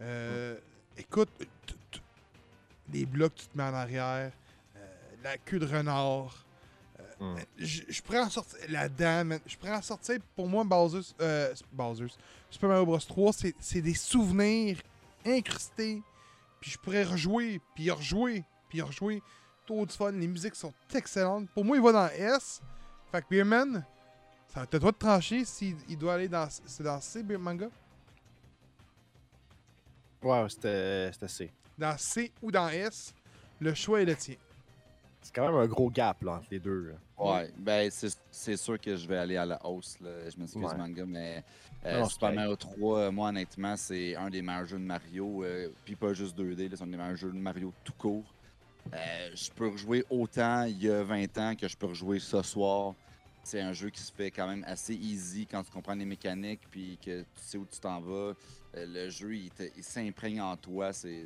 Euh, 0.00 0.56
Écoute, 0.96 1.30
les 2.92 3.06
blocs 3.06 3.34
que 3.34 3.40
tu 3.42 3.46
te 3.46 3.56
mets 3.56 3.64
en 3.64 3.74
arrière, 3.74 4.32
euh, 4.76 4.86
la 5.22 5.38
queue 5.38 5.60
de 5.60 5.66
renard, 5.66 6.44
je, 7.56 7.82
je 7.88 8.02
pourrais 8.02 8.20
en 8.20 8.30
sortir. 8.30 8.58
La 8.68 8.88
dame, 8.88 9.38
je 9.46 9.56
pourrais 9.56 9.76
en 9.76 9.82
sortir. 9.82 10.18
Pour 10.34 10.48
moi, 10.48 10.64
Bowser's, 10.64 11.14
Bowser's, 11.72 12.16
Super 12.50 12.68
Mario 12.68 12.86
Bros 12.86 12.98
3, 12.98 13.32
c'est 13.60 13.80
des 13.80 13.94
souvenirs 13.94 14.78
incrustés. 15.24 16.02
Puis 16.60 16.72
je 16.72 16.78
pourrais 16.78 17.04
rejouer, 17.04 17.60
puis 17.74 17.90
rejouer, 17.90 18.44
puis 18.68 18.82
rejouer. 18.82 19.22
Trop 19.68 19.84
de 19.84 19.92
fun. 19.92 20.12
Les 20.12 20.26
musiques 20.26 20.54
sont 20.54 20.72
excellentes. 20.94 21.46
Pour 21.50 21.62
moi, 21.62 21.76
il 21.76 21.82
va 21.82 21.92
dans 21.92 22.08
S. 22.08 22.62
Fait 23.12 23.20
que 23.20 23.26
Beerman, 23.28 23.84
ça 24.48 24.60
va 24.60 24.62
être 24.62 24.74
à 24.76 24.78
toi 24.80 24.92
de 24.92 24.96
trancher 24.96 25.44
s'il 25.44 25.76
il 25.90 25.98
doit 25.98 26.14
aller 26.14 26.26
dans. 26.28 26.48
C'est 26.64 26.82
dans 26.82 26.98
C, 27.02 27.22
Beer 27.22 27.38
Manga? 27.38 27.68
Ouais, 30.22 30.46
c'était 30.48 31.10
c'était 31.12 31.28
C. 31.28 31.50
Dans 31.76 31.96
C 31.98 32.32
ou 32.42 32.50
dans 32.50 32.68
S. 32.68 33.14
Le 33.60 33.74
choix 33.74 34.00
est 34.00 34.04
le 34.06 34.16
tien. 34.16 34.36
C'est 35.20 35.34
quand 35.34 35.46
même 35.46 35.56
un 35.60 35.66
gros 35.66 35.90
gap 35.90 36.22
là, 36.22 36.32
entre 36.36 36.46
les 36.50 36.60
deux. 36.60 36.92
là. 36.92 36.94
Ouais, 37.22 37.52
ben 37.58 37.90
c'est 38.30 38.56
sûr 38.56 38.80
que 38.80 38.96
je 38.96 39.06
vais 39.06 39.18
aller 39.18 39.36
à 39.36 39.44
la 39.44 39.64
hausse. 39.66 39.98
Là. 40.00 40.30
Je 40.30 40.38
m'excuse, 40.38 40.62
Ouais. 40.64 40.76
manga, 40.76 41.04
mais 41.04 41.44
euh, 41.84 41.98
Non, 42.00 42.04
c'est 42.06 42.12
Super. 42.14 42.32
Mario 42.32 42.56
3, 42.56 42.98
euh, 43.00 43.10
moi, 43.10 43.28
honnêtement, 43.28 43.76
c'est 43.76 44.14
un 44.16 44.30
des 44.30 44.40
meilleurs 44.40 44.64
jeux 44.64 44.78
de 44.78 44.84
Mario. 44.84 45.44
euh, 45.44 45.68
Puis 45.84 45.94
pas 45.96 46.14
juste 46.14 46.36
2D, 46.38 46.68
là, 46.70 46.76
c'est 46.76 46.84
un 46.84 46.86
des 46.86 46.96
meilleurs 46.96 47.16
jeux 47.16 47.32
de 47.32 47.36
Mario 47.38 47.72
tout 47.84 47.92
court. 47.98 48.24
Euh, 48.94 49.30
je 49.34 49.50
peux 49.50 49.68
rejouer 49.68 50.04
autant 50.08 50.64
il 50.64 50.82
y 50.82 50.90
a 50.90 51.02
20 51.02 51.38
ans 51.38 51.54
que 51.54 51.68
je 51.68 51.76
peux 51.76 51.86
rejouer 51.86 52.18
ce 52.18 52.42
soir. 52.42 52.94
C'est 53.44 53.60
un 53.60 53.72
jeu 53.72 53.90
qui 53.90 54.00
se 54.00 54.12
fait 54.12 54.30
quand 54.30 54.46
même 54.46 54.64
assez 54.66 54.94
easy 54.94 55.46
quand 55.46 55.62
tu 55.62 55.70
comprends 55.70 55.94
les 55.94 56.04
mécaniques 56.04 56.60
puis 56.70 56.98
que 57.02 57.20
tu 57.20 57.26
sais 57.42 57.58
où 57.58 57.66
tu 57.70 57.80
t'en 57.80 58.00
vas. 58.00 58.34
Euh, 58.76 58.86
le 58.86 59.08
jeu, 59.08 59.34
il, 59.34 59.50
s'imprègne 59.82 60.40
en 60.40 60.56
toi. 60.56 60.90
Euh, 61.04 61.24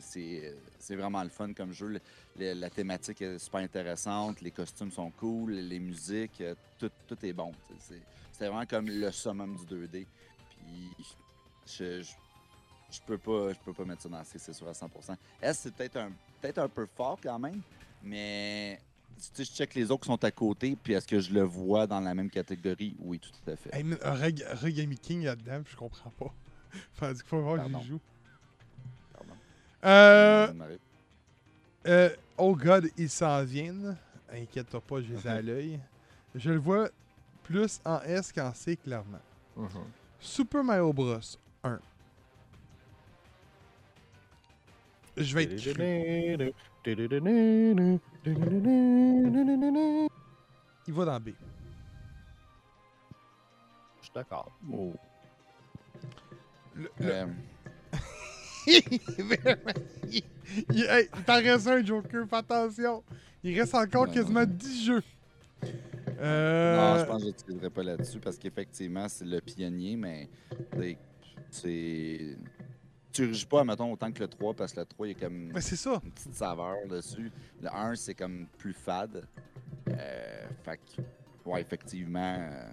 c'est 0.78 0.96
vraiment 0.96 1.22
le 1.22 1.28
fun 1.28 1.52
comme 1.52 1.72
jeu. 1.72 2.00
La 2.38 2.70
thématique 2.70 3.22
est 3.22 3.38
super 3.38 3.60
intéressante. 3.60 4.40
Les 4.40 4.52
costumes 4.52 4.92
sont 4.92 5.10
cool. 5.10 5.52
Les 5.52 5.80
musiques, 5.80 6.42
tout, 6.78 6.90
est 7.22 7.32
bon. 7.32 7.52
C'est 7.78 8.46
vraiment 8.46 8.66
comme 8.66 8.86
le 8.88 9.10
summum 9.10 9.56
du 9.56 9.64
2D. 9.64 10.06
Puis 10.48 11.06
je, 11.66 12.02
je, 12.02 13.00
peux 13.06 13.18
pas 13.18 13.52
je 13.52 13.58
peux 13.64 13.72
pas 13.72 13.84
mettre 13.84 14.02
ça 14.02 14.08
dans 14.08 14.24
C, 14.24 14.38
c'est 14.38 14.52
sûr 14.52 14.68
à 14.68 14.72
100%. 14.72 15.16
S, 15.40 15.58
c'est 15.58 15.74
peut-être 15.74 15.96
un, 15.96 16.12
peut 16.42 16.60
un 16.60 16.68
peu 16.68 16.86
fort 16.96 17.18
quand 17.22 17.38
même, 17.38 17.60
mais 18.02 18.80
tu 19.16 19.22
sais, 19.32 19.44
je 19.44 19.50
check 19.52 19.74
les 19.74 19.90
autres 19.90 20.02
qui 20.02 20.08
sont 20.08 20.24
à 20.24 20.30
côté, 20.30 20.76
puis 20.82 20.94
est-ce 20.94 21.06
que 21.06 21.20
je 21.20 21.32
le 21.32 21.42
vois 21.42 21.86
dans 21.86 22.00
la 22.00 22.14
même 22.14 22.28
catégorie? 22.30 22.96
Oui, 22.98 23.20
tout 23.20 23.50
à 23.50 23.56
fait. 23.56 23.74
Hey, 23.74 23.84
man, 23.84 23.98
un 24.02 24.14
Reg- 24.14 24.44
Regami 24.60 24.98
King 24.98 25.24
là-dedans, 25.24 25.62
puis 25.62 25.72
je 25.72 25.76
comprends 25.78 26.10
pas. 26.10 26.34
Fait 26.94 27.12
qu'il 27.14 27.22
faut 27.26 27.40
voir 27.40 27.58
j'y 27.82 27.88
joue. 27.88 28.00
Pardon. 29.12 29.34
Euh. 29.84 30.76
Euh, 31.86 32.10
oh 32.38 32.54
god, 32.56 32.88
ils 32.96 33.10
s'en 33.10 33.42
viennent. 33.44 33.96
Inquiète-toi 34.32 34.80
pas, 34.80 35.00
je 35.02 35.12
les 35.14 35.26
ai 35.26 35.30
à 35.30 35.42
l'œil. 35.42 35.80
Je 36.34 36.50
le 36.50 36.58
vois 36.58 36.88
plus 37.42 37.80
en 37.84 38.00
S 38.02 38.32
qu'en 38.32 38.54
C, 38.54 38.76
clairement. 38.76 39.18
Super 40.18 40.64
Mario 40.64 40.92
Bros. 40.92 41.18
Je 45.16 45.34
vais 45.34 45.44
être. 45.44 46.54
Il 50.86 50.94
va 50.94 51.04
dans 51.04 51.20
B. 51.20 51.28
Je 54.00 54.04
suis 54.04 54.12
d'accord. 54.14 54.50
Oh. 54.72 54.92
Le- 56.74 56.90
le- 57.00 57.12
Euh, 57.12 57.26
il, 58.66 58.82
il- 60.70 60.84
hey, 60.84 61.08
il 61.16 61.22
t'en 61.24 61.34
reste 61.34 61.66
un, 61.66 61.84
Joker, 61.84 62.26
fais 62.28 62.36
attention. 62.36 63.02
Il 63.44 63.58
reste 63.58 63.74
encore 63.74 64.06
Non, 64.06 64.12
quasiment 64.12 64.40
non. 64.40 64.46
10 64.46 64.86
jeux. 64.86 65.02
Euh, 66.20 66.76
Non, 66.76 66.98
je 67.00 67.04
pense 67.04 67.16
que 67.18 67.22
je 67.22 67.26
n'utiliserai 67.28 67.70
pas 67.70 67.82
là-dessus 67.82 68.18
parce 68.20 68.38
qu'effectivement, 68.38 69.08
c'est 69.08 69.24
le 69.24 69.40
pionnier, 69.40 69.96
mais 69.96 70.28
c'est. 71.50 72.36
Tu 73.12 73.22
ne 73.28 73.44
pas, 73.44 73.62
mettons, 73.64 73.92
autant 73.92 74.10
que 74.10 74.20
le 74.20 74.28
3 74.28 74.54
parce 74.54 74.72
que 74.72 74.80
le 74.80 74.86
3, 74.86 75.06
il 75.06 75.10
y 75.12 75.16
a 75.16 75.18
comme 75.18 75.52
mais 75.52 75.60
c'est 75.60 75.76
ça. 75.76 76.00
une 76.02 76.10
petite 76.10 76.34
saveur 76.34 76.76
dessus. 76.88 77.30
Le 77.60 77.68
1, 77.74 77.94
c'est 77.96 78.14
comme 78.14 78.46
plus 78.58 78.72
fade. 78.72 79.26
Euh, 79.88 80.46
fait 80.64 80.78
que, 80.96 81.02
ouais, 81.50 81.60
effectivement. 81.60 82.36
euh, 82.38 82.70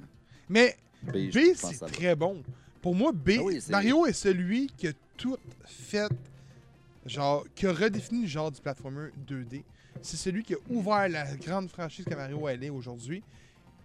Mais 0.47 0.77
B, 1.03 1.11
B, 1.11 1.15
je 1.31 1.39
pense 1.39 1.61
que 1.61 1.67
c'est 1.67 1.73
ça 1.75 1.85
va. 1.85 1.91
très 1.91 2.15
bon. 2.15 2.41
Pour 2.81 2.95
moi, 2.95 3.11
B, 3.11 3.31
Ah 3.39 3.43
oui, 3.43 3.59
c'est- 3.61 3.71
Mario 3.71 4.05
est 4.05 4.13
celui 4.13 4.67
qui 4.67 4.87
a 4.87 4.93
tout 5.17 5.35
fait, 5.65 6.09
genre, 7.05 7.45
qui 7.55 7.65
a 7.67 7.73
redéfini 7.73 8.21
le 8.21 8.27
genre 8.27 8.51
du 8.51 8.61
platformer 8.61 9.09
2D. 9.27 9.63
C'est 10.01 10.15
celui 10.17 10.43
qui 10.43 10.53
a 10.53 10.57
ouvert 10.69 11.09
la 11.09 11.35
grande 11.35 11.69
franchise 11.69 12.05
que 12.05 12.15
Mario 12.15 12.47
elle 12.47 12.63
est 12.63 12.69
aujourd'hui. 12.69 13.21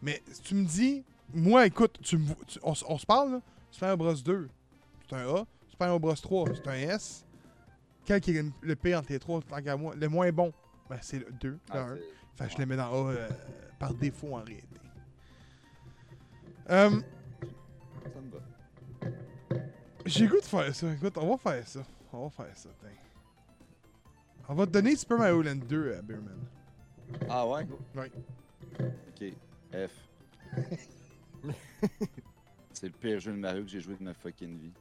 Mais 0.00 0.22
si 0.30 0.42
tu 0.42 0.54
me 0.54 0.64
dis, 0.64 1.02
moi, 1.32 1.66
écoute, 1.66 1.98
tu 2.02 2.16
me 2.18 2.26
vo- 2.28 2.36
tu- 2.46 2.60
on, 2.62 2.72
s- 2.72 2.84
on 2.86 2.98
se 2.98 3.06
parle, 3.06 3.32
là, 3.32 3.40
Super 3.72 3.96
Bros 3.96 4.14
2, 4.14 4.48
c'est 5.08 5.16
un 5.16 5.26
A. 5.36 5.46
Super 5.74 5.88
Mario 5.88 5.98
Bros 5.98 6.14
3, 6.14 6.48
c'est 6.54 6.68
un 6.68 6.72
S. 6.94 7.24
Quel 8.06 8.20
qui 8.20 8.36
est 8.36 8.44
le- 8.62 8.76
pire 8.76 8.98
entre 9.00 9.10
les 9.10 9.18
trois, 9.18 9.40
tant 9.42 9.60
qu'à 9.60 9.76
moi? 9.76 9.92
Le 9.96 10.08
moins 10.08 10.30
bon, 10.30 10.52
ben, 10.88 10.98
c'est 11.02 11.18
le 11.18 11.26
2, 11.32 11.48
le 11.50 11.58
Ah, 11.70 11.78
1. 11.80 11.96
c'est- 11.96 12.02
Fait 12.36 12.44
que 12.46 12.52
je 12.52 12.58
le 12.58 12.66
mets 12.66 12.76
dans 12.76 12.92
A 12.92 13.10
euh, 13.12 13.28
par 13.80 13.92
défaut 13.92 14.36
en 14.36 14.42
réalité. 14.44 14.66
Euh, 16.70 16.90
ça 18.12 18.20
me 18.20 18.30
va. 18.30 18.38
J'ai 20.06 20.28
goût 20.28 20.36
de 20.40 20.44
faire 20.44 20.72
ça. 20.74 20.92
Écoute, 20.92 21.18
on 21.18 21.34
va 21.34 21.36
faire 21.38 21.66
ça. 21.66 21.80
On 22.12 22.24
va 22.28 22.30
faire 22.30 22.56
ça. 22.56 22.68
On 24.48 24.54
va 24.54 24.66
te 24.66 24.70
donner 24.70 24.94
Super 24.94 25.18
Mario 25.18 25.42
Land 25.42 25.56
2 25.68 25.94
à 25.94 26.02
Beerman. 26.02 26.38
Ah 27.28 27.46
ouais? 27.48 27.66
Ouais. 27.96 28.12
Ok. 28.80 29.32
F. 29.72 29.92
c'est 32.84 32.88
le 32.88 32.96
pire 33.00 33.18
jeu 33.18 33.32
de 33.32 33.38
Mario 33.38 33.62
que 33.64 33.70
j'ai 33.70 33.80
joué 33.80 33.96
de 33.98 34.04
ma 34.04 34.12
fucking 34.12 34.58
vie. 34.58 34.72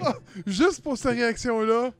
Juste 0.46 0.82
pour 0.82 0.98
cette 0.98 1.12
réaction-là, 1.12 1.92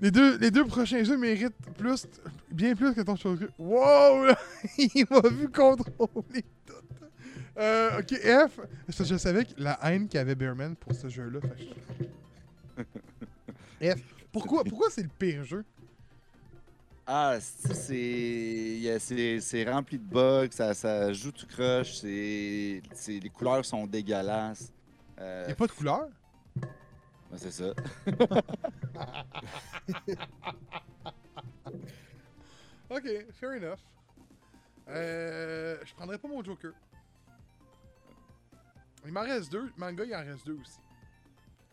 les 0.00 0.10
deux, 0.10 0.36
les 0.38 0.50
deux 0.50 0.64
prochains 0.64 1.04
jeux 1.04 1.16
méritent 1.16 1.54
plus, 1.78 2.08
bien 2.50 2.74
plus 2.74 2.92
que 2.92 3.02
ton 3.02 3.14
chose. 3.14 3.38
Wow! 3.56 4.24
là, 4.24 4.38
Il 4.78 5.06
m'a 5.08 5.28
vu 5.28 5.48
contrôler 5.48 6.44
tout. 6.66 6.74
Euh, 7.56 8.00
ok, 8.00 8.14
F. 8.48 8.58
Je 8.88 9.16
savais 9.16 9.44
que 9.44 9.52
la 9.58 9.78
haine 9.84 10.08
qu'avait 10.08 10.34
Beerman 10.34 10.74
pour 10.74 10.92
ce 10.92 11.08
jeu-là. 11.08 11.38
fait 13.78 13.94
F. 13.96 14.00
Pourquoi, 14.32 14.64
pourquoi 14.64 14.88
c'est 14.90 15.02
le 15.02 15.10
pire 15.16 15.44
jeu? 15.44 15.64
Ah, 17.06 17.38
c'est- 17.40 18.78
rempli 19.70 19.98
de 19.98 20.04
bugs, 20.04 20.48
ça, 20.50 20.74
ça 20.74 21.12
joue 21.12 21.32
tout 21.32 21.46
croche, 21.46 22.02
les 22.02 22.82
couleurs 23.32 23.64
sont 23.64 23.86
dégueulasses. 23.86 24.72
Euh, 25.18 25.42
Il 25.44 25.46
n'y 25.48 25.52
a 25.52 25.56
pas 25.56 25.66
de 25.66 25.72
couleur? 25.72 26.08
ben, 26.56 27.36
c'est 27.36 27.50
ça. 27.50 27.72
Ok, 32.90 33.08
fair 33.32 33.52
enough. 33.52 33.78
Euh, 34.88 35.78
je 35.84 35.94
prendrais 35.94 36.18
pas 36.18 36.28
mon 36.28 36.42
Joker. 36.44 36.72
Il 39.06 39.12
m'en 39.12 39.22
reste 39.22 39.50
deux. 39.50 39.72
Manga, 39.76 40.04
il 40.04 40.14
en 40.14 40.24
reste 40.24 40.46
deux 40.46 40.58
aussi. 40.60 40.78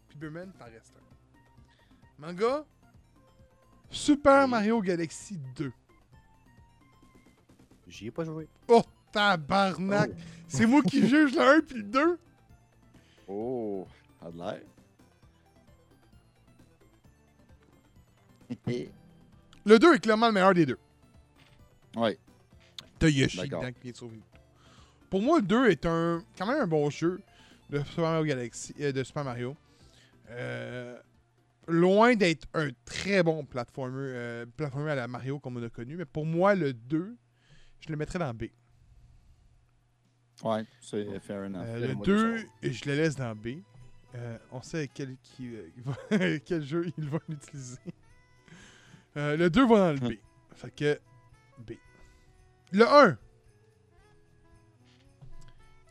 Puis 0.09 0.17
Beerman, 0.17 0.51
t'en 0.57 0.65
reste 0.65 0.93
un. 0.97 2.21
Manga, 2.27 2.65
Super 3.91 4.47
Mario 4.47 4.81
Galaxy 4.81 5.37
2. 5.55 5.71
J'y 7.87 8.07
ai 8.07 8.11
pas 8.11 8.23
joué. 8.23 8.47
Oh, 8.67 8.83
tabarnak! 9.11 10.11
C'est 10.47 10.65
moi 10.65 10.81
qui 10.81 11.05
juge 11.07 11.35
le 11.35 11.41
1 11.41 11.61
puis 11.61 11.77
le 11.77 11.83
2? 11.83 12.19
Oh, 13.27 13.85
ça 14.19 14.27
a 14.27 14.31
de 14.31 14.37
l'air. 14.37 14.61
Le 19.65 19.79
2 19.79 19.95
est 19.95 19.99
clairement 19.99 20.27
le 20.27 20.33
meilleur 20.33 20.53
des 20.53 20.65
deux. 20.65 20.77
ouais. 21.95 22.17
T'as 22.99 23.07
Yoshi 23.09 23.37
dedans 23.41 23.71
qui 23.71 23.81
vient 23.83 23.91
de 23.91 23.97
sauver. 23.97 24.19
Pour 25.09 25.21
moi, 25.23 25.39
le 25.39 25.45
2 25.45 25.69
est 25.71 25.85
un 25.87 26.23
quand 26.37 26.45
même 26.45 26.61
un 26.61 26.67
bon 26.67 26.89
jeu 26.91 27.19
de 27.71 27.79
Super 27.83 28.03
Mario 28.03 28.25
Galaxy, 28.25 28.75
euh, 28.79 28.91
de 28.91 29.03
Super 29.03 29.23
Mario. 29.23 29.55
Euh, 30.29 30.99
loin 31.67 32.15
d'être 32.15 32.47
un 32.53 32.69
très 32.85 33.23
bon 33.23 33.45
platformer, 33.45 33.97
euh, 33.99 34.45
platformer 34.57 34.91
à 34.91 34.95
la 34.95 35.07
Mario 35.07 35.39
comme 35.39 35.57
on 35.57 35.63
a 35.63 35.69
connu, 35.69 35.95
mais 35.95 36.05
pour 36.05 36.25
moi, 36.25 36.55
le 36.55 36.73
2, 36.73 37.15
je 37.79 37.89
le 37.89 37.95
mettrais 37.95 38.19
dans 38.19 38.33
B. 38.33 38.45
Ouais, 40.43 40.65
c'est 40.81 41.19
fair 41.19 41.43
enough. 41.43 41.63
Euh, 41.65 41.79
le 41.79 41.87
le 41.87 41.93
mode 41.95 42.05
2, 42.05 42.43
de 42.43 42.47
je 42.63 42.85
le 42.85 42.95
laisse 42.95 43.15
dans 43.15 43.35
B. 43.35 43.59
Euh, 44.15 44.37
on 44.51 44.61
sait 44.61 44.89
quel, 44.93 45.15
qui, 45.21 45.55
jeu 46.61 46.91
il 46.97 47.09
va 47.09 47.19
utiliser. 47.29 47.79
Le 49.15 49.47
2 49.49 49.67
va 49.67 49.93
dans 49.93 49.93
le 49.93 50.15
B. 50.15 50.17
fait 50.55 50.75
que 50.75 50.99
B. 51.59 51.73
Le 52.71 52.87
1, 52.87 53.17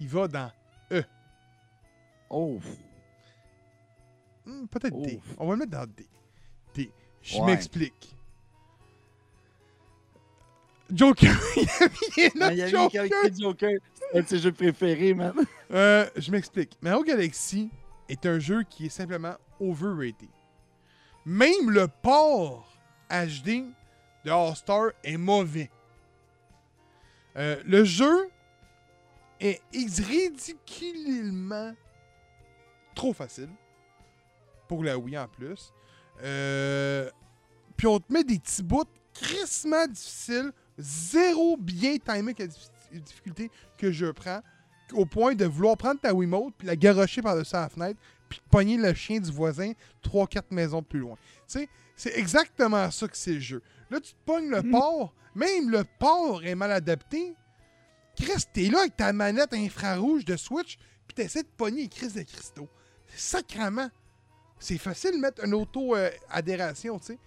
il 0.00 0.08
va 0.08 0.28
dans 0.28 0.52
Oh, 2.30 2.60
hmm, 4.50 4.66
peut-être 4.68 5.00
D. 5.00 5.20
On 5.38 5.46
va 5.46 5.52
le 5.54 5.58
mettre 5.60 5.70
dans 5.72 5.86
D. 5.86 6.06
D. 6.74 6.90
Je 7.22 7.38
Ouais. 7.38 7.46
m'explique. 7.46 8.16
Joker. 10.92 11.30
il 12.16 12.24
a 12.24 12.28
mis 12.28 12.38
notre 12.40 12.52
il 12.52 12.58
y 12.58 12.62
a 12.62 12.68
Joker. 12.68 13.04
Joker. 13.38 13.78
C'est 13.94 14.18
un 14.18 14.22
de 14.22 14.26
ses 14.26 14.38
jeux 14.38 14.52
préférés, 14.52 15.14
man. 15.14 15.32
Euh, 15.72 16.04
je 16.16 16.32
m'explique. 16.32 16.76
Mario 16.82 17.04
Galaxy 17.04 17.70
est 18.08 18.26
un 18.26 18.40
jeu 18.40 18.64
qui 18.64 18.86
est 18.86 18.88
simplement 18.88 19.36
overrated. 19.60 20.28
Même 21.24 21.70
le 21.70 21.86
port 21.86 22.76
HD 23.08 23.66
de 24.24 24.30
All-Star 24.32 24.90
est 25.04 25.16
mauvais. 25.16 25.70
Euh, 27.36 27.62
le 27.64 27.84
jeu 27.84 28.28
est 29.38 29.60
ridiculement 29.74 31.72
trop 32.96 33.12
facile. 33.12 33.50
Pour 34.70 34.84
la 34.84 34.96
Wii 34.96 35.18
en 35.18 35.26
plus. 35.26 35.72
Euh, 36.22 37.10
puis 37.76 37.88
on 37.88 37.98
te 37.98 38.12
met 38.12 38.22
des 38.22 38.38
petits 38.38 38.62
bouts 38.62 38.84
crissement 39.12 39.84
difficiles. 39.88 40.52
Zéro 40.78 41.56
bien 41.56 41.96
timé 41.98 42.18
avec 42.30 42.38
la 42.38 42.46
dif- 42.46 42.70
difficulté 43.02 43.50
que 43.76 43.90
je 43.90 44.06
prends 44.06 44.40
au 44.92 45.06
point 45.06 45.34
de 45.34 45.44
vouloir 45.44 45.76
prendre 45.76 45.98
ta 46.00 46.14
Wiimote 46.14 46.54
puis 46.56 46.68
la 46.68 46.76
garocher 46.76 47.20
par-dessus 47.20 47.54
la 47.56 47.68
fenêtre 47.68 48.00
puis 48.28 48.40
pogner 48.48 48.76
le 48.76 48.94
chien 48.94 49.18
du 49.18 49.32
voisin 49.32 49.72
3-4 50.04 50.42
maisons 50.52 50.84
plus 50.84 51.00
loin. 51.00 51.16
Tu 51.48 51.58
sais, 51.58 51.68
c'est 51.96 52.16
exactement 52.16 52.88
ça 52.92 53.08
que 53.08 53.16
c'est 53.16 53.32
le 53.34 53.40
jeu. 53.40 53.62
Là, 53.90 53.98
tu 53.98 54.12
te 54.12 54.18
pognes 54.24 54.50
le 54.50 54.62
port, 54.70 55.12
même 55.34 55.68
le 55.68 55.82
port 55.98 56.44
est 56.44 56.54
mal 56.54 56.70
adapté. 56.70 57.34
Chris, 58.16 58.44
t'es 58.52 58.68
là 58.70 58.82
avec 58.82 58.96
ta 58.96 59.12
manette 59.12 59.52
infrarouge 59.52 60.24
de 60.24 60.36
Switch 60.36 60.78
puis 61.08 61.14
t'essaies 61.16 61.42
de 61.42 61.48
pogner 61.56 61.82
les 61.82 61.88
crises 61.88 62.14
de 62.14 62.22
cristaux. 62.22 62.68
Sacrement. 63.16 63.88
C'est 64.60 64.78
facile 64.78 65.12
de 65.12 65.16
mettre 65.16 65.44
une 65.44 65.54
auto-adhération, 65.54 66.98
tu 67.00 67.06
sais. 67.06 67.18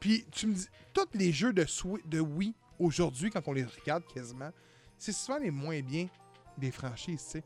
Puis 0.00 0.24
tu 0.30 0.46
me 0.46 0.54
dis, 0.54 0.66
tous 0.94 1.06
les 1.14 1.32
jeux 1.32 1.52
de, 1.52 2.20
Wii 2.20 2.54
aujourd'hui, 2.78 3.28
quand 3.30 3.46
on 3.46 3.52
les 3.52 3.64
regarde 3.64 4.04
quasiment, 4.06 4.50
c'est 4.96 5.12
souvent 5.12 5.38
les 5.38 5.50
moins 5.50 5.80
bien 5.82 6.08
des 6.56 6.70
franchises, 6.70 7.22
tu 7.24 7.30
sais. 7.32 7.44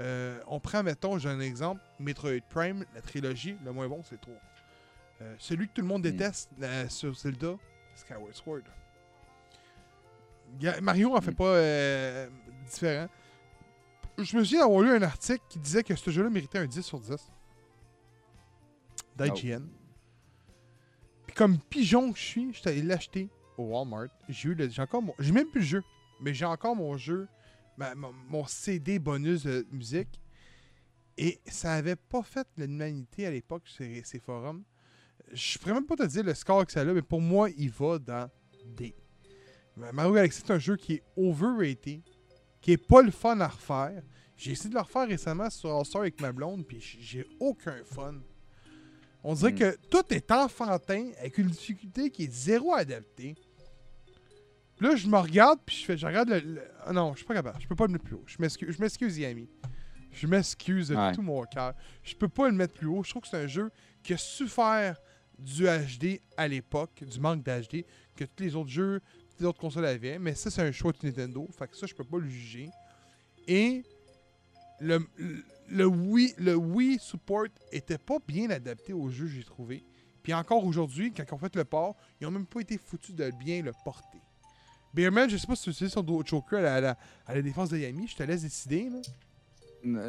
Euh, 0.00 0.40
on 0.46 0.60
prend, 0.60 0.82
mettons, 0.82 1.18
j'ai 1.18 1.28
un 1.28 1.40
exemple, 1.40 1.80
Metroid 1.98 2.40
Prime, 2.48 2.84
la 2.94 3.00
trilogie, 3.02 3.56
le 3.64 3.72
moins 3.72 3.86
bon, 3.88 4.02
c'est 4.04 4.16
le 4.16 4.18
3. 4.20 4.34
Euh, 5.22 5.34
celui 5.38 5.68
que 5.68 5.74
tout 5.74 5.82
le 5.82 5.86
monde 5.88 6.00
Mm. 6.00 6.10
déteste 6.10 6.50
euh, 6.62 6.88
sur 6.88 7.14
Zelda, 7.14 7.54
Skyward 7.94 8.34
Sword. 8.34 8.62
Mario 10.82 11.14
en 11.16 11.20
fait 11.20 11.30
Mm. 11.30 11.34
pas 11.36 11.44
euh, 11.44 12.28
différent. 12.70 13.08
Je 14.18 14.36
me 14.36 14.44
souviens 14.44 14.60
d'avoir 14.60 14.80
lu 14.82 14.90
un 14.90 15.02
article 15.02 15.42
qui 15.48 15.58
disait 15.58 15.82
que 15.82 15.94
ce 15.94 16.10
jeu-là 16.10 16.28
méritait 16.30 16.58
un 16.58 16.66
10 16.66 16.82
sur 16.82 16.98
10 16.98 17.10
d'IGN. 19.28 19.62
Puis 21.26 21.34
comme 21.34 21.58
pigeon 21.58 22.12
que 22.12 22.18
je 22.18 22.24
suis, 22.24 22.52
je 22.52 22.58
suis 22.60 22.68
allé 22.68 22.82
l'acheter 22.82 23.28
au 23.56 23.64
Walmart. 23.64 24.08
J'ai 24.28 24.48
eu 24.50 24.54
le, 24.54 24.68
j'ai 24.68 24.82
encore 24.82 25.02
mon, 25.02 25.14
j'ai 25.18 25.32
même 25.32 25.48
plus 25.48 25.60
le 25.60 25.66
jeu, 25.66 25.82
mais 26.20 26.34
j'ai 26.34 26.44
encore 26.44 26.74
mon 26.76 26.96
jeu, 26.96 27.28
ma- 27.76 27.94
mon, 27.94 28.12
mon 28.28 28.46
CD 28.46 28.98
bonus 28.98 29.44
de 29.44 29.66
musique. 29.70 30.20
Et 31.16 31.40
ça 31.46 31.74
avait 31.74 31.96
pas 31.96 32.22
fait 32.22 32.46
l'humanité 32.56 33.26
à 33.26 33.30
l'époque 33.30 33.64
ces, 33.68 34.02
ces 34.04 34.18
forums. 34.18 34.64
Je 35.32 35.58
pourrais 35.58 35.74
même 35.74 35.86
pas 35.86 35.96
te 35.96 36.06
dire 36.06 36.24
le 36.24 36.34
score 36.34 36.64
que 36.66 36.72
ça 36.72 36.80
a, 36.80 36.84
mais 36.84 37.02
pour 37.02 37.20
moi, 37.20 37.50
il 37.50 37.70
va 37.70 37.98
dans 37.98 38.30
D. 38.76 38.94
Mario 39.76 40.14
Galaxy, 40.14 40.42
c'est 40.44 40.52
un 40.52 40.58
jeu 40.58 40.76
qui 40.76 40.94
est 40.94 41.02
overrated, 41.16 42.02
qui 42.60 42.72
est 42.72 42.76
pas 42.88 43.02
le 43.02 43.10
fun 43.10 43.38
à 43.40 43.48
refaire. 43.48 44.02
J'ai 44.36 44.52
essayé 44.52 44.70
de 44.70 44.74
le 44.74 44.80
refaire 44.80 45.06
récemment 45.06 45.48
sur 45.50 45.70
All-Star 45.76 46.02
avec 46.02 46.20
ma 46.20 46.32
blonde, 46.32 46.66
puis 46.66 46.80
j'ai 46.80 47.26
aucun 47.38 47.82
fun. 47.84 48.14
On 49.22 49.34
dirait 49.34 49.52
Mm. 49.52 49.58
que 49.58 49.76
tout 49.90 50.04
est 50.14 50.30
enfantin, 50.30 51.10
avec 51.18 51.36
une 51.38 51.48
difficulté 51.48 52.10
qui 52.10 52.24
est 52.24 52.32
zéro 52.32 52.72
adaptée. 52.74 53.34
Là, 54.80 54.96
je 54.96 55.06
me 55.08 55.18
regarde, 55.18 55.58
puis 55.64 55.76
je 55.76 55.84
fais, 55.84 55.98
je 55.98 56.06
regarde 56.06 56.30
le. 56.30 56.40
le- 56.40 56.62
Ah 56.86 56.92
non, 56.92 57.12
je 57.12 57.18
suis 57.18 57.26
pas 57.26 57.34
capable. 57.34 57.58
Je 57.60 57.68
peux 57.68 57.76
pas 57.76 57.86
le 57.86 57.92
mettre 57.92 58.04
plus 58.04 58.14
haut. 58.14 58.24
Je 58.26 58.36
m'excuse, 58.38 58.74
je 58.74 58.80
m'excuse, 58.80 59.18
Yami. 59.18 59.48
Je 60.12 60.26
m'excuse 60.26 60.88
de 60.88 60.96
Ouais. 60.96 61.12
tout 61.12 61.20
mon 61.22 61.44
cœur. 61.44 61.74
Je 62.02 62.14
peux 62.16 62.28
pas 62.28 62.48
le 62.48 62.54
mettre 62.54 62.74
plus 62.74 62.86
haut. 62.86 63.02
Je 63.04 63.10
trouve 63.10 63.22
que 63.22 63.28
c'est 63.28 63.36
un 63.36 63.46
jeu 63.46 63.70
qui 64.02 64.14
a 64.14 64.16
su 64.16 64.48
faire 64.48 64.96
du 65.38 65.64
HD 65.66 66.20
à 66.36 66.48
l'époque, 66.48 67.04
du 67.04 67.20
manque 67.20 67.42
d'HD, 67.44 67.84
que 68.16 68.24
tous 68.24 68.42
les 68.42 68.56
autres 68.56 68.70
jeux, 68.70 69.00
toutes 69.30 69.40
les 69.40 69.46
autres 69.46 69.60
consoles 69.60 69.84
avaient. 69.84 70.18
Mais 70.18 70.34
ça, 70.34 70.50
c'est 70.50 70.62
un 70.62 70.72
choix 70.72 70.92
de 70.92 70.98
Nintendo. 71.06 71.46
Fait 71.56 71.68
que 71.68 71.76
ça, 71.76 71.86
je 71.86 71.94
peux 71.94 72.04
pas 72.04 72.18
le 72.18 72.28
juger. 72.28 72.70
Et 73.46 73.82
le, 74.80 75.06
le, 75.16 75.44
le 75.70 75.86
Wii, 75.86 76.34
le 76.38 76.56
Wii 76.56 76.98
Support 76.98 77.46
était 77.72 77.98
pas 77.98 78.18
bien 78.26 78.50
adapté 78.50 78.92
au 78.92 79.08
jeu, 79.08 79.26
j'ai 79.26 79.44
trouvé. 79.44 79.84
Puis 80.22 80.34
encore 80.34 80.64
aujourd'hui, 80.64 81.12
quand 81.12 81.32
ont 81.34 81.38
fait 81.38 81.54
le 81.56 81.64
port, 81.64 81.96
ils 82.20 82.26
ont 82.26 82.30
même 82.30 82.46
pas 82.46 82.60
été 82.60 82.76
foutus 82.78 83.14
de 83.14 83.30
bien 83.30 83.62
le 83.62 83.72
porter. 83.84 84.18
Beerman, 84.92 85.30
je 85.30 85.36
sais 85.36 85.46
pas 85.46 85.54
si 85.54 85.64
tu 85.64 85.70
utilises 85.70 85.92
son 85.92 86.24
Joker 86.24 86.64
à 86.64 86.80
la, 86.80 86.98
à 87.26 87.40
défense 87.40 87.70
de 87.70 87.78
Yami, 87.78 88.08
je 88.08 88.16
te 88.16 88.22
laisse 88.24 88.42
décider. 88.42 88.90
Là. 88.90 89.00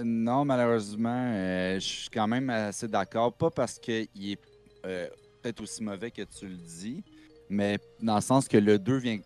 Non, 0.04 0.44
malheureusement, 0.44 1.32
euh, 1.34 1.76
je 1.76 1.86
suis 1.86 2.10
quand 2.10 2.28
même 2.28 2.50
assez 2.50 2.88
d'accord. 2.88 3.32
Pas 3.32 3.52
parce 3.52 3.78
qu'il 3.78 4.08
est 4.16 4.40
euh, 4.86 5.08
peut-être 5.42 5.62
aussi 5.62 5.84
mauvais 5.84 6.12
que 6.12 6.24
tu 6.24 6.48
le 6.48 6.56
dis, 6.56 7.04
mais 7.50 7.80
dans 8.02 8.16
le 8.16 8.22
sens 8.22 8.48
que 8.48 8.58
le 8.58 8.80
2 8.80 8.98
vient 8.98 9.20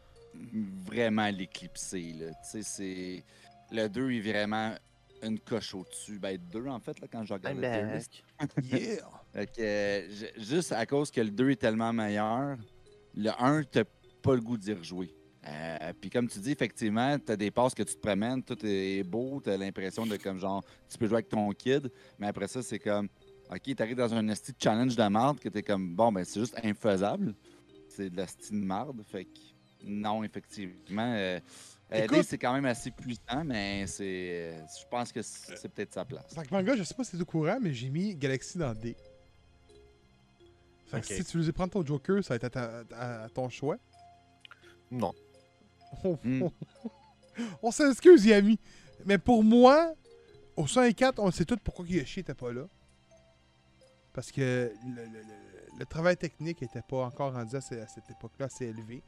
vraiment 0.86 1.30
l'éclipser. 1.30 2.16
Le 3.72 3.88
2 3.88 4.12
est 4.12 4.20
vraiment 4.22 4.76
une 5.26 5.40
coche 5.40 5.74
au-dessus. 5.74 6.20
Ben, 6.20 6.38
2 6.52 6.68
en 6.68 6.80
fait, 6.80 7.00
là, 7.00 7.08
quand 7.12 7.24
je 7.26 7.34
regarde 7.34 7.58
I'm 7.58 7.62
le 7.62 8.00
tier. 8.00 8.24
Yeah! 8.98 9.10
Fait 9.34 9.46
que, 9.48 9.62
euh, 9.62 10.10
ju- 10.10 10.44
juste 10.44 10.72
à 10.72 10.86
cause 10.86 11.12
que 11.12 11.22
le 11.22 11.32
2 11.32 11.52
est 11.52 11.56
tellement 11.58 11.92
meilleur, 11.94 12.58
le 13.16 13.30
1, 13.38 13.64
t'as 13.64 13.84
pas 14.22 14.36
le 14.36 14.42
goût 14.42 14.58
d'y 14.58 14.74
rejouer. 14.74 15.14
Euh, 15.48 15.94
Puis 16.02 16.10
comme 16.10 16.28
tu 16.28 16.40
dis, 16.40 16.52
effectivement, 16.52 17.18
t'as 17.20 17.36
des 17.36 17.52
passes 17.52 17.76
que 17.76 17.84
tu 17.84 17.94
te 17.96 18.00
promènes, 18.00 18.42
tout 18.44 18.58
est 18.64 19.04
beau, 19.04 19.40
t'as 19.44 19.58
l'impression 19.58 20.06
de 20.06 20.18
comme 20.18 20.40
genre, 20.40 20.64
tu 20.90 20.98
peux 20.98 21.06
jouer 21.08 21.18
avec 21.18 21.30
ton 21.30 21.50
kid, 21.52 21.92
mais 22.18 22.28
après 22.28 22.48
ça, 22.48 22.64
c'est 22.64 22.80
comme, 22.80 23.08
ok, 23.52 23.76
t'arrives 23.76 23.96
dans 23.98 24.14
un 24.14 24.28
esti 24.30 24.54
de 24.54 24.58
challenge 24.62 24.96
de 24.96 25.08
marde 25.08 25.40
que 25.40 25.50
t'es 25.50 25.62
comme, 25.62 25.96
bon, 25.96 26.12
ben 26.12 26.26
c'est 26.26 26.40
juste 26.40 26.58
infaisable. 26.64 27.36
C'est 27.90 28.10
de 28.10 28.18
la 28.18 28.26
style 28.28 28.60
de 28.62 28.66
marde, 28.66 29.02
fait 29.06 29.26
que 29.26 29.30
non, 29.84 30.24
effectivement. 30.24 31.14
Euh, 31.16 31.40
Écoute- 31.92 32.12
Dave, 32.18 32.26
c'est 32.28 32.38
quand 32.38 32.54
même 32.54 32.66
assez 32.66 32.90
puissant, 32.92 33.44
mais 33.46 33.86
c'est, 33.88 34.04
euh, 34.04 34.62
je 34.82 34.88
pense 34.90 35.12
que 35.12 35.22
c'est 35.22 35.70
peut-être 35.70 35.94
sa 35.94 36.04
place. 36.04 36.34
Fait 36.34 36.44
que 36.46 36.54
manga, 36.54 36.76
je 36.76 36.84
sais 36.84 36.94
pas 36.96 37.04
si 37.04 37.12
c'est 37.16 37.22
au 37.22 37.26
courant, 37.26 37.58
mais 37.62 37.74
j'ai 37.74 37.90
mis 37.90 38.16
Galaxy 38.16 38.58
dans 38.58 38.74
D. 38.74 38.96
Fait 40.88 41.02
que 41.02 41.08
si 41.08 41.24
tu 41.24 41.40
veux 41.40 41.52
prendre 41.52 41.72
ton 41.72 41.86
Joker, 41.86 42.24
ça 42.24 42.30
va 42.30 42.36
être 42.36 42.44
à, 42.46 42.50
ta- 42.50 42.84
à- 42.96 43.24
à 43.26 43.30
ton 43.30 43.50
choix. 43.50 43.78
Non. 44.92 45.14
On, 46.04 46.18
Hmm. 46.24 46.42
on- 46.44 46.52
on 47.64 47.72
s'excuse, 47.72 48.26
Yami. 48.26 48.60
Mais 49.06 49.18
pour 49.18 49.44
moi, 49.44 49.94
au 50.56 50.68
104, 50.68 51.20
on 51.20 51.32
sait 51.32 51.46
tout 51.46 51.58
pourquoi 51.64 51.86
Yoshi 51.88 52.22
était 52.22 52.34
pas 52.34 52.52
là. 52.52 52.68
Parce 54.14 54.32
que 54.32 54.72
le, 54.88 54.96
le- 54.96 55.06
le- 55.06 55.80
le 55.80 55.86
travail 55.86 56.16
technique 56.18 56.62
était 56.64 56.82
pas 56.82 57.06
encore 57.06 57.34
rendu 57.34 57.56
à 57.56 57.62
cette 57.62 58.10
époque-là 58.10 58.46
assez 58.46 58.66
élevé. 58.66 59.02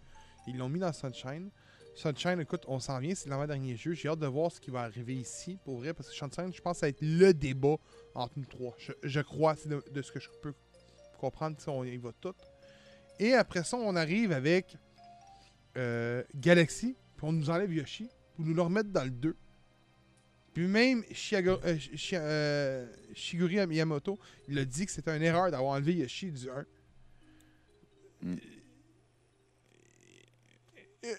Ils 0.47 0.57
l'ont 0.57 0.69
mis 0.69 0.79
dans 0.79 0.91
Sunshine. 0.93 1.49
Sunshine, 1.97 2.39
écoute, 2.39 2.63
on 2.67 2.79
s'en 2.79 2.99
vient, 2.99 3.15
c'est 3.15 3.27
l'avant-dernier 3.27 3.75
jeu. 3.75 3.93
J'ai 3.93 4.07
hâte 4.07 4.19
de 4.19 4.27
voir 4.27 4.51
ce 4.51 4.61
qui 4.61 4.69
va 4.69 4.81
arriver 4.81 5.15
ici, 5.15 5.57
pour 5.65 5.79
vrai, 5.79 5.95
parce 5.95 6.09
que 6.09 6.15
Sunshine, 6.15 6.53
je 6.53 6.61
pense 6.61 6.77
ça 6.77 6.85
va 6.85 6.89
être 6.89 7.01
le 7.01 7.33
débat 7.33 7.77
entre 8.13 8.37
nous 8.37 8.45
trois. 8.45 8.75
Je, 9.01 9.19
crois, 9.21 9.55
c'est 9.55 9.67
de, 9.67 10.01
ce 10.03 10.11
que 10.11 10.19
je 10.19 10.29
peux 10.43 10.53
comprendre, 11.17 11.59
si 11.59 11.67
on 11.69 11.83
y 11.83 11.97
va 11.97 12.11
tout. 12.21 12.35
Et 13.19 13.33
après 13.33 13.63
ça, 13.63 13.77
on 13.77 13.95
arrive 13.95 14.31
avec 14.31 14.77
euh, 15.75 16.23
Galaxy, 16.35 16.95
puis 17.15 17.25
on 17.25 17.31
nous 17.31 17.49
enlève 17.49 17.73
Yoshi, 17.73 18.07
pour 18.35 18.45
nous 18.45 18.53
le 18.53 18.61
remettre 18.61 18.89
dans 18.89 19.03
le 19.03 19.09
2. 19.09 19.35
Puis 20.53 20.67
même 20.67 21.03
euh, 21.33 21.57
euh, 22.13 22.87
Shigeru 23.13 23.65
Miyamoto, 23.65 24.19
il 24.47 24.59
a 24.59 24.65
dit 24.65 24.85
que 24.85 24.91
c'était 24.91 25.15
une 25.17 25.23
erreur 25.23 25.49
d'avoir 25.49 25.71
enlevé 25.71 25.93
Yoshi 25.95 26.31
du 26.31 26.47
1. 26.47 26.65
Mm. 28.21 28.35
Euh, 31.05 31.15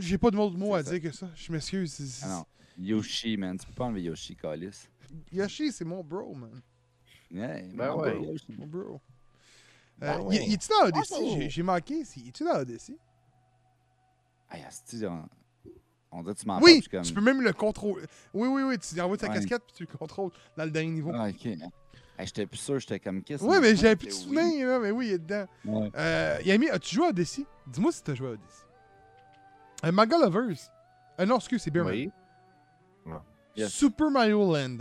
J'ai 0.00 0.18
pas 0.18 0.30
de 0.30 0.36
mot, 0.36 0.50
de 0.50 0.56
mots 0.56 0.74
à 0.74 0.82
ça. 0.84 0.90
dire 0.90 1.00
que 1.10 1.16
ça. 1.16 1.28
Je 1.34 1.52
m'excuse. 1.52 2.20
Ah 2.24 2.28
non. 2.28 2.44
Yoshi, 2.78 3.36
man. 3.36 3.58
Tu 3.58 3.66
peux 3.66 3.72
pas 3.74 3.84
enlever 3.84 4.02
Yoshi, 4.02 4.34
Calis. 4.36 4.88
Yoshi, 5.32 5.72
c'est 5.72 5.84
mon 5.84 6.02
bro, 6.02 6.34
man. 6.34 6.60
Ouais, 7.32 7.68
Ben 7.74 7.90
mon 7.92 8.00
ouais. 8.00 8.14
bro, 8.14 8.24
Yoshi. 8.32 8.46
Mon 8.58 8.66
bro. 8.66 9.00
Ben 9.98 10.18
Euh, 10.18 10.22
ouais. 10.22 10.36
y- 10.36 10.50
y 10.50 10.54
est-tu 10.54 10.68
dans 10.68 10.86
Odyssey? 10.88 11.30
J'ai- 11.40 11.50
J'ai 11.50 11.62
manqué. 11.62 12.02
Il 12.16 12.28
est-tu 12.28 12.42
dans 12.44 12.58
Odyssey? 12.58 12.96
Hey, 14.50 14.64
asti, 14.64 15.04
on... 15.06 15.28
on 16.10 16.22
dirait 16.22 16.34
que 16.34 16.40
tu 16.40 16.46
m'en 16.46 16.60
Oui! 16.60 16.80
comme... 16.90 17.02
Tu 17.02 17.12
peux 17.12 17.20
même 17.20 17.40
le 17.42 17.52
contrôler. 17.52 18.04
Oui, 18.34 18.48
oui, 18.48 18.62
oui. 18.62 18.78
Tu 18.78 18.98
envoies 19.00 19.16
ta 19.16 19.28
Ouais. 19.28 19.34
casquette 19.34 19.62
puis 19.64 19.74
tu 19.76 19.82
le 19.90 19.96
contrôles 19.98 20.30
dans 20.56 20.64
le 20.64 20.70
dernier 20.70 20.90
niveau. 20.90 21.12
Ah, 21.14 21.28
ok. 21.28 21.46
Hey, 21.46 22.26
j'étais 22.26 22.46
plus 22.46 22.58
sûr, 22.58 22.78
j'étais 22.80 22.98
comme 22.98 23.22
qu'est-ce 23.22 23.42
Ouais, 23.44 23.56
que 23.56 23.62
mais 23.62 23.76
j'avais 23.76 23.96
plus 23.96 24.08
de 24.08 24.12
Oui. 24.12 24.18
souvenirs, 24.20 24.68
là, 24.68 24.78
mais 24.80 24.90
oui, 24.90 25.06
il 25.08 25.12
est 25.12 25.18
dedans. 25.18 25.46
Ouais. 25.64 25.90
Euh, 25.94 26.38
Yami, 26.44 26.68
as-tu 26.68 26.94
joué 26.96 27.06
à 27.06 27.08
Odyssey? 27.10 27.44
Dis-moi 27.66 27.92
si 27.92 28.02
t'as 28.02 28.14
joué 28.14 28.28
à 28.28 28.30
Odyssey. 28.32 28.64
Euh, 29.84 29.92
Manga 29.92 30.18
Lovers. 30.18 30.70
Euh, 31.18 31.26
non, 31.26 31.36
excuse, 31.36 31.62
c'est 31.62 31.70
Beerman. 31.70 31.92
Oui. 31.92 32.10
Yes. 33.56 33.72
Super 33.72 34.10
Mario 34.10 34.54
Land. 34.54 34.78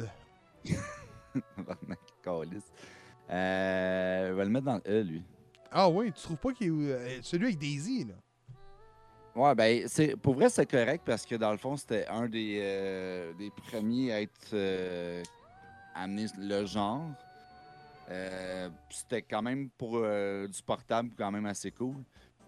Euh, 3.32 4.32
on 4.32 4.36
va 4.36 4.44
le 4.44 4.50
mettre 4.50 4.66
dans 4.66 4.82
le 4.84 4.92
E, 4.92 5.04
lui. 5.04 5.24
Ah 5.72 5.88
oui, 5.90 6.12
tu 6.12 6.22
trouves 6.24 6.38
pas 6.38 6.52
qu'il 6.52 6.68
est 6.68 6.94
euh, 6.94 7.20
celui 7.22 7.46
avec 7.48 7.60
Daisy, 7.60 8.06
là? 8.06 8.16
Ouais, 9.36 9.54
ben, 9.56 9.88
c'est, 9.88 10.16
pour 10.16 10.34
vrai, 10.34 10.50
c'est 10.50 10.66
correct 10.66 11.04
parce 11.06 11.26
que 11.26 11.36
dans 11.36 11.52
le 11.52 11.58
fond, 11.58 11.78
c'était 11.78 12.08
un 12.08 12.28
des, 12.28 12.60
euh, 12.62 13.34
des 13.34 13.52
premiers 13.52 14.12
à 14.12 14.22
être 14.22 14.50
euh, 14.54 15.24
amené 15.96 16.26
le 16.40 16.66
genre. 16.66 17.06
Euh, 18.10 18.70
c'était 18.90 19.22
quand 19.22 19.44
même 19.44 19.70
pour 19.78 19.92
euh, 19.96 20.48
du 20.48 20.62
portable, 20.64 21.12
quand 21.18 21.32
même 21.32 21.46
assez 21.46 21.72
cool. 21.72 21.96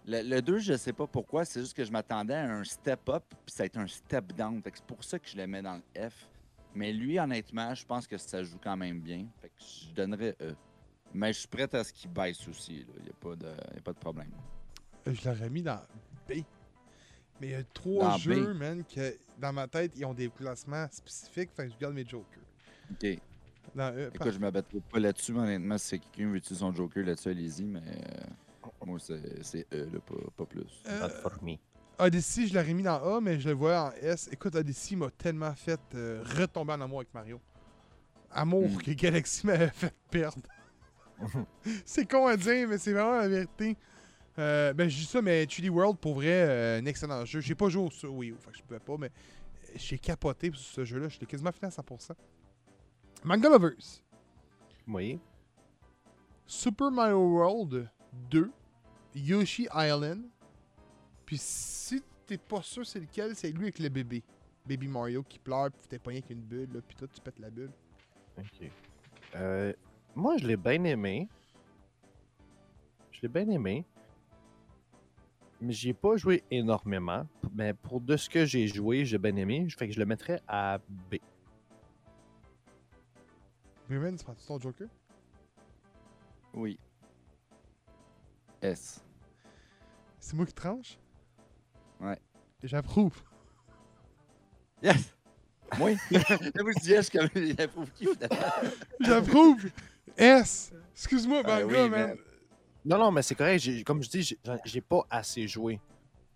Le, 0.06 0.22
le 0.22 0.42
2, 0.42 0.58
je 0.58 0.76
sais 0.76 0.92
pas 0.92 1.06
pourquoi, 1.06 1.44
c'est 1.44 1.60
juste 1.60 1.76
que 1.76 1.84
je 1.84 1.92
m'attendais 1.92 2.34
à 2.34 2.52
un 2.52 2.64
step 2.64 3.08
up, 3.08 3.22
puis 3.46 3.54
ça 3.54 3.62
a 3.62 3.66
été 3.66 3.78
un 3.78 3.86
step 3.86 4.32
down. 4.32 4.60
Fait 4.62 4.70
que 4.72 4.78
c'est 4.78 4.86
pour 4.86 5.02
ça 5.04 5.18
que 5.18 5.28
je 5.28 5.36
le 5.36 5.46
mets 5.46 5.62
dans 5.62 5.80
le 5.94 6.10
F. 6.10 6.28
Mais 6.74 6.92
lui, 6.92 7.18
honnêtement, 7.18 7.74
je 7.74 7.84
pense 7.84 8.06
que 8.06 8.16
ça 8.16 8.42
joue 8.42 8.58
quand 8.62 8.76
même 8.76 9.00
bien. 9.00 9.26
Fait 9.40 9.48
que 9.48 9.54
je 9.60 9.94
donnerais 9.94 10.34
E. 10.40 10.54
Mais 11.14 11.32
je 11.32 11.40
suis 11.40 11.48
prêt 11.48 11.72
à 11.74 11.84
ce 11.84 11.92
qu'il 11.92 12.10
baisse 12.10 12.48
aussi. 12.48 12.86
Il 12.96 13.02
n'y 13.04 13.10
a, 13.10 13.12
pas 13.20 13.36
de- 13.36 13.74
y 13.74 13.78
a 13.78 13.82
pas 13.82 13.92
de 13.92 13.98
problème. 13.98 14.30
Euh, 15.06 15.12
Je 15.14 15.28
l'aurais 15.28 15.50
mis 15.50 15.62
dans 15.62 15.80
B. 16.28 16.32
Mais 17.40 17.48
il 17.48 17.50
y 17.50 17.54
a 17.54 17.62
trois 17.64 18.08
Dans 18.12 18.16
B. 18.16 18.20
jeux, 18.20 18.54
man, 18.54 18.82
que 18.84 19.16
dans 19.38 19.52
ma 19.52 19.68
tête, 19.68 19.92
ils 19.96 20.04
ont 20.06 20.14
des 20.14 20.30
classements 20.30 20.86
spécifiques. 20.90 21.50
Fait 21.54 21.66
que 21.66 21.72
je 21.74 21.78
garde 21.78 21.94
mes 21.94 22.06
jokers. 22.06 22.42
OK. 22.90 23.18
Dans 23.74 23.92
E. 23.94 24.10
Écoute, 24.14 24.32
je 24.32 24.38
me 24.38 24.50
battrai 24.50 24.80
pas 24.80 24.98
là-dessus, 24.98 25.32
mais 25.32 25.40
honnêtement. 25.40 25.76
Si 25.78 26.00
quelqu'un 26.00 26.30
veut 26.30 26.36
utiliser 26.36 26.60
son 26.60 26.72
Joker 26.74 27.04
là-dessus, 27.04 27.28
allez-y, 27.28 27.64
mais 27.64 27.80
euh, 27.80 28.24
moi, 28.86 28.98
c'est 28.98 29.66
E, 29.72 29.88
là, 29.92 30.00
pas, 30.00 30.14
pas 30.36 30.46
plus. 30.46 30.82
Euh, 30.86 31.00
Not 31.00 31.08
for 31.22 31.32
me. 31.42 31.56
Odyssey, 31.98 32.46
je 32.48 32.54
l'aurais 32.54 32.74
mis 32.74 32.82
dans 32.82 33.16
A, 33.16 33.20
mais 33.20 33.38
je 33.38 33.48
le 33.48 33.54
vois 33.54 33.80
en 33.88 33.92
S. 34.00 34.28
Écoute, 34.32 34.54
Odyssey 34.54 34.96
m'a 34.96 35.10
tellement 35.10 35.54
fait 35.54 35.80
euh, 35.94 36.22
retomber 36.36 36.72
en 36.72 36.80
amour 36.80 37.00
avec 37.00 37.14
Mario. 37.14 37.40
Amour 38.30 38.68
Mm. 38.70 38.76
que 38.78 38.90
Galaxy 38.92 39.46
m'avait 39.46 39.68
fait 39.74 39.94
perdre. 40.10 40.42
c'est 41.84 42.10
con 42.10 42.26
à 42.26 42.36
dire, 42.36 42.68
mais 42.68 42.78
c'est 42.78 42.92
vraiment 42.92 43.18
la 43.18 43.28
vérité. 43.28 43.76
Euh, 44.38 44.72
ben, 44.72 44.88
je 44.88 44.96
dis 44.96 45.04
ça, 45.04 45.20
mais 45.20 45.44
3D 45.44 45.68
World, 45.68 45.98
pour 45.98 46.14
vrai, 46.14 46.26
euh, 46.32 46.78
un 46.80 46.86
excellent 46.86 47.24
jeu. 47.24 47.40
J'ai 47.40 47.54
pas 47.54 47.68
joué 47.68 47.88
sur 47.90 48.12
Wii 48.14 48.30
U, 48.30 48.36
fait 48.40 48.50
que 48.50 48.56
je 48.56 48.62
pouvais 48.62 48.80
pas, 48.80 48.96
mais 48.98 49.10
j'ai 49.76 49.98
capoté 49.98 50.50
sur 50.54 50.74
ce 50.74 50.84
jeu-là. 50.84 51.08
Je 51.08 51.20
l'ai 51.20 51.26
quasiment 51.26 51.52
fini 51.52 51.66
à 51.66 51.70
100%. 51.70 52.12
Manga 53.24 53.48
Lovers. 53.50 54.02
Oui. 54.88 55.20
Super 56.46 56.90
Mario 56.90 57.18
World 57.18 57.88
2, 58.30 58.50
Yoshi 59.14 59.68
Island. 59.74 60.24
Puis 61.26 61.38
si 61.38 62.02
t'es 62.26 62.38
pas 62.38 62.62
sûr 62.62 62.86
c'est 62.86 63.00
lequel, 63.00 63.34
c'est 63.36 63.50
lui 63.50 63.64
avec 63.64 63.78
le 63.78 63.88
bébé. 63.88 64.22
Baby 64.66 64.88
Mario 64.88 65.22
qui 65.22 65.38
pleure, 65.38 65.70
puis 65.72 65.88
t'es 65.88 65.98
pogné 65.98 66.18
avec 66.18 66.30
une 66.30 66.40
bulle, 66.40 66.72
là, 66.72 66.80
puis 66.86 66.96
toi 66.96 67.08
tu 67.12 67.20
pètes 67.20 67.38
la 67.38 67.50
bulle. 67.50 67.72
Ok. 68.38 68.70
Euh, 69.34 69.72
moi, 70.14 70.36
je 70.36 70.46
l'ai 70.46 70.56
bien 70.56 70.84
aimé. 70.84 71.28
Je 73.10 73.20
l'ai 73.22 73.28
bien 73.28 73.48
aimé. 73.48 73.84
Mais 75.60 75.72
j'y 75.72 75.90
ai 75.90 75.94
pas 75.94 76.16
joué 76.16 76.42
énormément. 76.50 77.26
Mais 77.54 77.72
pour 77.72 78.00
de 78.00 78.16
ce 78.16 78.28
que 78.28 78.44
j'ai 78.44 78.66
joué, 78.66 79.04
j'ai 79.04 79.18
bien 79.18 79.36
aimé. 79.36 79.66
Fait 79.70 79.86
que 79.86 79.94
je 79.94 80.00
le 80.00 80.06
mettrais 80.06 80.40
à 80.46 80.78
B. 81.10 81.16
Tu 83.88 83.98
prends-tu 84.24 84.46
ton 84.46 84.58
Joker? 84.58 84.88
Oui. 86.54 86.78
S. 88.62 89.00
C'est 90.20 90.34
moi 90.34 90.46
qui 90.46 90.52
tranche? 90.54 90.96
Ouais. 92.00 92.18
J'approuve. 92.62 93.14
Yes! 94.82 95.14
Oui! 95.80 95.96
Vous 96.10 96.88
yes, 96.88 97.08
comme 97.08 97.28
qui? 97.94 98.08
J'approuve! 99.00 99.70
S! 100.16 100.72
Excuse-moi, 100.92 101.42
Ah 101.44 101.60
manga, 101.60 101.66
oui, 101.66 101.88
man. 101.88 101.90
man. 102.08 102.16
Non, 102.84 102.98
non, 102.98 103.12
mais 103.12 103.22
c'est 103.22 103.36
correct. 103.36 103.60
j'ai- 103.60 103.84
Comme 103.84 104.02
je 104.02 104.10
dis, 104.10 104.36
j'ai- 104.64 104.80
pas 104.80 105.06
assez 105.08 105.46
joué. 105.46 105.80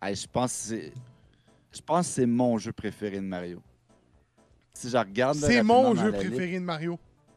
Hey, 0.01 0.15
je 0.15 0.29
pense 0.29 0.53
que 0.53 0.59
c'est. 0.69 0.93
Je 1.73 1.81
pense 1.81 2.07
que 2.07 2.13
c'est 2.15 2.27
mon 2.27 2.57
jeu 2.57 2.73
préféré 2.73 3.17
de 3.17 3.27
Mario. 3.27 3.61
Si 4.73 4.89
je 4.89 4.97
regarde. 4.97 5.37
C'est 5.39 5.63
mon 5.65 5.95
jeu 5.97 6.13
préféré 6.13 6.55
de 6.61 6.65
Mario. 6.65 6.97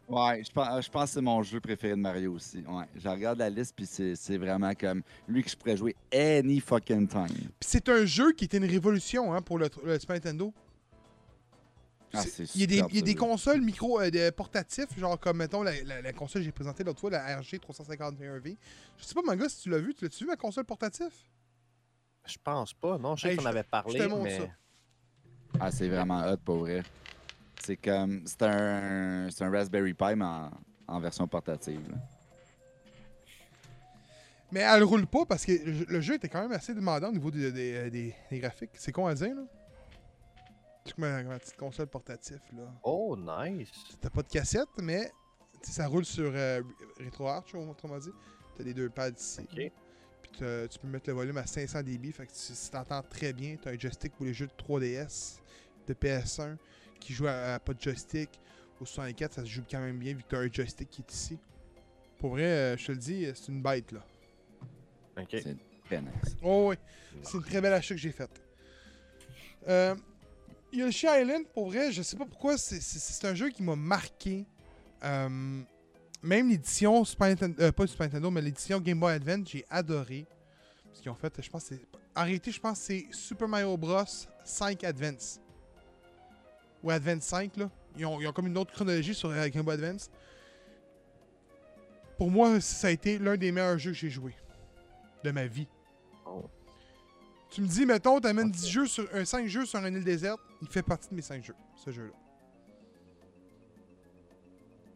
Ouais, 0.10 0.44
je 0.44 0.52
pense, 0.52 0.86
je 0.86 0.90
pense 0.90 1.04
que 1.06 1.14
c'est 1.14 1.22
mon 1.22 1.44
jeu 1.44 1.60
préféré 1.60 1.94
de 1.96 2.00
Mario 2.02 2.34
aussi. 2.34 2.64
Ouais, 2.68 2.86
je 2.96 3.08
regarde 3.08 3.38
la 3.38 3.50
liste, 3.50 3.76
puis 3.76 3.86
c'est 3.86 4.16
c'est 4.16 4.38
vraiment 4.38 4.74
comme 4.74 5.04
lui 5.28 5.44
que 5.44 5.50
je 5.52 5.56
pourrais 5.56 5.78
jouer 5.78 5.96
any 6.12 6.60
fucking 6.60 7.08
time. 7.08 7.28
Puis 7.28 7.68
c'est 7.68 7.88
un 7.90 8.06
jeu 8.06 8.32
qui 8.32 8.46
était 8.46 8.58
une 8.58 8.66
révolution 8.66 9.34
hein, 9.34 9.42
pour 9.42 9.60
le, 9.60 9.70
le 9.84 10.00
Super 10.00 10.16
Nintendo. 10.16 10.52
Ah, 12.12 12.24
il 12.56 12.62
y 12.62 12.64
a 12.64 12.66
des, 12.66 12.78
il 12.90 12.96
y 12.96 13.00
a 13.00 13.02
des 13.04 13.14
consoles 13.14 13.62
micro 13.62 14.02
euh, 14.02 14.32
portatifs, 14.32 14.98
genre 14.98 15.20
comme 15.20 15.38
mettons 15.38 15.62
la, 15.62 15.80
la- 15.84 16.02
la 16.02 16.12
console 16.12 16.42
que 16.42 16.46
j'ai 16.48 16.52
présentée 16.52 16.84
l'autre 16.84 17.00
fois, 17.00 17.12
la 17.12 17.38
RG 17.38 17.60
351V. 17.60 18.58
Je 18.98 19.04
sais 19.06 19.14
pas, 19.14 19.22
manga, 19.22 19.48
si 19.48 19.62
tu 19.62 19.70
l'as 19.70 19.78
vu, 19.78 19.94
tu 19.94 20.06
l'as-tu 20.06 20.24
vu 20.24 20.28
ma 20.28 20.36
console 20.36 20.66
portatif? 20.66 21.14
Je 22.26 22.38
pense 22.44 22.74
pas. 22.74 22.98
Non, 22.98 23.16
je 23.16 23.22
sais 23.22 23.30
Hey, 23.30 23.38
qu'on 23.38 23.46
avait 23.46 23.60
je 23.60 23.66
te 23.66 23.70
parlé, 23.70 24.08
mais. 24.24 24.38
ça. 24.40 24.48
Ah, 25.60 25.70
c'est 25.72 25.88
vraiment 25.88 26.26
hot 26.28 26.38
pour 26.38 26.58
vrai. 26.58 26.82
C'est 27.62 27.78
comme. 27.78 28.24
C'est 28.26 28.42
un, 28.44 29.30
c'est 29.30 29.44
un 29.44 29.52
Raspberry 29.52 29.94
Pi, 29.94 30.16
mais 30.16 30.26
en, 30.26 30.52
en 30.88 31.00
version 31.00 31.28
portative. 31.28 31.82
là. 31.92 31.98
Mais 34.52 34.62
elle 34.62 34.84
roule 34.84 35.06
pas 35.06 35.26
parce 35.26 35.46
que 35.46 35.52
le 35.52 36.02
jeu 36.02 36.16
était 36.16 36.28
quand 36.30 36.42
même 36.42 36.52
assez 36.54 36.74
demandant 36.74 37.10
au 37.10 37.12
niveau 37.12 37.30
des, 37.30 37.52
des- 37.52 37.74
euh, 37.76 37.90
des- 37.90 38.16
des 38.32 38.40
graphiques. 38.40 38.72
C'est 38.74 38.92
con 38.92 39.06
à 39.06 39.14
dire, 39.14 39.36
là. 39.36 39.44
C'est 40.86 40.96
comme 40.96 41.06
ma, 41.28 41.38
petite 41.38 41.56
console 41.58 41.86
portatif, 41.88 42.40
là. 42.56 42.64
Oh, 42.84 43.16
nice. 43.16 43.70
T'as 44.02 44.10
pas 44.10 44.24
de 44.24 44.28
cassette, 44.28 44.70
mais 44.82 45.12
ça 45.62 45.86
roule 45.86 46.06
sur 46.06 46.32
euh, 46.34 46.64
RetroArch, 47.00 47.54
autrement 47.54 48.00
dit. 48.00 48.10
T'as 48.58 48.64
les 48.64 48.74
deux 48.74 48.90
pads 48.90 49.10
ici. 49.12 49.42
Ok. 49.54 49.72
Puis 50.24 50.32
tu 50.70 50.80
peux 50.80 50.88
mettre 50.88 51.10
le 51.10 51.14
volume 51.16 51.38
à 51.38 51.46
500 51.46 51.84
dB, 51.84 52.12
fait 52.12 52.26
que 52.26 52.32
tu 52.32 52.38
si 52.40 52.72
t'entends 52.72 53.04
très 53.04 53.34
bien. 53.34 53.56
T'as 53.62 53.72
un 53.72 53.78
joystick 53.78 54.16
pour 54.16 54.26
les 54.26 54.34
jeux 54.34 54.48
de 54.48 54.54
3DS, 54.54 55.38
de 55.86 55.94
PS1, 55.94 56.56
qui 57.00 57.14
joue 57.14 57.28
à, 57.28 57.56
à 57.56 57.60
pas 57.60 57.74
de 57.74 57.82
joystick. 57.82 58.30
Au 58.82 58.86
64, 58.86 59.34
ça 59.34 59.42
se 59.42 59.48
joue 59.48 59.64
quand 59.70 59.80
même 59.80 59.98
bien 59.98 60.14
vu 60.14 60.24
que 60.24 60.30
t'as 60.30 60.38
un 60.40 60.52
joystick 60.52 60.90
qui 60.90 61.02
est 61.02 61.14
ici. 61.14 61.38
Pour 62.18 62.32
vrai, 62.32 62.44
euh, 62.44 62.78
je 62.78 62.88
te 62.88 62.92
le 62.92 62.98
dis, 62.98 63.26
euh, 63.26 63.34
c'est 63.36 63.48
une 63.52 63.62
bête 63.62 63.92
là. 63.92 64.06
Ok. 65.18 65.28
C'est 65.32 65.58
très 65.86 66.02
nice. 66.02 66.38
Oh 66.42 66.68
oui, 66.70 66.76
c'est 67.24 67.38
une 67.38 67.44
très 67.44 67.60
belle 67.62 67.74
achat 67.74 67.94
que 67.96 68.00
j'ai 68.00 68.12
faite. 68.12 68.42
Euh, 69.68 69.96
Yoshi 70.72 71.08
Island, 71.10 71.46
pour 71.54 71.70
vrai, 71.70 71.92
je 71.92 72.02
sais 72.02 72.16
pas 72.16 72.26
pourquoi, 72.26 72.58
c'est- 72.58 72.80
c'est 72.80 73.00
c'est 73.00 73.28
un 73.28 73.34
jeu 73.36 73.50
qui 73.50 73.64
m'a 73.64 73.76
marqué. 73.76 74.46
Euh, 75.04 75.62
même 76.22 76.50
l'édition 76.50 77.04
Super 77.06 77.28
Nintendo, 77.30 77.56
euh, 77.64 77.72
pas 77.72 77.88
Super 77.88 78.08
Nintendo, 78.08 78.30
mais 78.32 78.42
l'édition 78.42 78.80
Game 78.80 79.00
Boy 79.00 79.14
Advance, 79.14 79.48
j'ai 79.50 79.66
adoré. 79.70 80.26
Ce 80.94 81.02
qu'ils 81.02 81.12
ont 81.12 81.16
fait, 81.16 81.34
je 81.42 81.50
pense, 81.50 81.64
que 81.70 81.76
c'est. 81.76 81.82
En 82.16 82.24
réalité, 82.24 82.52
je 82.52 82.60
pense 82.60 82.80
que 82.80 82.86
c'est 82.86 83.08
Super 83.12 83.48
Mario 83.48 83.76
Bros 83.78 84.04
5 84.46 84.84
Advance. 84.84 85.40
Ou 86.84 86.92
Advance 86.92 87.24
5, 87.24 87.58
là. 87.58 87.70
Ils 87.98 88.06
ont, 88.06 88.22
ils 88.22 88.28
ont 88.28 88.32
comme 88.32 88.48
une 88.48 88.58
autre 88.58 88.72
chronologie 88.72 89.14
sur 89.14 89.30
euh, 89.30 89.48
Game 89.50 89.64
Boy 89.64 89.76
Advance. 89.76 90.10
Pour 92.18 92.30
moi, 92.30 92.60
ça 92.60 92.88
a 92.88 92.92
été 92.92 93.18
l'un 93.18 93.38
des 93.38 93.52
meilleurs 93.52 93.78
jeux 93.78 93.92
que 93.92 93.98
j'ai 93.98 94.10
joué 94.10 94.34
de 95.24 95.32
ma 95.32 95.48
vie. 95.48 95.68
Oh. 96.26 96.46
Tu 97.50 97.62
me 97.62 97.68
dis, 97.68 97.86
mettons, 97.86 98.20
t'amènes 98.20 98.50
Ok. 98.50 98.54
10 98.54 98.70
jeux 98.70 98.86
sur, 98.86 99.08
un 99.14 99.26
5 99.26 99.48
jeux 99.48 99.66
sur 99.66 99.80
une 99.80 99.96
île 99.96 100.04
déserte, 100.04 100.40
il 100.62 100.68
fait 100.68 100.84
partie 100.84 101.10
de 101.10 101.16
mes 101.16 101.22
5 101.22 101.44
jeux, 101.44 101.56
ce 101.76 101.92
jeu-là. 101.92 102.14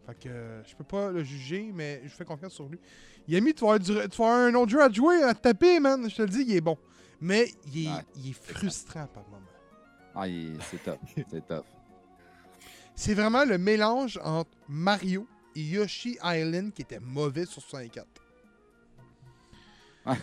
Fait 0.05 0.19
que 0.19 0.29
euh, 0.29 0.63
je 0.65 0.75
peux 0.75 0.83
pas 0.83 1.11
le 1.11 1.23
juger, 1.23 1.71
mais 1.73 2.01
je 2.03 2.09
fais 2.09 2.25
confiance 2.25 2.53
sur 2.53 2.67
lui. 2.67 2.79
Yami, 3.27 3.53
tu 3.53 3.65
vas 3.65 3.75
avoir, 3.75 4.37
un 4.37 4.53
autre 4.55 4.71
jeu 4.71 4.81
à 4.81 4.89
te 4.89 4.95
jouer, 4.95 5.23
à 5.23 5.33
te 5.33 5.41
taper, 5.41 5.79
man. 5.79 6.09
Je 6.09 6.15
te 6.15 6.21
le 6.23 6.27
dis, 6.27 6.41
il 6.41 6.55
est 6.55 6.61
bon. 6.61 6.77
Mais 7.21 7.53
il 7.67 7.87
est, 7.87 8.05
il 8.17 8.29
est 8.31 8.33
frustrant 8.33 9.07
par 9.07 9.23
moment. 9.29 9.52
Ah, 10.15 10.25
c'est 10.69 10.83
top. 10.83 10.99
C'est 11.29 11.47
top. 11.47 11.65
C'est 12.95 13.15
vraiment 13.15 13.43
le 13.43 13.57
mélange 13.57 14.19
entre 14.23 14.51
Mario 14.69 15.27
et 15.55 15.61
Yoshi 15.61 16.17
Island 16.23 16.71
qui 16.73 16.83
était 16.83 16.99
mauvais 16.99 17.45
sur 17.45 17.61
64. 17.61 18.07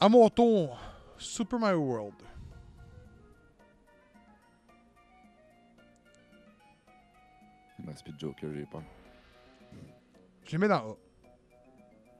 à 0.00 0.08
mon 0.08 0.28
tour, 0.28 0.78
Super 1.16 1.58
Mario 1.58 1.78
World. 1.78 2.14
Il 7.78 7.86
me 7.86 7.90
reste 7.90 8.02
plus 8.04 8.12
de 8.12 8.18
Joker, 8.18 8.52
j'ai 8.52 8.66
peur. 8.66 8.82
Je 10.44 10.52
les 10.52 10.58
mets 10.58 10.68
dans 10.68 10.90
A. 10.90 10.96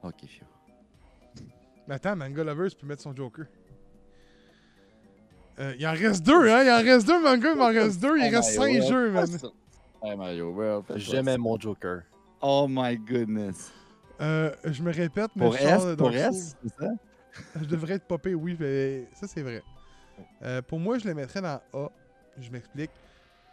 Ok, 0.05 0.25
fiu. 0.27 0.45
Mais 1.87 1.97
attends, 1.97 2.17
Manga 2.17 2.45
Lovers 2.45 2.75
peut 2.79 2.87
mettre 2.87 3.03
son 3.03 3.15
Joker. 3.15 3.47
Euh, 5.61 5.75
il 5.79 5.87
en 5.87 5.93
reste 5.93 6.25
deux, 6.25 6.49
hein? 6.51 6.63
Il 6.65 6.71
en 6.71 6.83
reste 6.83 7.07
deux, 7.07 7.23
Manga, 7.23 7.51
il 7.53 7.57
m'en 7.59 7.67
reste 7.67 8.01
deux. 8.01 8.17
Il 8.19 8.31
Oh 8.33 8.37
reste 8.37 8.51
my 8.51 8.57
cinq 8.57 8.73
World. 8.73 8.89
jeux, 8.89 9.11
man. 9.11 9.29
Hey 10.03 10.17
Mario 10.17 10.51
World. 10.53 10.85
J'aimais 10.97 11.37
mon 11.37 11.59
Joker. 11.61 12.03
Oh 12.41 12.67
my 12.69 12.97
goodness. 12.97 13.71
Euh, 14.21 14.51
je 14.65 14.83
me 14.83 14.93
répète, 14.93 15.31
mais 15.37 15.45
Pour 15.47 15.57
S, 15.57 15.97
pour 15.97 16.13
S, 16.13 16.57
c'est 16.63 16.75
ça? 16.79 16.91
Je 17.61 17.65
devrais 17.67 17.95
être 17.95 18.07
popé, 18.07 18.35
oui, 18.35 18.57
mais 18.59 19.07
ça, 19.15 19.27
c'est 19.27 19.43
vrai. 19.43 19.63
Euh, 20.43 20.63
pour 20.63 20.79
moi, 20.81 20.99
je 20.99 21.07
le 21.07 21.15
mettrais 21.15 21.41
dans 21.43 21.61
A. 21.75 21.91
Je 22.39 22.51
m'explique. 22.51 22.91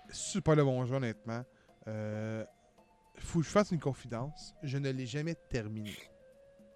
Super 0.10 0.56
le 0.56 0.64
bon 0.64 0.86
jeu, 0.86 0.96
honnêtement. 0.96 1.44
Euh, 1.88 2.44
faut 3.20 3.40
que 3.40 3.46
je 3.46 3.50
fasse 3.50 3.72
une 3.72 3.80
confidence. 3.80 4.54
Je 4.64 4.78
ne 4.78 4.90
l'ai 4.92 5.06
jamais 5.06 5.36
terminé. 5.50 5.96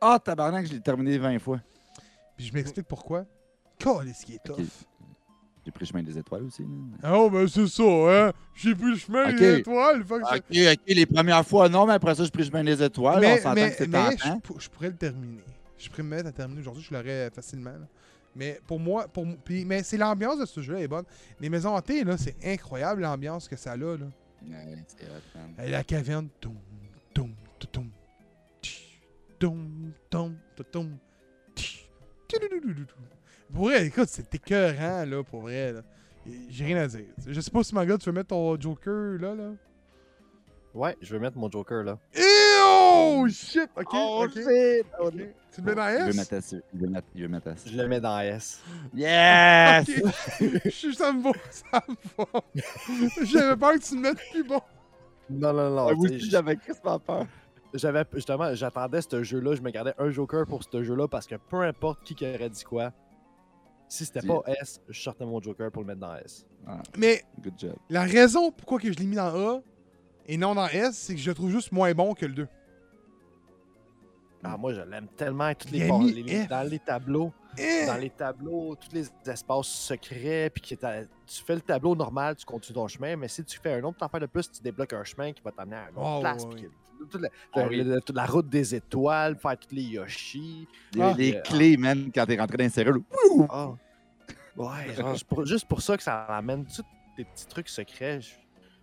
Ah, 0.01 0.19
tabarnak, 0.23 0.65
je 0.67 0.73
l'ai 0.73 0.81
terminé 0.81 1.17
20 1.17 1.39
fois. 1.39 1.61
Puis 2.35 2.47
je 2.47 2.53
m'explique 2.53 2.87
pourquoi. 2.87 3.25
Calisse 3.79 4.23
qui 4.25 4.35
est 4.35 4.43
tough. 4.43 4.57
J'ai 5.63 5.71
pris 5.71 5.85
le 5.85 5.85
chemin 5.85 6.03
des 6.03 6.17
étoiles 6.17 6.43
aussi. 6.43 6.63
là. 6.63 6.67
Ah, 7.03 7.17
oh, 7.19 7.29
ben 7.29 7.47
c'est 7.47 7.67
ça, 7.67 7.83
hein? 7.83 8.31
J'ai 8.55 8.73
pris 8.73 8.91
le 8.91 8.95
chemin 8.95 9.31
des 9.31 9.59
étoiles. 9.59 10.03
fait 10.03 10.19
que 10.19 10.38
Ok, 10.38 10.73
ok, 10.79 10.81
les 10.88 11.05
premières 11.05 11.45
fois, 11.45 11.69
non, 11.69 11.85
mais 11.85 11.93
après 11.93 12.15
ça, 12.15 12.23
j'ai 12.23 12.31
pris 12.31 12.41
le 12.41 12.47
chemin 12.47 12.63
des 12.63 12.81
étoiles. 12.81 13.17
on 13.17 13.21
mais 13.21 13.38
s'entend 13.38 13.55
mais, 13.55 13.69
que 13.69 13.77
c'est 13.77 13.88
mais 13.88 14.17
je, 14.59 14.69
pourrais 14.69 14.89
le 14.89 14.95
terminer. 14.95 15.43
Je 15.77 15.89
pourrais 15.89 16.03
me 16.03 16.09
mettre 16.09 16.29
à 16.29 16.31
terminer 16.31 16.61
aujourd'hui, 16.61 16.83
je 16.83 16.93
l'aurais 16.93 17.29
facilement. 17.29 17.71
là. 17.71 17.88
Mais 18.35 18.59
pour 18.65 18.79
moi, 18.79 19.07
pour, 19.07 19.25
puis, 19.43 19.65
mais 19.65 19.83
c'est 19.83 19.97
l'ambiance 19.97 20.39
de 20.39 20.45
ce 20.45 20.61
jeu 20.61 20.79
est 20.79 20.88
bonne. 20.88 21.05
Les 21.39 21.49
maisons 21.49 21.75
hantées, 21.75 22.03
là, 22.03 22.17
c'est 22.17 22.35
incroyable 22.43 23.01
l'ambiance 23.01 23.47
que 23.47 23.55
ça 23.55 23.73
a 23.73 23.77
là. 23.77 23.95
Ouais, 23.95 24.77
c'est. 24.88 25.65
Et 25.65 25.69
la 25.69 25.83
caverne. 25.83 26.29
Toum, 26.39 26.55
toum, 27.13 27.35
toum, 27.71 27.89
tch, 28.61 28.99
toum, 29.38 29.91
toum, 30.09 30.38
toum, 30.71 30.97
tch, 31.55 31.88
tudududududou. 32.27 32.95
Pour 33.53 33.65
vrai, 33.65 33.85
écoute, 33.87 34.07
c'est 34.07 34.33
écœurant, 34.33 35.05
là, 35.05 35.23
pour 35.23 35.41
vrai. 35.41 35.73
là. 35.73 35.81
J'ai 36.49 36.65
rien 36.65 36.77
à 36.77 36.87
dire. 36.87 37.05
Je 37.25 37.41
sais 37.41 37.51
pas 37.51 37.63
si, 37.63 37.73
Manga, 37.75 37.97
tu 37.97 38.05
veux 38.05 38.11
mettre 38.13 38.27
ton 38.29 38.59
Joker 38.59 39.17
là, 39.19 39.35
là? 39.35 39.51
Ouais, 40.73 40.95
je 41.01 41.11
vais 41.13 41.19
mettre 41.19 41.37
mon 41.37 41.51
Joker 41.51 41.83
là. 41.83 41.97
Et 42.15 42.21
oh 42.63 43.25
shit! 43.27 43.69
Ok, 43.75 43.87
Oh, 43.93 44.23
ok. 44.25 44.31
shit! 44.35 44.85
Tu 45.53 45.59
le 45.61 45.65
mets 45.65 45.75
dans 45.75 45.89
Il 45.89 46.03
veut 46.03 46.09
S? 46.09 46.15
mettre 46.15 46.33
S. 46.33 46.55
Il 46.73 46.79
veut 47.21 47.27
mettre, 47.27 47.47
S. 47.47 47.63
Je 47.67 47.75
le 47.77 47.87
mets 47.89 47.99
dans 47.99 48.19
S. 48.21 48.61
Yes! 48.93 49.89
Ok. 49.89 50.01
Je- 50.65 50.91
ça 50.93 51.11
me 51.11 51.23
va, 51.23 51.31
ça 51.51 51.83
me 51.89 51.95
va. 52.17 52.41
J'avais 53.25 53.57
peur 53.57 53.73
que 53.73 53.79
tu 53.79 53.95
me 53.95 54.01
mettes 54.01 54.19
plus 54.31 54.43
bon. 54.45 54.61
Non, 55.29 55.51
non, 55.51 55.69
non. 55.71 55.87
Ah, 55.89 55.93
Moi 55.93 56.05
aussi, 56.05 56.29
j'avais 56.29 56.55
crispement 56.55 56.99
peur. 56.99 57.25
J'avais 57.73 58.05
justement, 58.13 58.53
j'attendais 58.55 59.01
ce 59.01 59.23
jeu-là, 59.23 59.55
je 59.55 59.61
me 59.61 59.71
gardais 59.71 59.93
un 59.97 60.09
Joker 60.09 60.45
pour 60.45 60.61
ce 60.63 60.83
jeu-là 60.83 61.07
parce 61.09 61.25
que 61.27 61.35
peu 61.35 61.61
importe 61.63 62.01
qui 62.03 62.15
qui 62.15 62.25
aurait 62.25 62.49
dit 62.49 62.63
quoi, 62.63 62.91
si 63.91 64.05
c'était 64.05 64.26
pas 64.26 64.41
S, 64.61 64.80
je 64.88 65.01
sortais 65.01 65.26
mon 65.26 65.41
Joker 65.41 65.69
pour 65.72 65.81
le 65.81 65.88
mettre 65.88 65.99
dans 65.99 66.15
S. 66.15 66.45
Mais 66.97 67.23
Good 67.41 67.53
job. 67.57 67.76
la 67.89 68.03
raison 68.03 68.51
pourquoi 68.51 68.80
que 68.80 68.91
je 68.91 68.97
l'ai 68.97 69.05
mis 69.05 69.18
dans 69.18 69.35
A 69.57 69.61
et 70.27 70.38
non 70.38 70.55
dans 70.55 70.68
S, 70.68 70.95
c'est 70.97 71.13
que 71.15 71.19
je 71.19 71.30
le 71.30 71.35
trouve 71.35 71.49
juste 71.51 71.72
moins 71.73 71.93
bon 71.93 72.13
que 72.13 72.26
le 72.26 72.34
2. 72.34 72.47
Ah, 74.43 74.57
moi, 74.57 74.73
je 74.73 74.81
l'aime 74.81 75.07
tellement. 75.15 75.53
Toutes 75.53 75.69
les, 75.72 75.88
dans 76.47 76.68
les 76.68 76.80
tableaux, 76.80 77.31
Eh! 77.59 77.85
dans 77.85 77.97
les 77.97 78.09
tableaux, 78.09 78.76
tous 78.76 78.91
les 78.95 79.07
espaces 79.31 79.68
secrets, 79.68 80.49
puis 80.49 80.61
que 80.63 80.76
tu 81.27 81.43
fais 81.45 81.55
le 81.55 81.61
tableau 81.61 81.95
normal, 81.95 82.35
tu 82.35 82.45
continues 82.45 82.73
ton 82.76 82.88
chemin, 82.88 83.15
mais 83.18 83.27
si 83.27 83.43
tu 83.43 83.59
fais 83.59 83.73
un 83.73 83.84
autre 83.84 84.01
affaire 84.01 84.19
de 84.22 84.26
plus, 84.26 84.49
tu 84.49 84.61
débloques 84.63 84.93
un 84.93 85.03
chemin 85.03 85.31
qui 85.31 85.41
va 85.43 85.51
t'amener 85.51 85.76
à 85.76 85.89
une 85.91 85.97
autre 85.97 86.15
Oh, 86.18 86.22
place. 86.22 86.43
ouais, 86.45 86.49
puis 86.55 86.61
ouais. 86.63 86.69
que- 86.69 86.90
toute, 87.09 87.21
la, 87.21 87.29
Ah 87.53 87.65
oui. 87.69 87.83
toute 88.05 88.15
la 88.15 88.25
route 88.25 88.49
des 88.49 88.75
étoiles, 88.75 89.35
faire 89.37 89.57
tous 89.57 89.73
les 89.75 89.83
Yoshi. 89.83 90.67
Les, 90.93 91.01
Ah. 91.01 91.13
les 91.17 91.41
clés, 91.41 91.77
man, 91.77 92.11
quand 92.13 92.25
t'es 92.25 92.37
rentré 92.39 92.57
dans 92.57 92.63
les. 92.63 93.01
Ah. 93.49 93.71
Ouais, 94.57 94.93
genre, 94.95 95.15
pour- 95.27 95.45
juste 95.45 95.67
pour 95.67 95.81
ça 95.81 95.95
que 95.97 96.03
ça 96.03 96.23
amène 96.25 96.65
tous 96.65 96.83
des 97.17 97.23
petits 97.25 97.47
trucs 97.47 97.69
secrets. 97.69 98.19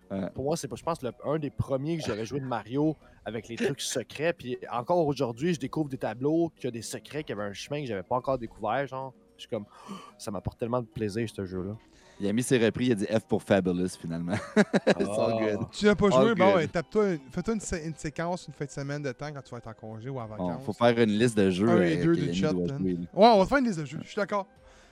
Ouais. 0.09 0.29
Pour 0.33 0.45
moi, 0.45 0.57
c'est 0.57 0.67
pas- 0.67 0.75
je 0.75 0.83
pense 0.83 1.01
le, 1.03 1.11
un 1.23 1.37
des 1.37 1.51
premiers 1.51 1.97
que 1.97 2.03
j'aurais 2.05 2.25
joué 2.25 2.39
de 2.39 2.45
Mario 2.45 2.97
avec 3.25 3.47
les 3.47 3.55
trucs 3.55 3.79
secrets. 3.81 4.33
Puis 4.33 4.57
encore 4.71 5.05
aujourd'hui, 5.05 5.53
je 5.53 5.59
découvre 5.59 5.87
des 5.89 5.99
tableaux 5.99 6.51
qui 6.55 6.65
a 6.65 6.71
des 6.71 6.81
secrets, 6.81 7.23
qui 7.23 7.31
avaient 7.31 7.43
un 7.43 7.53
chemin 7.53 7.81
que 7.81 7.87
j'avais 7.87 8.01
pas 8.03 8.15
encore 8.15 8.39
découvert. 8.39 8.87
Genre, 8.87 9.13
je 9.37 9.41
suis 9.41 9.49
comme, 9.49 9.65
ça 10.17 10.31
m'apporte 10.31 10.57
tellement 10.59 10.81
de 10.81 10.87
plaisir 10.87 11.29
ce 11.29 11.45
jeu-là. 11.45 11.77
Il 12.21 12.27
a 12.27 12.33
mis 12.33 12.43
ses 12.43 12.57
repris, 12.57 12.87
il 12.87 12.91
a 12.91 12.95
dit 12.95 13.05
F 13.05 13.21
pour 13.27 13.41
Fabulous, 13.41 13.89
finalement. 13.99 14.33
It's 14.87 15.07
all 15.07 15.37
Ah. 15.39 15.55
good. 15.55 15.67
Tu 15.71 15.85
l'as 15.85 15.95
pas 15.95 16.07
All 16.07 16.11
joué, 16.27 16.35
bon, 16.35 16.55
ouais, 16.55 16.67
tape-toi, 16.67 17.15
fais-toi 17.31 17.53
une, 17.53 17.61
sé- 17.61 17.85
une 17.85 17.95
séquence, 17.95 18.45
une 18.47 18.53
fin 18.53 18.65
de 18.65 18.69
semaine 18.71 19.01
de 19.01 19.11
temps 19.13 19.31
quand 19.31 19.41
tu 19.41 19.51
vas 19.51 19.57
être 19.59 19.67
en 19.67 19.73
congé 19.73 20.09
ou 20.09 20.19
en 20.19 20.23
Bon, 20.27 20.29
vacances. 20.31 20.65
faut 20.65 20.73
faire 20.73 20.99
une 20.99 21.11
liste 21.17 21.37
de 21.37 21.49
jeux. 21.49 21.69
Un 21.69 21.81
et 21.81 21.97
euh, 21.99 22.03
deux 22.03 22.15
de 22.17 22.33
chat. 22.33 22.51
Ouais, 22.53 22.67
on 23.13 23.37
va 23.37 23.43
te 23.45 23.49
faire 23.49 23.57
une 23.59 23.65
liste 23.65 23.79
de 23.79 23.85
jeux, 23.85 23.99
je 24.03 24.07
suis 24.07 24.17
d'accord. 24.17 24.47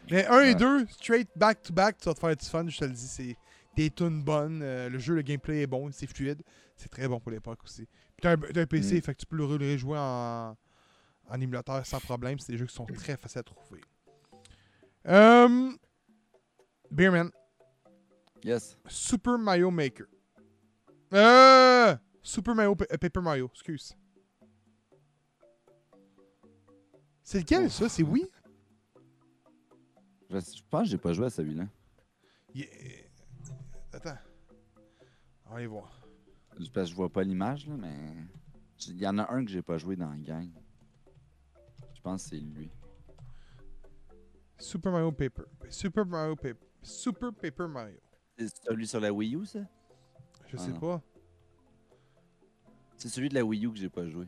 Mais 0.09 0.25
1 0.25 0.41
et. 0.43 0.55
2, 0.55 0.85
straight 0.87 1.27
back 1.35 1.61
to 1.63 1.73
back, 1.73 1.97
tu 1.97 2.05
vas 2.07 2.13
te 2.13 2.19
faire 2.19 2.35
du 2.35 2.45
fun, 2.45 2.65
je 2.69 2.77
te 2.77 2.85
le 2.85 2.91
dis. 2.91 3.07
C'est 3.07 3.35
des 3.75 3.89
tunes 3.89 4.23
bonnes, 4.23 4.61
euh, 4.63 4.87
le 4.87 4.97
jeu, 4.97 5.13
le 5.15 5.21
gameplay 5.21 5.63
est 5.63 5.67
bon, 5.67 5.89
c'est 5.91 6.07
fluide. 6.07 6.41
C'est 6.77 6.87
très 6.89 7.07
bon 7.09 7.19
pour 7.19 7.31
l'époque 7.31 7.59
aussi. 7.65 7.85
Puis 8.15 8.21
t'as 8.21 8.31
un, 8.31 8.61
un 8.61 8.65
PC, 8.65 8.95
Mm. 8.97 9.01
fait 9.01 9.13
que 9.15 9.19
tu 9.19 9.25
peux 9.25 9.35
le 9.35 9.43
rejouer 9.45 9.97
en, 9.99 10.55
en 11.29 11.41
émulateur 11.41 11.85
sans 11.85 11.99
problème. 11.99 12.39
C'est 12.39 12.53
des 12.53 12.57
jeux 12.57 12.67
qui 12.67 12.73
sont 12.75 12.85
très 12.85 13.17
faciles 13.17 13.39
à 13.39 13.43
trouver. 13.43 13.81
Euh, 15.07 15.71
Beerman, 16.91 17.29
Yes. 18.43 18.77
Super 18.87 19.37
Mario 19.37 19.71
Maker. 19.71 20.05
Euh, 21.13 21.95
Super 22.21 22.53
Mario 22.55 22.75
Pa- 22.75 22.85
euh, 22.91 22.97
Paper 22.97 23.21
Mario, 23.21 23.49
excuse. 23.51 23.93
C'est 27.23 27.39
lequel 27.39 27.69
ça? 27.69 27.89
C'est 27.89 28.03
oui? 28.03 28.29
Je, 30.29 30.39
je 30.39 30.61
pense 30.69 30.83
que 30.83 30.89
j'ai 30.89 30.97
pas 30.97 31.13
joué 31.13 31.25
à 31.25 31.29
celui-là. 31.29 31.67
Yeah. 32.53 32.67
Attends. 33.91 34.17
On 35.45 35.49
va 35.51 35.55
aller 35.57 35.67
voir. 35.67 36.01
Juste 36.57 36.73
Parce 36.73 36.85
que 36.87 36.91
je 36.91 36.95
vois 36.95 37.09
pas 37.09 37.23
l'image, 37.23 37.67
là, 37.67 37.75
mais. 37.77 38.13
Il 38.87 38.97
y 39.01 39.07
en 39.07 39.17
a 39.17 39.33
un 39.33 39.43
que 39.43 39.49
j'ai 39.51 39.61
pas 39.63 39.77
joué 39.77 39.95
dans 39.95 40.09
la 40.09 40.17
gang. 40.17 40.49
Je 41.95 42.01
pense 42.01 42.23
que 42.23 42.29
c'est 42.29 42.39
lui. 42.39 42.69
Super 44.59 44.91
Mario 44.91 45.11
Paper. 45.11 45.43
Super 45.69 46.05
Mario 46.05 46.35
Paper. 46.35 46.66
Super 46.81 47.33
Paper 47.33 47.67
Mario. 47.67 47.97
C'est 48.37 48.47
celui 48.65 48.87
sur 48.87 48.99
la 48.99 49.11
Wii 49.11 49.35
U, 49.35 49.45
ça? 49.45 49.59
Je 50.47 50.55
Ah 50.57 50.59
sais 50.59 50.71
non. 50.71 50.79
pas. 50.79 51.01
C'est 52.95 53.09
celui 53.09 53.29
de 53.29 53.35
la 53.35 53.43
Wii 53.43 53.65
U 53.65 53.71
que 53.71 53.77
j'ai 53.77 53.89
pas 53.89 54.07
joué. 54.07 54.27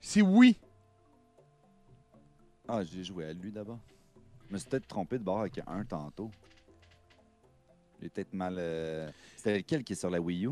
C'est 0.00 0.22
oui. 0.22 0.58
Ah, 2.68 2.82
j'ai 2.84 3.04
joué 3.04 3.26
à 3.26 3.32
lui 3.32 3.50
d'abord. 3.52 3.78
Je 4.48 4.52
me 4.54 4.58
suis 4.58 4.68
peut-être 4.68 4.86
trompé 4.86 5.18
de 5.18 5.24
bord 5.24 5.40
avec 5.40 5.60
un 5.66 5.84
tantôt. 5.84 6.30
J'ai 8.00 8.08
peut-être 8.08 8.32
mal. 8.34 8.56
euh, 8.58 9.10
C'était 9.36 9.58
lequel 9.58 9.84
qui 9.84 9.94
est 9.94 9.96
sur 9.96 10.10
la 10.10 10.20
Wii 10.20 10.46
U? 10.46 10.50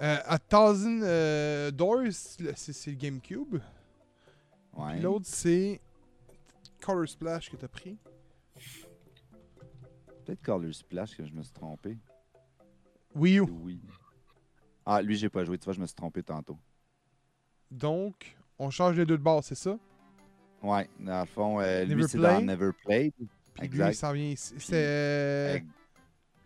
Euh, 0.00 0.18
A 0.24 0.38
Thousand 0.38 1.00
euh, 1.02 1.70
Doors, 1.70 2.12
c'est 2.12 2.86
le 2.86 2.96
GameCube. 2.96 3.58
Ouais. 4.74 5.00
L'autre, 5.00 5.26
c'est 5.26 5.80
Color 6.82 7.08
Splash 7.08 7.50
que 7.50 7.56
t'as 7.56 7.68
pris? 7.68 7.96
Peut-être 10.24 10.42
Color 10.42 10.74
Splash 10.74 11.16
que 11.16 11.24
je 11.24 11.32
me 11.32 11.42
suis 11.42 11.52
trompé. 11.52 11.96
Wii 13.14 13.38
U. 13.38 13.42
Oui. 13.42 13.80
Ah, 14.84 15.00
lui, 15.00 15.14
j'ai 15.16 15.28
pas 15.28 15.44
joué. 15.44 15.58
Tu 15.58 15.64
vois, 15.64 15.74
je 15.74 15.80
me 15.80 15.86
suis 15.86 15.94
trompé 15.94 16.22
tantôt. 16.22 16.58
Donc, 17.70 18.36
on 18.58 18.70
change 18.70 18.96
les 18.96 19.06
deux 19.06 19.16
de 19.16 19.22
base, 19.22 19.46
c'est 19.46 19.54
ça? 19.54 19.78
Ouais, 20.62 20.88
dans 20.98 21.20
le 21.20 21.26
fond, 21.26 21.60
euh, 21.60 21.82
Never 21.82 21.94
lui, 21.94 22.08
c'est 22.08 22.18
dans 22.18 22.40
Never 22.40 22.70
Played. 22.84 23.12
Puis 23.16 23.28
lui, 23.58 23.64
Exact. 23.66 23.90
il 23.90 23.94
s'en 23.94 24.12
vient 24.12 24.30
ici. 24.30 24.54
C'est. 24.58 25.64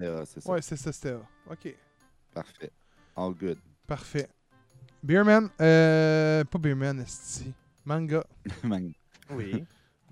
Ah, 0.01 0.25
c'est 0.25 0.41
ça. 0.41 0.51
Ouais, 0.53 0.63
c'est 0.63 0.77
ça, 0.77 0.93
c'était. 0.93 1.13
A. 1.13 1.21
Ok. 1.51 1.75
Parfait. 2.33 2.71
All 3.17 3.33
good. 3.35 3.59
Parfait. 3.87 4.29
Beerman. 5.03 5.49
Euh. 5.61 6.45
Pas 6.45 6.59
Beerman, 6.59 7.01
esti. 7.01 7.53
Manga. 7.85 8.25
Man. 8.65 8.93
Oui. 9.31 9.65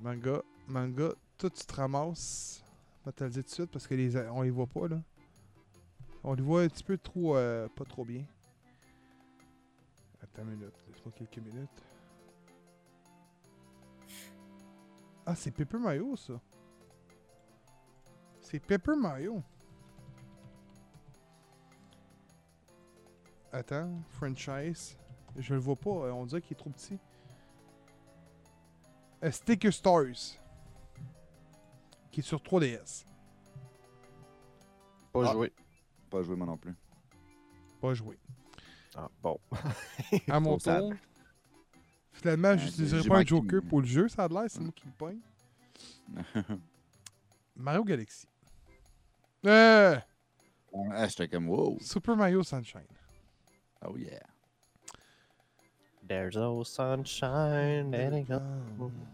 Manga. 0.05 0.43
Manga. 0.69 1.15
Toi, 1.39 1.49
tu 1.49 1.65
te 1.65 1.75
ramasses. 1.75 2.63
On 3.01 3.05
va 3.07 3.13
te 3.13 3.25
le 3.25 3.31
dire 3.31 3.43
tout 3.43 3.49
de 3.49 3.55
suite 3.55 3.71
parce 3.71 3.87
que 3.87 3.95
les, 3.95 4.15
on 4.29 4.43
les 4.43 4.51
voit 4.51 4.67
pas, 4.67 4.87
là. 4.87 5.01
On 6.23 6.35
les 6.35 6.43
voit 6.43 6.61
un 6.61 6.69
petit 6.69 6.85
peu 6.85 6.99
trop. 6.99 7.39
euh, 7.39 7.69
pas 7.75 7.87
trop 7.87 8.05
bien. 8.05 8.23
Attends 10.23 10.43
une 10.43 10.59
minute. 10.59 10.75
Laisse-moi 10.89 11.11
quelques 11.17 11.39
minutes. 11.39 11.83
Ah, 15.25 15.35
c'est 15.35 15.51
Paper 15.51 15.79
Mario, 15.79 16.15
ça. 16.17 16.35
C'est 18.41 18.61
Paper 18.61 18.97
Mario. 18.97 19.43
Attends, 23.51 24.03
franchise. 24.11 24.99
Je 25.39 25.55
le 25.55 25.61
vois 25.61 25.77
pas, 25.77 25.91
euh, 25.91 26.13
on 26.13 26.27
dirait 26.27 26.43
qu'il 26.43 26.53
est 26.53 26.61
trop 26.61 26.69
petit. 26.69 26.99
Euh, 29.25 29.31
Sticker 29.31 29.73
Stars. 29.73 30.39
Qui 32.11 32.21
est 32.21 32.23
sur 32.23 32.41
3DS. 32.41 33.05
Pas 35.13 35.29
Ah. 35.29 35.33
joué. 35.33 35.53
Pas 36.11 36.23
joué 36.23 36.37
moi 36.37 36.47
non 36.47 36.57
plus. 36.57 36.75
Pas 37.81 37.95
joué. 37.95 38.19
Ah, 38.95 39.09
bon. 39.23 39.41
À 40.29 40.39
mon 40.39 40.59
tour. 40.59 40.93
Finalement, 42.13 42.49
Ah, 42.49 42.57
j'utiliserai 42.57 43.09
pas 43.09 43.19
un 43.19 43.25
Joker 43.25 43.61
pour 43.69 43.81
le 43.81 43.87
jeu, 43.87 44.09
ça 44.09 44.25
a 44.25 44.29
l'air, 44.29 44.45
c'est 44.49 44.61
moi 44.61 44.73
qui 44.73 44.87
le 44.87 44.93
pogne. 44.93 45.21
Mario 47.57 47.83
Galaxy. 47.83 48.29
Euh, 49.47 49.99
ah, 50.93 51.09
j'étais 51.09 51.29
comme 51.29 51.49
wow. 51.49 51.77
Super 51.81 52.17
Mario 52.17 52.43
Sunshine. 52.43 52.87
Oh 53.85 53.97
yeah. 53.97 54.23
There's 56.07 56.37
no 56.37 56.63
sunshine, 56.65 57.91
let 57.91 58.13
it 58.13 58.29
go. 58.29 58.41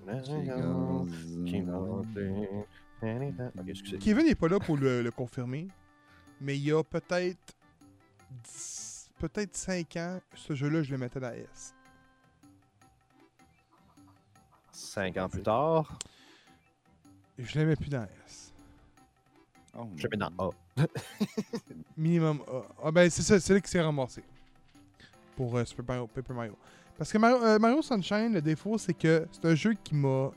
Let 0.06 0.28
it 0.28 0.46
go. 0.46 1.06
Keep 1.46 1.68
on 1.68 2.02
doing 2.14 2.64
anything. 3.02 3.50
Ok, 3.58 3.68
excusez. 3.68 3.98
Kevin 3.98 4.26
n'est 4.26 4.34
pas 4.34 4.48
là 4.48 4.58
pour 4.58 4.76
le, 4.76 5.02
le 5.02 5.10
confirmer, 5.10 5.68
mais 6.40 6.56
il 6.56 6.64
y 6.64 6.72
a 6.72 6.82
peut-être 6.82 7.54
10 8.44 8.90
peut-être 9.20 9.54
5 9.54 9.96
ans, 9.96 10.20
ce 10.34 10.54
jeu-là, 10.54 10.82
je 10.82 10.90
le 10.90 10.98
mettais 10.98 11.20
dans 11.20 11.32
S. 11.32 11.74
Cinq 14.72 15.16
ans 15.18 15.28
plus 15.28 15.42
tard, 15.42 15.98
Et 17.38 17.44
je 17.44 17.58
l'aimais 17.58 17.76
plus 17.76 17.90
dans 17.90 18.06
S. 18.26 18.52
Oh, 19.76 19.86
je 19.94 20.04
le 20.04 20.08
mets 20.10 20.16
dans 20.16 20.32
A. 20.38 20.50
Minimum 21.96 22.42
A. 22.48 22.62
Ah 22.84 22.90
ben 22.90 23.08
c'est 23.10 23.22
ça, 23.22 23.38
c'est 23.38 23.52
là 23.52 23.60
qu'il 23.60 23.68
s'est 23.68 23.80
ramassé. 23.80 24.24
Pour 25.36 25.56
euh, 25.56 25.64
Super 25.64 25.84
Mario, 25.86 26.06
Paper 26.06 26.32
Mario. 26.32 26.56
Parce 27.00 27.10
que 27.12 27.16
Mario, 27.16 27.42
euh, 27.42 27.58
Mario 27.58 27.80
Sunshine, 27.80 28.34
le 28.34 28.42
défaut, 28.42 28.76
c'est 28.76 28.92
que 28.92 29.26
c'est 29.32 29.46
un 29.46 29.54
jeu 29.54 29.72
qui 29.72 29.94
m'a 29.94 30.32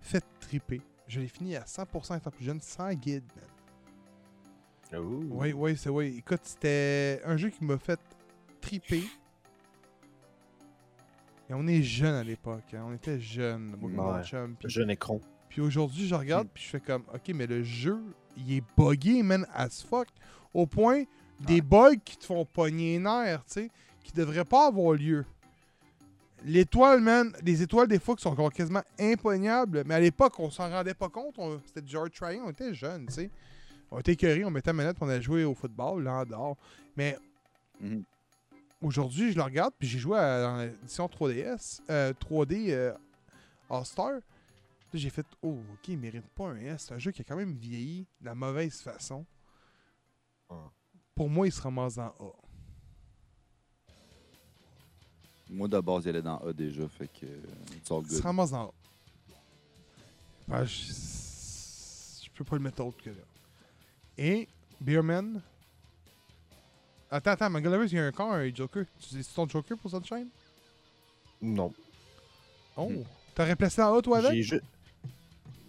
fait 0.00 0.24
triper. 0.40 0.80
Je 1.06 1.20
l'ai 1.20 1.28
fini 1.28 1.54
à 1.54 1.64
100% 1.64 2.16
étant 2.16 2.30
plus 2.30 2.46
jeune, 2.46 2.62
sans 2.62 2.90
guide, 2.94 3.24
man. 4.90 5.02
Ouh. 5.02 5.26
Oui, 5.32 5.52
oui, 5.52 5.76
c'est 5.76 5.90
oui. 5.90 6.14
Écoute, 6.16 6.40
c'était 6.44 7.20
un 7.26 7.36
jeu 7.36 7.50
qui 7.50 7.62
m'a 7.62 7.76
fait 7.76 8.00
triper. 8.62 9.04
Et 11.50 11.52
on 11.52 11.66
est 11.66 11.82
jeune 11.82 12.14
à 12.14 12.24
l'époque. 12.24 12.72
hein. 12.72 12.84
On 12.88 12.94
était 12.94 13.20
jeunes, 13.20 13.76
moi 13.78 13.90
et 13.90 14.20
Ouais. 14.20 14.24
chum. 14.24 14.56
Jeune 14.64 14.88
écron. 14.90 15.20
puis 15.50 15.60
aujourd'hui, 15.60 16.06
je 16.06 16.14
regarde, 16.14 16.48
puis 16.54 16.62
je 16.64 16.70
fais 16.70 16.80
comme, 16.80 17.02
ok, 17.12 17.32
mais 17.34 17.46
le 17.46 17.62
jeu, 17.62 18.02
il 18.38 18.50
est 18.56 18.64
buggé, 18.78 19.22
man, 19.22 19.46
as 19.52 19.82
fuck. 19.82 20.08
Au 20.54 20.66
point, 20.66 21.04
des 21.40 21.60
bugs 21.60 21.96
qui 22.02 22.16
te 22.16 22.24
font 22.24 22.46
pogner 22.46 22.94
les 22.94 22.98
nerfs, 22.98 23.44
tu 23.44 23.52
sais, 23.52 23.70
qui 24.02 24.12
devraient 24.12 24.46
pas 24.46 24.68
avoir 24.68 24.94
lieu. 24.94 25.26
L'étoile, 26.44 27.00
man, 27.00 27.32
les 27.42 27.62
étoiles, 27.62 27.86
des 27.88 27.98
fois, 27.98 28.16
qui 28.16 28.22
sont 28.22 28.30
encore 28.30 28.52
quasiment 28.52 28.82
impognables, 28.98 29.84
mais 29.86 29.94
à 29.94 30.00
l'époque, 30.00 30.38
on 30.40 30.50
s'en 30.50 30.68
rendait 30.68 30.94
pas 30.94 31.08
compte. 31.08 31.34
on- 31.38 31.60
C'était 31.66 31.96
hard 31.96 32.10
trying, 32.10 32.42
on 32.44 32.50
était 32.50 32.74
jeunes, 32.74 33.06
tu 33.06 33.12
sais. 33.14 33.30
On 33.90 33.98
était 34.00 34.12
écœurés, 34.12 34.44
on 34.44 34.50
mettait 34.50 34.70
la 34.70 34.74
manette, 34.74 34.96
on 35.00 35.08
allait 35.08 35.22
jouer 35.22 35.44
au 35.44 35.54
football, 35.54 36.02
là, 36.04 36.14
en 36.20 36.24
dehors. 36.24 36.56
Mais 36.96 37.16
Mhm. 37.80 38.02
aujourd'hui, 38.80 39.32
je 39.32 39.36
le 39.36 39.42
regarde, 39.42 39.72
puis 39.78 39.86
j'ai 39.86 39.98
joué 39.98 40.18
à, 40.18 40.42
dans 40.42 40.56
l'édition 40.58 41.06
3DS, 41.08 41.80
euh, 41.90 42.12
3D 42.14 42.72
euh, 42.72 42.92
All-Star. 43.70 44.20
J'ai 44.94 45.10
fait, 45.10 45.24
oh, 45.42 45.58
ok, 45.72 45.88
il 45.88 45.98
mérite 45.98 46.28
pas 46.34 46.48
un 46.48 46.56
S. 46.56 46.86
C'est 46.88 46.94
un 46.94 46.98
jeu 46.98 47.12
qui 47.12 47.22
a 47.22 47.24
quand 47.24 47.36
même 47.36 47.54
vieilli 47.54 48.06
de 48.20 48.26
la 48.26 48.34
mauvaise 48.34 48.80
façon. 48.82 49.24
Ah. 50.50 50.70
Pour 51.14 51.30
moi, 51.30 51.46
il 51.46 51.52
se 51.52 51.62
ramasse 51.62 51.96
en 51.98 52.08
A. 52.08 52.32
Moi, 55.50 55.68
de 55.68 55.78
base, 55.80 56.04
il 56.04 56.10
allait 56.10 56.22
dans 56.22 56.38
A 56.38 56.52
déjà, 56.52 56.88
fait 56.88 57.08
que. 57.08 57.26
It's 57.76 57.90
all 57.90 58.02
Il 58.04 58.16
se 58.16 58.22
ramasse 58.22 58.52
en 58.52 58.66
A. 58.66 58.72
Ben, 60.48 60.64
je... 60.64 60.92
je 62.24 62.30
peux 62.34 62.44
pas 62.44 62.56
le 62.56 62.62
mettre 62.62 62.84
autre 62.84 63.02
que 63.02 63.10
là. 63.10 63.16
Et 64.18 64.48
Beerman. 64.80 65.40
Attends, 67.10 67.30
attends, 67.32 67.50
Mangalovers, 67.50 67.86
il 67.92 67.96
y 67.96 67.98
a 68.00 68.06
encore 68.08 68.32
un 68.32 68.52
Joker. 68.54 68.84
Tu 68.98 69.22
c'est 69.22 69.34
ton 69.34 69.46
Joker 69.48 69.76
pour 69.76 69.90
Sunshine? 69.90 70.28
Non. 71.40 71.72
Oh! 72.76 72.88
Hmm. 72.88 73.02
T'aurais 73.34 73.56
placé 73.56 73.82
en 73.82 73.94
A, 73.96 74.02
toi, 74.02 74.18
avec? 74.18 74.42
Ju- 74.42 74.60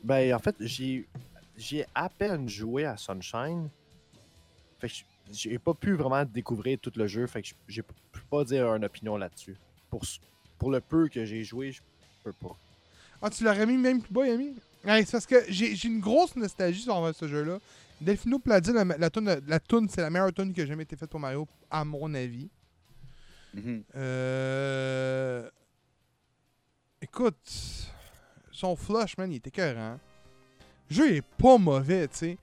Ben, 0.04 0.34
en 0.34 0.40
fait, 0.40 0.56
j'ai 0.62 1.08
j'ai 1.58 1.86
à 1.94 2.10
peine 2.10 2.48
joué 2.48 2.86
à 2.86 2.96
Sunshine. 2.98 3.70
Fait 4.80 4.88
que 4.90 4.94
j'ai 5.32 5.60
pas 5.60 5.74
pu 5.74 5.94
vraiment 5.94 6.26
découvrir 6.26 6.80
tout 6.80 6.92
le 6.96 7.08
jeu. 7.08 7.26
Fait 7.28 7.42
que 7.42 7.50
j'ai 7.68 7.82
peux 7.82 7.94
pas 8.30 8.44
dire 8.44 8.74
une 8.76 8.86
opinion 8.86 9.18
là-dessus. 9.18 9.56
Pour, 9.90 10.04
pour 10.58 10.72
le 10.72 10.82
peu 10.82 11.08
que 11.08 11.26
j'ai 11.26 11.44
joué, 11.44 11.72
je 11.72 11.82
peux 12.24 12.34
pas. 12.34 12.56
Ah, 13.22 13.30
tu 13.30 13.44
l'aurais 13.44 13.66
mis 13.66 13.78
même 13.78 14.02
plus 14.02 14.14
bas, 14.14 14.28
Yami? 14.28 14.56
Ouais, 14.84 15.06
c'est 15.06 15.12
parce 15.14 15.26
que 15.26 15.46
j'ai 15.48 15.76
j'ai 15.76 15.88
une 15.88 16.02
grosse 16.02 16.36
nostalgie 16.36 16.82
sur 16.82 17.16
ce 17.16 17.28
jeu-là. 17.28 17.60
Delphino 18.02 18.38
Pladi, 18.38 18.74
la, 18.74 18.84
la 18.84 19.10
toune, 19.10 19.42
la 19.48 19.60
toune, 19.60 19.88
c'est 19.88 20.02
la 20.02 20.10
meilleure 20.10 20.34
tune 20.34 20.52
qui 20.52 20.62
a 20.62 20.66
jamais 20.66 20.84
été 20.84 20.98
faite 20.98 21.10
pour 21.10 21.22
Mario, 21.22 21.48
à 21.72 21.86
mon 21.86 22.14
avis. 22.14 22.50
Mhm. 23.54 23.84
Euh... 23.96 25.50
Écoute, 27.02 27.38
son 28.52 28.76
flush, 28.76 29.18
man, 29.18 29.32
il 29.32 29.36
était 29.38 29.50
écœurant. 29.50 30.00
Le 30.90 30.96
jeu 30.96 31.10
il 31.12 31.16
est 31.18 31.22
pas 31.22 31.58
mauvais, 31.58 32.08
tu 32.08 32.18
sais. 32.18 32.38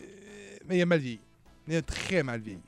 Euh, 0.00 0.58
Mais 0.66 0.78
il 0.78 0.82
a 0.82 0.86
mal 0.86 1.00
vieilli. 1.00 1.20
Il 1.68 1.76
a 1.76 1.82
très 1.82 2.22
mal 2.22 2.40
vieilli. 2.40 2.60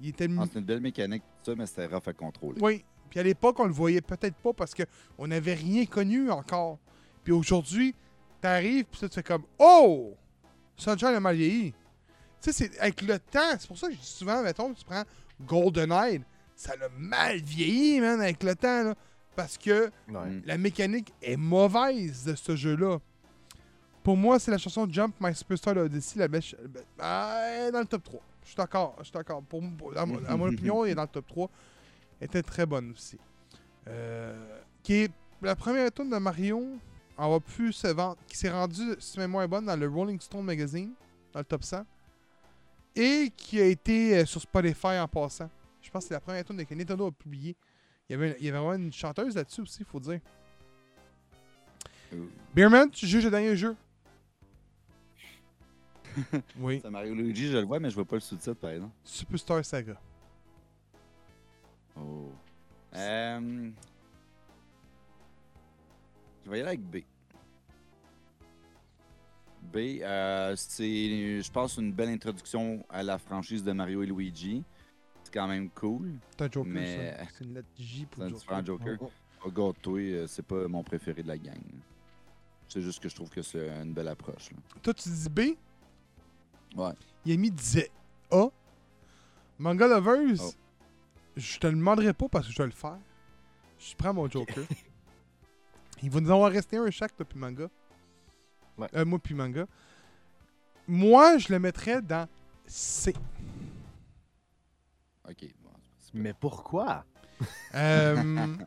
Il 0.00 0.08
était... 0.08 0.28
Ah, 0.38 0.44
c'est 0.50 0.58
une 0.58 0.64
belle 0.64 0.80
mécanique, 0.80 1.22
tout 1.44 1.50
ça, 1.50 1.54
mais 1.56 1.66
c'était 1.66 1.86
rough 1.86 2.06
à 2.08 2.12
contrôler. 2.12 2.58
Oui. 2.60 2.84
Puis 3.08 3.20
à 3.20 3.22
l'époque, 3.22 3.58
on 3.60 3.64
le 3.66 3.72
voyait 3.72 4.00
peut-être 4.00 4.36
pas 4.36 4.52
parce 4.52 4.72
qu'on 4.74 5.26
n'avait 5.26 5.54
rien 5.54 5.84
connu 5.86 6.30
encore. 6.30 6.78
Puis 7.24 7.32
aujourd'hui, 7.32 7.94
t'arrives, 8.40 8.84
puis 8.84 9.00
ça, 9.00 9.08
tu 9.08 9.16
fais 9.16 9.22
comme 9.22 9.44
Oh! 9.58 10.14
Sunshine 10.76 11.08
a 11.08 11.20
mal 11.20 11.36
vieilli. 11.36 11.72
Tu 12.40 12.50
sais, 12.50 12.52
c'est 12.52 12.78
avec 12.80 13.02
le 13.02 13.18
temps, 13.18 13.50
c'est 13.58 13.66
pour 13.66 13.76
ça 13.76 13.88
que 13.88 13.94
je 13.94 13.98
dis 13.98 14.06
souvent, 14.06 14.42
mettons, 14.42 14.72
tu 14.72 14.84
prends 14.84 15.02
GoldenEye, 15.42 16.22
ça 16.56 16.74
l'a 16.76 16.88
mal 16.96 17.38
vieilli, 17.40 18.00
man, 18.00 18.20
avec 18.20 18.42
le 18.42 18.54
temps, 18.54 18.84
là. 18.84 18.94
Parce 19.36 19.58
que 19.58 19.90
Ouais. 20.08 20.40
La 20.46 20.56
mécanique 20.56 21.12
est 21.22 21.36
mauvaise 21.36 22.24
de 22.24 22.34
ce 22.34 22.56
jeu-là. 22.56 22.98
Pour 24.02 24.16
moi, 24.16 24.38
c'est 24.38 24.50
la 24.50 24.58
chanson 24.58 24.86
Jump 24.90 25.14
My 25.20 25.34
Superstar 25.34 25.76
Odyssey, 25.76 26.18
la 26.18 26.28
belle. 26.28 26.42
ben, 26.68 26.82
ah, 26.98 27.42
elle 27.44 27.68
est 27.68 27.72
dans 27.72 27.80
le 27.80 27.86
top 27.86 28.04
3. 28.04 28.20
Je 28.50 28.54
suis 28.54 28.56
d'accord. 28.56 28.96
Je 28.98 29.04
suis 29.04 29.12
d'accord. 29.12 29.42
Pour, 29.44 29.62
pour- 29.78 29.96
à, 29.96 30.04
mon- 30.04 30.24
à 30.24 30.36
mon 30.36 30.46
opinion, 30.52 30.84
elle 30.84 30.90
est 30.90 30.94
dans 30.96 31.02
le 31.02 31.08
top 31.08 31.24
3. 31.28 31.48
Elle 32.20 32.24
était 32.26 32.42
très 32.42 32.66
bonne 32.66 32.90
aussi. 32.90 33.16
Euh, 33.86 34.58
qui 34.82 34.94
est 34.94 35.10
la 35.40 35.54
première 35.54 35.92
tune 35.92 36.10
de 36.10 36.16
Mario 36.18 36.76
on 37.22 37.30
va 37.30 37.38
plus 37.38 37.72
se 37.74 37.86
vendre, 37.88 38.16
qui 38.26 38.36
s'est 38.36 38.48
rendue, 38.50 38.96
si 38.98 39.18
ma 39.18 39.26
mémoire 39.26 39.44
est 39.44 39.48
bonne, 39.48 39.66
dans 39.66 39.76
le 39.78 39.86
Rolling 39.86 40.18
Stone 40.18 40.42
Magazine, 40.42 40.92
dans 41.34 41.40
le 41.40 41.44
top 41.44 41.62
100, 41.62 41.84
et 42.96 43.30
qui 43.36 43.60
a 43.60 43.66
été 43.66 44.16
euh, 44.16 44.24
sur 44.24 44.40
Spotify 44.40 44.98
en 44.98 45.06
passant. 45.06 45.50
Je 45.82 45.90
pense 45.90 46.04
que 46.04 46.08
c'est 46.08 46.14
la 46.14 46.20
première 46.20 46.44
tune 46.46 46.64
que 46.64 46.74
Nintendo 46.74 47.06
a 47.08 47.12
publiée. 47.12 47.54
Il 48.08 48.12
y 48.12 48.14
avait, 48.16 48.36
il 48.40 48.46
y 48.46 48.48
avait 48.48 48.56
vraiment 48.58 48.72
une 48.74 48.90
chanteuse 48.92 49.36
là-dessus 49.36 49.60
aussi, 49.60 49.76
il 49.80 49.84
faut 49.86 50.00
dire. 50.00 50.20
Euh, 52.14 52.24
Beerman, 52.54 52.90
tu 52.90 53.06
juges 53.06 53.24
le 53.24 53.30
dernier 53.30 53.54
jeu? 53.54 53.76
oui. 56.58 56.80
C'est 56.82 56.90
Mario 56.90 57.14
Luigi, 57.14 57.48
je 57.48 57.58
le 57.58 57.64
vois, 57.64 57.78
mais 57.80 57.90
je 57.90 57.94
vois 57.94 58.04
pas 58.04 58.16
le 58.16 58.20
sous-titre, 58.20 58.54
par 58.54 58.70
exemple. 58.70 58.94
Superstar 59.04 59.64
Saga. 59.64 60.00
Oh. 61.96 62.30
Euh... 62.94 63.70
Je 66.44 66.50
vais 66.50 66.58
y 66.58 66.60
aller 66.62 66.68
avec 66.68 66.80
B. 66.80 66.96
B, 69.72 69.76
euh, 70.02 70.54
c'est, 70.56 71.42
je 71.42 71.50
pense, 71.52 71.76
une 71.76 71.92
belle 71.92 72.08
introduction 72.08 72.84
à 72.88 73.02
la 73.02 73.18
franchise 73.18 73.62
de 73.62 73.72
Mario 73.72 74.02
et 74.02 74.06
Luigi. 74.06 74.64
C'est 75.22 75.32
quand 75.34 75.46
même 75.46 75.68
cool. 75.70 76.14
C'est 76.36 76.42
un 76.44 76.50
Joker, 76.50 76.72
Mais- 76.72 77.12
ça. 77.18 77.24
C'est 77.38 77.44
une 77.44 77.54
lettre 77.54 77.68
J 77.78 78.06
pour 78.06 78.22
C'est 78.24 78.24
un 78.24 78.28
Joker. 78.30 78.62
différent 78.62 78.64
Joker. 78.64 78.98
Oh, 79.02 79.10
Regarde, 79.44 79.76
toi, 79.80 79.98
euh, 80.00 80.26
c'est 80.26 80.42
pas 80.44 80.66
mon 80.66 80.82
préféré 80.82 81.22
de 81.22 81.28
la 81.28 81.38
gang. 81.38 81.60
C'est 82.68 82.80
juste 82.82 83.02
que 83.02 83.08
je 83.08 83.14
trouve 83.14 83.30
que 83.30 83.42
c'est 83.42 83.68
une 83.68 83.92
belle 83.92 84.08
approche. 84.08 84.50
là. 84.50 84.58
Toi, 84.82 84.94
tu 84.94 85.08
dis 85.08 85.28
B? 85.28 85.40
Ouais. 86.76 86.92
Yami 87.26 87.50
disait 87.50 87.90
A. 88.30 88.46
Manga 89.58 89.86
Lovers, 89.88 90.40
Oh. 90.40 90.52
je 91.36 91.58
te 91.58 91.66
le 91.66 91.74
demanderai 91.74 92.14
pas 92.14 92.28
parce 92.28 92.46
que 92.46 92.52
je 92.52 92.58
vais 92.58 92.66
le 92.66 92.72
faire. 92.72 92.98
Je 93.78 93.94
prends 93.94 94.14
mon 94.14 94.28
Joker. 94.28 94.64
Il 96.02 96.10
va 96.10 96.20
nous 96.20 96.30
avoir 96.30 96.50
resté 96.50 96.78
un 96.78 96.90
chaque, 96.90 97.14
toi, 97.14 97.26
puis 97.26 97.38
Manga. 97.38 97.68
Ouais. 98.78 98.88
Euh, 98.94 99.04
moi, 99.04 99.18
puis 99.18 99.34
Manga. 99.34 99.66
Moi, 100.88 101.36
je 101.38 101.52
le 101.52 101.58
mettrais 101.58 102.00
dans 102.00 102.26
C. 102.66 103.14
Ok. 105.28 105.44
Bon, 105.62 105.70
Mais 106.14 106.32
pourquoi? 106.32 107.04
Euh, 107.74 108.56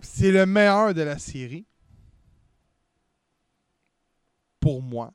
c'est 0.00 0.32
le 0.32 0.46
meilleur 0.46 0.94
de 0.94 1.02
la 1.02 1.18
série. 1.18 1.66
pour 4.60 4.80
moi. 4.80 5.12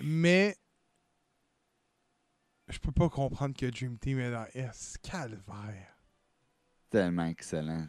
Mais 0.00 0.56
je 2.68 2.78
peux 2.78 2.92
pas 2.92 3.08
comprendre 3.08 3.56
que 3.56 3.66
Dream 3.66 3.98
Team 3.98 4.20
est 4.20 4.30
dans 4.30 4.46
S. 4.54 4.96
Calvaire. 5.02 5.96
Tellement 6.90 7.26
excellent. 7.26 7.86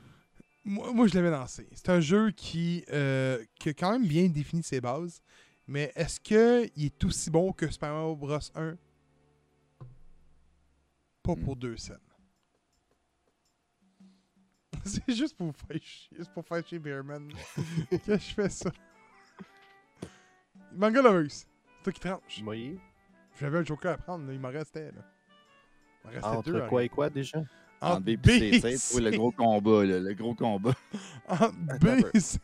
Moi, 0.63 0.93
moi, 0.93 1.07
je 1.07 1.15
l'avais 1.15 1.31
lancé. 1.31 1.67
C'est 1.73 1.89
un 1.89 1.99
jeu 1.99 2.31
qui, 2.31 2.83
euh, 2.91 3.43
qui 3.55 3.69
a 3.69 3.73
quand 3.73 3.91
même 3.91 4.07
bien 4.07 4.27
défini 4.27 4.63
ses 4.63 4.81
bases. 4.81 5.21
Mais 5.67 5.91
est-ce 5.95 6.19
qu'il 6.19 6.85
est 6.85 7.03
aussi 7.03 7.29
bon 7.29 7.51
que 7.53 7.69
Super 7.69 7.93
Mario 7.93 8.15
Bros 8.15 8.39
1 8.55 8.77
Pas 11.23 11.35
pour 11.35 11.55
deux 11.55 11.77
scènes. 11.77 11.97
C'est 14.85 15.13
juste 15.13 15.37
pour 15.37 15.55
faire 15.55 15.81
chier. 15.81 16.17
C'est 16.17 16.33
pour 16.33 16.45
faire 16.45 16.65
chier 16.65 16.79
Bearman. 16.79 17.31
que 17.89 18.17
je 18.17 18.33
fais 18.33 18.49
ça. 18.49 18.71
Manga 20.71 21.01
Lovers. 21.01 21.45
C'est 21.79 21.83
toi 21.83 21.93
qui 21.93 21.99
tranches. 21.99 22.41
Oui. 22.45 22.79
J'avais 23.39 23.59
un 23.59 23.63
joker 23.63 23.93
à 23.93 23.97
prendre, 23.97 24.27
là. 24.27 24.33
il 24.33 24.39
m'en 24.39 24.49
restait. 24.49 24.91
Là. 24.91 25.01
Il 26.03 26.07
m'en 26.07 26.13
restait 26.13 26.27
Entre 26.37 26.51
deux. 26.51 26.67
quoi 26.67 26.83
et 26.83 26.89
quoi 26.89 27.09
déjà? 27.09 27.41
En 27.81 28.01
B 28.01 28.09
et 28.09 28.59
C, 28.59 28.77
c'est 28.77 28.99
le 29.01 29.11
gros 29.11 29.31
combat, 29.31 29.85
là, 29.85 29.99
le 29.99 30.13
gros 30.13 30.35
combat. 30.35 30.73
Entre 31.29 31.79
B 31.79 32.05
et 32.13 32.19
C. 32.19 32.37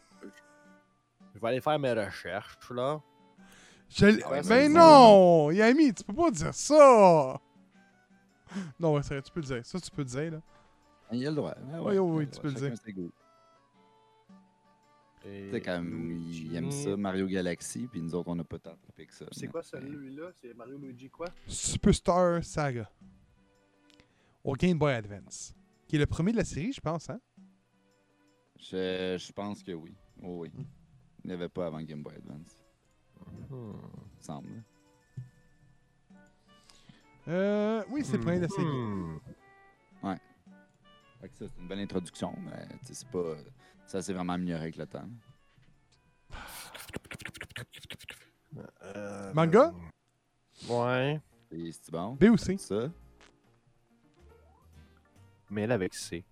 Je 1.33 1.39
vais 1.41 1.47
aller 1.49 1.59
faire 1.61 1.77
mes 1.77 1.91
recherches 1.91 2.57
là. 2.71 3.01
Je 3.89 4.05
l- 4.05 4.21
Ah 4.25 4.29
ouais, 4.31 4.37
Mais 4.37 4.43
c'est 4.43 4.69
non! 4.69 5.51
Yami, 5.51 5.93
tu 5.93 6.03
peux 6.05 6.13
pas 6.13 6.31
dire 6.31 6.53
ça! 6.55 7.39
Non, 8.79 8.93
ouais, 8.93 9.03
c'est 9.03 9.15
vrai, 9.15 9.21
tu 9.21 9.31
peux 9.33 9.41
le 9.41 9.45
dire? 9.45 9.65
Ça, 9.65 9.79
tu 9.81 9.91
peux 9.91 10.01
le 10.03 10.07
dire, 10.07 10.31
là. 10.31 10.37
Il 11.11 11.27
a 11.27 11.29
le 11.29 11.35
droit. 11.35 11.53
Ah 11.73 11.81
Oui, 11.83 11.83
oui, 11.83 11.93
il 11.93 11.97
a 11.97 12.01
oui, 12.01 12.25
le 12.25 12.31
tu 12.31 12.39
peux 12.39 12.47
le 12.47 12.53
dire. 12.53 12.73
ses 12.83 12.93
goûts. 12.93 13.11
Et- 15.25 15.45
Tu 15.45 15.51
sais, 15.51 15.61
comme 15.61 16.21
il 16.29 16.55
aime 16.55 16.71
ça, 16.71 16.95
Mario 16.95 17.25
Galaxy, 17.27 17.87
puis 17.91 18.01
nous 18.01 18.13
autres, 18.13 18.29
on 18.29 18.35
n'a 18.35 18.43
pas 18.43 18.59
tant 18.59 18.75
trippé 18.75 19.07
que 19.07 19.13
ça. 19.13 19.25
C'est 19.31 19.47
quoi 19.47 19.63
celui-là 19.63 20.31
C'est 20.41 20.53
Mario 20.53 20.77
Luigi 20.77 21.09
quoi? 21.09 21.27
Superstar 21.47 22.43
Saga. 22.43 22.89
Au 24.43 24.53
Game 24.53 24.77
Boy 24.77 24.93
Advance. 24.93 25.53
Qui 25.87 25.95
est 25.95 25.99
le 25.99 26.05
premier 26.05 26.31
de 26.31 26.37
la 26.37 26.43
série, 26.45 26.71
je 26.73 26.79
pense, 26.81 27.09
hein? 27.09 27.19
Je, 28.59 29.17
je 29.19 29.31
pense 29.33 29.61
que 29.63 29.71
oui. 29.71 29.95
Oh, 30.21 30.39
oui. 30.41 30.49
Hmm. 30.53 30.63
Il 31.23 31.27
n'y 31.27 31.33
avait 31.33 31.49
pas 31.49 31.65
avant 31.67 31.81
Game 31.81 32.03
Boy 32.03 32.15
Advance, 32.15 32.63
Hmm. 33.49 33.51
il 33.51 34.17
me 34.17 34.21
semble. 34.21 34.63
Euh, 37.27 37.83
oui, 37.89 38.03
c'est 38.05 38.17
le 38.17 38.23
premier 38.23 38.37
de 38.37 38.43
la 38.43 38.49
série. 38.49 38.65
Hmm. 38.65 39.19
Fait 41.21 41.29
que 41.29 41.35
ça, 41.37 41.45
c'est 41.47 41.61
une 41.61 41.67
belle 41.67 41.79
introduction, 41.79 42.35
mais 42.43 42.67
tu 42.81 42.87
sais, 42.87 42.93
c'est 42.93 43.07
pas. 43.09 43.35
Ça 43.87 44.01
s'est 44.01 44.13
vraiment 44.13 44.33
amélioré 44.33 44.63
avec 44.63 44.77
le 44.77 44.85
temps. 44.87 45.07
Euh, 48.83 49.33
Manga? 49.33 49.73
Ouais. 50.67 51.21
C'est 51.51 51.91
bon? 51.91 52.15
B 52.15 52.25
ou 52.25 52.37
C? 52.37 52.57
Ça? 52.57 52.89
Mais 55.49 55.67
là 55.67 55.75
avec 55.75 55.93
C. 55.93 56.23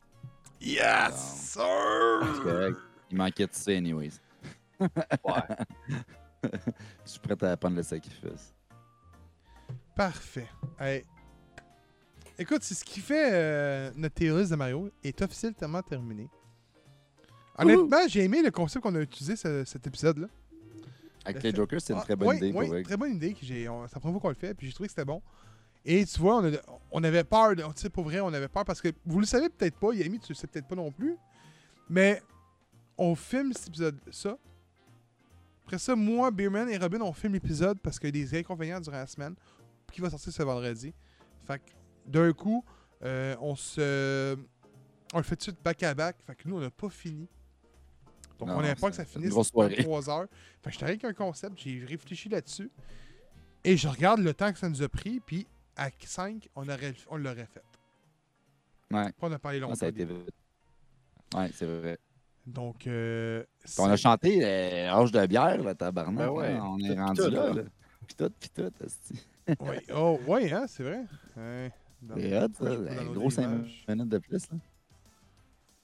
Yes, 0.60 1.14
C'est 1.14 1.60
sir! 1.60 2.44
correct. 2.44 2.78
Il 3.12 3.18
manquait 3.18 3.48
de 3.48 3.54
ça, 3.54 3.72
anyways. 3.72 4.20
Ouais. 5.24 6.50
Je 7.06 7.10
suis 7.12 7.20
prêt 7.20 7.48
à 7.48 7.56
prendre 7.56 7.78
le 7.78 7.84
sacrifice. 7.84 8.54
Parfait. 9.96 10.50
Hey. 10.78 11.06
Écoute, 12.38 12.64
c'est 12.64 12.74
ce 12.74 12.84
qui 12.84 13.00
fait 13.00 13.30
euh, 13.32 13.92
notre 13.96 14.16
théorie 14.16 14.50
de 14.50 14.56
Mario 14.56 14.90
est 15.04 15.22
officiellement 15.22 15.82
terminé. 15.82 16.28
Honnêtement, 17.58 18.08
j'ai 18.08 18.24
aimé 18.24 18.42
le 18.42 18.52
concept 18.52 18.84
qu'on 18.84 18.96
a 18.96 19.02
utilisé 19.02 19.36
ce- 19.36 19.64
cet 19.66 19.86
épisode-là. 19.88 20.28
Avec 21.26 21.42
Le 21.44 21.50
les 21.50 21.56
Jokers, 21.56 21.80
c'est 21.82 21.94
une 21.94 22.00
Ah, 22.00 22.04
très 22.04 22.16
bonne 22.16 22.28
oui, 22.30 22.38
idée. 22.38 22.52
oui, 22.54 22.68
vrai. 22.68 22.84
très 22.84 22.98
bonne 22.98 23.14
idée. 23.16 23.34
que 23.34 23.46
j'ai- 23.46 23.70
on- 23.70 23.88
C'est 23.88 23.96
la 23.96 24.00
première 24.02 24.14
fois 24.16 24.22
qu'on 24.22 24.30
le 24.30 24.36
fait, 24.36 24.54
puis 24.54 24.68
j'ai 24.68 24.74
trouvé 24.74 24.88
que 24.88 24.92
c'était 24.92 25.06
bon. 25.06 25.22
Et 25.86 26.06
tu 26.06 26.20
vois, 26.20 26.38
on, 26.40 26.54
a- 26.54 26.58
on 26.92 27.04
avait 27.04 27.24
peur, 27.24 27.56
de- 27.56 27.62
tu 27.64 27.70
sais, 27.76 27.90
pour 27.90 28.04
vrai, 28.06 28.20
on 28.20 28.34
avait 28.34 28.48
peur 28.48 28.66
parce 28.66 28.82
que 28.82 28.90
vous 29.06 29.20
le 29.20 29.26
savez 29.26 29.50
peut-être 29.50 29.78
pas, 29.78 29.94
Yami, 29.94 30.20
tu 30.20 30.32
le 30.34 30.36
sais 30.36 30.48
peut-être 30.48 30.68
pas 30.68 30.76
non 30.76 30.92
plus, 30.92 31.16
mais 31.90 32.22
on 32.98 33.16
filme 33.16 33.54
cet 33.54 33.68
épisode, 33.70 34.00
ça. 34.12 34.38
Après 35.66 35.78
ça, 35.78 35.96
moi, 35.96 36.30
Beerman 36.32 36.70
et 36.70 36.78
Robin, 36.78 37.00
on 37.02 37.14
filme 37.14 37.34
l'épisode 37.34 37.80
parce 37.80 37.98
qu'il 38.00 38.16
y 38.16 38.22
a 38.22 38.26
des 38.26 38.38
inconvénients 38.40 38.82
durant 38.82 38.98
la 38.98 39.08
semaine 39.08 39.36
qui 39.92 40.02
va 40.02 40.10
sortir 40.10 40.34
ce 40.34 40.44
vendredi. 40.44 40.94
Fait 41.46 41.60
que 41.60 41.72
d'un 42.06 42.34
coup, 42.34 42.64
euh, 43.04 43.36
on 43.40 43.56
se. 43.56 44.36
On 45.14 45.18
le 45.18 45.24
fait 45.24 45.36
tout 45.36 45.52
de 45.52 45.56
suite 45.56 45.64
back 45.64 45.84
à 45.84 45.94
back. 45.94 46.18
Fait 46.26 46.36
que 46.36 46.48
nous, 46.50 46.58
on 46.58 46.60
n'a 46.60 46.72
pas 46.72 46.90
fini. 46.90 47.30
Donc, 48.46 48.54
Non, 48.56 48.60
on 48.60 48.62
n'avait 48.62 48.76
pas 48.76 48.90
que 48.90 48.96
ça 48.96 49.06
finisse 49.06 49.34
soirée. 49.50 49.76
3 49.84 50.10
heures. 50.10 50.28
Fait 50.62 50.70
que 50.70 50.74
j'étais 50.74 50.86
avec 50.86 51.04
un 51.06 51.14
concept, 51.14 51.58
j'ai 51.60 51.84
réfléchi 51.86 52.30
là-dessus. 52.30 52.70
Et 53.64 53.78
je 53.78 53.88
regarde 53.88 54.20
le 54.20 54.34
temps 54.34 54.52
que 54.52 54.60
ça 54.60 54.68
nous 54.70 54.82
a 54.82 54.90
pris, 54.90 55.20
puis 55.20 55.48
à 55.76 55.90
5, 56.06 56.50
on 56.56 56.68
aurait- 56.68 56.94
on 57.10 57.18
l'aurait 57.18 57.48
fait. 57.48 57.64
Ouais. 58.92 59.06
Puis 59.06 59.14
on 59.22 59.32
a 59.32 59.40
parlé 59.40 59.58
Ah, 59.58 59.62
longtemps. 59.62 59.76
ça 59.76 59.86
a 59.86 59.90
été 59.90 60.06
vite. 60.06 60.30
Ouais, 61.36 61.50
c'est 61.54 61.66
vrai. 61.66 61.98
Donc, 62.46 62.86
euh, 62.88 63.44
on 63.80 63.86
a 63.90 63.96
chanté 63.96 64.44
euh, 64.44 64.90
Âge 64.92 65.12
de 65.14 65.26
bière, 65.26 65.64
là, 65.64 65.74
tabarnak. 65.74 66.18
Ben 66.28 66.30
ouais. 66.30 66.48
hein, 66.52 66.64
On 66.64 66.78
est 66.80 67.00
rendu 67.00 67.22
tout, 67.22 67.30
là. 67.30 67.54
là. 67.54 67.62
Pis 68.06 68.16
tout, 68.16 68.30
pis 68.40 68.50
tout. 68.50 68.72
Oui, 69.60 69.76
oh, 69.94 70.20
ouais, 70.28 70.52
hein, 70.54 70.66
c'est 70.68 70.84
vrai. 70.84 71.04
Ouais. 71.38 71.72
Dans- 72.02 72.16
C'est 72.16 72.38
hot, 72.38 72.48
ça. 72.60 72.66
Un 72.66 73.06
gros 73.06 73.24
nos 73.24 73.30
5 73.30 73.44
images. 73.44 73.86
minutes 73.88 74.10
de 74.10 74.18
plus, 74.18 74.52
là. 74.52 74.58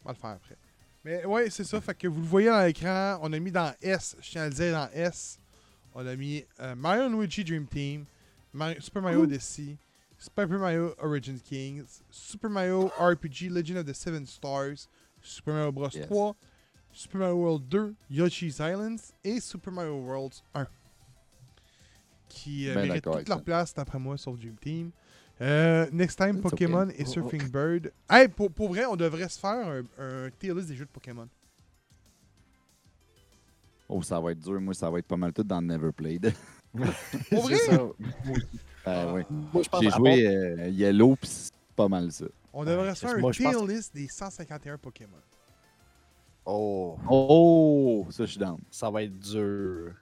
On 0.04 0.06
va 0.08 0.12
le 0.12 0.18
faire 0.18 0.30
après. 0.32 0.58
Mais 1.04 1.26
ouais, 1.26 1.50
c'est 1.50 1.64
ça. 1.64 1.80
Fait 1.82 1.94
que 1.96 2.08
vous 2.08 2.20
le 2.22 2.28
voyez 2.28 2.50
dans 2.50 2.64
l'écran. 2.66 3.20
On 3.22 3.32
a 3.34 3.40
mis 3.40 3.52
dans 3.52 3.74
S, 3.82 4.16
je 4.22 4.32
tiens 4.32 4.44
à 4.44 4.50
le 4.50 4.54
dire, 4.54 4.74
dans 4.74 4.90
S, 4.94 5.40
on 5.96 6.06
a 6.06 6.16
mis 6.16 6.44
euh, 6.60 6.76
Mario 6.76 7.08
Luigi 7.10 7.44
Dream 7.44 7.66
Team, 7.68 8.06
Mario- 8.54 8.82
Super 8.82 9.02
Mario 9.02 9.24
Odyssey, 9.24 9.78
Super 10.18 10.48
Mario 10.48 10.94
Origin 11.00 11.40
Kings, 11.40 12.02
Super 12.10 12.50
Mario 12.50 12.88
RPG 13.00 13.50
Legend 13.50 13.78
of 13.80 13.86
the 13.86 13.94
Seven 13.94 14.26
Stars, 14.26 14.88
Super 15.22 15.54
Mario 15.54 15.72
Bros. 15.72 15.90
Yes. 15.94 16.06
3, 16.08 16.36
Super 16.92 17.20
Mario 17.20 17.36
World 17.38 17.68
2, 17.70 17.96
Yoshi's 18.10 18.60
Islands 18.60 19.14
et 19.24 19.40
Super 19.40 19.72
Mario 19.72 19.96
World 20.02 20.34
1. 20.54 20.68
Qui 22.28 22.70
euh, 22.70 22.76
Ben 22.76 22.88
méritent 22.88 23.04
toute 23.06 23.28
leur 23.30 23.38
ça. 23.40 23.44
place, 23.44 23.74
d'après 23.74 23.98
moi, 24.00 24.18
sur 24.18 24.34
Dream 24.38 24.56
Team. 24.58 24.92
Euh, 25.42 25.88
next 25.94 26.16
time, 26.18 26.38
It's 26.38 26.46
okay. 26.46 26.66
Pokémon 26.68 26.90
et 26.98 27.06
Surfing 27.06 27.50
Bird. 27.50 27.92
Hey, 28.10 28.28
pour, 28.28 28.52
pour 28.52 28.70
vrai, 28.70 28.86
on 28.86 28.96
devrait 28.98 29.30
se 29.30 29.40
faire 29.40 29.52
un, 29.52 29.84
un 29.98 30.30
tier 30.38 30.54
list 30.54 30.68
des 30.68 30.76
jeux 30.76 30.86
de 30.86 30.90
Pokémon. 30.90 31.28
Oh, 33.88 34.02
ça 34.04 34.20
va 34.20 34.32
être 34.32 34.40
dur. 34.40 34.60
Moi, 34.62 34.74
ça 34.74 34.90
va 34.90 35.00
être 35.00 35.08
pas 35.08 35.18
mal 35.18 35.34
tout 35.34 35.44
dans 35.44 35.62
Never 35.62 35.92
Played. 35.92 36.34
Pour 37.30 37.42
vrai? 37.44 37.56
Ça. 37.56 37.88
Ah, 38.86 39.14
ouais. 39.14 39.26
Moi, 39.30 39.64
je 39.64 39.70
pense 39.70 39.82
J'ai 39.84 39.90
joué 39.90 40.28
euh, 40.28 40.70
Yellow, 40.70 41.16
pis 41.16 41.28
c'est 41.28 41.52
pas 41.76 41.88
mal 41.88 42.12
ça. 42.12 42.26
On 42.54 42.64
devrait 42.64 42.90
Ouais, 42.90 42.96
se 42.96 43.00
faire 43.06 43.16
un 43.16 43.22
pense- 43.22 43.36
tier 43.38 43.68
list 43.68 43.96
des 43.96 44.08
151 44.08 44.78
Pokémon. 44.78 45.18
Oh, 46.46 46.98
Oh, 47.10 48.08
ça, 48.12 48.26
je 48.26 48.32
suis 48.32 48.40
down. 48.40 48.60
ça 48.70 48.90
va 48.90 49.04
être 49.04 49.18
dur. 49.18 49.94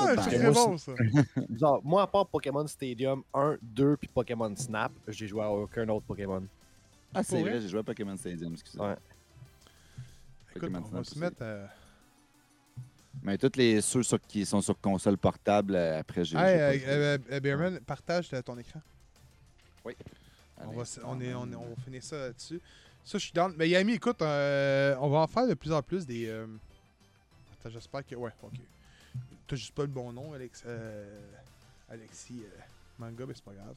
Ah, 0.00 0.22
c'est 0.22 0.36
très 0.36 0.50
moi 0.50 0.52
bon 0.52 0.78
ça. 0.78 0.92
Genre, 1.58 1.80
moi, 1.84 2.02
à 2.02 2.06
part 2.06 2.26
Pokémon 2.26 2.66
Stadium 2.66 3.22
1, 3.34 3.58
2 3.62 3.96
puis 3.96 4.08
Pokémon 4.08 4.54
Snap, 4.56 4.92
j'ai 5.08 5.26
joué 5.26 5.42
à 5.42 5.50
aucun 5.50 5.88
autre 5.88 6.06
Pokémon. 6.06 6.44
Ah, 7.14 7.22
c'est 7.22 7.40
vrai, 7.40 7.60
j'ai 7.60 7.68
joué 7.68 7.80
à 7.80 7.82
Pokémon 7.82 8.16
Stadium, 8.16 8.52
excusez. 8.52 8.78
Ouais. 8.78 8.96
Écoute, 10.54 10.70
on 10.74 10.80
va 10.80 11.04
se 11.04 11.18
mettre. 11.18 11.36
euh, 11.42 11.66
Mais 13.22 13.36
tous 13.38 13.52
les 13.56 13.80
ceux 13.80 14.02
sur- 14.02 14.20
qui 14.20 14.44
sont 14.46 14.60
sur 14.60 14.78
console 14.80 15.16
portable, 15.18 15.74
euh, 15.74 16.00
après, 16.00 16.24
j'ai. 16.24 16.36
Hey, 16.36 16.60
euh, 16.60 16.72
joué. 16.78 16.84
euh, 16.88 17.18
euh, 17.32 17.40
Bearman, 17.40 17.80
partage 17.80 18.28
ton 18.44 18.56
écran. 18.58 18.80
Oui. 19.84 19.94
On 20.60 20.72
va, 20.72 20.82
on, 21.04 21.20
est, 21.20 21.34
on, 21.34 21.50
est- 21.50 21.54
on 21.54 21.68
va 21.70 21.76
finir 21.84 22.02
ça 22.02 22.16
là-dessus. 22.18 22.60
Ça, 23.04 23.16
je 23.18 23.24
suis 23.24 23.32
down. 23.32 23.54
Mais 23.56 23.68
Yami, 23.68 23.94
écoute, 23.94 24.20
euh, 24.22 24.96
on 25.00 25.08
va 25.08 25.18
en 25.18 25.26
faire 25.26 25.46
de 25.46 25.54
plus 25.54 25.72
en 25.72 25.82
plus 25.82 26.04
des. 26.06 26.26
euh, 26.28 26.46
Attends, 27.52 27.70
j'espère 27.70 28.04
que. 28.06 28.14
Ouais, 28.16 28.32
ok. 28.42 28.52
T'as 29.48 29.56
juste 29.56 29.74
pas 29.74 29.82
le 29.82 29.88
bon 29.88 30.12
nom, 30.12 30.32
Alex, 30.34 30.62
euh, 30.66 31.20
Alexis 31.88 32.42
euh, 32.44 32.60
Manga, 32.98 33.24
mais 33.26 33.34
c'est 33.34 33.44
pas 33.44 33.54
grave. 33.54 33.74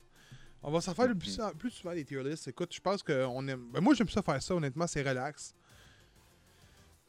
On 0.64 0.70
va 0.72 0.80
s'en 0.82 0.94
faire 0.94 1.16
plus, 1.18 1.40
en- 1.40 1.52
plus 1.54 1.72
souvent 1.72 1.94
des 1.96 2.06
tier 2.06 2.22
lists. 2.24 2.48
Écoute, 2.50 2.74
je 2.76 2.80
pense 2.82 3.02
que 3.02 3.26
on 3.26 3.48
aime. 3.48 3.70
Ben, 3.74 3.82
moi, 3.82 3.94
j'aime 3.96 4.10
ça 4.10 4.22
faire 4.22 4.42
ça, 4.44 4.54
honnêtement, 4.54 4.86
c'est 4.86 5.02
relax. 5.02 5.56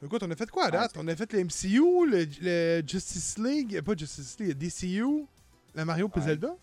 Écoute, 0.03 0.23
on 0.23 0.31
a 0.31 0.37
fait 0.37 0.51
quoi 0.51 0.65
à 0.65 0.67
Ouais, 0.67 0.73
date? 0.73 0.93
on 0.97 1.07
a 1.09 1.15
fait 1.15 1.33
le 1.33 1.41
MCU, 1.45 2.07
le, 2.11 2.27
le 2.41 2.83
Justice 2.87 3.37
League, 3.39 3.81
pas 3.83 3.95
Justice 3.95 4.39
League, 4.41 4.49
le 4.49 4.55
DCU, 4.55 5.27
la 5.75 5.85
Mario 5.85 6.11
Ouais. 6.15 6.23
Zelda, 6.23 6.57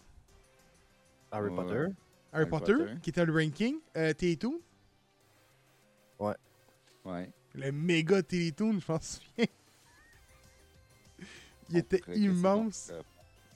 Harry 1.31 1.49
Ouais. 1.49 1.55
Potter. 1.55 1.73
Harry 1.77 1.93
Harry 2.33 2.45
Potter, 2.49 2.73
Potter. 2.73 2.93
qui 3.01 3.09
était 3.11 3.25
le 3.25 3.33
ranking, 3.33 3.75
euh, 3.97 4.13
Télétoon, 4.13 4.59
Ouais. 7.05 7.31
le 7.55 7.71
méga 7.71 8.21
Télétoon, 8.23 8.79
je 8.79 8.91
m'en 8.91 8.99
souviens. 9.01 9.45
Il 11.69 11.77
était 11.77 12.01
immense. 12.15 12.89
Euh, 12.91 13.01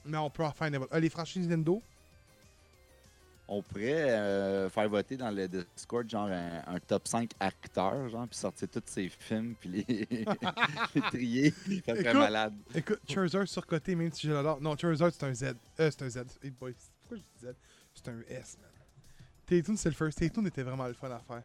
Mais 0.04 0.16
on 0.18 0.30
peut 0.30 0.44
en 0.44 0.52
faire 0.52 0.70
n'importe. 0.70 0.90
Ah, 0.92 1.00
les 1.00 1.10
franchises 1.10 1.48
Nintendo? 1.48 1.82
on 3.46 3.60
pourrait 3.60 4.10
euh, 4.10 4.70
faire 4.70 4.88
voter 4.88 5.18
dans 5.18 5.30
le 5.30 5.46
Discord, 5.46 6.08
genre 6.08 6.28
un, 6.30 6.62
un 6.66 6.78
top 6.80 7.06
5 7.06 7.30
acteurs, 7.38 8.08
genre, 8.08 8.26
puis 8.26 8.38
sortir 8.38 8.68
tous 8.70 8.82
ces 8.86 9.10
films, 9.10 9.54
puis 9.60 9.84
les, 9.86 10.08
les 10.94 11.00
trier. 11.02 11.50
Ça 11.84 11.94
serait 11.94 12.14
malade. 12.14 12.54
Écoute, 12.74 13.00
Charizard 13.06 13.46
surcoté, 13.46 13.94
même 13.94 14.10
si 14.12 14.26
je 14.26 14.32
l'adore. 14.32 14.62
Non, 14.62 14.74
Charizard, 14.78 15.10
c'est 15.12 15.24
un 15.24 15.34
Z. 15.34 15.44
Euh, 15.44 15.52
c'est 15.90 16.02
un 16.02 16.08
Z. 16.08 16.18
Hey 16.42 16.50
boy, 16.58 16.74
pourquoi 17.02 17.18
je 17.18 17.22
dis 17.22 17.46
Z? 17.52 17.54
C'est 17.94 18.08
un 18.08 18.20
S, 18.30 18.56
man. 18.62 18.70
Taytoon, 19.44 19.76
c'est 19.76 19.90
le 19.90 19.94
first. 19.94 20.18
Taytoon 20.18 20.46
était 20.46 20.62
vraiment 20.62 20.86
le 20.88 20.94
fun 20.94 21.10
à 21.10 21.18
faire. 21.20 21.42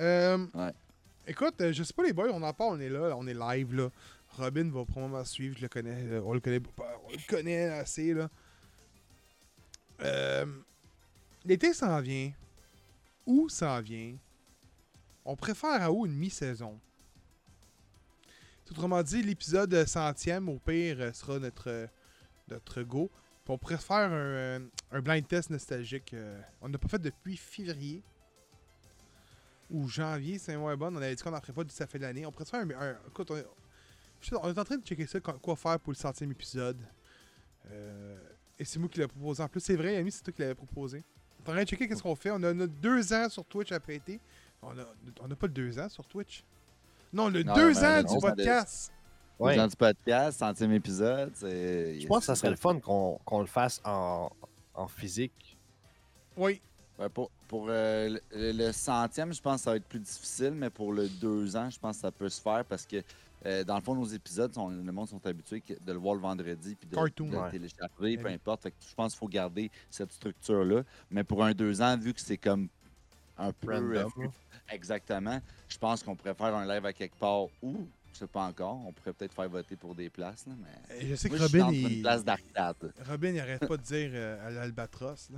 Euh, 0.00 0.46
Ouais. 0.52 0.72
Écoute, 1.26 1.58
euh, 1.62 1.72
je 1.72 1.82
sais 1.84 1.94
pas 1.94 2.02
les 2.02 2.12
boys, 2.12 2.28
on 2.34 2.42
en 2.42 2.52
parle, 2.52 2.74
on 2.76 2.80
est 2.80 2.90
là, 2.90 3.08
là, 3.08 3.16
on 3.16 3.26
est 3.26 3.32
live 3.32 3.74
là. 3.74 3.88
Robin 4.36 4.70
va 4.70 4.84
probablement 4.84 5.24
suivre, 5.24 5.56
je 5.56 5.62
le 5.62 5.68
connais, 5.68 6.02
euh, 6.04 6.22
on 6.24 6.32
le 6.34 6.40
connaît, 6.40 6.60
on 6.78 7.10
le 7.12 7.26
connaît 7.28 7.64
assez 7.68 8.12
là. 8.14 8.28
Euh, 10.00 10.46
L'été 11.44 11.72
s'en 11.74 12.00
vient. 12.00 12.32
Où 13.26 13.48
s'en 13.48 13.80
vient? 13.80 14.16
On 15.24 15.36
préfère 15.36 15.82
à 15.82 15.90
où 15.92 16.06
une 16.06 16.14
mi-saison? 16.14 16.78
Autrement 18.70 19.02
dit, 19.02 19.22
l'épisode 19.22 19.84
centième, 19.86 20.48
au 20.48 20.58
pire, 20.58 21.14
sera 21.14 21.38
notre, 21.38 21.88
notre 22.48 22.82
go. 22.82 23.10
On 23.46 23.58
faire 23.76 24.10
un, 24.10 24.62
un 24.90 25.00
blind 25.00 25.26
test 25.28 25.50
nostalgique. 25.50 26.14
euh, 26.14 26.40
on 26.62 26.68
n'a 26.70 26.78
pas 26.78 26.88
fait 26.88 26.98
depuis 26.98 27.36
février. 27.36 28.02
Ou 29.70 29.86
janvier, 29.88 30.38
c'est 30.38 30.56
moins 30.56 30.76
bon. 30.76 30.94
On 30.94 30.96
avait 30.96 31.14
dit 31.14 31.22
qu'on 31.22 31.30
n'en 31.30 31.40
ferait 31.40 31.52
pas 31.52 31.64
du 31.64 31.70
ça 31.74 31.86
fait 31.86 31.98
l'année. 31.98 32.24
On 32.24 32.32
pourrait 32.32 32.46
faire 32.46 32.60
un. 32.60 32.70
un- 32.70 32.98
écoute, 33.06 33.30
on, 33.30 33.36
je 34.24 34.34
on 34.34 34.48
est 34.52 34.58
en 34.58 34.64
train 34.64 34.76
de 34.76 34.84
checker 34.84 35.06
ça, 35.06 35.20
quoi 35.20 35.56
faire 35.56 35.78
pour 35.80 35.92
le 35.92 35.96
centième 35.96 36.30
épisode. 36.30 36.78
Euh, 37.70 38.16
et 38.58 38.64
c'est 38.64 38.78
moi 38.78 38.88
qui 38.88 39.00
l'ai 39.00 39.06
proposé. 39.08 39.42
En 39.42 39.48
plus, 39.48 39.60
c'est 39.60 39.76
vrai, 39.76 39.96
Ami, 39.96 40.10
c'est 40.10 40.22
toi 40.22 40.32
qui 40.32 40.42
l'avais 40.42 40.54
proposé. 40.54 41.02
On 41.40 41.46
est 41.46 41.50
en 41.50 41.52
train 41.52 41.62
de 41.62 41.68
checker 41.68 41.88
qu'est-ce 41.88 42.02
qu'on 42.02 42.14
fait. 42.14 42.30
On 42.30 42.42
a, 42.42 42.52
on 42.54 42.60
a 42.60 42.66
deux 42.66 43.12
ans 43.12 43.28
sur 43.28 43.44
Twitch 43.44 43.72
à 43.72 43.80
péter. 43.80 44.20
On 44.62 44.78
a, 44.78 44.84
on 45.20 45.30
a 45.30 45.36
pas 45.36 45.46
le 45.46 45.52
deux 45.52 45.78
ans 45.78 45.88
sur 45.88 46.06
Twitch. 46.06 46.44
Non, 47.12 47.28
le 47.28 47.42
Non, 47.42 47.54
deux 47.54 47.84
ans 47.84 48.02
du 48.02 48.14
ans 48.14 48.20
podcast. 48.20 48.92
Ouais. 49.38 49.56
Dans 49.56 49.66
du 49.66 49.76
podcast, 49.76 50.38
centième 50.38 50.72
épisode. 50.72 51.32
Je 51.40 52.06
pense 52.06 52.20
que 52.20 52.26
ça 52.26 52.34
serait 52.34 52.50
le 52.50 52.56
fun 52.56 52.78
qu'on 52.78 53.18
qu'on 53.24 53.40
le 53.40 53.46
fasse 53.46 53.80
en, 53.84 54.30
en 54.74 54.88
physique. 54.88 55.56
Oui. 56.36 56.60
Ouais, 56.98 57.08
pour 57.08 57.30
pour 57.48 57.66
euh, 57.68 58.18
le, 58.30 58.52
le 58.52 58.72
centième, 58.72 59.32
je 59.32 59.40
pense 59.42 59.56
que 59.56 59.64
ça 59.64 59.70
va 59.72 59.76
être 59.76 59.86
plus 59.88 59.98
difficile, 59.98 60.52
mais 60.52 60.70
pour 60.70 60.92
le 60.92 61.08
deux 61.08 61.56
ans, 61.56 61.68
je 61.68 61.78
pense 61.78 61.96
que 61.96 62.02
ça 62.02 62.12
peut 62.12 62.28
se 62.28 62.40
faire 62.40 62.64
parce 62.64 62.86
que 62.86 63.02
euh, 63.46 63.64
dans 63.64 63.76
le 63.76 63.80
fond, 63.82 63.94
nos 63.94 64.04
épisodes, 64.06 64.52
sont, 64.54 64.68
le 64.68 64.92
monde 64.92 65.08
sont 65.08 65.24
habitués 65.26 65.62
de 65.84 65.92
le 65.92 65.98
voir 65.98 66.14
le 66.14 66.20
vendredi 66.20 66.74
puis 66.74 66.88
de, 66.88 66.94
Cartoon. 66.94 67.26
de 67.28 67.32
le 67.32 67.38
Ouais. 67.38 67.50
télécharger, 67.50 68.16
peu 68.16 68.24
Ouais. 68.24 68.34
importe. 68.34 68.62
Fait 68.62 68.70
que 68.70 68.76
je 68.88 68.94
pense 68.94 69.12
qu'il 69.12 69.18
faut 69.18 69.28
garder 69.28 69.70
cette 69.90 70.12
structure-là. 70.12 70.82
Mais 71.10 71.24
pour 71.24 71.44
un 71.44 71.52
deux 71.52 71.80
ans, 71.82 71.96
vu 71.96 72.14
que 72.14 72.20
c'est 72.20 72.38
comme 72.38 72.68
un 73.36 73.52
peu. 73.52 73.72
Random, 73.74 74.10
euh, 74.18 74.26
exactement, 74.70 75.40
je 75.68 75.78
pense 75.78 76.02
qu'on 76.02 76.14
pourrait 76.16 76.34
faire 76.34 76.54
un 76.54 76.66
live 76.66 76.84
à 76.86 76.92
quelque 76.92 77.16
part 77.16 77.46
ou. 77.62 77.86
Je 78.12 78.20
sais 78.20 78.26
pas 78.28 78.44
encore. 78.44 78.80
On 78.86 78.92
pourrait 78.92 79.12
peut-être 79.12 79.34
faire 79.34 79.48
voter 79.48 79.74
pour 79.74 79.92
des 79.92 80.08
places. 80.08 80.46
Là, 80.46 80.52
mais... 80.56 80.98
Et 81.04 81.08
Je 81.08 81.14
sais 81.16 81.28
que 81.28 81.34
Moi, 81.34 81.46
je 81.46 81.48
suis 81.48 81.60
Robin, 81.60 81.74
une 81.76 81.90
il... 81.90 82.00
place 82.02 82.24
d'arcade. 82.24 82.92
Robin, 83.08 83.30
il 83.30 83.40
arrête 83.40 83.66
pas 83.66 83.76
de 83.76 83.82
dire 83.82 84.10
euh, 84.14 84.46
à 84.46 84.50
l'Albatros. 84.50 85.30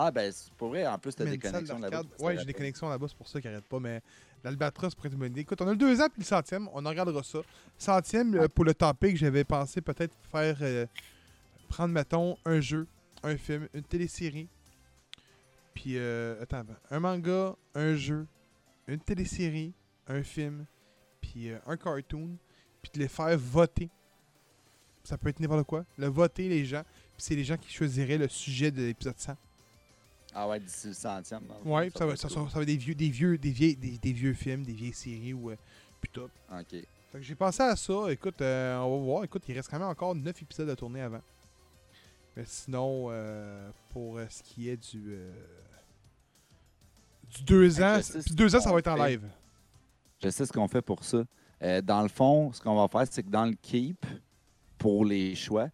Ah, 0.00 0.12
ben, 0.12 0.30
c'est 0.30 0.52
pour 0.54 0.68
vrai. 0.68 0.86
En 0.86 0.96
plus, 0.98 1.14
t'as 1.14 1.24
des 1.24 1.38
connexions 1.38 1.78
là-bas. 1.78 2.02
Ouais, 2.20 2.38
j'ai 2.38 2.44
des 2.44 2.54
connexions 2.54 2.88
là-bas, 2.88 3.06
c'est 3.08 3.16
pour 3.16 3.26
ça 3.28 3.40
qu'il 3.40 3.50
arrête 3.50 3.64
pas. 3.64 3.80
Mais 3.80 4.00
l'Albatros 4.44 4.94
pourrait 4.94 5.08
être 5.08 5.14
une 5.14 5.18
bonne 5.18 5.32
idée. 5.32 5.40
Écoute, 5.40 5.60
on 5.60 5.66
a 5.66 5.72
le 5.72 5.76
deux 5.76 6.00
ans 6.00 6.06
puis 6.08 6.20
le 6.20 6.24
centième, 6.24 6.68
on 6.72 6.86
en 6.86 6.88
regardera 6.88 7.22
ça. 7.24 7.40
Centième, 7.76 8.34
euh, 8.36 8.48
pour 8.48 8.64
le 8.64 8.74
topic, 8.74 9.16
j'avais 9.16 9.42
pensé 9.42 9.80
peut-être 9.80 10.14
faire. 10.30 10.56
euh, 10.60 10.86
prendre, 11.68 11.92
mettons, 11.92 12.36
un 12.44 12.60
jeu, 12.60 12.86
un 13.22 13.36
film, 13.36 13.68
une 13.74 13.82
télésérie. 13.82 14.48
Puis, 15.74 15.96
euh, 15.98 16.42
attends, 16.42 16.60
attends, 16.60 16.76
un 16.90 17.00
manga, 17.00 17.54
un 17.74 17.94
jeu, 17.94 18.26
une 18.86 18.98
télésérie, 18.98 19.72
un 20.08 20.22
film, 20.22 20.64
puis 21.20 21.50
euh, 21.50 21.58
un 21.66 21.76
cartoon, 21.76 22.36
puis 22.82 22.90
de 22.94 22.98
les 23.00 23.08
faire 23.08 23.36
voter. 23.38 23.90
Ça 25.04 25.16
peut 25.16 25.28
être 25.28 25.40
n'importe 25.40 25.66
quoi. 25.66 25.84
Le 25.96 26.06
voter, 26.08 26.48
les 26.48 26.64
gens, 26.64 26.82
puis 27.16 27.18
c'est 27.18 27.36
les 27.36 27.44
gens 27.44 27.56
qui 27.56 27.70
choisiraient 27.72 28.18
le 28.18 28.28
sujet 28.28 28.70
de 28.70 28.82
l'épisode 28.82 29.18
100. 29.18 29.36
Ah 30.34 30.46
ouais, 30.48 30.60
d'ici 30.60 30.88
le 30.88 30.92
centième. 30.92 31.42
Ouais, 31.64 31.90
ça, 31.96 32.06
va, 32.06 32.12
être 32.12 32.18
ça, 32.18 32.28
ça- 32.28 32.40
va 32.40 32.46
être 32.62 32.66
des 32.66 32.76
vieux, 32.76 32.94
des 32.94 33.08
vieux, 33.10 33.38
des 33.38 33.50
vieilles, 33.50 33.76
des, 33.76 33.98
des 33.98 34.12
vieux 34.12 34.34
films, 34.34 34.62
des 34.62 34.72
vieilles 34.74 34.92
séries 34.92 35.32
ou 35.32 35.50
euh. 35.50 35.56
Ok. 36.52 36.66
Fait 36.70 36.84
que 37.18 37.22
j'ai 37.22 37.34
pensé 37.34 37.62
à 37.62 37.74
ça. 37.74 38.12
Écoute, 38.12 38.40
euh, 38.42 38.78
on 38.78 38.98
va 38.98 39.04
voir. 39.04 39.24
Écoute, 39.24 39.42
il 39.48 39.54
reste 39.54 39.68
quand 39.70 39.78
même 39.78 39.88
encore 39.88 40.14
9 40.14 40.42
épisodes 40.42 40.68
à 40.68 40.76
tourner 40.76 41.00
avant. 41.00 41.22
Mais 42.36 42.44
sinon, 42.46 43.06
euh, 43.10 43.70
pour 43.90 44.18
euh, 44.18 44.26
ce 44.28 44.42
qui 44.42 44.68
est 44.68 44.76
du 44.76 45.02
euh, 45.14 45.32
du 47.34 47.42
2 47.42 47.70
Fait 47.70 47.78
que 47.80 47.82
ans, 47.84 47.94
puis 47.94 48.22
ce 48.22 48.34
2 48.34 48.56
ans, 48.56 48.60
ça 48.60 48.72
va 48.72 48.78
être 48.78 48.88
en 48.88 48.96
fait. 48.96 49.10
live. 49.10 49.28
Je 50.22 50.28
sais 50.30 50.46
ce 50.46 50.52
qu'on 50.52 50.68
fait 50.68 50.82
pour 50.82 51.02
ça. 51.04 51.24
Euh, 51.62 51.80
dans 51.82 52.02
le 52.02 52.08
fond, 52.08 52.52
ce 52.52 52.60
qu'on 52.60 52.76
va 52.76 52.86
faire, 52.88 53.06
c'est 53.12 53.22
que 53.22 53.30
dans 53.30 53.44
le 53.46 53.54
keep, 53.60 54.04
pour 54.78 55.04
les 55.04 55.34
choix, 55.34 55.68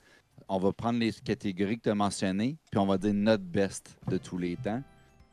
on 0.48 0.58
va 0.58 0.72
prendre 0.72 0.98
les 0.98 1.12
catégories 1.12 1.76
que 1.78 1.82
tu 1.84 1.90
as 1.90 1.94
mentionnées, 1.94 2.56
puis 2.70 2.78
on 2.78 2.86
va 2.86 2.98
dire 2.98 3.14
notre 3.14 3.44
best 3.44 3.96
de 4.08 4.18
tous 4.18 4.38
les 4.38 4.56
temps. 4.56 4.82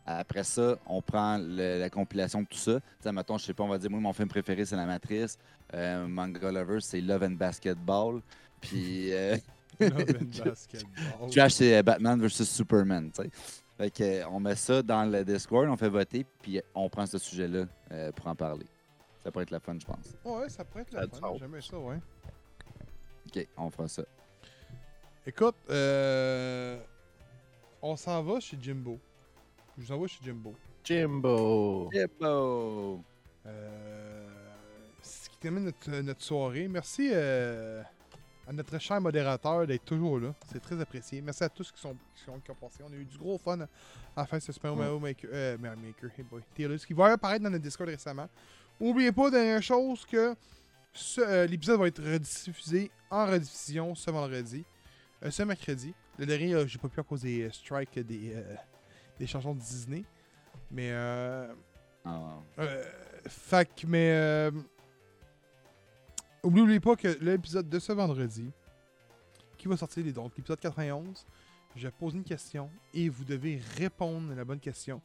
Après 0.05 0.43
ça, 0.43 0.77
on 0.87 1.01
prend 1.01 1.37
le- 1.37 1.79
la 1.79 1.89
compilation 1.89 2.41
de 2.41 2.47
tout 2.47 2.57
ça. 2.57 2.79
Tu 2.79 2.85
sais, 3.01 3.11
mettons, 3.11 3.37
je 3.37 3.45
sais 3.45 3.53
pas, 3.53 3.63
on 3.63 3.67
va 3.67 3.77
dire, 3.77 3.89
moi, 3.91 3.99
mon 3.99 4.13
film 4.13 4.27
préféré, 4.27 4.65
c'est 4.65 4.75
La 4.75 4.85
Matrice. 4.85 5.37
Euh, 5.73 6.07
Manga 6.07 6.51
Lover, 6.51 6.79
c'est 6.81 6.99
Love 7.01 7.23
and 7.23 7.31
Basketball. 7.31 8.21
Puis 8.59 9.13
euh, 9.13 9.37
Love 9.79 9.91
and 10.19 10.25
basketball. 10.45 11.29
Trash, 11.29 11.53
c'est 11.53 11.77
euh, 11.77 11.83
Batman 11.83 12.19
vs 12.19 12.43
Superman, 12.45 13.11
tu 13.11 13.21
sais. 13.23 13.29
Fait 13.77 13.91
que, 13.91 14.03
euh, 14.03 14.27
on 14.29 14.39
met 14.39 14.55
ça 14.55 14.81
dans 14.81 15.05
le 15.05 15.23
Discord, 15.23 15.67
on 15.69 15.77
fait 15.77 15.89
voter, 15.89 16.25
puis 16.41 16.59
on 16.75 16.89
prend 16.89 17.05
ce 17.05 17.17
sujet-là 17.17 17.65
euh, 17.91 18.11
pour 18.11 18.27
en 18.27 18.35
parler. 18.35 18.65
Ça 19.23 19.31
pourrait 19.31 19.43
être 19.43 19.51
la 19.51 19.59
fun, 19.59 19.77
je 19.79 19.85
pense. 19.85 20.15
Ouais, 20.25 20.49
ça 20.49 20.65
pourrait 20.65 20.81
être 20.81 20.91
Ça 20.93 20.99
la 21.01 21.07
du 21.07 21.19
fun. 21.19 21.33
J'aimais 21.39 21.61
ça, 21.61 21.77
ouais. 21.77 21.99
OK, 23.27 23.47
on 23.55 23.69
fera 23.69 23.87
ça. 23.87 24.03
Écoute, 25.25 25.55
euh, 25.69 26.79
on 27.79 27.95
s'en 27.95 28.23
va 28.23 28.39
chez 28.39 28.57
Jimbo. 28.59 28.99
Je 29.77 29.83
vous 29.83 29.91
envoie 29.91 30.07
chez 30.07 30.19
Jimbo. 30.23 30.55
Jimbo! 30.83 31.91
Jimbo! 31.93 33.03
Euh, 33.45 34.27
ce 35.03 35.29
qui 35.29 35.37
termine 35.37 35.65
notre, 35.65 35.91
notre 36.01 36.23
soirée. 36.23 36.67
Merci 36.67 37.11
euh, 37.13 37.83
à 38.47 38.51
notre 38.51 38.79
cher 38.79 38.99
modérateur 38.99 39.67
d'être 39.67 39.85
toujours 39.85 40.19
là. 40.19 40.33
C'est 40.51 40.59
très 40.59 40.81
apprécié. 40.81 41.21
Merci 41.21 41.43
à 41.43 41.49
tous 41.49 41.71
qui 41.71 41.79
sont, 41.79 41.95
qui 42.15 42.23
sont 42.23 42.39
qui 42.39 42.49
ont 42.49 42.55
passé. 42.55 42.83
On 42.83 42.91
a 42.91 42.95
eu 42.95 43.05
du 43.05 43.17
gros 43.19 43.37
fun 43.37 43.59
à 44.15 44.25
faire 44.25 44.41
ce 44.41 44.51
Super 44.51 44.75
Mario 44.75 44.97
Maker. 44.97 45.29
Euh, 45.31 45.57
Mario 45.59 45.79
Maker, 45.85 46.09
hey 46.17 46.23
boy. 46.23 46.41
Qui 46.55 46.93
va 46.93 47.11
apparaître 47.11 47.43
dans 47.43 47.51
notre 47.51 47.63
Discord 47.63 47.87
récemment. 47.87 48.27
N'oubliez 48.79 49.11
pas, 49.11 49.29
dernière 49.29 49.61
chose, 49.61 50.03
que 50.03 50.35
euh, 51.19 51.45
l'épisode 51.45 51.79
va 51.79 51.87
être 51.87 52.03
rediffusé 52.03 52.89
en 53.11 53.27
rediffusion 53.27 53.93
ce 53.93 54.09
vendredi. 54.09 54.65
Euh, 55.23 55.31
ce 55.31 55.43
mercredi. 55.43 55.93
Le 56.17 56.25
dernier, 56.25 56.53
euh, 56.53 56.67
j'ai 56.67 56.77
pas 56.79 56.87
pu 56.89 56.99
à 56.99 57.03
cause 57.03 57.21
des 57.21 57.43
euh, 57.43 57.51
strikes 57.51 57.99
des, 57.99 58.35
des 59.19 59.27
chansons 59.27 59.53
de 59.53 59.59
Disney. 59.59 60.03
Mais 60.69 60.89
euh, 60.91 61.53
fait 63.27 63.69
que, 63.75 63.87
mais. 63.87 64.11
Euh, 64.11 64.51
oubliez 66.43 66.79
pas 66.79 66.95
que 66.95 67.17
l'épisode 67.21 67.69
de 67.69 67.79
ce 67.79 67.91
vendredi, 67.91 68.51
qui 69.57 69.67
va 69.67 69.77
sortir, 69.77 70.03
les- 70.03 70.11
donc 70.13 70.35
l'épisode 70.37 70.59
91, 70.59 71.25
je 71.75 71.87
pose 71.89 72.15
une 72.15 72.23
question 72.23 72.69
et 72.93 73.09
vous 73.09 73.23
devez 73.23 73.61
répondre 73.77 74.31
à 74.31 74.35
la 74.35 74.43
bonne 74.43 74.59
question 74.59 75.01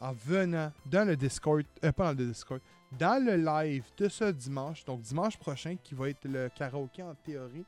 en 0.00 0.12
venant 0.12 0.72
dans 0.86 1.06
le 1.06 1.16
Discord, 1.16 1.64
euh, 1.84 1.92
pas 1.92 2.12
dans 2.12 2.18
le 2.20 2.26
Discord, 2.26 2.60
dans 2.98 3.24
le 3.24 3.36
live 3.36 3.84
de 3.96 4.08
ce 4.08 4.24
dimanche, 4.32 4.84
donc 4.84 5.00
dimanche 5.02 5.36
prochain, 5.38 5.76
qui 5.82 5.94
va 5.94 6.10
être 6.10 6.24
le 6.26 6.48
karaoké 6.54 7.02
en 7.02 7.14
théorie. 7.14 7.64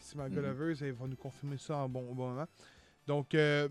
Si 0.00 0.16
ma 0.16 0.28
Mhm. 0.28 0.40
Lovers, 0.40 0.82
elle 0.82 0.92
va 0.92 1.06
nous 1.06 1.16
confirmer 1.16 1.58
ça 1.58 1.76
en 1.78 1.88
bon, 1.88 2.14
bon 2.14 2.28
moment. 2.30 2.46
Donc, 3.06 3.34
euh, 3.34 3.68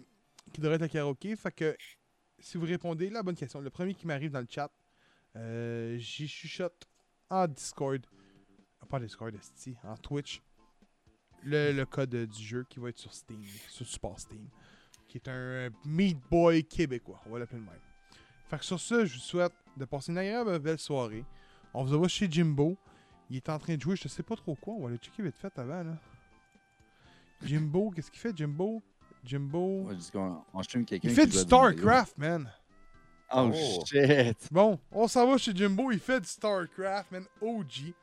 qui 0.54 0.62
devrait 0.62 0.76
être 0.76 0.82
le 0.82 0.88
karaoké. 0.88 1.36
Fait 1.36 1.52
que 1.52 1.76
si 2.40 2.58
vous 2.58 2.66
répondez 2.66 3.10
la 3.10 3.24
bonne 3.24 3.36
question, 3.36 3.60
le 3.62 3.70
premier 3.70 3.94
qui 3.94 4.08
m'arrive 4.08 4.32
dans 4.32 4.42
le 4.42 4.48
chat, 4.50 4.72
euh, 5.36 5.98
j'y 5.98 6.28
chuchote 6.28 6.88
en 7.30 7.48
Discord. 7.48 8.06
Ah, 8.82 8.86
pas 8.86 8.98
en 8.98 9.02
Discord, 9.02 9.34
en 9.84 9.98
Twitch. 9.98 10.42
Le, 11.44 11.72
le 11.72 11.86
code 11.86 12.14
euh, 12.16 12.26
du 12.26 12.44
jeu 12.44 12.66
qui 12.70 12.80
va 12.80 12.90
être 12.90 12.98
sur 12.98 13.14
Steam, 13.14 13.42
sur 13.70 13.86
Support 13.86 14.20
Steam. 14.20 14.48
Qui 15.08 15.18
est 15.20 15.28
un 15.28 15.32
euh, 15.34 15.70
Meat 15.86 16.18
Boy 16.30 16.64
québécois, 16.66 17.22
on 17.26 17.30
va 17.30 17.40
l'appeler 17.40 17.60
le 17.60 17.66
même. 17.66 17.80
Fait 18.50 18.58
que 18.58 18.66
sur 18.66 18.80
ça, 18.80 19.06
je 19.06 19.14
vous 19.14 19.20
souhaite 19.20 19.54
de 19.78 19.86
passer 19.86 20.12
une 20.12 20.18
agréable 20.18 20.58
belle 20.60 20.80
soirée. 20.80 21.24
On 21.74 21.84
vous 21.84 21.94
envoie 21.94 22.08
chez 22.08 22.30
Jimbo. 22.30 22.78
Il 23.30 23.36
est 23.38 23.50
en 23.50 23.60
train 23.60 23.76
de 23.76 23.82
jouer, 23.82 23.96
je 23.96 24.08
sais 24.08 24.24
pas 24.24 24.36
trop 24.36 24.56
quoi. 24.56 24.74
On 24.74 24.82
va 24.84 24.88
aller 24.90 24.98
checker 24.98 25.22
vite 25.22 25.38
fait 25.38 25.58
avant 25.60 25.84
là. 25.84 25.98
Jimbo, 27.44 27.92
qu'est-ce 27.92 28.10
qu'il 28.12 28.20
fait 28.20 28.36
Jimbo? 28.36 28.82
Jimbo? 29.24 29.84
ouais, 29.84 29.96
juste 29.96 30.12
qu'on- 30.12 30.42
on 30.54 30.64
stream 30.64 30.86
quelqu'un 30.86 31.10
Il 31.10 31.16
fait 31.16 31.26
du 31.28 31.38
StarCraft, 31.38 32.18
man. 32.18 32.50
Oh, 33.34 33.52
Oh. 33.54 33.84
shit! 33.86 34.48
Bon, 34.52 34.80
on 34.92 35.08
s'en 35.08 35.30
va 35.30 35.38
chez 35.38 35.54
Jimbo, 35.54 35.92
il 35.92 36.00
fait 36.00 36.22
du 36.22 36.28
StarCraft, 36.28 37.12
man, 37.12 37.26
OG. 37.42 37.94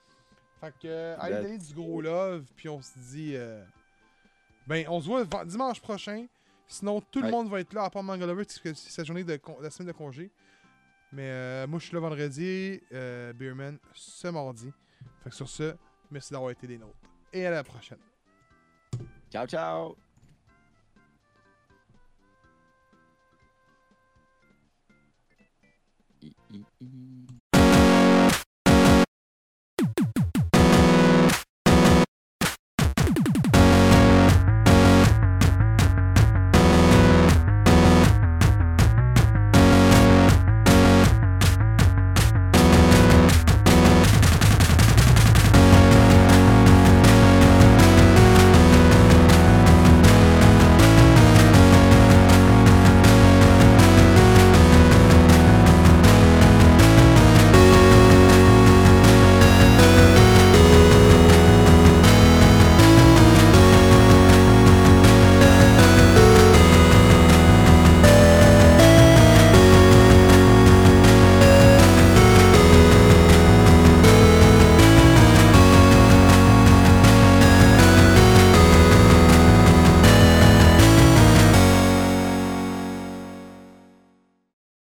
Fait 0.60 0.70
que, 0.80 0.86
euh, 0.86 1.16
allez 1.18 1.36
donner 1.42 1.58
du 1.58 1.74
gros 1.74 2.00
love, 2.00 2.44
puis 2.56 2.68
on 2.68 2.80
se 2.82 2.98
dit, 3.10 3.32
euh, 3.34 3.64
ben, 4.66 4.84
on 4.88 5.00
se 5.00 5.06
voit 5.06 5.24
dimanche 5.44 5.80
prochain. 5.80 6.26
Sinon, 6.66 7.00
tout 7.10 7.20
le 7.20 7.30
monde 7.30 7.48
va 7.48 7.60
être 7.60 7.72
là, 7.74 7.84
à 7.84 7.90
part 7.90 8.02
Mangalover, 8.02 8.44
parce 8.44 8.58
que 8.58 8.72
c'est 8.74 8.90
sa 8.90 9.04
journée 9.04 9.24
de 9.24 9.38
la 9.60 9.70
semaine 9.70 9.88
de 9.88 9.92
congé. 9.96 10.30
Mais 11.12 11.26
euh, 11.28 11.66
moi, 11.66 11.78
je 11.78 11.84
suis 11.86 11.94
là 11.94 12.00
vendredi, 12.00 12.80
euh, 12.92 13.32
Beerman 13.34 13.78
ce 13.92 14.28
mardi. 14.28 14.72
Fait 15.22 15.30
que 15.30 15.36
sur 15.36 15.48
ce, 15.48 15.74
merci 16.10 16.32
d'avoir 16.32 16.50
été 16.50 16.66
des 16.66 16.76
nôtres. 16.78 16.96
Et 17.32 17.46
à 17.46 17.50
la 17.50 17.62
prochaine. 17.62 17.98
Ciao, 19.34 19.46
ciao! 19.48 19.96
I, 26.22 26.32
I, 26.52 26.64
I. 26.80 27.33